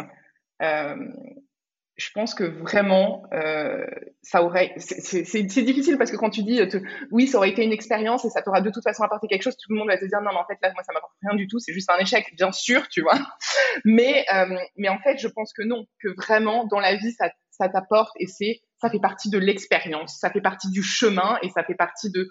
je 1.97 2.11
pense 2.13 2.35
que 2.35 2.43
vraiment, 2.43 3.23
euh, 3.33 3.87
ça 4.23 4.43
aurait. 4.43 4.75
c'est- 4.79 5.43
difficile 5.63 5.97
parce 5.97 6.11
que 6.11 6.17
quand 6.17 6.31
tu 6.31 6.43
dis, 6.43 6.61
euh, 6.61 6.67
oui, 7.13 7.29
ça 7.29 7.39
aurait 7.39 7.51
été 7.51 7.63
une 7.63 7.73
expérience 7.73 8.25
et 8.25 8.31
ça 8.31 8.43
t'aura 8.43 8.61
de 8.61 8.71
toute 8.71 8.83
façon 8.83 9.05
apporté 9.05 9.29
quelque 9.29 9.43
chose, 9.43 9.57
tout 9.57 9.73
le 9.73 9.79
monde 9.79 9.89
va 9.89 9.97
te 9.97 10.05
dire, 10.05 10.21
non, 10.21 10.31
mais 10.33 10.39
en 10.39 10.45
fait, 10.47 10.59
là, 10.61 10.73
moi, 10.75 10.83
ça 10.83 10.93
m'apporte 10.93 11.13
rien 11.23 11.37
du 11.37 11.47
tout, 11.47 11.61
c'est 11.61 11.73
juste 11.73 11.89
un 11.91 11.99
échec, 11.99 12.35
bien 12.37 12.51
sûr, 12.51 12.89
tu 12.89 13.03
vois. 13.03 13.15
Mais, 13.85 14.25
euh, 14.33 14.57
mais 14.77 14.89
en 14.89 14.99
fait, 15.01 15.19
je 15.19 15.27
pense 15.29 15.53
que 15.53 15.63
non, 15.63 15.85
que 16.01 16.09
vraiment, 16.17 16.65
dans 16.67 16.79
la 16.81 16.95
vie, 16.97 17.13
ça, 17.13 17.31
ça 17.51 17.69
t'apporte 17.69 18.13
et 18.21 18.27
ça 18.27 18.91
fait 18.91 19.01
partie 19.01 19.31
de 19.31 19.39
l'expérience, 19.39 20.19
ça 20.21 20.31
fait 20.31 20.41
partie 20.41 20.71
du 20.71 20.83
chemin 20.83 21.39
et 21.43 21.51
ça 21.51 21.65
fait 21.65 21.75
partie 21.75 22.11
de 22.11 22.29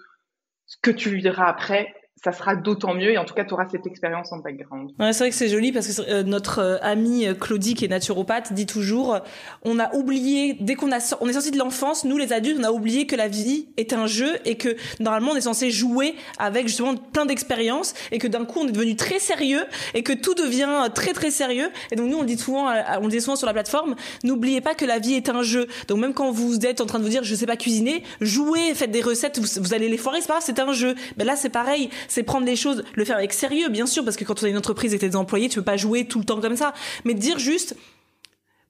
ce 0.66 0.76
que 0.82 0.90
tu 0.90 1.14
vivras 1.14 1.46
après. 1.48 1.94
Ça 2.24 2.32
sera 2.32 2.56
d'autant 2.56 2.94
mieux 2.94 3.10
et 3.10 3.18
en 3.18 3.26
tout 3.26 3.34
cas, 3.34 3.44
tu 3.44 3.52
auras 3.52 3.68
cette 3.68 3.86
expérience 3.86 4.32
en 4.32 4.38
background. 4.38 4.92
Ouais, 4.98 5.12
c'est 5.12 5.24
vrai 5.24 5.30
que 5.30 5.36
c'est 5.36 5.48
joli 5.48 5.72
parce 5.72 5.86
que 5.88 6.10
euh, 6.10 6.22
notre 6.22 6.58
euh, 6.58 6.78
amie 6.80 7.26
euh, 7.26 7.34
Claudie 7.34 7.74
qui 7.74 7.84
est 7.84 7.88
naturopathe 7.88 8.54
dit 8.54 8.64
toujours 8.64 9.18
on 9.62 9.78
a 9.78 9.94
oublié 9.94 10.56
dès 10.60 10.74
qu'on 10.74 10.90
a 10.90 11.16
on 11.20 11.28
est 11.28 11.34
sorti 11.34 11.50
de 11.50 11.58
l'enfance 11.58 12.04
nous 12.04 12.16
les 12.16 12.32
adultes 12.32 12.58
on 12.60 12.64
a 12.64 12.70
oublié 12.70 13.06
que 13.06 13.14
la 13.14 13.28
vie 13.28 13.68
est 13.76 13.92
un 13.92 14.06
jeu 14.06 14.38
et 14.46 14.56
que 14.56 14.76
normalement 15.00 15.32
on 15.32 15.36
est 15.36 15.42
censé 15.42 15.70
jouer 15.70 16.14
avec 16.38 16.66
justement 16.66 16.94
plein 16.96 17.26
d'expériences 17.26 17.94
et 18.10 18.18
que 18.18 18.26
d'un 18.26 18.44
coup 18.44 18.60
on 18.60 18.68
est 18.68 18.72
devenu 18.72 18.96
très 18.96 19.18
sérieux 19.18 19.64
et 19.92 20.02
que 20.02 20.12
tout 20.12 20.34
devient 20.34 20.88
très 20.94 21.12
très 21.12 21.30
sérieux. 21.30 21.70
Et 21.90 21.96
donc 21.96 22.08
nous 22.08 22.16
on 22.16 22.22
le 22.22 22.26
dit 22.26 22.38
souvent 22.38 22.72
on 23.00 23.04
le 23.04 23.10
dit 23.10 23.20
souvent 23.20 23.36
sur 23.36 23.46
la 23.46 23.52
plateforme 23.52 23.96
n'oubliez 24.22 24.62
pas 24.62 24.74
que 24.74 24.86
la 24.86 24.98
vie 24.98 25.14
est 25.14 25.28
un 25.28 25.42
jeu. 25.42 25.66
Donc 25.88 25.98
même 25.98 26.14
quand 26.14 26.30
vous 26.30 26.64
êtes 26.64 26.80
en 26.80 26.86
train 26.86 26.98
de 26.98 27.04
vous 27.04 27.10
dire 27.10 27.22
je 27.22 27.34
sais 27.34 27.46
pas 27.46 27.56
cuisiner 27.56 28.02
jouez 28.20 28.74
faites 28.74 28.90
des 28.90 29.02
recettes 29.02 29.38
vous, 29.38 29.74
allez 29.74 29.88
les 29.88 29.98
foirer 29.98 30.20
c'est 30.20 30.28
pas 30.28 30.40
c'est 30.40 30.58
un 30.58 30.72
jeu. 30.72 30.94
Mais 31.18 31.24
là 31.24 31.36
c'est 31.36 31.50
pareil 31.50 31.90
c'est 32.14 32.22
prendre 32.22 32.46
les 32.46 32.54
choses 32.54 32.84
le 32.94 33.04
faire 33.04 33.16
avec 33.16 33.32
sérieux 33.32 33.68
bien 33.68 33.86
sûr 33.86 34.04
parce 34.04 34.16
que 34.16 34.24
quand 34.24 34.40
on 34.42 34.46
a 34.46 34.48
une 34.48 34.56
entreprise 34.56 34.94
et 34.94 34.96
que 34.96 35.00
t'es 35.00 35.08
des 35.08 35.16
employés 35.16 35.48
tu 35.48 35.58
peux 35.58 35.64
pas 35.64 35.76
jouer 35.76 36.06
tout 36.06 36.20
le 36.20 36.24
temps 36.24 36.40
comme 36.40 36.56
ça 36.56 36.72
mais 37.04 37.14
dire 37.14 37.40
juste 37.40 37.76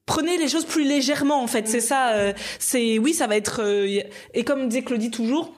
prenez 0.06 0.38
les 0.38 0.48
choses 0.48 0.64
plus 0.64 0.84
légèrement 0.84 1.42
en 1.42 1.46
fait 1.46 1.68
c'est 1.68 1.80
ça 1.80 2.12
euh, 2.12 2.32
c'est 2.58 2.98
oui 2.98 3.12
ça 3.12 3.26
va 3.26 3.36
être 3.36 3.60
euh, 3.62 4.00
et 4.32 4.44
comme 4.44 4.68
disait 4.68 4.82
Claudie 4.82 5.10
toujours 5.10 5.52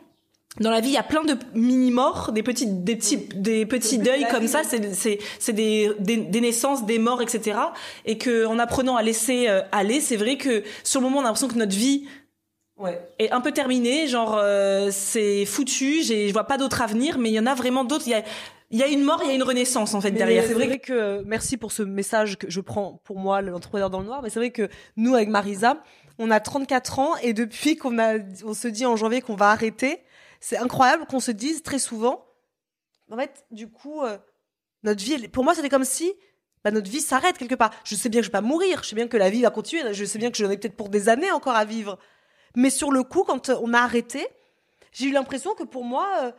dans 0.59 0.71
la 0.71 0.81
vie, 0.81 0.89
il 0.89 0.95
y 0.95 0.97
a 0.97 1.03
plein 1.03 1.23
de 1.23 1.37
mini 1.53 1.91
morts, 1.91 2.33
des 2.33 2.43
petits, 2.43 2.65
des 2.67 2.97
petits, 2.97 3.19
des 3.35 3.67
petits 3.67 3.99
deuils 3.99 4.27
comme 4.31 4.49
ça. 4.49 4.63
C'est, 4.65 4.95
c'est, 4.95 5.19
c'est 5.39 5.53
des, 5.53 5.91
des, 5.99 6.17
des 6.17 6.41
naissances, 6.41 6.87
des 6.87 6.99
morts, 6.99 7.21
etc. 7.21 7.59
Et 8.07 8.17
que 8.17 8.47
en 8.47 8.59
apprenant 8.59 8.97
à 8.97 9.03
laisser 9.03 9.49
euh, 9.49 9.61
aller, 9.71 10.01
c'est 10.01 10.17
vrai 10.17 10.39
que 10.39 10.63
sur 10.83 11.03
le 11.03 11.09
moment, 11.09 11.19
on 11.19 11.21
a 11.21 11.25
l'impression 11.25 11.49
que 11.49 11.59
notre 11.59 11.77
vie 11.77 12.07
Ouais. 12.77 13.01
est 13.19 13.31
un 13.31 13.41
peu 13.41 13.53
terminée. 13.53 14.07
Genre, 14.07 14.37
euh, 14.39 14.91
c'est 14.91 15.45
foutu. 15.47 16.03
J'ai, 16.03 16.29
je 16.29 16.33
vois 16.33 16.45
pas 16.45 16.59
d'autre 16.59 16.83
avenir. 16.83 17.19
Mais 17.19 17.31
il 17.31 17.35
y 17.35 17.41
en 17.41 17.47
a 17.47 17.55
vraiment 17.55 17.85
d'autres. 17.85 18.07
Il 18.07 18.11
y 18.11 18.15
a, 18.15 18.23
il 18.71 18.79
y 18.79 18.83
a 18.83 18.89
une 18.89 19.03
mort, 19.03 19.21
il 19.23 19.29
y 19.29 19.31
a 19.31 19.35
une 19.35 19.43
renaissance 19.43 19.95
en 19.95 20.01
fait 20.01 20.11
Mais 20.11 20.19
derrière. 20.19 20.45
C'est 20.45 20.55
vrai 20.55 20.79
que 20.79 20.93
euh, 20.93 21.23
merci 21.25 21.57
pour 21.57 21.73
ce 21.73 21.83
message 21.83 22.37
que 22.37 22.51
je 22.51 22.61
prends 22.61 23.01
pour 23.05 23.19
moi 23.19 23.41
l'entrepreneur 23.43 23.91
dans 23.91 24.01
le 24.01 24.07
noir. 24.07 24.23
Mais 24.23 24.31
c'est 24.31 24.41
vrai 24.41 24.51
que 24.51 24.69
nous 24.97 25.15
avec 25.15 25.29
Marisa, 25.29 25.83
on 26.19 26.31
a 26.31 26.41
34 26.41 26.99
ans 26.99 27.17
et 27.23 27.33
depuis 27.33 27.77
qu'on 27.77 27.99
a, 27.99 28.19
on 28.45 28.55
se 28.55 28.69
dit 28.69 28.87
en 28.87 28.97
janvier 28.97 29.21
qu'on 29.21 29.37
va 29.37 29.51
arrêter, 29.51 30.01
c'est 30.41 30.59
incroyable 30.59 31.07
qu'on 31.07 31.21
se 31.21 31.31
dise 31.31 31.63
très 31.63 31.79
souvent. 31.79 32.27
En 33.11 33.17
fait, 33.17 33.45
du 33.53 33.69
coup, 33.69 34.03
euh, 34.03 34.19
notre 34.83 35.03
vie, 35.03 35.29
pour 35.29 35.45
moi, 35.45 35.55
c'était 35.55 35.69
comme 35.69 35.85
si 35.85 36.13
bah, 36.65 36.73
notre 36.73 36.91
vie 36.91 37.01
s'arrête 37.01 37.39
quelque 37.39 37.55
part. 37.55 37.71
Je 37.85 37.95
sais 37.95 38.09
bien 38.09 38.21
que 38.21 38.27
je 38.27 38.31
vais 38.31 38.33
pas 38.33 38.41
mourir, 38.41 38.83
je 38.83 38.89
sais 38.89 38.97
bien 38.97 39.07
que 39.07 39.17
la 39.17 39.31
vie 39.31 39.43
va 39.43 39.51
continuer, 39.51 39.95
je 39.95 40.05
sais 40.05 40.19
bien 40.19 40.31
que 40.31 40.37
j'en 40.37 40.51
ai 40.51 40.57
peut-être 40.57 40.77
pour 40.77 40.89
des 40.89 41.09
années 41.09 41.31
encore 41.31 41.55
à 41.55 41.65
vivre. 41.65 41.99
Mais 42.57 42.71
sur 42.71 42.91
le 42.91 43.05
coup, 43.05 43.23
quand 43.23 43.49
euh, 43.51 43.57
on 43.63 43.73
a 43.73 43.79
arrêté, 43.79 44.27
j'ai 44.93 45.07
eu 45.07 45.13
l'impression 45.13 45.55
que 45.55 45.63
pour 45.63 45.85
moi, 45.85 46.07
euh, 46.23 46.33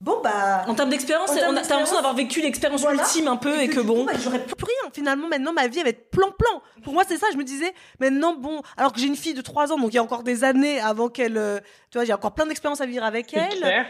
bon 0.00 0.20
bah, 0.22 0.64
En 0.68 0.74
termes 0.74 0.90
d'expérience, 0.90 1.30
En 1.30 1.34
on 1.34 1.56
a 1.56 1.62
l'impression 1.62 1.96
d'avoir 1.96 2.14
vécu 2.14 2.40
l'expérience 2.42 2.82
voilà. 2.82 3.02
ultime 3.02 3.26
un 3.26 3.36
peu 3.36 3.58
et, 3.60 3.68
que, 3.68 3.80
bon. 3.80 4.04
bah, 4.04 4.12
j'aurais 4.22 4.44
plus 4.44 4.54
rien. 4.64 4.90
Finalement, 4.92 5.28
maintenant, 5.28 5.52
ma 5.52 5.66
vie, 5.68 5.78
elle 5.78 5.84
va 5.84 5.90
être 5.90 6.10
plan-plan. 6.10 6.62
Pour 6.84 6.92
moi, 6.92 7.04
c'est 7.08 7.16
ça. 7.16 7.26
Je 7.32 7.38
me 7.38 7.44
disais, 7.44 7.72
maintenant, 7.98 8.34
bon, 8.34 8.60
alors 8.76 8.92
que 8.92 9.00
j'ai 9.00 9.06
une 9.06 9.16
fille 9.16 9.34
de 9.34 9.40
3 9.40 9.72
ans, 9.72 9.78
donc 9.78 9.92
il 9.92 9.96
y 9.96 9.98
a 9.98 10.02
encore 10.02 10.22
des 10.22 10.44
années 10.44 10.78
avant 10.80 11.08
qu'elle. 11.08 11.38
euh, 11.38 11.58
tu 11.90 11.98
vois, 11.98 12.04
j'ai 12.04 12.12
encore 12.12 12.32
plein 12.34 12.46
d'expériences 12.46 12.80
à 12.82 12.86
vivre 12.86 13.04
avec 13.04 13.32
elle. 13.34 13.86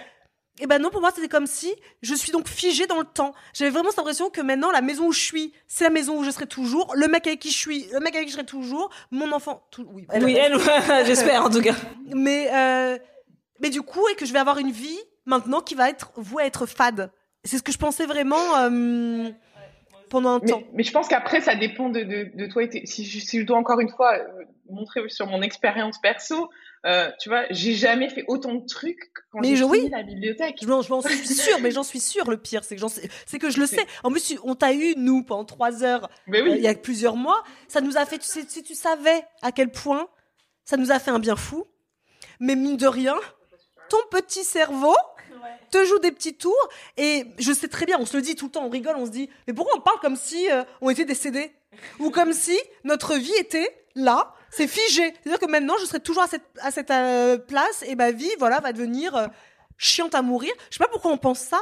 Et 0.61 0.67
ben 0.67 0.79
non, 0.81 0.91
pour 0.91 1.01
moi, 1.01 1.11
c'était 1.15 1.29
comme 1.29 1.47
si 1.47 1.75
je 2.03 2.15
suis 2.15 2.31
donc 2.31 2.47
figée 2.47 2.87
dans 2.87 2.99
le 2.99 3.05
temps. 3.07 3.33
J'avais 3.55 3.71
vraiment 3.71 3.91
cette 3.91 3.99
impression 4.01 4.29
que 4.29 4.41
maintenant, 4.43 4.71
la 4.71 4.83
maison 4.83 5.07
où 5.07 5.13
je 5.13 5.21
suis, 5.21 5.53
c'est 5.67 5.85
la 5.85 5.91
maison 5.91 6.19
où 6.19 6.25
je 6.25 6.31
serai 6.31 6.47
toujours. 6.47 6.93
Le 6.95 7.09
mec 7.09 7.27
avec 7.27 7.41
qui 7.41 7.51
je 7.51 7.57
suis, 7.57 7.87
le 7.93 8.01
mec 8.01 8.15
avec 8.15 8.27
qui 8.27 8.33
je 8.33 8.37
serai 8.37 8.47
toujours. 8.47 8.91
Mon 9.11 9.33
enfant, 9.33 9.67
tout, 9.71 9.87
oui. 9.93 10.07
oui, 10.21 10.37
elle, 10.39 10.59
j'espère 11.07 11.45
en 11.47 11.51
tout 11.51 11.63
cas. 11.63 11.75
Mais, 12.15 12.49
euh, 12.53 12.99
mais 13.61 13.71
du 13.71 13.81
coup, 13.83 14.07
et 14.09 14.15
que 14.15 14.27
je 14.27 14.33
vais 14.33 14.39
avoir 14.39 14.59
une 14.59 14.71
vie 14.73 14.99
maintenant 15.25 15.63
qui 15.63 15.75
va 15.75 15.89
être 15.89 16.13
vouée 16.17 16.43
à 16.43 16.47
être 16.47 16.67
fade. 16.67 17.11
C'est 17.45 17.57
ce 17.57 17.63
que 17.63 17.73
je 17.73 17.79
pensais 17.79 18.07
vraiment 18.07 18.57
euh, 18.59 19.31
pendant 20.11 20.35
un 20.35 20.41
temps. 20.41 20.63
Mais, 20.75 20.83
je 20.85 20.93
pense 20.93 21.09
qu'après, 21.09 21.41
ça 21.41 21.57
dépend 21.57 21.89
de, 21.89 22.01
de, 22.03 22.31
de 22.35 22.47
toi. 22.47 22.63
Et 22.63 22.69
tes- 22.69 22.87
si, 22.87 23.07
je, 23.07 23.19
si 23.21 23.41
je 23.41 23.47
dois 23.47 23.57
encore 23.57 23.81
une 23.81 23.89
fois 23.89 24.17
euh, 24.19 24.45
montrer 24.69 25.09
sur 25.09 25.27
mon 25.27 25.41
expérience 25.43 25.99
perso, 26.01 26.51
euh, 26.87 27.11
tu 27.21 27.29
vois, 27.29 27.45
j'ai 27.51 27.75
jamais 27.75 28.09
fait 28.09 28.25
autant 28.29 28.55
de 28.55 28.67
trucs 28.67 29.13
quand 29.31 29.41
Mais 29.41 29.49
j'ai 29.51 29.57
je- 29.57 29.65
fini 29.65 29.81
oui. 29.85 29.89
la 29.91 30.03
bibliothèque. 30.03 30.57
Je 30.61 30.67
m'en, 30.67 30.83
je 30.83 30.91
m'en 30.91 31.01
suis 31.01 31.27
sûre, 31.35 31.59
mais 31.61 31.71
j'en 31.71 31.83
suis 31.85 32.01
sûre. 32.01 32.29
Le 32.31 32.37
pire, 32.37 32.65
c'est 32.65 32.77
que 32.77 32.83
c'est 33.27 33.39
que 33.39 33.51
je 33.51 33.61
le 33.61 33.67
sais. 33.67 33.87
En 34.03 34.11
plus, 34.11 34.37
on 34.43 34.55
t'a 34.55 34.73
eu 34.73 34.95
nous 34.97 35.23
pendant 35.23 35.45
trois 35.45 35.85
heures 35.85 36.09
Mais 36.27 36.41
euh, 36.43 36.57
il 36.57 36.63
y 36.63 36.69
a 36.69 36.75
plusieurs 36.75 37.17
mois. 37.17 37.43
Ça 37.69 37.81
nous 37.81 37.97
a 37.97 38.05
fait. 38.07 38.19
Tu 38.19 38.27
sais, 38.27 38.45
si 38.49 38.63
tu 38.63 38.75
savais 38.75 39.25
à 39.43 39.53
quel 39.53 39.71
point 39.71 40.09
ça 40.65 40.77
nous 40.77 40.91
a 40.93 40.99
fait 40.99 41.11
un 41.11 41.19
bien 41.19 41.37
fou. 41.37 41.67
Mais 42.41 42.57
mine 42.57 42.77
de 42.77 42.87
rien, 42.87 43.15
ton 43.89 43.99
petit 44.11 44.43
cerveau 44.45 44.95
te 45.71 45.85
joue 45.85 45.99
des 46.01 46.11
petits 46.13 46.35
tours. 46.35 46.69
Et 46.97 47.25
je 47.39 47.53
sais 47.53 47.69
très 47.69 47.87
bien, 47.87 47.99
on 48.01 48.07
se 48.07 48.17
le 48.17 48.23
dit 48.23 48.35
tout 48.35 48.47
le 48.47 48.51
temps, 48.51 48.65
on 48.65 48.69
rigole, 48.71 48.97
on 48.97 49.07
se 49.07 49.11
dit, 49.11 49.29
mais 49.47 49.55
pourquoi 49.55 49.77
on 49.77 49.81
parle 49.81 49.99
comme 50.01 50.17
si 50.17 50.51
euh, 50.51 50.65
on 50.81 50.91
était 50.91 51.05
décédé 51.05 51.53
ou 52.01 52.11
comme 52.11 52.33
si 52.33 52.59
notre 52.85 53.15
vie 53.17 53.35
était 53.39 53.69
là, 53.95 54.35
c'est 54.55 54.69
figé. 54.69 55.13
C'est-à-dire 55.23 55.39
que 55.39 55.51
maintenant, 55.51 55.75
je 55.81 55.87
serai 55.87 56.01
toujours 56.01 56.23
à 56.23 56.29
cette, 56.29 56.45
à 56.61 56.71
cette 56.71 56.91
euh, 56.91 57.39
place 57.39 57.83
et 57.87 57.95
ma 57.95 58.11
vie, 58.13 58.31
voilà, 58.39 58.61
va 58.61 58.73
devenir 58.73 59.17
euh, 59.17 59.27
chiante 59.79 60.15
à 60.15 60.23
mourir. 60.23 60.53
Je 60.71 60.77
sais 60.79 60.85
pas 60.85 60.91
pourquoi 60.91 61.11
on 61.11 61.19
pense 61.19 61.41
ça, 61.41 61.61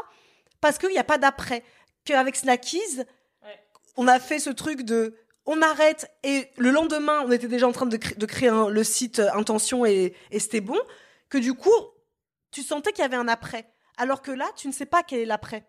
parce 0.60 0.76
qu'il 0.78 0.90
n'y 0.90 0.98
a 0.98 1.04
pas 1.04 1.18
d'après. 1.18 1.62
Qu'avec 2.04 2.34
Snackies, 2.36 3.02
on 3.96 4.08
a 4.08 4.18
fait 4.18 4.38
ce 4.38 4.50
truc 4.50 4.82
de 4.82 5.14
on 5.46 5.62
arrête 5.62 6.10
et 6.22 6.48
le 6.58 6.70
lendemain, 6.70 7.22
on 7.26 7.32
était 7.32 7.48
déjà 7.48 7.66
en 7.66 7.72
train 7.72 7.86
de, 7.86 7.96
de 7.96 8.26
créer 8.26 8.48
un- 8.48 8.68
le 8.68 8.84
site 8.84 9.18
euh, 9.18 9.30
Intention 9.34 9.84
et, 9.86 10.14
et 10.30 10.38
c'était 10.38 10.60
bon. 10.60 10.78
Que 11.28 11.38
du 11.38 11.54
coup, 11.54 11.70
tu 12.50 12.62
sentais 12.62 12.92
qu'il 12.92 13.02
y 13.02 13.04
avait 13.04 13.16
un 13.16 13.28
après. 13.28 13.72
Alors 13.96 14.22
que 14.22 14.30
là, 14.30 14.46
tu 14.56 14.66
ne 14.68 14.72
sais 14.72 14.86
pas 14.86 15.02
quel 15.02 15.20
est 15.20 15.24
l'après. 15.26 15.64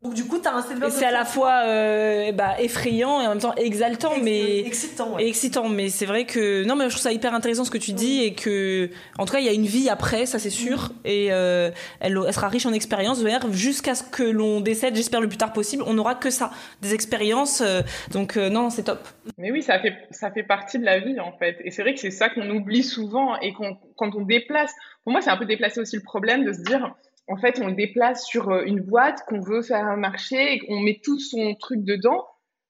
Donc 0.00 0.14
du 0.14 0.24
coup, 0.24 0.38
t'as 0.38 0.52
un 0.52 0.62
Et 0.62 0.90
c'est 0.90 1.06
à 1.06 1.10
la 1.10 1.24
fois 1.24 1.62
euh, 1.64 2.30
bah, 2.30 2.54
effrayant 2.60 3.20
et 3.20 3.26
en 3.26 3.30
même 3.30 3.40
temps 3.40 3.54
exaltant, 3.56 4.12
mais 4.22 4.60
excitant. 4.60 5.18
et 5.18 5.24
Ouais. 5.24 5.28
excitant. 5.28 5.68
Mais 5.68 5.88
c'est 5.88 6.06
vrai 6.06 6.24
que 6.24 6.62
non, 6.64 6.76
mais 6.76 6.84
je 6.84 6.90
trouve 6.90 7.02
ça 7.02 7.10
hyper 7.12 7.34
intéressant 7.34 7.64
ce 7.64 7.70
que 7.72 7.78
tu 7.78 7.92
dis 7.92 8.22
et 8.22 8.32
que 8.32 8.90
en 9.18 9.26
tout 9.26 9.32
cas 9.32 9.40
il 9.40 9.46
y 9.46 9.48
a 9.48 9.52
une 9.52 9.66
vie 9.66 9.88
après, 9.88 10.24
ça 10.24 10.38
c'est 10.38 10.50
sûr. 10.50 10.92
Et 11.04 11.32
euh, 11.32 11.72
elle, 11.98 12.16
elle 12.24 12.32
sera 12.32 12.48
riche 12.48 12.64
en 12.64 12.72
expériences 12.72 13.24
jusqu'à 13.50 13.96
ce 13.96 14.04
que 14.04 14.22
l'on 14.22 14.60
décède. 14.60 14.94
J'espère 14.94 15.20
le 15.20 15.28
plus 15.28 15.38
tard 15.38 15.52
possible. 15.52 15.82
On 15.84 15.94
n'aura 15.94 16.14
que 16.14 16.30
ça, 16.30 16.52
des 16.80 16.94
expériences. 16.94 17.60
euh, 17.60 17.82
donc 18.12 18.36
euh, 18.36 18.50
non, 18.50 18.70
c'est 18.70 18.84
top. 18.84 19.00
Mais 19.36 19.50
oui, 19.50 19.62
ça 19.62 19.80
fait, 19.80 19.94
ça 20.12 20.30
fait 20.30 20.44
partie 20.44 20.78
de 20.78 20.84
la 20.84 21.00
vie, 21.00 21.18
en 21.18 21.32
fait. 21.32 21.56
Et 21.64 21.70
c'est 21.72 21.82
vrai 21.82 21.94
que 21.94 22.00
c'est 22.00 22.10
ça 22.12 22.28
qu'on 22.28 22.48
oublie 22.50 22.82
souvent 22.84 23.36
et 23.40 23.52
qu'on, 23.52 23.76
quand 23.96 24.14
on 24.14 24.22
déplace. 24.22 24.72
Pour 25.02 25.12
moi, 25.12 25.20
c'est 25.22 25.30
un 25.30 25.36
peu 25.36 25.44
déplacer 25.44 25.80
aussi 25.80 25.96
le 25.96 26.02
problème 26.02 26.44
de 26.44 26.52
se 26.52 26.60
dire, 26.62 26.94
en 27.28 27.36
fait, 27.36 27.60
on 27.60 27.68
le 27.68 27.74
déplace 27.74 28.26
sur 28.26 28.50
euh, 28.50 28.62
une 28.64 28.80
boîte 28.80 29.24
qu'on 29.26 29.40
veut 29.40 29.62
faire 29.62 29.96
marcher 29.96 30.58
qu'on 30.60 30.80
met 30.80 31.00
tout 31.02 31.18
son 31.18 31.54
truc 31.54 31.84
dedans. 31.84 32.26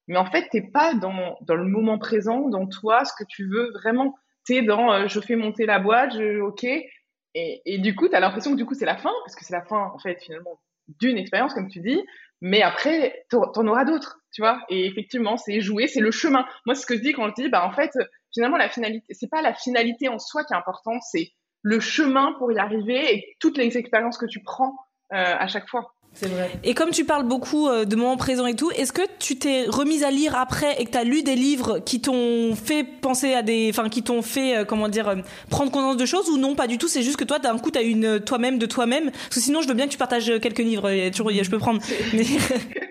Mais 0.08 0.16
en 0.16 0.26
fait, 0.26 0.48
t'es 0.50 0.62
pas 0.62 0.94
dans, 0.94 1.36
dans 1.42 1.54
le 1.54 1.64
moment 1.64 1.98
présent, 1.98 2.48
dans 2.48 2.66
toi, 2.66 3.04
ce 3.04 3.12
que 3.18 3.24
tu 3.28 3.48
veux 3.48 3.70
vraiment. 3.72 4.14
T'es 4.44 4.62
dans, 4.62 4.92
euh, 4.92 5.06
je 5.06 5.20
fais 5.20 5.36
monter 5.36 5.66
la 5.66 5.78
boîte, 5.78 6.14
je, 6.14 6.40
ok. 6.40 6.64
Et, 6.64 7.62
et 7.66 7.78
du 7.78 7.94
coup, 7.94 8.08
t'as 8.08 8.20
l'impression 8.20 8.52
que 8.52 8.56
du 8.56 8.64
coup, 8.64 8.74
c'est 8.74 8.86
la 8.86 8.96
fin, 8.96 9.12
parce 9.24 9.36
que 9.36 9.44
c'est 9.44 9.52
la 9.52 9.64
fin, 9.64 9.90
en 9.94 9.98
fait, 9.98 10.20
finalement, 10.22 10.58
d'une 11.00 11.18
expérience, 11.18 11.54
comme 11.54 11.68
tu 11.68 11.80
dis. 11.80 12.02
Mais 12.40 12.62
après, 12.62 13.24
t'en 13.30 13.66
auras 13.66 13.84
d'autres, 13.84 14.20
tu 14.32 14.42
vois. 14.42 14.60
Et 14.68 14.86
effectivement, 14.86 15.36
c'est 15.36 15.60
jouer, 15.60 15.88
c'est 15.88 16.00
le 16.00 16.10
chemin. 16.10 16.46
Moi, 16.66 16.74
ce 16.74 16.86
que 16.86 16.96
je 16.96 17.00
dis 17.00 17.12
quand 17.12 17.28
je 17.28 17.34
dis, 17.42 17.48
bah, 17.48 17.66
en 17.66 17.72
fait, 17.72 17.90
finalement, 18.32 18.56
la 18.56 18.68
finalité, 18.68 19.12
c'est 19.12 19.28
pas 19.28 19.42
la 19.42 19.54
finalité 19.54 20.08
en 20.08 20.18
soi 20.18 20.44
qui 20.44 20.54
est 20.54 20.56
importante, 20.56 21.02
c'est 21.02 21.32
le 21.68 21.80
chemin 21.80 22.32
pour 22.38 22.50
y 22.50 22.58
arriver 22.58 23.14
et 23.14 23.36
toutes 23.40 23.58
les 23.58 23.76
expériences 23.76 24.16
que 24.16 24.24
tu 24.24 24.40
prends 24.42 24.74
euh, 25.12 25.34
à 25.38 25.46
chaque 25.48 25.68
fois. 25.68 25.92
C'est 26.14 26.26
vrai. 26.28 26.50
Et 26.64 26.74
comme 26.74 26.90
tu 26.90 27.04
parles 27.04 27.22
beaucoup 27.26 27.68
euh, 27.68 27.84
de 27.84 27.94
moments 27.94 28.16
présents 28.16 28.46
et 28.46 28.56
tout, 28.56 28.70
est-ce 28.72 28.92
que 28.92 29.02
tu 29.20 29.38
t'es 29.38 29.66
remise 29.68 30.02
à 30.02 30.10
lire 30.10 30.34
après 30.36 30.80
et 30.80 30.84
que 30.84 30.90
tu 30.90 30.98
as 30.98 31.04
lu 31.04 31.22
des 31.22 31.36
livres 31.36 31.78
qui 31.78 32.00
t'ont 32.00 32.56
fait 32.56 32.82
penser 32.82 33.34
à 33.34 33.42
des. 33.42 33.68
Enfin, 33.70 33.88
qui 33.88 34.02
t'ont 34.02 34.22
fait, 34.22 34.56
euh, 34.56 34.64
comment 34.64 34.88
dire, 34.88 35.08
euh, 35.08 35.16
prendre 35.48 35.70
conscience 35.70 35.96
de 35.96 36.06
choses 36.06 36.28
ou 36.28 36.36
non 36.36 36.56
Pas 36.56 36.66
du 36.66 36.76
tout, 36.76 36.88
c'est 36.88 37.02
juste 37.02 37.18
que 37.18 37.24
toi, 37.24 37.38
d'un 37.38 37.56
coup, 37.58 37.70
tu 37.70 37.78
as 37.78 37.82
une 37.82 38.18
toi-même 38.18 38.58
de 38.58 38.66
toi-même? 38.66 39.12
Parce 39.12 39.36
que 39.36 39.40
sinon, 39.40 39.62
je 39.62 39.68
veux 39.68 39.74
bien 39.74 39.86
que 39.86 39.92
tu 39.92 39.98
partages 39.98 40.32
quelques 40.40 40.58
livres. 40.58 40.90
Il 40.90 40.98
y 40.98 41.06
a 41.06 41.10
toujours, 41.10 41.30
je 41.30 41.50
peux 41.50 41.58
prendre. 41.58 41.80
Mais... 42.12 42.24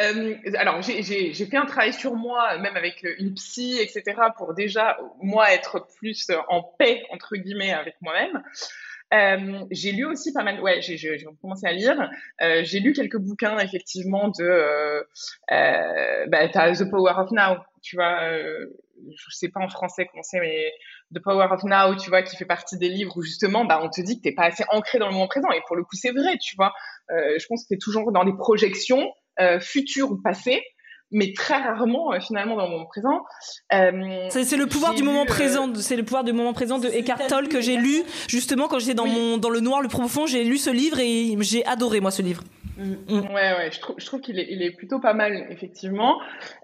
Euh, 0.00 0.34
alors, 0.54 0.80
j'ai- 0.80 1.34
fait 1.34 1.56
un 1.56 1.66
travail 1.66 1.92
sur 1.92 2.14
moi, 2.14 2.56
même 2.56 2.76
avec 2.76 3.04
une 3.18 3.34
psy, 3.34 3.76
etc., 3.78 4.02
pour 4.36 4.54
déjà, 4.54 4.96
moi, 5.20 5.52
être 5.52 5.86
plus 5.98 6.26
en 6.48 6.62
paix, 6.62 7.04
entre 7.10 7.36
guillemets, 7.36 7.74
avec 7.74 7.96
moi-même. 8.00 8.42
Euh, 9.12 9.64
j'ai 9.72 9.90
lu 9.92 10.04
aussi 10.04 10.32
pas 10.32 10.44
mal, 10.44 10.60
ouais, 10.60 10.80
j'ai 10.82 10.96
j'ai- 10.96 11.18
j'ai 11.18 11.26
commencé 11.40 11.66
à 11.66 11.72
lire. 11.72 12.08
Euh, 12.42 12.62
j'ai 12.64 12.78
lu 12.80 12.92
quelques 12.92 13.18
bouquins, 13.18 13.58
effectivement, 13.58 14.28
de. 14.28 14.44
Euh, 14.44 15.02
euh, 15.50 16.26
bah, 16.28 16.48
t'as 16.48 16.72
The 16.74 16.88
Power 16.88 17.12
of 17.16 17.30
Now, 17.32 17.56
tu 17.82 17.96
vois. 17.96 18.20
Je 18.38 19.24
sais 19.30 19.48
pas 19.48 19.60
en 19.60 19.68
français 19.68 20.06
comment 20.10 20.22
c'est, 20.22 20.38
mais 20.40 20.70
The 21.14 21.20
Power 21.22 21.48
of 21.50 21.64
Now, 21.64 21.96
tu 21.96 22.10
vois, 22.10 22.22
qui 22.22 22.36
fait 22.36 22.44
partie 22.44 22.78
des 22.78 22.88
livres 22.88 23.16
où 23.16 23.22
justement, 23.22 23.64
bah, 23.64 23.80
on 23.82 23.88
te 23.88 24.00
dit 24.00 24.18
que 24.18 24.22
t'es 24.22 24.34
pas 24.34 24.44
assez 24.44 24.64
ancré 24.70 24.98
dans 24.98 25.06
le 25.06 25.12
moment 25.12 25.26
présent. 25.28 25.50
Et 25.52 25.60
pour 25.66 25.74
le 25.76 25.82
coup, 25.82 25.96
c'est 25.96 26.12
vrai, 26.12 26.36
tu 26.38 26.54
vois. 26.56 26.72
Je 27.08 27.44
pense 27.48 27.64
que 27.64 27.68
t'es 27.74 27.78
toujours 27.78 28.12
dans 28.12 28.24
des 28.24 28.34
projections 28.36 29.12
futures 29.60 30.12
ou 30.12 30.20
passées, 30.22 30.62
mais 31.12 31.32
très 31.32 31.56
rarement 31.56 32.12
euh, 32.12 32.20
finalement 32.20 32.56
dans 32.56 32.64
le 32.66 32.70
moment 32.70 32.86
présent. 32.86 33.22
Euh, 33.72 34.26
C'est 34.30 34.56
le 34.56 34.66
pouvoir 34.66 34.94
du 34.94 35.02
moment 35.02 35.24
lu, 35.24 35.30
euh, 35.30 35.34
présent. 35.34 35.74
C'est 35.74 35.96
le 35.96 36.04
pouvoir 36.04 36.24
du 36.24 36.32
moment 36.32 36.52
présent 36.52 36.78
de 36.78 36.88
Eckhart 36.88 37.26
Tolle 37.28 37.48
que 37.48 37.60
j'ai 37.60 37.76
lu 37.76 38.02
justement 38.28 38.68
quand 38.68 38.78
j'étais 38.78 38.94
dans 38.94 39.04
Oui. 39.04 39.12
mon 39.14 39.36
dans 39.38 39.50
le 39.50 39.60
noir 39.60 39.82
le 39.82 39.88
profond. 39.88 40.26
J'ai 40.26 40.44
lu 40.44 40.56
ce 40.58 40.70
livre 40.70 40.98
et 41.00 41.36
j'ai 41.40 41.64
adoré 41.66 42.00
moi 42.00 42.10
ce 42.10 42.22
livre. 42.22 42.42
Ouais, 42.78 43.18
ouais, 43.32 43.70
je 43.72 43.78
trouve, 43.80 43.96
je 43.98 44.06
trouve 44.06 44.20
qu'il 44.20 44.38
est, 44.38 44.46
il 44.50 44.62
est 44.62 44.70
plutôt 44.70 45.00
pas 45.00 45.12
mal, 45.12 45.46
effectivement. 45.50 46.18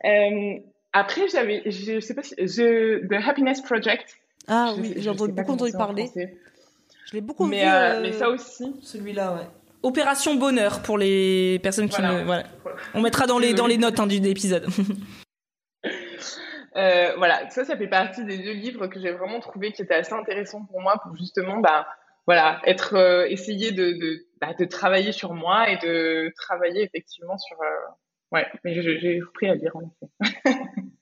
Euh, 0.05 0.55
après, 0.95 1.29
j'avais, 1.29 1.63
je 1.67 2.01
sais 2.01 2.15
pas 2.15 2.23
si, 2.23 2.35
The, 2.37 3.07
The 3.09 3.27
Happiness 3.27 3.61
Project. 3.61 4.17
Ah 4.49 4.73
Je 4.77 4.81
oui, 4.81 4.89
sais- 4.89 4.95
j'ai 4.95 5.03
je 5.03 5.11
entendu 5.11 5.31
sais 5.33 5.37
pas 5.37 5.43
beaucoup 5.43 5.53
entendu 5.55 5.75
en 5.75 5.79
parler. 5.79 6.11
Je 6.15 7.13
l'ai 7.13 7.21
beaucoup 7.21 7.45
Mais, 7.47 7.63
vu. 7.65 7.69
euh, 7.69 7.97
euh, 7.97 8.01
mais 8.03 8.13
ça 8.13 8.31
aussi. 8.31 8.75
Celui-là, 8.83 9.35
ouais. 9.35 9.47
Opération 9.87 10.35
bonheur 10.35 10.83
pour 10.83 10.99
les 10.99 11.61
personnes 11.63 11.89
qui 11.89 12.01
Voilà. 12.01 12.21
ne 12.21 12.25
voilà. 12.25 12.43
On 12.95 13.01
mettra 13.01 13.27
dans 13.27 13.39
les 13.39 13.55
dans 13.55 13.69
les 13.69 13.79
notes 13.79 14.01
hein, 14.01 14.07
du 14.07 14.21
de 14.21 14.27
l'épisode. 14.27 14.67
Euh, 16.77 17.15
voilà, 17.17 17.49
ça, 17.49 17.65
ça 17.65 17.75
fait 17.75 17.87
partie 17.89 18.23
des 18.27 18.37
deux 18.37 18.53
livres 18.53 18.87
que 18.87 19.01
j'ai 19.01 19.11
vraiment 19.11 19.41
trouvé 19.41 19.73
qui 19.73 19.81
étaient 19.81 19.95
assez 19.95 20.13
intéressants 20.13 20.63
pour 20.67 20.83
moi 20.83 21.01
pour 21.03 21.17
justement, 21.17 21.57
bah, 21.57 21.87
voilà, 22.27 22.61
être, 22.67 22.95
euh, 22.97 23.25
essayer 23.31 23.73
de, 23.73 23.93
de, 23.93 24.27
bah, 24.43 24.53
de 24.59 24.67
travailler 24.67 25.13
sur 25.13 25.33
moi 25.33 25.71
et 25.71 25.79
de 25.79 26.31
travailler 26.37 26.83
effectivement 26.83 27.39
sur, 27.39 27.57
euh, 27.63 27.93
ouais, 28.33 28.47
mais 28.63 28.75
j'ai 28.75 29.21
repris 29.23 29.49
à 29.49 29.55
lire 29.55 29.75
en 29.75 29.85
effet. 29.85 30.59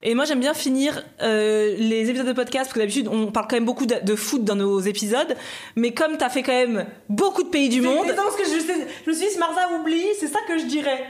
Et 0.00 0.14
moi 0.14 0.24
j'aime 0.24 0.38
bien 0.38 0.54
finir 0.54 1.02
euh, 1.22 1.74
les 1.76 2.08
épisodes 2.08 2.26
de 2.26 2.32
podcast 2.32 2.66
parce 2.66 2.72
que 2.74 2.78
d'habitude 2.78 3.08
on 3.08 3.32
parle 3.32 3.48
quand 3.48 3.56
même 3.56 3.64
beaucoup 3.64 3.84
de, 3.84 3.96
de 4.00 4.14
foot 4.14 4.44
dans 4.44 4.54
nos 4.54 4.78
épisodes, 4.78 5.34
mais 5.74 5.92
comme 5.92 6.16
t'as 6.16 6.28
fait 6.28 6.44
quand 6.44 6.52
même 6.52 6.86
beaucoup 7.08 7.42
de 7.42 7.48
pays 7.48 7.68
du 7.68 7.80
monde, 7.80 8.04
C'est 8.06 8.14
parce 8.14 8.36
que 8.36 8.44
je, 8.44 8.60
sais- 8.60 8.86
je 9.04 9.10
me 9.10 9.14
suis 9.14 9.26
dit, 9.26 9.32
si 9.32 9.38
Marza 9.40 9.68
oublie, 9.72 10.06
c'est 10.20 10.28
ça 10.28 10.38
que 10.46 10.56
je 10.56 10.66
dirais. 10.66 11.04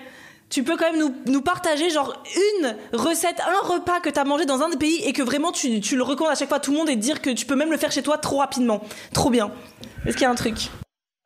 tu 0.48 0.62
peux 0.62 0.78
quand 0.78 0.90
même 0.90 0.98
nous, 1.00 1.14
nous 1.30 1.42
partager 1.42 1.90
genre 1.90 2.22
une 2.60 2.76
recette, 2.94 3.40
un 3.40 3.66
repas 3.66 4.00
que 4.00 4.08
t'as 4.08 4.24
mangé 4.24 4.46
dans 4.46 4.62
un 4.62 4.70
des 4.70 4.78
pays 4.78 5.02
et 5.04 5.12
que 5.12 5.20
vraiment 5.22 5.52
tu, 5.52 5.80
tu 5.82 5.94
le 5.94 6.02
recommandes 6.02 6.32
à 6.32 6.36
chaque 6.36 6.48
fois 6.48 6.56
à 6.56 6.60
tout 6.60 6.70
le 6.72 6.78
monde 6.78 6.88
et 6.88 6.96
dire 6.96 7.20
que 7.20 7.28
tu 7.28 7.44
peux 7.44 7.56
même 7.56 7.70
le 7.70 7.76
faire 7.76 7.92
chez 7.92 8.02
toi 8.02 8.16
trop 8.16 8.38
rapidement. 8.38 8.82
Trop 9.12 9.28
bien. 9.28 9.50
Est-ce 10.06 10.16
qu'il 10.16 10.22
y 10.22 10.26
a 10.26 10.30
un 10.30 10.34
truc? 10.34 10.70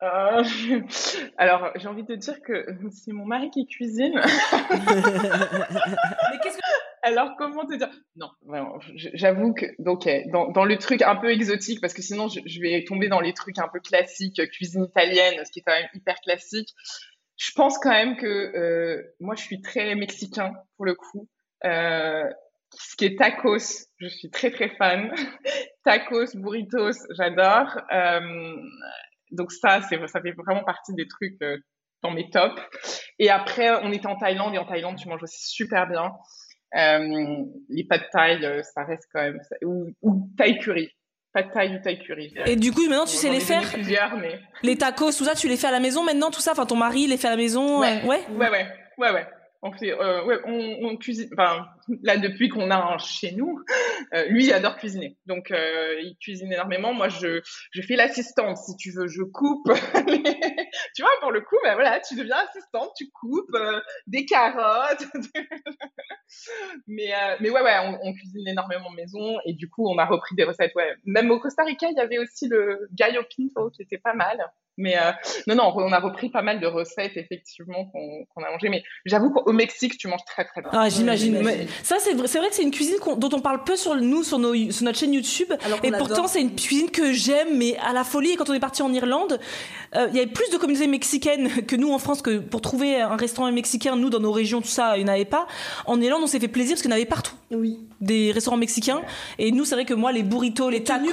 Euh, 0.01 0.43
alors, 1.37 1.69
j'ai 1.77 1.87
envie 1.87 2.03
de 2.03 2.15
dire 2.15 2.41
que 2.45 2.65
c'est 2.91 3.13
mon 3.13 3.25
mari 3.25 3.49
qui 3.51 3.65
cuisine. 3.67 4.15
Mais 4.71 4.79
qu'est-ce 6.43 6.57
que 6.57 6.63
Alors, 7.05 7.35
comment 7.37 7.65
te 7.65 7.75
dire? 7.75 7.89
Non, 8.15 8.29
vraiment, 8.45 8.79
j'avoue 8.95 9.53
que, 9.53 9.65
donc, 9.77 10.07
dans, 10.31 10.49
dans 10.51 10.63
le 10.63 10.77
truc 10.77 11.01
un 11.01 11.17
peu 11.17 11.31
exotique, 11.31 11.81
parce 11.81 11.93
que 11.93 12.01
sinon, 12.01 12.29
je, 12.29 12.39
je 12.45 12.61
vais 12.61 12.83
tomber 12.85 13.09
dans 13.09 13.19
les 13.19 13.33
trucs 13.33 13.59
un 13.59 13.67
peu 13.67 13.81
classiques, 13.81 14.39
euh, 14.39 14.47
cuisine 14.47 14.85
italienne, 14.85 15.43
ce 15.45 15.51
qui 15.51 15.59
est 15.59 15.63
quand 15.63 15.73
même 15.73 15.89
hyper 15.93 16.15
classique. 16.21 16.69
Je 17.35 17.51
pense 17.55 17.77
quand 17.77 17.91
même 17.91 18.15
que 18.15 18.25
euh, 18.25 19.03
moi, 19.19 19.35
je 19.35 19.43
suis 19.43 19.61
très 19.61 19.95
mexicain, 19.95 20.53
pour 20.77 20.85
le 20.85 20.95
coup. 20.95 21.27
Euh, 21.65 22.23
ce 22.71 22.95
qui 22.95 23.05
est 23.05 23.17
tacos, 23.17 23.87
je 23.97 24.07
suis 24.07 24.29
très, 24.29 24.51
très 24.51 24.69
fan. 24.69 25.13
tacos, 25.83 26.35
burritos, 26.35 27.05
j'adore. 27.17 27.81
Euh, 27.91 28.55
donc 29.31 29.51
ça, 29.51 29.81
ça 29.81 30.21
fait 30.21 30.31
vraiment 30.31 30.63
partie 30.63 30.93
des 30.93 31.07
trucs 31.07 31.41
euh, 31.41 31.57
dans 32.01 32.11
mes 32.11 32.29
tops. 32.29 32.61
Et 33.19 33.29
après, 33.29 33.71
on 33.83 33.91
était 33.91 34.07
en 34.07 34.17
Thaïlande, 34.17 34.55
et 34.55 34.57
en 34.57 34.65
Thaïlande, 34.65 34.97
tu 34.97 35.07
manges 35.07 35.23
aussi 35.23 35.49
super 35.49 35.87
bien. 35.87 36.11
Euh, 36.75 37.43
les 37.69 37.83
pâtes 37.83 38.09
thaï, 38.11 38.43
euh, 38.43 38.63
ça 38.63 38.83
reste 38.83 39.07
quand 39.13 39.21
même. 39.21 39.39
ça- 39.47 39.55
Ou, 39.63 39.87
ou 40.01 40.27
thaï 40.37 40.57
curry. 40.59 40.89
Pâtes 41.33 41.51
thaï 41.53 41.75
ou 41.75 41.79
thaï 41.81 41.99
curry. 41.99 42.33
Et 42.45 42.55
du 42.55 42.71
coup 42.71 42.81
maintenant 42.87 43.05
tu 43.05 43.15
sais 43.15 43.27
ai 43.27 43.31
les 43.31 43.39
faire 43.39 43.63
plusieurs, 43.71 44.17
mais. 44.17 44.39
Les 44.63 44.77
tacos, 44.77 45.11
tout 45.11 45.23
ça, 45.25 45.35
tu 45.35 45.47
les 45.47 45.57
fais 45.57 45.67
à 45.67 45.71
la 45.71 45.79
maison 45.79 46.03
maintenant, 46.03 46.31
tout 46.31 46.41
ça? 46.41 46.51
Enfin 46.51 46.65
ton 46.65 46.75
mari 46.75 47.07
les 47.07 47.17
fait 47.17 47.27
à 47.27 47.31
la 47.31 47.37
maison 47.37 47.79
Ouais. 47.79 48.01
euh, 48.03 48.07
ouais? 48.07 48.21
Ouais, 48.37 48.49
ouais, 48.49 48.67
ouais, 48.97 49.11
ouais. 49.11 49.27
On 49.61 49.71
fait, 49.71 49.91
euh, 49.93 50.25
ouais, 50.25 50.37
on, 50.45 50.87
on 50.89 50.97
cuisine. 50.97 51.29
Enfin, 51.37 51.65
là, 52.03 52.17
depuis 52.17 52.49
qu'on 52.49 52.69
a 52.71 52.77
un 52.77 52.97
chez 52.97 53.31
nous, 53.33 53.59
euh, 54.13 54.25
lui, 54.27 54.45
il 54.45 54.53
adore 54.53 54.77
cuisiner. 54.77 55.17
Donc, 55.25 55.51
euh, 55.51 55.99
il 56.01 56.15
cuisine 56.19 56.51
énormément. 56.51 56.93
Moi, 56.93 57.09
je, 57.09 57.41
je 57.71 57.81
fais 57.81 57.95
l'assistante, 57.95 58.57
si 58.57 58.75
tu 58.77 58.91
veux. 58.91 59.07
Je 59.07 59.23
coupe. 59.23 59.67
les- 60.07 60.23
tu 60.95 61.01
vois, 61.01 61.11
pour 61.21 61.31
le 61.31 61.41
coup, 61.41 61.55
ben 61.63 61.73
voilà, 61.75 61.99
tu 61.99 62.15
deviens 62.15 62.37
assistante, 62.47 62.91
tu 62.97 63.09
coupes 63.11 63.53
euh, 63.55 63.79
des 64.07 64.25
carottes. 64.25 65.05
mais, 66.87 67.11
mais 67.39 67.49
ouais, 67.49 67.61
ouais, 67.61 67.75
on, 67.83 67.99
on 68.09 68.13
cuisine 68.13 68.47
énormément 68.47 68.89
maison. 68.91 69.37
Et 69.45 69.53
du 69.53 69.69
coup, 69.69 69.87
on 69.87 69.97
a 69.97 70.05
repris 70.05 70.35
des 70.35 70.43
recettes. 70.43 70.73
Ouais. 70.75 70.93
Même 71.05 71.31
au 71.31 71.39
Costa 71.39 71.63
Rica, 71.63 71.87
il 71.89 71.97
y 71.97 72.01
avait 72.01 72.17
aussi 72.17 72.47
le 72.47 72.87
gallo 72.93 73.21
pinto 73.35 73.69
qui 73.71 73.81
était 73.83 73.97
pas 73.97 74.13
mal. 74.13 74.37
Mais 74.75 74.97
euh, 74.97 75.11
non, 75.45 75.53
non, 75.53 75.71
on 75.75 75.91
a 75.91 75.99
repris 75.99 76.31
pas 76.31 76.41
mal 76.41 76.59
de 76.59 76.65
recettes, 76.65 77.15
effectivement, 77.15 77.85
qu'on 77.91 78.43
a 78.43 78.49
mangé. 78.49 78.69
Mais 78.69 78.83
j'avoue 79.05 79.31
qu'au 79.31 79.53
Mexique, 79.53 79.99
tu 79.99 80.07
manges 80.07 80.25
très, 80.25 80.45
très 80.45 80.61
bien. 80.61 80.71
Ah, 80.73 80.89
j'imagine. 80.89 81.35
Ça, 81.81 81.97
c'est 81.99 82.13
vrai, 82.13 82.27
c'est 82.27 82.39
vrai 82.39 82.49
que 82.49 82.55
c'est 82.55 82.63
une 82.63 82.71
cuisine 82.71 82.95
dont 83.17 83.29
on 83.33 83.39
parle 83.39 83.63
peu 83.63 83.75
sur 83.75 83.95
nous, 83.95 84.23
sur, 84.23 84.39
nos, 84.39 84.53
sur 84.71 84.83
notre 84.83 84.99
chaîne 84.99 85.13
YouTube. 85.13 85.51
Alors 85.65 85.79
Et 85.83 85.91
pourtant, 85.91 86.27
c'est 86.27 86.41
une 86.41 86.55
cuisine 86.55 86.89
que 86.89 87.11
j'aime, 87.11 87.57
mais 87.57 87.77
à 87.77 87.93
la 87.93 88.03
folie. 88.03 88.31
Et 88.31 88.35
quand 88.35 88.49
on 88.49 88.53
est 88.53 88.59
parti 88.59 88.81
en 88.81 88.93
Irlande, 88.93 89.39
euh, 89.95 90.07
il 90.09 90.15
y 90.15 90.19
avait 90.19 90.31
plus 90.31 90.49
de 90.49 90.57
communautés 90.57 90.87
mexicaines 90.87 91.49
que 91.65 91.75
nous 91.75 91.91
en 91.91 91.99
France, 91.99 92.21
que 92.21 92.39
pour 92.39 92.61
trouver 92.61 93.01
un 93.01 93.15
restaurant 93.15 93.51
mexicain, 93.51 93.95
nous, 93.95 94.09
dans 94.09 94.19
nos 94.19 94.31
régions, 94.31 94.61
tout 94.61 94.67
ça, 94.67 94.97
il 94.97 95.03
n'y 95.03 95.09
en 95.09 95.13
avait 95.13 95.25
pas. 95.25 95.47
En 95.85 95.99
Irlande, 96.01 96.21
on 96.23 96.27
s'est 96.27 96.39
fait 96.39 96.47
plaisir 96.47 96.73
parce 96.73 96.81
qu'il 96.81 96.91
y 96.91 96.93
en 96.93 96.97
avait 96.97 97.05
partout. 97.05 97.33
Oui. 97.51 97.79
Des 98.01 98.31
restaurants 98.31 98.57
mexicains. 98.57 99.01
Et 99.37 99.51
nous, 99.51 99.65
c'est 99.65 99.75
vrai 99.75 99.85
que 99.85 99.93
moi, 99.93 100.11
les 100.11 100.23
burritos, 100.23 100.69
les 100.69 100.83
tacos, 100.83 101.07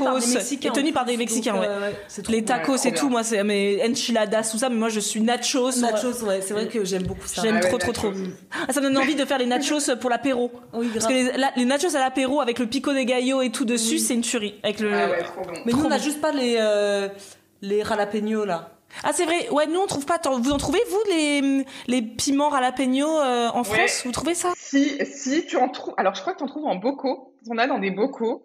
et 0.50 0.70
tenus 0.70 0.92
par 0.92 1.04
des 1.04 1.16
Mexicains, 1.16 1.52
donc, 1.52 1.62
ouais. 1.62 1.68
euh, 1.68 1.90
c'est 2.08 2.28
Les 2.28 2.44
tacos 2.44 2.76
trop 2.76 2.90
tout, 2.90 3.08
moi, 3.08 3.22
c'est 3.22 3.42
mes 3.44 3.82
enchiladas, 3.88 4.50
tout 4.50 4.58
ça. 4.58 4.68
Mais 4.68 4.76
moi, 4.76 4.88
je 4.88 5.00
suis 5.00 5.20
nachos. 5.20 5.78
Nachos, 5.80 6.24
ouais, 6.24 6.40
c'est 6.40 6.54
vrai 6.54 6.68
que 6.68 6.84
j'aime 6.84 7.04
beaucoup 7.04 7.26
ça. 7.26 7.42
J'aime 7.42 7.60
Ah 7.62 7.66
trop, 7.66 7.78
trop, 7.78 7.92
trop. 7.92 8.12
Ah, 8.52 8.72
ça 8.72 8.80
me 8.80 8.86
donne 8.86 8.98
envie 8.98 9.14
de 9.14 9.24
faire 9.24 9.38
les 9.38 9.46
nachos 9.46 9.96
pour 10.00 10.10
l'apéro. 10.10 10.49
Oui, 10.72 10.88
Parce 10.92 11.06
que 11.06 11.12
les, 11.12 11.32
la- 11.32 11.52
les 11.56 11.64
nachos 11.64 11.94
à 11.96 11.98
l'apéro 12.00 12.40
avec 12.40 12.58
le 12.58 12.66
pico 12.66 12.92
de 12.92 13.00
gallo 13.02 13.42
et 13.42 13.50
tout 13.50 13.64
dessus, 13.64 13.94
Oui. 13.94 14.00
c'est 14.00 14.14
une 14.14 14.20
tuerie. 14.22 14.54
Avec 14.62 14.80
le... 14.80 14.92
Ah 14.92 15.08
ouais, 15.10 15.22
trop 15.22 15.42
bon. 15.42 15.52
Mais 15.66 15.72
nous, 15.72 15.84
on 15.84 15.88
n'a 15.88 15.98
bon. 15.98 16.02
juste 16.02 16.20
pas 16.20 16.32
les, 16.32 16.56
euh, 16.58 17.08
les 17.62 17.84
jalapenos, 17.84 18.44
là. 18.46 18.70
Ah 19.04 19.10
c'est 19.12 19.24
vrai. 19.24 19.48
Ouais, 19.50 19.66
nous 19.68 19.78
on 19.78 19.86
trouve 19.86 20.04
pas. 20.04 20.18
Vous 20.40 20.50
en 20.50 20.56
trouvez 20.58 20.80
vous 20.90 21.00
les 21.12 21.64
les 21.86 22.02
piments 22.02 22.50
jalapeno 22.50 23.06
euh, 23.20 23.48
en 23.54 23.62
France? 23.62 23.76
Ouais. 23.78 24.02
Vous 24.04 24.10
trouvez 24.12 24.34
ça? 24.34 24.52
Si, 24.56 24.98
si 25.06 25.46
tu 25.46 25.56
en 25.56 25.68
trouves, 25.68 25.94
alors 25.96 26.14
je 26.16 26.20
crois 26.20 26.32
que 26.32 26.38
tu 26.38 26.44
en 26.44 26.48
trouves 26.48 26.66
en 26.66 26.74
bocaux. 26.74 27.32
On 27.48 27.56
a 27.58 27.68
dans 27.68 27.78
des 27.78 27.92
bocaux. 27.92 28.42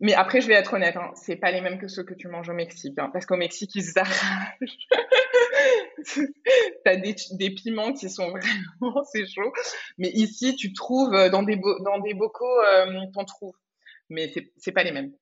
Mais 0.00 0.14
après, 0.14 0.40
je 0.40 0.46
vais 0.46 0.54
être 0.54 0.74
honnête, 0.74 0.96
hein, 0.96 1.10
c'est 1.14 1.36
pas 1.36 1.50
les 1.50 1.60
mêmes 1.60 1.78
que 1.78 1.88
ceux 1.88 2.04
que 2.04 2.14
tu 2.14 2.28
manges 2.28 2.48
au 2.48 2.54
Mexique, 2.54 2.98
hein, 2.98 3.10
parce 3.12 3.26
qu'au 3.26 3.36
Mexique, 3.36 3.74
ils 3.74 3.82
s'arrachent. 3.82 4.88
T'as 6.84 6.96
des, 6.96 7.16
des 7.32 7.50
piments 7.50 7.92
qui 7.92 8.08
sont 8.08 8.30
vraiment, 8.30 9.04
c'est 9.12 9.26
chaud. 9.26 9.52
Mais 9.98 10.10
ici, 10.10 10.54
tu 10.54 10.72
trouves 10.72 11.14
euh, 11.14 11.30
dans 11.30 11.42
des, 11.42 11.56
dans 11.56 11.98
des 11.98 12.14
bocaux, 12.14 12.60
euh, 12.60 13.06
t'en 13.12 13.24
trouves. 13.24 13.56
Mais 14.08 14.32
c'est 14.56 14.72
pas 14.72 14.84
les 14.84 14.92
mêmes. 14.92 15.12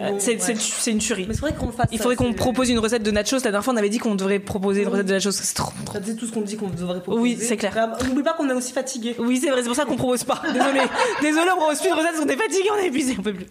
Euh, 0.00 0.16
C'est 0.18 0.36
ouais. 0.42 0.92
une 0.92 0.98
tuerie. 0.98 1.26
Mais 1.28 1.34
vrai 1.34 1.54
fasse. 1.76 1.86
Il 1.92 1.98
faudrait 1.98 2.16
qu'on 2.16 2.32
propose 2.32 2.68
une 2.68 2.78
recette 2.78 3.02
de 3.02 3.10
nachos. 3.10 3.36
La 3.36 3.42
dernière 3.42 3.64
fois, 3.64 3.74
on 3.74 3.76
avait 3.76 3.88
dit 3.88 3.98
qu'on 3.98 4.14
devrait 4.16 4.40
proposer 4.40 4.82
une 4.82 4.88
Oui. 4.88 4.92
recette 4.94 5.06
de 5.06 5.14
nachos. 5.14 5.30
C'est 5.30 5.54
trop. 5.54 5.72
C'est 6.04 6.16
tout 6.16 6.26
ce 6.26 6.32
qu'on 6.32 6.40
dit 6.40 6.56
qu'on 6.56 6.68
devrait 6.68 7.00
proposer. 7.00 7.22
Oui, 7.22 7.38
c'est 7.40 7.56
clair. 7.56 7.72
Mais, 7.74 8.08
N'oublie 8.08 8.22
pas 8.24 8.32
qu'on 8.32 8.48
est 8.50 8.54
aussi 8.54 8.72
fatigué. 8.72 9.14
Oui, 9.18 9.38
c'est 9.42 9.50
vrai. 9.50 9.62
C'est 9.62 9.68
pour 9.68 9.76
ça 9.76 9.84
qu'on 9.84 9.96
propose 9.96 10.24
pas. 10.24 10.42
Désolé. 10.52 10.80
Désolé, 11.22 11.50
on 11.54 11.58
propose 11.58 11.80
plus 11.80 11.90
de 11.90 11.94
recettes 11.94 12.10
parce 12.12 12.24
qu'on 12.24 12.28
est 12.28 12.36
fatigué, 12.36 12.68
on 12.72 12.78
est 12.78 12.86
épuisé, 12.86 13.14
on 13.18 13.22
peut 13.22 13.34
plus. 13.34 13.46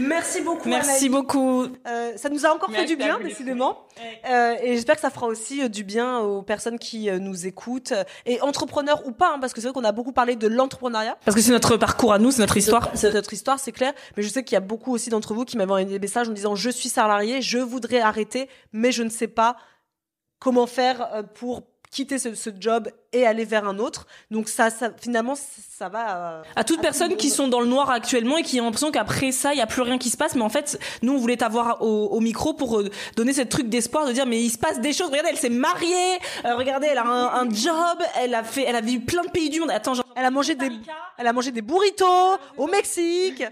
Merci 0.00 0.40
beaucoup. 0.40 0.68
Merci 0.68 0.90
Anaïs. 0.90 1.10
beaucoup. 1.10 1.62
Euh, 1.86 2.12
ça 2.16 2.28
nous 2.28 2.44
a 2.46 2.50
encore 2.54 2.70
fait 2.70 2.86
du 2.86 2.96
bien, 2.96 3.18
décidément. 3.22 3.78
Euh, 4.28 4.54
et 4.62 4.74
j'espère 4.74 4.94
que 4.96 5.00
ça 5.00 5.10
fera 5.10 5.26
aussi 5.26 5.62
euh, 5.62 5.68
du 5.68 5.84
bien 5.84 6.18
aux 6.18 6.42
personnes 6.42 6.78
qui 6.78 7.10
euh, 7.10 7.18
nous 7.18 7.46
écoutent. 7.46 7.92
Et 8.26 8.40
entrepreneurs 8.40 9.02
ou 9.06 9.12
pas, 9.12 9.32
hein, 9.34 9.38
parce 9.40 9.52
que 9.52 9.60
c'est 9.60 9.68
vrai 9.68 9.74
qu'on 9.74 9.84
a 9.86 9.92
beaucoup 9.92 10.12
parlé 10.12 10.36
de 10.36 10.48
l'entrepreneuriat. 10.48 11.16
Parce 11.24 11.36
que 11.36 11.42
c'est 11.42 11.52
notre 11.52 11.76
parcours 11.76 12.12
à 12.12 12.18
nous, 12.18 12.30
c'est 12.30 12.40
notre 12.40 12.56
histoire. 12.56 12.90
C'est 12.94 13.12
notre 13.12 13.32
histoire, 13.32 13.58
c'est 13.58 13.72
clair. 13.72 13.92
Mais 14.16 14.22
je 14.22 14.28
sais 14.28 14.42
qu'il 14.42 14.54
y 14.54 14.56
a 14.56 14.60
beaucoup 14.60 14.92
aussi 14.92 15.10
vous 15.28 15.44
qui 15.44 15.56
m'avaient 15.56 15.70
envoyé 15.70 15.86
des 15.86 15.98
messages 15.98 16.28
en 16.28 16.32
disant 16.32 16.54
Je 16.54 16.70
suis 16.70 16.88
salarié, 16.88 17.42
je 17.42 17.58
voudrais 17.58 18.00
arrêter, 18.00 18.48
mais 18.72 18.92
je 18.92 19.02
ne 19.02 19.08
sais 19.08 19.28
pas 19.28 19.56
comment 20.38 20.66
faire 20.66 21.14
euh, 21.14 21.22
pour 21.22 21.69
quitter 21.90 22.18
ce, 22.18 22.34
ce 22.34 22.50
job 22.58 22.88
et 23.12 23.26
aller 23.26 23.44
vers 23.44 23.66
un 23.66 23.78
autre. 23.78 24.06
Donc 24.30 24.48
ça, 24.48 24.70
ça 24.70 24.90
finalement, 25.00 25.34
ça 25.36 25.88
va. 25.88 26.16
euh, 26.16 26.42
À 26.54 26.62
toutes 26.64 26.84
À 26.84 26.92
tout 26.92 27.08
le 27.08 27.16
qui 27.16 27.30
sont 27.30 27.48
dans 27.48 27.60
le 27.60 27.66
noir 27.66 27.90
actuellement 27.90 28.36
et 28.36 28.42
qui 28.42 28.60
ont 28.60 28.64
l'impression 28.64 28.90
qu'après 28.92 29.32
ça, 29.32 29.52
il 29.52 29.58
y 29.58 29.62
a 29.62 29.66
plus 29.66 29.82
rien 29.82 29.98
qui 29.98 30.10
se 30.10 30.16
passe. 30.16 30.34
Mais 30.36 30.42
en 30.42 30.48
fait, 30.48 30.78
nous, 31.02 31.12
on 31.14 31.18
voulait 31.18 31.36
t'avoir 31.36 31.82
au, 31.82 32.06
au 32.08 32.20
micro 32.20 32.54
pour 32.54 32.78
euh, 32.78 32.90
donner 33.16 33.32
cette 33.32 33.48
truc 33.48 33.68
d'espoir, 33.68 34.06
de 34.06 34.12
dire 34.12 34.26
mais 34.26 34.40
il 34.40 34.50
se 34.50 34.58
passe 34.58 34.80
des 34.80 34.92
choses. 34.92 35.08
Regardez, 35.10 35.30
elle 35.30 35.38
s'est 35.38 35.48
mariée. 35.50 36.18
Euh, 36.44 36.54
regardez, 36.56 36.86
elle 36.86 36.98
a 36.98 37.04
un, 37.06 37.42
un 37.46 37.50
job. 37.50 37.98
Elle 38.20 38.34
a 38.34 38.44
fait, 38.44 38.64
elle 38.66 38.76
a 38.76 38.80
vu 38.80 39.00
plein 39.00 39.22
de 39.24 39.30
pays 39.30 39.50
du 39.50 39.60
monde. 39.60 39.70
Attends, 39.72 39.94
genre, 39.94 40.04
Elle 40.14 40.24
a 40.24 40.30
mangé 40.30 40.54
des, 40.54 40.70
elle 41.18 41.26
a 41.26 41.32
mangé 41.32 41.50
des 41.50 41.62
burritos 41.62 42.36
au 42.56 42.66
Mexique. 42.68 43.42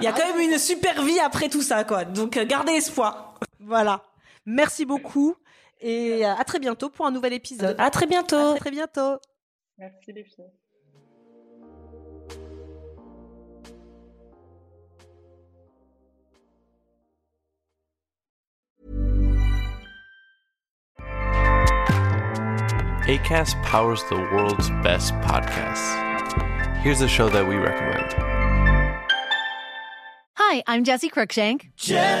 il 0.00 0.04
y 0.04 0.06
a 0.06 0.12
quand 0.12 0.26
même 0.26 0.40
une 0.50 0.58
super 0.58 1.02
vie 1.02 1.18
après 1.20 1.48
tout 1.48 1.62
ça, 1.62 1.84
quoi. 1.84 2.04
Donc 2.04 2.36
euh, 2.36 2.44
gardez 2.46 2.72
espoir. 2.72 3.34
Voilà. 3.58 4.00
Merci 4.46 4.84
beaucoup 4.86 5.34
et 5.80 6.24
euh, 6.24 6.34
à 6.34 6.44
très 6.44 6.58
bientôt 6.58 6.90
pour 6.90 7.06
un 7.06 7.10
nouvel 7.10 7.32
épisode. 7.32 7.76
À 7.78 7.90
très 7.90 8.06
bientôt. 8.06 8.54
À 8.54 8.58
très 8.58 8.70
bientôt. 8.70 9.18
Merci 9.78 10.12
les 10.12 10.24
filles. 10.24 10.44
ACAST 23.08 23.60
powers 23.64 24.04
the 24.08 24.14
world's 24.14 24.70
best 24.84 25.14
podcasts. 25.14 25.96
Here's 26.82 27.00
a 27.00 27.08
show 27.08 27.28
that 27.28 27.44
we 27.44 27.56
recommend. 27.56 28.14
Hi, 30.36 30.62
I'm 30.68 30.84
Jesse 30.84 31.10
Cruikshank. 31.10 31.70
Jesse 31.76 32.20